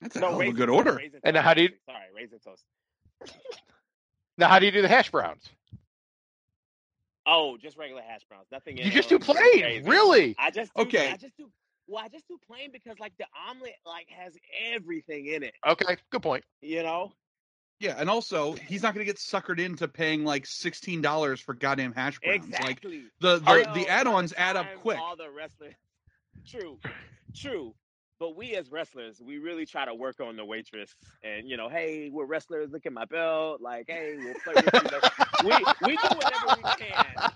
That's 0.00 0.16
a 0.16 0.20
No, 0.20 0.28
hell 0.28 0.40
of 0.40 0.48
a 0.48 0.52
good 0.52 0.70
order. 0.70 0.96
raisin 0.96 1.22
And 1.24 1.36
how 1.36 1.54
do 1.54 1.62
you- 1.62 1.74
Sorry, 1.86 2.06
raisin 2.14 2.40
toast. 2.40 2.64
Now, 4.38 4.48
how 4.48 4.58
do 4.58 4.66
you 4.66 4.72
do 4.72 4.82
the 4.82 4.88
hash 4.88 5.10
browns? 5.10 5.48
Oh, 7.26 7.56
just 7.56 7.76
regular 7.76 8.02
hash 8.02 8.22
browns. 8.28 8.46
Nothing. 8.52 8.78
in 8.78 8.84
You 8.86 8.92
just 8.92 9.08
do 9.08 9.18
plain, 9.18 9.60
crazy. 9.60 9.88
really? 9.88 10.34
I 10.38 10.50
just 10.50 10.72
do, 10.74 10.82
Okay. 10.82 11.10
I 11.10 11.16
just 11.16 11.36
do. 11.36 11.50
Well, 11.86 12.02
I 12.04 12.08
just 12.08 12.26
do 12.28 12.38
plain 12.46 12.70
because 12.72 12.98
like 12.98 13.12
the 13.18 13.26
omelet 13.48 13.74
like 13.86 14.08
has 14.10 14.34
everything 14.72 15.26
in 15.26 15.42
it. 15.42 15.54
Okay, 15.66 15.96
good 16.10 16.22
point. 16.22 16.44
You 16.62 16.82
know. 16.82 17.12
Yeah, 17.80 17.96
and 17.98 18.08
also 18.08 18.52
he's 18.52 18.82
not 18.82 18.94
going 18.94 19.04
to 19.04 19.10
get 19.12 19.18
suckered 19.18 19.58
into 19.58 19.88
paying 19.88 20.24
like 20.24 20.46
sixteen 20.46 21.02
dollars 21.02 21.40
for 21.40 21.52
goddamn 21.54 21.92
hash 21.92 22.18
browns. 22.20 22.48
Like 22.48 22.48
Exactly. 22.48 23.02
the 23.20 23.38
the, 23.38 23.70
the 23.74 23.88
add-ons 23.88 24.32
add 24.36 24.56
up 24.56 24.66
quick. 24.80 24.98
All 24.98 25.16
the 25.16 25.28
wrestlers. 25.30 25.74
True, 26.46 26.78
true. 27.34 27.74
But 28.20 28.36
we 28.36 28.54
as 28.56 28.70
wrestlers, 28.70 29.20
we 29.20 29.38
really 29.38 29.66
try 29.66 29.84
to 29.84 29.94
work 29.94 30.20
on 30.20 30.36
the 30.36 30.44
waitress, 30.44 30.94
and 31.22 31.48
you 31.48 31.56
know, 31.56 31.68
hey, 31.68 32.10
we're 32.10 32.26
wrestlers. 32.26 32.70
Look 32.70 32.86
at 32.86 32.92
my 32.92 33.06
belt. 33.06 33.60
Like, 33.60 33.86
hey, 33.88 34.16
we'll 34.18 34.36
play 34.36 34.56
with 34.58 34.74
you. 34.78 34.90
Like, 34.90 35.04
we 35.40 35.66
we 35.80 35.96
do 35.98 36.12
whatever 36.12 36.50
we 36.50 36.64
can 36.64 37.26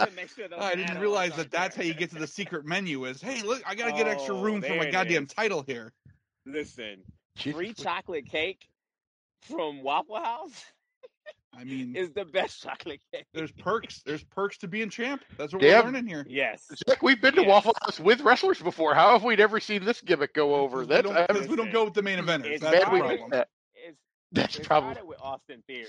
to 0.00 0.10
make 0.10 0.30
sure 0.30 0.48
those. 0.48 0.60
I 0.62 0.74
didn't 0.74 0.98
realize 0.98 1.32
are 1.32 1.36
that 1.36 1.50
that's 1.50 1.76
how 1.76 1.82
you 1.82 1.94
get 1.94 2.10
to 2.10 2.16
the 2.16 2.26
secret 2.26 2.64
menu. 2.66 3.04
Is 3.06 3.20
hey, 3.22 3.42
look, 3.42 3.62
I 3.66 3.74
got 3.74 3.86
to 3.86 3.92
get 3.92 4.06
extra 4.06 4.34
Oh, 4.34 4.36
room 4.36 4.62
for 4.62 4.74
my 4.74 4.86
goddamn 4.86 5.26
is. 5.26 5.28
title 5.28 5.62
here. 5.62 5.92
Listen, 6.46 7.04
Jesus. 7.36 7.56
free 7.56 7.74
chocolate 7.74 8.26
cake 8.26 8.68
from 9.42 9.82
Waffle 9.82 10.16
House 10.22 10.64
I 11.58 11.64
mean, 11.64 11.96
is 11.96 12.10
the 12.12 12.24
best 12.24 12.62
chocolate 12.62 13.00
cake. 13.12 13.24
there's 13.32 13.52
perks. 13.52 14.02
There's 14.04 14.22
perks 14.24 14.58
to 14.58 14.68
being 14.68 14.90
champ. 14.90 15.22
That's 15.38 15.52
what 15.52 15.62
Yeah. 15.62 15.80
we're 15.80 15.86
learning 15.86 16.06
here. 16.06 16.26
Yes. 16.28 16.66
Zach, 16.88 17.02
we've 17.02 17.20
been 17.20 17.34
to 17.34 17.40
Yes. 17.42 17.48
Waffle 17.48 17.74
House 17.82 17.98
with 18.00 18.20
wrestlers 18.20 18.60
before. 18.60 18.94
How 18.94 19.12
have 19.12 19.22
we 19.24 19.36
never 19.36 19.58
seen 19.60 19.84
this 19.84 20.00
gimmick 20.00 20.34
go 20.34 20.54
over? 20.54 20.84
Because 20.84 20.88
That's 20.88 21.06
we, 21.08 21.14
don't, 21.14 21.22
I 21.22 21.26
'cause 21.26 21.40
mean, 21.42 21.50
we 21.50 21.56
don't 21.56 21.72
go 21.72 21.84
with 21.84 21.94
the 21.94 22.02
main 22.02 22.18
eventers. 22.18 22.46
It's 22.46 22.62
That's 22.62 22.74
the 22.78 22.84
bad 22.84 22.92
we 22.92 22.98
probably- 23.00 23.16
problem. 23.18 23.30
that. 23.38 23.48
It's 23.74 23.98
That's 24.32 24.56
it 24.58 24.66
probably 24.66 25.02
with 25.02 25.20
Austin 25.20 25.62
Theory, 25.66 25.86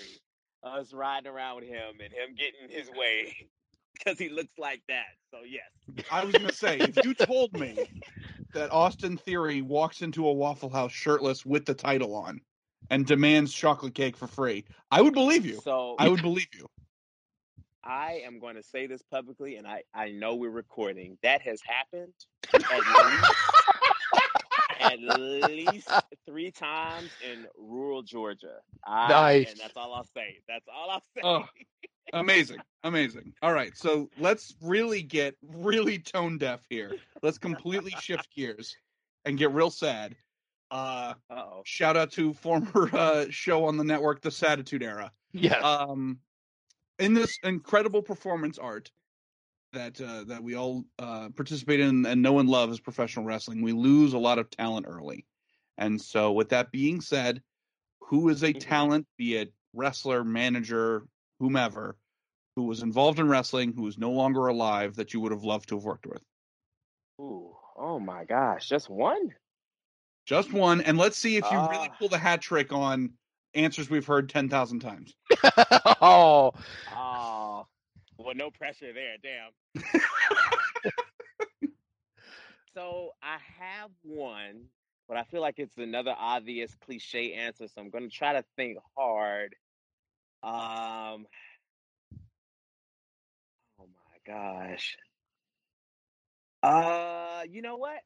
us 0.63 0.93
riding 0.93 1.31
around 1.31 1.57
with 1.57 1.65
him 1.65 1.95
and 2.03 2.13
him 2.13 2.35
getting 2.37 2.69
his 2.69 2.89
way 2.91 3.35
because 3.93 4.17
he 4.19 4.29
looks 4.29 4.53
like 4.57 4.81
that. 4.87 5.05
So 5.31 5.39
yes, 5.45 6.05
I 6.11 6.23
was 6.23 6.33
gonna 6.33 6.53
say, 6.53 6.77
if 6.79 7.03
you 7.03 7.13
told 7.13 7.51
me 7.53 7.77
that 8.53 8.71
Austin 8.71 9.17
Theory 9.17 9.61
walks 9.61 10.01
into 10.01 10.27
a 10.27 10.31
Waffle 10.33 10.69
House 10.69 10.91
shirtless 10.93 11.45
with 11.45 11.65
the 11.65 11.73
title 11.73 12.15
on 12.15 12.39
and 12.89 13.05
demands 13.05 13.53
chocolate 13.53 13.93
cake 13.93 14.15
for 14.15 14.27
free, 14.27 14.65
I 14.91 15.01
would 15.01 15.13
believe 15.13 15.45
you. 15.45 15.59
So 15.63 15.95
I 15.99 16.09
would 16.09 16.21
believe 16.21 16.47
you. 16.55 16.67
I 17.83 18.21
am 18.25 18.39
going 18.39 18.55
to 18.55 18.63
say 18.63 18.85
this 18.85 19.01
publicly, 19.01 19.55
and 19.55 19.65
I 19.65 19.83
I 19.93 20.09
know 20.09 20.35
we're 20.35 20.49
recording. 20.49 21.17
That 21.23 21.41
has 21.41 21.61
happened 21.65 22.13
at 22.53 22.61
least, 24.99 25.39
at 25.39 25.49
least 25.49 25.89
three 26.25 26.51
times 26.51 27.09
in 27.29 27.45
rural 27.57 28.01
Georgia. 28.01 28.57
I, 28.85 29.07
Nice. 29.07 29.51
And 29.51 29.59
that's 29.59 29.77
all 29.77 29.93
I'll 29.93 30.07
say. 30.15 30.39
That's 30.47 30.65
all 30.73 30.89
I'll 30.89 31.03
say. 31.15 31.21
Oh. 31.23 31.45
Amazing, 32.13 32.59
amazing. 32.83 33.33
All 33.41 33.53
right, 33.53 33.75
so 33.75 34.09
let's 34.17 34.55
really 34.61 35.01
get 35.01 35.35
really 35.41 35.99
tone 35.99 36.37
deaf 36.37 36.61
here. 36.69 36.95
Let's 37.21 37.37
completely 37.37 37.91
shift 37.99 38.33
gears 38.33 38.77
and 39.25 39.37
get 39.37 39.51
real 39.51 39.69
sad. 39.69 40.15
Uh, 40.69 41.13
Uh 41.29 41.35
oh. 41.35 41.61
shout 41.65 41.95
out 41.97 42.11
to 42.13 42.33
former 42.33 42.89
uh, 42.93 43.25
show 43.29 43.65
on 43.65 43.77
the 43.77 43.83
network, 43.83 44.21
The 44.21 44.29
Satitude 44.29 44.83
Era. 44.83 45.11
yes. 45.31 45.63
um 45.63 46.19
in 46.99 47.13
this 47.13 47.37
incredible 47.43 48.01
performance 48.03 48.57
art 48.57 48.91
that 49.73 49.99
uh, 50.01 50.23
that 50.25 50.43
we 50.43 50.55
all 50.55 50.85
uh, 50.99 51.29
participate 51.29 51.79
in 51.79 52.05
and 52.05 52.21
know 52.21 52.39
and 52.39 52.49
love 52.49 52.69
as 52.71 52.79
professional 52.79 53.25
wrestling, 53.25 53.61
we 53.61 53.73
lose 53.73 54.13
a 54.13 54.17
lot 54.19 54.39
of 54.39 54.49
talent 54.49 54.85
early. 54.89 55.25
And 55.77 56.01
so, 56.01 56.31
with 56.33 56.49
that 56.49 56.71
being 56.71 57.01
said, 57.01 57.43
who 58.01 58.29
is 58.29 58.43
a 58.43 58.53
Mhm. 58.53 58.59
talent, 58.59 59.07
be 59.17 59.35
it 59.35 59.53
wrestler, 59.73 60.23
manager, 60.23 61.07
whomever, 61.39 61.97
who 62.55 62.63
was 62.65 62.83
involved 62.83 63.19
in 63.19 63.29
wrestling, 63.29 63.73
who 63.73 63.87
is 63.87 63.97
no 63.97 64.11
longer 64.11 64.47
alive, 64.47 64.95
that 64.95 65.13
you 65.13 65.21
would 65.21 65.31
have 65.33 65.43
loved 65.43 65.69
to 65.69 65.75
have 65.77 65.85
worked 65.85 66.07
with? 66.07 66.23
Ooh. 67.21 67.55
Oh 67.75 67.99
my 67.99 68.25
gosh. 68.25 68.67
Just 68.69 68.89
one. 68.89 69.35
Just 70.27 70.51
one, 70.51 70.81
and 70.81 70.97
let's 70.97 71.17
see 71.17 71.37
if 71.37 71.45
you 71.49 71.57
really 71.57 71.87
Ah. 71.89 71.95
pull 71.97 72.09
the 72.09 72.17
hat 72.17 72.41
trick 72.41 72.73
on 72.73 73.13
answers 73.53 73.89
we've 73.89 74.05
heard 74.05 74.27
ten 74.29 74.49
thousand 74.49 74.81
times. 74.81 75.15
oh, 76.01 76.51
Oh. 76.93 77.65
Well, 78.17 78.35
no 78.35 78.51
pressure 78.51 78.91
there. 78.93 79.15
Damn. 79.23 79.51
so 82.73 83.11
I 83.23 83.37
have 83.59 83.89
one, 84.03 84.65
but 85.07 85.15
I 85.15 85.23
feel 85.23 85.39
like 85.41 85.59
it's 85.59 85.77
another 85.77 86.13
obvious 86.17 86.75
cliche 86.83 87.33
answer. 87.33 87.67
So 87.67 87.79
I'm 87.79 87.89
going 87.89 88.09
to 88.09 88.15
try 88.15 88.33
to 88.33 88.43
think 88.57 88.79
hard. 88.97 89.55
Um. 90.43 91.25
Oh 93.79 93.87
my 93.87 94.17
gosh. 94.25 94.97
Uh, 96.63 97.43
you 97.49 97.61
know 97.61 97.77
what? 97.77 97.99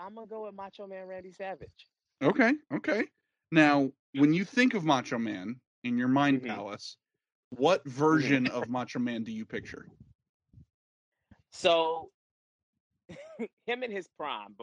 I'm 0.00 0.14
gonna 0.14 0.26
go 0.26 0.46
with 0.46 0.54
Macho 0.54 0.86
Man 0.86 1.06
Randy 1.06 1.30
Savage. 1.32 1.88
Okay, 2.22 2.54
okay. 2.74 3.04
Now, 3.52 3.90
when 4.14 4.32
you 4.32 4.44
think 4.44 4.74
of 4.74 4.84
Macho 4.84 5.18
Man 5.18 5.60
in 5.84 5.98
your 5.98 6.08
mind 6.08 6.40
Mhm. 6.42 6.46
palace, 6.46 6.96
what 7.50 7.84
version 7.86 8.46
of 8.48 8.68
Macho 8.70 8.98
Man 8.98 9.22
do 9.24 9.30
you 9.32 9.44
picture? 9.44 9.86
So, 11.52 12.10
him 13.66 13.82
in 13.82 13.90
his 13.90 14.08
prime, 14.16 14.56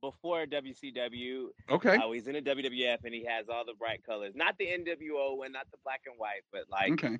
before 0.00 0.44
WCW, 0.46 1.48
Okay, 1.70 1.98
Oh, 2.02 2.12
he's 2.12 2.26
in 2.28 2.34
the 2.34 2.42
WWF 2.42 3.04
and 3.04 3.14
he 3.14 3.24
has 3.24 3.48
all 3.48 3.64
the 3.64 3.72
bright 3.74 4.04
colors. 4.04 4.34
Not 4.36 4.56
the 4.58 4.66
NWO 4.66 5.42
and 5.44 5.52
not 5.52 5.66
the 5.70 5.78
black 5.82 6.02
and 6.06 6.14
white, 6.18 6.42
but 6.52 6.64
like, 6.70 6.92
okay. 6.92 7.18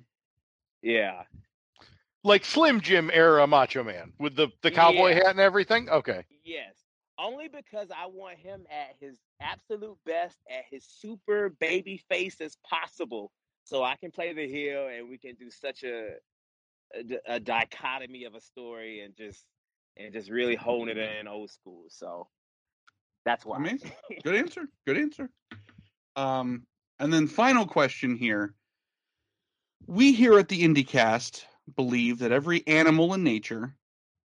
yeah. 0.81 1.23
like 2.23 2.45
Slim 2.45 2.79
Jim 2.81 3.09
era 3.11 3.45
Macho 3.47 3.83
Man 3.83 4.13
with 4.19 4.35
the 4.35 4.49
the 4.61 4.71
cowboy 4.71 5.09
Yeah. 5.09 5.15
hat 5.15 5.27
and 5.31 5.39
everything. 5.39 5.89
Okay. 5.89 6.23
Yes. 6.43 6.75
Only 7.17 7.47
because 7.47 7.89
I 7.95 8.07
want 8.07 8.37
him 8.37 8.65
at 8.69 8.95
his 8.99 9.17
absolute 9.41 9.97
best, 10.05 10.37
at 10.49 10.65
his 10.69 10.85
super 10.85 11.49
baby 11.49 12.01
face 12.09 12.41
as 12.41 12.57
possible. 12.69 13.31
So 13.63 13.83
I 13.83 13.95
can 13.95 14.11
play 14.11 14.33
the 14.33 14.47
heel 14.47 14.89
and 14.93 15.09
we 15.09 15.17
can 15.17 15.35
do 15.35 15.49
such 15.49 15.83
a 15.83 16.15
a 17.25 17.39
dichotomy 17.39 18.25
of 18.25 18.35
a 18.35 18.41
story 18.41 19.01
and 19.01 19.15
just 19.17 19.43
and 19.97 20.13
just 20.13 20.29
really 20.29 20.55
hone 20.55 20.89
it 20.89 20.97
in 20.97 21.27
old 21.27 21.49
school. 21.49 21.85
So 21.89 22.27
that's 23.25 23.45
why. 23.45 23.57
Amazing. 23.57 23.91
Good 24.23 24.35
answer. 24.35 24.61
Good 24.85 24.97
answer. 24.97 25.29
Um, 26.15 26.63
and 26.99 27.11
then 27.11 27.27
final 27.27 27.65
question 27.65 28.15
here. 28.15 28.53
We 29.87 30.13
here 30.13 30.37
at 30.37 30.47
the 30.47 30.63
IndieCast 30.63 31.43
believe 31.75 32.19
that 32.19 32.31
every 32.31 32.65
animal 32.67 33.13
in 33.13 33.23
nature 33.23 33.75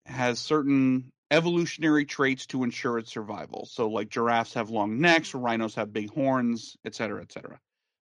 has 0.06 0.38
certain 0.38 1.12
evolutionary 1.30 2.04
traits 2.04 2.46
to 2.46 2.62
ensure 2.64 2.98
its 2.98 3.10
survival. 3.12 3.66
So, 3.66 3.88
like 3.88 4.08
giraffes 4.08 4.54
have 4.54 4.70
long 4.70 5.00
necks, 5.00 5.34
rhinos 5.34 5.74
have 5.74 5.92
big 5.92 6.10
horns, 6.10 6.76
et 6.84 6.94
cetera, 6.94 7.22
et 7.22 7.32
cetera. 7.32 7.58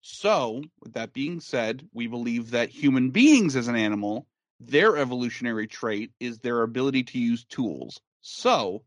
So, 0.03 0.63
with 0.81 0.95
that 0.95 1.13
being 1.13 1.41
said, 1.41 1.87
we 1.93 2.07
believe 2.07 2.51
that 2.53 2.71
human 2.71 3.11
beings 3.11 3.57
as 3.57 3.69
an 3.69 3.77
animal, 3.77 4.27
their 4.61 4.97
evolutionary 4.97 5.67
trait 5.67 6.13
is 6.21 6.39
their 6.39 6.63
ability 6.63 7.05
to 7.05 7.19
use 7.19 7.45
tools. 7.45 8.01
So, 8.21 8.83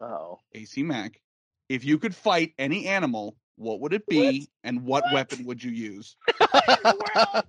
Oh. 0.00 0.40
AC 0.52 0.82
Mack, 0.82 1.20
if 1.68 1.84
you 1.84 1.98
could 1.98 2.14
fight 2.14 2.52
any 2.58 2.86
animal, 2.86 3.36
what 3.56 3.80
would 3.80 3.92
it 3.92 4.06
be, 4.06 4.40
What? 4.40 4.48
and 4.64 4.84
what, 4.84 5.04
What? 5.04 5.12
weapon 5.14 5.44
would 5.46 5.62
you 5.62 5.70
use? 5.70 6.16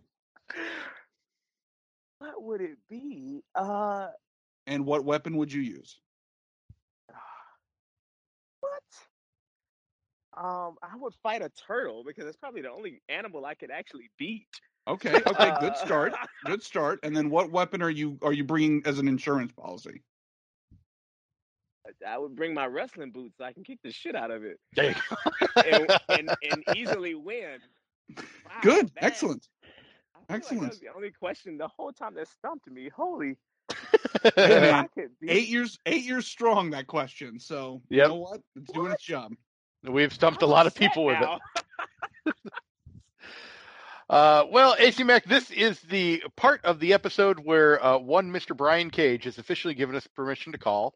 What 2.20 2.42
would 2.44 2.62
it 2.62 2.78
be? 2.90 3.44
Uh 3.54 4.08
And 4.68 4.86
what 4.86 5.04
weapon 5.06 5.38
would 5.38 5.52
you 5.52 5.62
use? 5.62 6.00
What? 8.62 8.84
Um, 10.38 10.76
I 10.84 10.96
would 10.98 11.14
fight 11.24 11.42
a 11.42 11.50
turtle 11.50 12.04
because 12.06 12.26
it's 12.26 12.36
probably 12.36 12.62
the 12.62 12.72
only 12.72 13.02
animal 13.08 13.46
I 13.46 13.54
could 13.56 13.72
actually 13.72 14.10
beat. 14.18 14.48
Okay, 14.88 15.22
okay, 15.26 15.52
good 15.62 15.78
start, 15.78 16.14
good 16.46 16.62
start. 16.62 17.00
And 17.04 17.16
then 17.16 17.30
what 17.30 17.52
weapon 17.52 17.82
are 17.82 17.90
you 17.90 18.20
are 18.22 18.34
you 18.34 18.44
bringing 18.44 18.82
as 18.86 19.00
an 19.00 19.08
insurance 19.08 19.52
policy? 19.54 20.04
I 22.06 22.18
would 22.18 22.36
bring 22.36 22.54
my 22.54 22.66
wrestling 22.66 23.12
boots 23.12 23.36
so 23.38 23.46
I 23.46 23.54
can 23.54 23.64
kick 23.64 23.80
the 23.84 23.92
shit 23.92 24.16
out 24.16 24.32
of 24.32 24.44
it 24.44 24.60
and, 24.78 25.88
and, 26.10 26.32
and 26.44 26.64
easily 26.76 27.16
win. 27.16 27.60
Wow, 28.18 28.62
Good, 28.62 28.92
that- 28.96 29.04
excellent. 29.04 29.48
Feel 29.64 29.72
like 30.20 30.28
that 30.28 30.36
excellent. 30.36 30.70
was 30.70 30.80
the 30.80 30.88
only 30.96 31.12
question 31.12 31.58
the 31.58 31.68
whole 31.68 31.92
time 31.92 32.14
that 32.16 32.28
stumped 32.28 32.70
me. 32.70 32.90
Holy, 32.96 33.36
Hey, 34.36 34.60
man, 34.60 34.74
I 34.74 34.88
could 34.88 35.12
beat 35.20 35.30
Eight 35.32 35.48
years, 35.50 35.78
eight 35.86 36.04
years 36.04 36.26
strong. 36.28 36.72
That 36.72 36.88
question. 36.88 37.40
So 37.40 37.82
you 37.90 38.04
know 38.04 38.16
what? 38.16 38.42
It's 38.56 38.72
doing 38.72 38.92
its 38.92 39.04
job. 39.04 39.34
We've 39.90 40.14
stumped 40.14 40.42
a 40.42 40.46
I'm 40.46 40.52
lot 40.52 40.68
of 40.68 40.76
people 40.76 41.06
with 41.06 41.18
it. 41.22 42.34
Uh, 44.10 44.46
well, 44.52 44.76
AC 44.78 45.04
Mack, 45.04 45.26
this 45.26 45.50
is 45.50 45.80
the 45.82 46.22
part 46.36 46.64
of 46.64 46.80
the 46.80 46.94
episode 46.94 47.40
where 47.40 47.84
uh, 47.84 47.98
one 47.98 48.32
Mr. 48.32 48.56
Brian 48.56 48.92
Cage 48.92 49.24
has 49.24 49.40
officially 49.40 49.74
given 49.74 49.96
us 49.96 50.06
permission 50.08 50.52
to 50.52 50.60
call. 50.60 50.94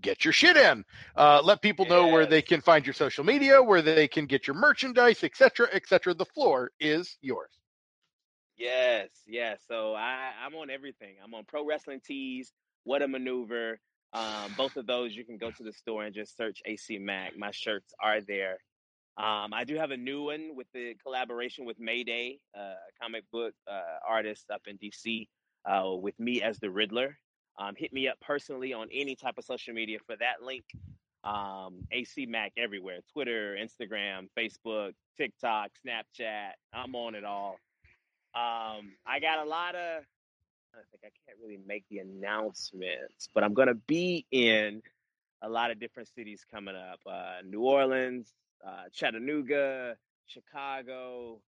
Get 0.00 0.24
your 0.24 0.32
shit 0.32 0.56
in. 0.56 0.84
Uh, 1.16 1.40
let 1.42 1.60
people 1.60 1.86
know 1.86 2.08
where 2.08 2.26
they 2.26 2.42
can 2.42 2.60
find 2.60 2.86
your 2.86 2.94
social 2.94 3.24
media, 3.24 3.62
where 3.62 3.82
they 3.82 4.08
can 4.08 4.26
get 4.26 4.46
your 4.46 4.54
merchandise, 4.54 5.22
etc., 5.22 5.68
etc. 5.72 6.14
The 6.14 6.24
floor 6.24 6.70
is 6.80 7.16
yours. 7.20 7.50
Yes, 8.56 9.08
yes. 9.26 9.60
So 9.68 9.94
I, 9.94 10.30
I'm 10.44 10.54
on 10.54 10.70
everything. 10.70 11.16
I'm 11.22 11.34
on 11.34 11.44
Pro 11.44 11.66
Wrestling 11.66 12.00
Tees, 12.04 12.52
What 12.84 13.02
a 13.02 13.08
Maneuver. 13.08 13.80
Um, 14.12 14.54
both 14.56 14.76
of 14.76 14.86
those, 14.86 15.16
you 15.16 15.24
can 15.24 15.38
go 15.38 15.50
to 15.50 15.62
the 15.62 15.72
store 15.72 16.04
and 16.04 16.14
just 16.14 16.36
search 16.36 16.60
AC 16.66 16.98
Mack. 16.98 17.36
My 17.36 17.50
shirts 17.50 17.94
are 18.00 18.20
there. 18.20 18.58
Um, 19.16 19.52
I 19.52 19.64
do 19.64 19.76
have 19.76 19.90
a 19.90 19.96
new 19.96 20.24
one 20.24 20.56
with 20.56 20.66
the 20.72 20.94
collaboration 21.02 21.64
with 21.64 21.78
Mayday, 21.78 22.38
uh, 22.56 22.60
a 22.60 23.02
comic 23.02 23.24
book 23.30 23.54
uh, 23.70 23.98
artist 24.08 24.46
up 24.50 24.62
in 24.66 24.78
DC, 24.78 25.28
uh, 25.66 25.94
with 25.96 26.18
me 26.18 26.42
as 26.42 26.58
the 26.58 26.70
Riddler. 26.70 27.18
Um, 27.58 27.74
hit 27.76 27.92
me 27.92 28.08
up 28.08 28.16
personally 28.20 28.72
on 28.72 28.88
any 28.92 29.14
type 29.14 29.34
of 29.36 29.44
social 29.44 29.74
media 29.74 29.98
for 30.06 30.16
that 30.16 30.42
link. 30.42 30.64
Um, 31.24 31.86
AC 31.92 32.26
Mack 32.26 32.52
everywhere 32.56 33.00
Twitter, 33.12 33.56
Instagram, 33.56 34.28
Facebook, 34.36 34.92
TikTok, 35.16 35.70
Snapchat. 35.86 36.52
I'm 36.72 36.94
on 36.96 37.14
it 37.14 37.24
all. 37.24 37.58
Um, 38.34 38.96
I 39.06 39.20
got 39.20 39.38
a 39.38 39.48
lot 39.48 39.74
of. 39.74 40.04
I 40.74 40.80
think 40.90 41.02
I 41.04 41.12
can't 41.26 41.38
really 41.42 41.58
make 41.66 41.84
the 41.90 41.98
announcements, 41.98 43.28
but 43.34 43.44
I'm 43.44 43.54
gonna 43.54 43.74
be 43.74 44.26
in 44.30 44.82
a 45.42 45.48
lot 45.48 45.70
of 45.70 45.78
different 45.78 46.08
cities 46.14 46.44
coming 46.50 46.74
up. 46.76 47.00
Uh, 47.06 47.42
New 47.44 47.60
Orleans, 47.60 48.32
uh, 48.66 48.84
Chattanooga, 48.92 49.96
Chicago. 50.26 51.40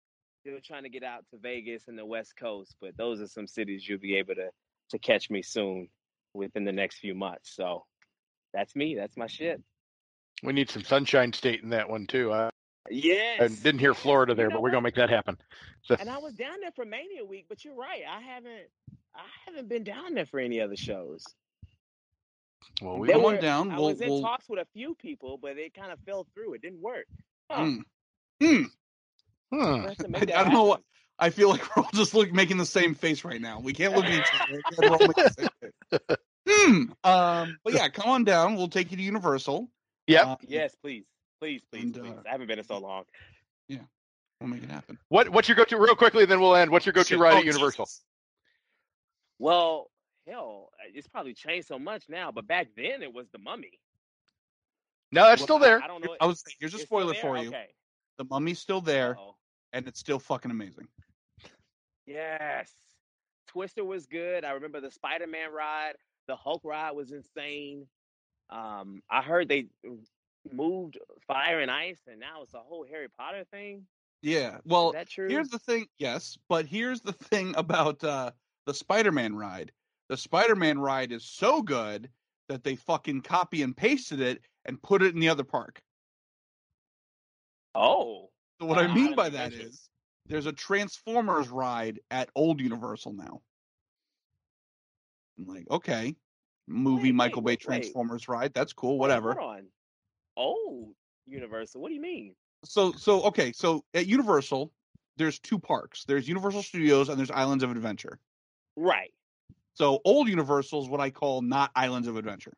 Still 0.42 0.60
trying 0.62 0.84
to 0.84 0.90
get 0.90 1.04
out 1.04 1.24
to 1.32 1.38
Vegas 1.38 1.88
and 1.88 1.98
the 1.98 2.06
West 2.06 2.36
Coast, 2.36 2.76
but 2.82 2.98
those 2.98 3.22
are 3.22 3.28
some 3.28 3.48
cities 3.48 3.88
you'll 3.88 4.00
be 4.00 4.18
able 4.18 4.36
to 4.36 4.50
to 4.90 5.00
catch 5.00 5.30
me 5.30 5.42
soon 5.42 5.88
within 6.34 6.66
the 6.66 6.72
next 6.72 6.98
few 6.98 7.16
months. 7.16 7.56
So 7.56 7.86
that's 8.54 8.76
me. 8.76 8.96
That's 8.96 9.16
my 9.16 9.28
shit. 9.28 9.62
We 10.44 10.52
need 10.52 10.70
some 10.70 10.84
Sunshine 10.84 11.32
State 11.32 11.64
in 11.64 11.70
that 11.70 11.90
one 11.90 12.08
too. 12.08 12.34
I, 12.34 12.50
Yes. 12.90 13.40
I 13.42 13.48
didn't 13.48 13.80
hear 13.80 13.94
Florida 13.94 14.34
You 14.34 14.36
there, 14.36 14.50
know 14.50 14.56
but 14.56 14.64
we're 14.64 14.72
gonna 14.72 14.82
make 14.82 14.96
that 14.96 15.10
happen. 15.10 15.38
So, 15.84 15.96
And 15.98 16.10
I 16.10 16.18
was 16.18 16.34
down 16.34 16.60
there 16.60 16.72
for 16.72 16.84
Mania 16.84 17.24
Week, 17.24 17.46
but 17.48 17.64
you're 17.64 17.76
right. 17.76 18.02
I 18.10 18.20
haven't 18.20 18.68
I 19.16 19.26
haven't 19.46 19.70
been 19.70 19.84
down 19.84 20.14
there 20.14 20.26
for 20.26 20.40
any 20.40 20.60
other 20.62 20.76
shows. 20.76 21.24
well, 22.82 22.98
we 22.98 23.08
They 23.08 23.14
Come 23.14 23.38
down. 23.40 23.72
I 23.72 23.78
We'll, 23.78 23.90
was 23.90 24.02
in 24.02 24.10
we'll, 24.10 24.22
talks 24.22 24.50
with 24.50 24.60
a 24.60 24.68
few 24.74 24.96
people, 24.96 25.38
but 25.42 25.58
it 25.58 25.74
kind 25.74 25.92
of 25.92 26.00
fell 26.06 26.26
through. 26.34 26.54
It 26.56 26.62
didn't 26.62 26.82
work. 26.82 27.06
Huh. 27.50 27.62
Mm. 27.62 27.80
Mm. 28.42 28.66
hmm. 29.52 29.58
We'll 29.58 29.82
have 29.82 29.98
to 29.98 30.08
I, 30.36 30.40
I 30.40 30.44
don't 30.44 30.54
know 30.54 30.64
what. 30.64 30.82
I 31.20 31.30
feel 31.30 31.50
like 31.50 31.62
we're 31.76 31.84
all 31.84 31.90
just 31.94 32.14
look, 32.16 32.34
making 32.34 32.58
the 32.58 32.66
same 32.66 32.96
face 32.96 33.24
right 33.24 33.40
now. 33.40 33.60
We 33.60 33.72
can't 33.74 33.96
look 33.96 34.06
at 34.06 34.14
each 34.14 34.42
other. 34.42 34.62
We're 34.78 34.90
all 34.90 35.00
making 35.00 35.24
the 35.24 35.34
same 35.38 35.50
face. 36.00 36.18
Hmm. 36.50 36.84
Um. 37.04 37.58
But 37.64 37.74
yeah, 37.74 37.88
come 37.90 38.10
on 38.10 38.24
down. 38.24 38.56
We'll 38.56 38.68
take 38.68 38.92
you 38.92 38.98
to 38.98 39.04
Universal. 39.04 39.70
Yep. 40.08 40.26
Uh, 40.26 40.36
Yes, 40.48 40.76
please. 40.82 41.06
Please, 41.40 41.62
please, 41.72 41.84
And, 41.84 41.98
uh, 41.98 42.02
please. 42.02 42.14
I 42.28 42.32
haven't 42.32 42.48
been 42.48 42.60
in 42.60 42.66
so 42.66 42.78
long. 42.78 43.04
Yeah, 43.68 43.80
we'll 44.40 44.50
make 44.50 44.64
it 44.64 44.72
happen. 44.72 44.98
What 45.10 45.30
what's 45.30 45.48
your 45.48 45.56
go-to 45.56 45.78
real 45.78 45.96
quickly, 45.96 46.24
and 46.24 46.32
then 46.32 46.40
we'll 46.42 46.56
end. 46.56 46.72
What's 46.72 46.86
your 46.86 46.94
go-to 46.94 47.18
ride 47.18 47.34
Oh, 47.34 47.38
at 47.38 47.46
Universal? 47.46 47.86
Jesus. 47.86 48.02
Well, 49.44 49.92
hell, 50.26 50.70
it's 50.94 51.06
probably 51.10 51.34
changed 51.34 51.68
so 51.68 51.78
much 51.78 52.06
now, 52.08 52.32
but 52.32 52.48
back 52.48 52.68
then 52.78 53.04
it 53.04 53.14
was 53.14 53.28
the 53.34 53.40
mummy. 53.40 53.78
No, 55.12 55.30
it's 55.30 55.42
Well, 55.42 55.46
still 55.48 55.60
there. 55.60 55.84
I 55.84 55.88
don't 55.88 56.02
know. 56.02 56.16
I 56.22 56.28
was. 56.28 56.42
Here's 56.62 56.74
a 56.74 56.78
spoiler 56.80 57.14
for 57.14 57.38
you. 57.38 57.50
Okay. 57.50 57.68
The 58.18 58.24
mummy's 58.24 58.60
still 58.60 58.80
there, 58.80 59.18
Uh-oh. 59.18 59.36
and 59.74 59.86
it's 59.86 60.00
still 60.00 60.18
fucking 60.18 60.50
amazing. 60.50 60.88
Yes. 62.06 62.72
Twister 63.48 63.84
was 63.84 64.06
good. 64.06 64.46
I 64.46 64.52
remember 64.52 64.80
the 64.80 64.92
Spider 64.92 65.28
Man 65.28 65.52
ride. 65.52 65.96
The 66.30 66.38
Hulk 66.38 66.62
ride 66.64 66.92
was 66.92 67.12
insane. 67.12 67.86
Um, 68.50 69.02
I 69.12 69.22
heard 69.22 69.50
they 69.50 69.68
moved 70.54 71.00
Fire 71.28 71.60
and 71.60 71.70
Ice, 71.70 72.00
and 72.10 72.18
now 72.18 72.44
it's 72.44 72.54
a 72.54 72.60
whole 72.60 72.86
Harry 72.90 73.10
Potter 73.10 73.44
thing. 73.52 73.88
Yeah. 74.22 74.60
Well, 74.64 74.94
that 74.94 75.10
true? 75.10 75.28
here's 75.28 75.50
the 75.50 75.60
thing. 75.60 75.88
Yes, 76.00 76.38
but 76.48 76.66
here's 76.66 77.02
the 77.02 77.12
thing 77.30 77.54
about 77.58 78.02
uh, 78.06 78.32
the 78.66 78.74
Spider-Man 78.74 79.36
ride. 79.36 79.72
The 80.10 80.18
Spider-Man 80.18 80.80
ride 80.80 81.12
is 81.12 81.26
so 81.26 81.62
good 81.62 82.10
that 82.50 82.64
they 82.64 82.76
fucking 82.76 83.22
copy 83.22 83.62
and 83.64 83.76
pasted 83.76 84.20
it 84.20 84.42
and 84.66 84.82
put 84.82 85.02
it 85.02 85.14
in 85.14 85.20
the 85.20 85.30
other 85.30 85.44
park. 85.44 85.82
oh, 87.76 88.30
So 88.60 88.68
what 88.68 88.78
I 88.78 88.86
ah, 88.86 88.94
mean 88.94 89.16
by 89.16 89.30
that 89.30 89.54
is 89.54 89.90
there's 90.28 90.46
a 90.46 90.54
Transformers 90.54 91.50
ride 91.50 92.00
at 92.12 92.30
Old 92.36 92.62
Universal 92.62 93.14
now. 93.14 93.42
I'm 95.38 95.48
like, 95.48 95.66
okay, 95.70 96.16
movie 96.68 97.06
Wait, 97.06 97.16
Michael 97.16 97.42
wait, 97.42 97.60
Bay 97.60 97.66
wait. 97.68 97.82
Transformers 97.82 98.28
ride. 98.28 98.54
That's 98.54 98.74
cool. 98.74 99.00
Whatever. 99.00 99.34
hold 99.34 99.52
on. 99.58 99.68
Oh, 100.38 100.94
Universal. 101.26 101.82
What 101.82 101.90
do 101.90 101.96
you 101.96 102.02
mean? 102.02 102.36
So 102.66 102.92
so 102.94 103.24
okay, 103.24 103.52
so 103.52 103.84
at 103.94 104.08
Universal, 104.08 104.72
there's 105.18 105.40
two 105.40 105.60
parks. 105.60 106.06
There's 106.06 106.28
Universal 106.28 106.64
Studios 106.64 107.10
and 107.10 107.18
there's 107.18 107.32
Islands 107.32 107.64
of 107.64 107.72
Adventure. 107.72 108.20
Right. 108.76 109.12
So 109.76 110.00
old 110.06 110.28
Universal 110.28 110.84
is 110.84 110.90
what 110.90 111.00
I 111.00 111.10
call 111.10 111.42
not 111.42 111.72
Islands 111.76 112.08
of 112.08 112.16
Adventure. 112.18 112.54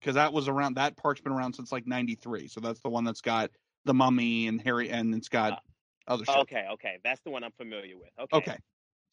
Because 0.00 0.16
that 0.16 0.32
was 0.32 0.48
around 0.48 0.74
that 0.74 0.96
park's 0.96 1.20
been 1.20 1.32
around 1.32 1.54
since 1.54 1.70
like 1.72 1.86
'93. 1.86 2.48
So 2.48 2.60
that's 2.60 2.80
the 2.80 2.88
one 2.88 3.04
that's 3.04 3.20
got 3.20 3.50
the 3.84 3.94
Mummy 3.94 4.48
and 4.48 4.60
Harry, 4.60 4.90
and 4.90 5.14
it's 5.14 5.28
got 5.28 5.52
Uh, 5.52 5.56
other 6.08 6.24
shit. 6.24 6.36
Okay, 6.36 6.66
okay. 6.72 6.98
That's 7.04 7.20
the 7.22 7.30
one 7.30 7.44
I'm 7.44 7.52
familiar 7.52 7.96
with. 7.96 8.10
Okay. 8.18 8.36
Okay. 8.36 8.58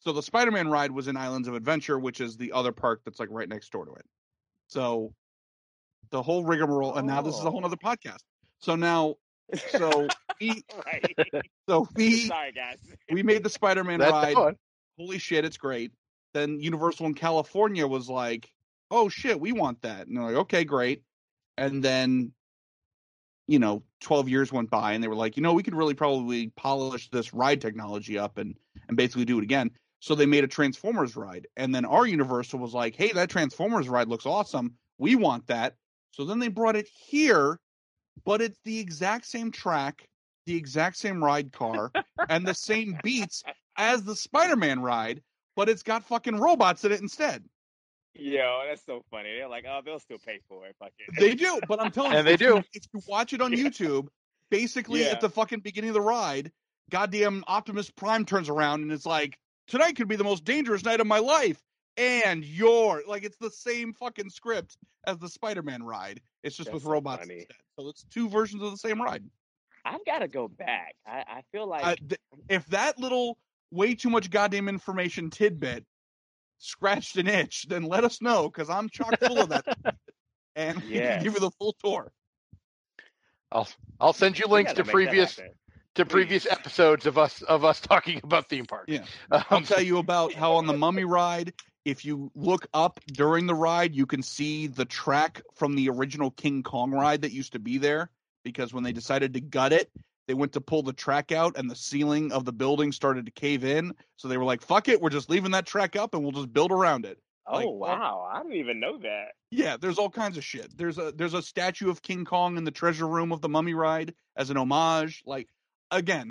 So 0.00 0.12
the 0.12 0.22
Spider-Man 0.22 0.68
ride 0.68 0.90
was 0.90 1.08
in 1.08 1.16
Islands 1.16 1.46
of 1.46 1.54
Adventure, 1.54 1.98
which 1.98 2.20
is 2.20 2.36
the 2.36 2.52
other 2.52 2.72
park 2.72 3.02
that's 3.04 3.20
like 3.20 3.28
right 3.30 3.48
next 3.48 3.70
door 3.70 3.84
to 3.86 3.92
it. 3.92 4.04
So 4.68 5.12
the 6.10 6.22
whole 6.22 6.42
rigmarole, 6.44 6.96
and 6.96 7.06
now 7.06 7.20
this 7.22 7.34
is 7.36 7.44
a 7.44 7.50
whole 7.50 7.60
Oh. 7.62 7.66
other 7.66 7.76
podcast. 7.76 8.22
So 8.58 8.74
now, 8.76 9.14
so 9.68 10.08
we, 10.40 10.64
right. 10.86 11.16
so 11.68 11.86
we, 11.94 12.26
Sorry, 12.26 12.50
guys. 12.52 12.78
we 13.12 13.22
made 13.22 13.42
the 13.44 13.50
Spider-Man 13.50 14.00
That's 14.00 14.10
ride. 14.12 14.34
fun. 14.34 14.56
Holy 15.00 15.16
shit, 15.16 15.46
it's 15.46 15.56
great. 15.56 15.92
Then 16.34 16.60
Universal 16.60 17.06
in 17.06 17.14
California 17.14 17.86
was 17.86 18.10
like, 18.10 18.52
oh 18.90 19.08
shit, 19.08 19.40
we 19.40 19.50
want 19.50 19.80
that. 19.80 20.06
And 20.06 20.14
they're 20.14 20.24
like, 20.24 20.34
okay, 20.34 20.62
great. 20.62 21.02
And 21.56 21.82
then, 21.82 22.32
you 23.48 23.58
know, 23.58 23.82
12 24.02 24.28
years 24.28 24.52
went 24.52 24.68
by 24.68 24.92
and 24.92 25.02
they 25.02 25.08
were 25.08 25.16
like, 25.16 25.38
you 25.38 25.42
know, 25.42 25.54
we 25.54 25.62
could 25.62 25.74
really 25.74 25.94
probably 25.94 26.48
polish 26.48 27.08
this 27.08 27.32
ride 27.32 27.62
technology 27.62 28.18
up 28.18 28.36
and, 28.36 28.54
and 28.88 28.96
basically 28.98 29.24
do 29.24 29.38
it 29.38 29.42
again. 29.42 29.70
So 30.00 30.14
they 30.14 30.26
made 30.26 30.44
a 30.44 30.48
Transformers 30.48 31.16
ride. 31.16 31.46
And 31.56 31.74
then 31.74 31.86
our 31.86 32.06
Universal 32.06 32.58
was 32.58 32.74
like, 32.74 32.94
hey, 32.94 33.10
that 33.12 33.30
Transformers 33.30 33.88
ride 33.88 34.08
looks 34.08 34.26
awesome. 34.26 34.74
We 34.98 35.16
want 35.16 35.46
that. 35.46 35.76
So 36.10 36.26
then 36.26 36.40
they 36.40 36.48
brought 36.48 36.76
it 36.76 36.90
here, 36.94 37.58
but 38.26 38.42
it's 38.42 38.60
the 38.66 38.78
exact 38.78 39.24
same 39.24 39.50
track, 39.50 40.09
the 40.46 40.56
exact 40.56 40.96
same 40.96 41.22
ride 41.22 41.52
car, 41.52 41.92
and 42.28 42.46
the 42.46 42.54
same 42.54 42.98
beats 43.02 43.42
as 43.76 44.02
the 44.04 44.16
Spider-Man 44.16 44.80
ride, 44.80 45.22
but 45.56 45.68
it's 45.68 45.82
got 45.82 46.04
fucking 46.04 46.36
robots 46.38 46.84
in 46.84 46.92
it 46.92 47.00
instead. 47.00 47.44
Yo, 48.14 48.62
that's 48.68 48.84
so 48.84 49.02
funny. 49.10 49.30
They're 49.36 49.48
like, 49.48 49.64
oh, 49.68 49.80
they'll 49.84 50.00
still 50.00 50.18
pay 50.18 50.40
for 50.48 50.66
it. 50.66 50.74
Fuck 50.78 50.90
it. 50.98 51.14
They 51.18 51.34
do, 51.34 51.60
but 51.68 51.80
I'm 51.80 51.90
telling 51.92 52.12
you, 52.12 52.18
And 52.18 52.26
they 52.26 52.34
if 52.34 52.40
you- 52.40 52.54
do. 52.54 52.62
If 52.74 52.82
you 52.92 53.00
watch 53.06 53.32
it 53.32 53.40
on 53.40 53.52
YouTube, 53.52 54.08
basically 54.50 55.02
Yeah. 55.02 55.10
at 55.12 55.20
the 55.20 55.30
fucking 55.30 55.60
beginning 55.60 55.90
of 55.90 55.94
the 55.94 56.00
ride, 56.00 56.50
goddamn 56.90 57.44
Optimus 57.46 57.88
Prime 57.90 58.24
turns 58.24 58.48
around 58.48 58.82
and 58.82 58.90
it's 58.92 59.06
like, 59.06 59.38
tonight 59.68 59.94
could 59.96 60.08
be 60.08 60.16
the 60.16 60.24
most 60.24 60.44
dangerous 60.44 60.84
night 60.84 61.00
of 61.00 61.06
my 61.06 61.20
life. 61.20 61.62
And 61.96 62.44
you're 62.44 63.02
like, 63.06 63.24
it's 63.24 63.36
the 63.38 63.50
same 63.50 63.92
fucking 63.94 64.30
script 64.30 64.76
as 65.06 65.18
the 65.18 65.28
Spider-Man 65.28 65.82
ride. 65.82 66.20
It's 66.42 66.56
just 66.56 66.66
That's 66.68 66.74
with 66.74 66.82
so 66.84 66.90
robots 66.90 67.22
funny. 67.22 67.40
instead. 67.40 67.56
So 67.78 67.88
it's 67.88 68.04
two 68.10 68.28
versions 68.28 68.62
of 68.62 68.70
the 68.72 68.76
same 68.78 69.00
ride. 69.00 69.22
I've 69.94 70.04
got 70.04 70.20
to 70.20 70.28
go 70.28 70.48
back. 70.48 70.94
I, 71.06 71.24
I 71.26 71.42
feel 71.52 71.66
like 71.66 71.84
Uh, 71.84 71.96
th- 71.96 72.20
if 72.48 72.66
that 72.66 72.98
little 72.98 73.38
way 73.70 73.94
too 73.94 74.10
much 74.10 74.30
goddamn 74.30 74.68
information 74.68 75.30
tidbit 75.30 75.84
scratched 76.58 77.16
an 77.16 77.26
itch, 77.26 77.66
then 77.68 77.82
let 77.84 78.04
us 78.04 78.20
know 78.22 78.48
because 78.48 78.68
I'm 78.70 78.88
chock 78.88 79.18
full 79.20 79.40
of 79.40 79.48
that, 79.50 79.64
and 80.56 80.78
we 80.82 80.92
can 80.92 81.22
give 81.22 81.34
you 81.34 81.40
the 81.40 81.50
full 81.52 81.74
tour. 81.82 82.12
I'll 83.52 83.68
I'll 83.98 84.12
send 84.12 84.38
you 84.38 84.46
links 84.46 84.72
gotta 84.72 84.82
to 84.82 84.86
make 84.86 84.86
that 84.86 84.92
previous 84.92 85.36
happen. 85.36 85.52
to 85.96 86.06
previous 86.06 86.46
episodes 86.46 87.06
of 87.06 87.18
us 87.18 87.42
of 87.42 87.64
us 87.64 87.80
talking 87.80 88.20
about 88.22 88.48
theme 88.48 88.66
parks. 88.66 88.92
Yeah. 88.92 89.04
I'll 89.30 89.58
Um, 89.58 89.64
tell 89.64 89.82
you 89.82 89.98
about 89.98 90.32
how 90.34 90.52
on 90.52 90.66
the 90.66 90.72
Mummy 90.84 91.04
ride, 91.04 91.52
if 91.84 92.04
you 92.04 92.30
look 92.36 92.66
up 92.74 93.00
during 93.08 93.46
the 93.46 93.54
ride, 93.54 93.94
you 93.94 94.06
can 94.06 94.22
see 94.22 94.66
the 94.68 94.84
track 94.84 95.42
from 95.54 95.74
the 95.74 95.88
original 95.88 96.30
King 96.30 96.62
Kong 96.62 96.92
ride 96.92 97.22
that 97.22 97.32
used 97.32 97.52
to 97.54 97.58
be 97.58 97.78
there. 97.78 98.10
Because 98.44 98.72
when 98.72 98.84
they 98.84 98.92
decided 98.92 99.34
to 99.34 99.40
gut 99.40 99.72
it, 99.72 99.90
they 100.26 100.34
went 100.34 100.52
to 100.52 100.60
pull 100.60 100.82
the 100.82 100.92
track 100.92 101.32
out, 101.32 101.56
and 101.56 101.70
the 101.70 101.74
ceiling 101.74 102.30
of 102.32 102.44
the 102.44 102.52
building 102.52 102.92
started 102.92 103.26
to 103.26 103.32
cave 103.32 103.64
in. 103.64 103.92
So 104.16 104.28
they 104.28 104.36
were 104.36 104.44
like, 104.44 104.62
"Fuck 104.62 104.88
it, 104.88 105.00
we're 105.00 105.10
just 105.10 105.28
leaving 105.28 105.50
that 105.52 105.66
track 105.66 105.96
up, 105.96 106.14
and 106.14 106.22
we'll 106.22 106.32
just 106.32 106.52
build 106.52 106.72
around 106.72 107.04
it." 107.04 107.18
Oh 107.46 107.56
like, 107.56 107.66
wow, 107.68 108.30
I 108.32 108.42
didn't 108.42 108.56
even 108.56 108.78
know 108.78 108.98
that. 108.98 109.32
Yeah, 109.50 109.76
there's 109.76 109.98
all 109.98 110.10
kinds 110.10 110.36
of 110.36 110.44
shit. 110.44 110.76
There's 110.76 110.98
a 110.98 111.12
there's 111.12 111.34
a 111.34 111.42
statue 111.42 111.90
of 111.90 112.02
King 112.02 112.24
Kong 112.24 112.56
in 112.56 112.64
the 112.64 112.70
treasure 112.70 113.08
room 113.08 113.32
of 113.32 113.40
the 113.40 113.48
Mummy 113.48 113.74
ride 113.74 114.14
as 114.36 114.50
an 114.50 114.56
homage. 114.56 115.22
Like 115.26 115.48
again, 115.90 116.30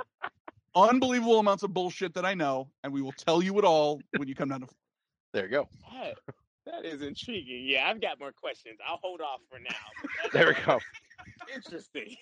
unbelievable 0.75 1.39
amounts 1.39 1.63
of 1.63 1.73
bullshit 1.73 2.13
that 2.13 2.25
I 2.25 2.35
know, 2.35 2.69
and 2.83 2.93
we 2.93 3.01
will 3.01 3.11
tell 3.11 3.41
you 3.41 3.57
it 3.59 3.65
all 3.65 4.01
when 4.17 4.27
you 4.27 4.35
come 4.35 4.49
down 4.49 4.61
to. 4.61 4.67
There 5.33 5.45
you 5.45 5.51
go. 5.51 5.69
That, 5.91 6.15
that 6.65 6.85
is 6.85 7.01
intriguing. 7.01 7.65
Yeah, 7.67 7.89
I've 7.89 8.01
got 8.01 8.19
more 8.19 8.31
questions. 8.31 8.79
I'll 8.87 8.99
hold 9.01 9.21
off 9.21 9.41
for 9.49 9.59
now. 9.59 10.29
There 10.31 10.47
we 10.47 10.53
go. 10.65 10.79
Interesting. 11.55 12.15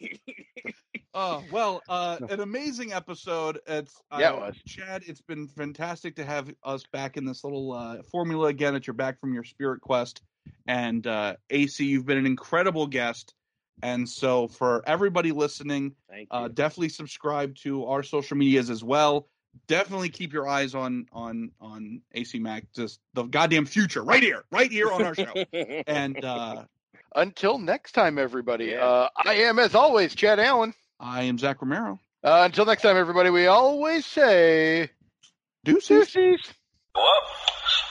Oh 1.14 1.44
well, 1.52 1.82
uh, 1.90 2.18
an 2.30 2.40
amazing 2.40 2.94
episode. 2.94 3.60
It's 3.68 4.02
Yeah, 4.18 4.32
uh, 4.32 4.36
it 4.36 4.40
was. 4.40 4.56
Chad. 4.66 5.04
It's 5.08 5.22
been 5.22 5.48
fantastic 5.48 6.16
to 6.18 6.26
have 6.26 6.54
us 6.64 6.84
back 6.91 7.18
in 7.18 7.26
this 7.26 7.44
little 7.44 7.74
uh, 7.74 8.04
formula 8.04 8.48
again. 8.48 8.74
That 8.74 8.88
you're 8.88 8.94
back 8.94 9.20
from 9.20 9.34
your 9.34 9.44
spirit 9.44 9.82
quest, 9.82 10.22
and 10.68 11.06
uh, 11.06 11.36
AC, 11.49 11.86
you've 11.86 12.06
been 12.06 12.18
an 12.18 12.26
incredible 12.26 12.88
guest. 12.88 13.34
And 13.84 14.10
so, 14.10 14.48
for 14.48 14.84
everybody 14.88 15.32
listening, 15.32 15.95
Thank 16.10 16.30
uh, 16.32 16.48
definitely 16.48 16.90
subscribe 16.90 17.56
to 17.58 17.86
our 17.86 18.02
social 18.02 18.36
medias 18.36 18.70
as 18.70 18.84
well. 18.84 19.28
Definitely 19.68 20.10
keep 20.10 20.34
your 20.34 20.48
eyes 20.48 20.76
on 20.76 21.08
on 21.12 21.52
on 21.60 22.02
AC 22.14 22.40
Mack, 22.40 22.66
just 22.76 22.99
the 23.14 23.24
goddamn 23.24 23.66
future, 23.66 24.04
right 24.04 24.22
here, 24.22 24.45
right 24.52 24.72
here 24.72 24.91
on 24.91 25.04
our 25.04 25.16
show. 25.16 25.34
And 25.88 26.24
uh, 26.24 26.66
Until 27.16 27.58
next 27.58 27.94
time, 27.94 28.18
everybody. 28.18 28.66
Yeah. 28.66 28.86
Uh, 28.86 29.10
I 29.26 29.34
am, 29.36 29.60
as 29.60 29.76
always, 29.76 30.14
Chad 30.16 30.40
Allen. 30.40 30.74
I 31.00 31.24
am 31.24 31.38
Zach 31.38 31.62
Romero. 31.62 32.00
Uh, 32.24 32.42
until 32.46 32.66
next 32.66 32.82
time, 32.82 32.98
everybody. 32.98 33.30
We 33.30 33.48
always 33.48 34.06
say 34.06 34.90
Deuces. 35.64 36.12
deuces. 36.12 36.54
Well, 36.96 37.06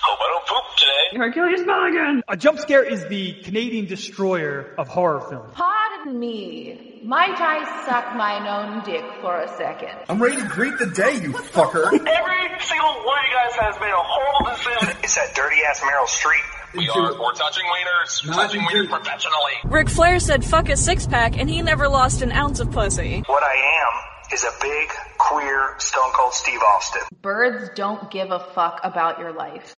hope 0.03 0.19
I 0.21 0.29
don't 0.29 0.47
poop 0.47 0.77
today. 0.77 1.19
Hercules 1.19 1.65
Mulligan! 1.67 2.23
A 2.29 2.37
jump 2.37 2.59
scare 2.59 2.83
is 2.83 3.07
the 3.07 3.35
Canadian 3.43 3.87
destroyer 3.87 4.75
of 4.79 4.89
horror 4.89 5.21
films. 5.29 5.53
Pardon 5.55 6.19
me. 6.19 7.01
Might 7.05 7.39
I 7.39 7.85
suck 7.87 8.17
my 8.17 8.43
own 8.51 8.83
dick 8.85 9.05
for 9.21 9.41
a 9.41 9.49
second? 9.57 9.91
I'm 10.09 10.21
ready 10.21 10.37
to 10.43 10.49
greet 10.49 10.77
the 10.79 10.87
day, 10.87 11.15
you 11.23 11.31
fucker. 11.33 11.85
Every 11.87 12.61
single 12.61 12.95
one 13.05 13.19
of 13.19 13.27
you 13.31 13.37
guys 13.37 13.55
has 13.61 13.81
made 13.81 13.95
a 13.95 14.03
horrible 14.03 14.51
decision. 14.57 14.99
It's 15.05 15.15
that 15.15 15.35
dirty 15.37 15.57
ass 15.69 15.81
Meryl 15.81 16.07
Streep. 16.09 16.43
We 16.77 16.89
are, 16.91 17.19
we're 17.19 17.33
touching 17.33 17.65
wieners, 17.65 18.35
touching 18.35 18.61
wieners 18.61 18.89
professionally. 18.89 19.53
Ric 19.65 19.89
Flair 19.89 20.21
said 20.21 20.45
fuck 20.45 20.69
a 20.69 20.77
six 20.77 21.07
pack 21.07 21.39
and 21.39 21.49
he 21.49 21.63
never 21.63 21.89
lost 21.89 22.23
an 22.23 22.33
ounce 22.33 22.61
of 22.61 22.71
pussy. 22.71 23.23
What 23.27 23.43
I 23.43 23.55
am 23.55 24.33
is 24.33 24.45
a 24.45 24.51
big, 24.61 24.89
queer, 25.19 25.75
stone 25.79 26.13
cold 26.13 26.35
Steve 26.35 26.61
Austin. 26.61 27.03
Birds 27.23 27.71
don't 27.75 28.11
give 28.11 28.31
a 28.31 28.41
fuck 28.41 28.81
about 28.85 29.19
your 29.19 29.33
life. 29.33 29.75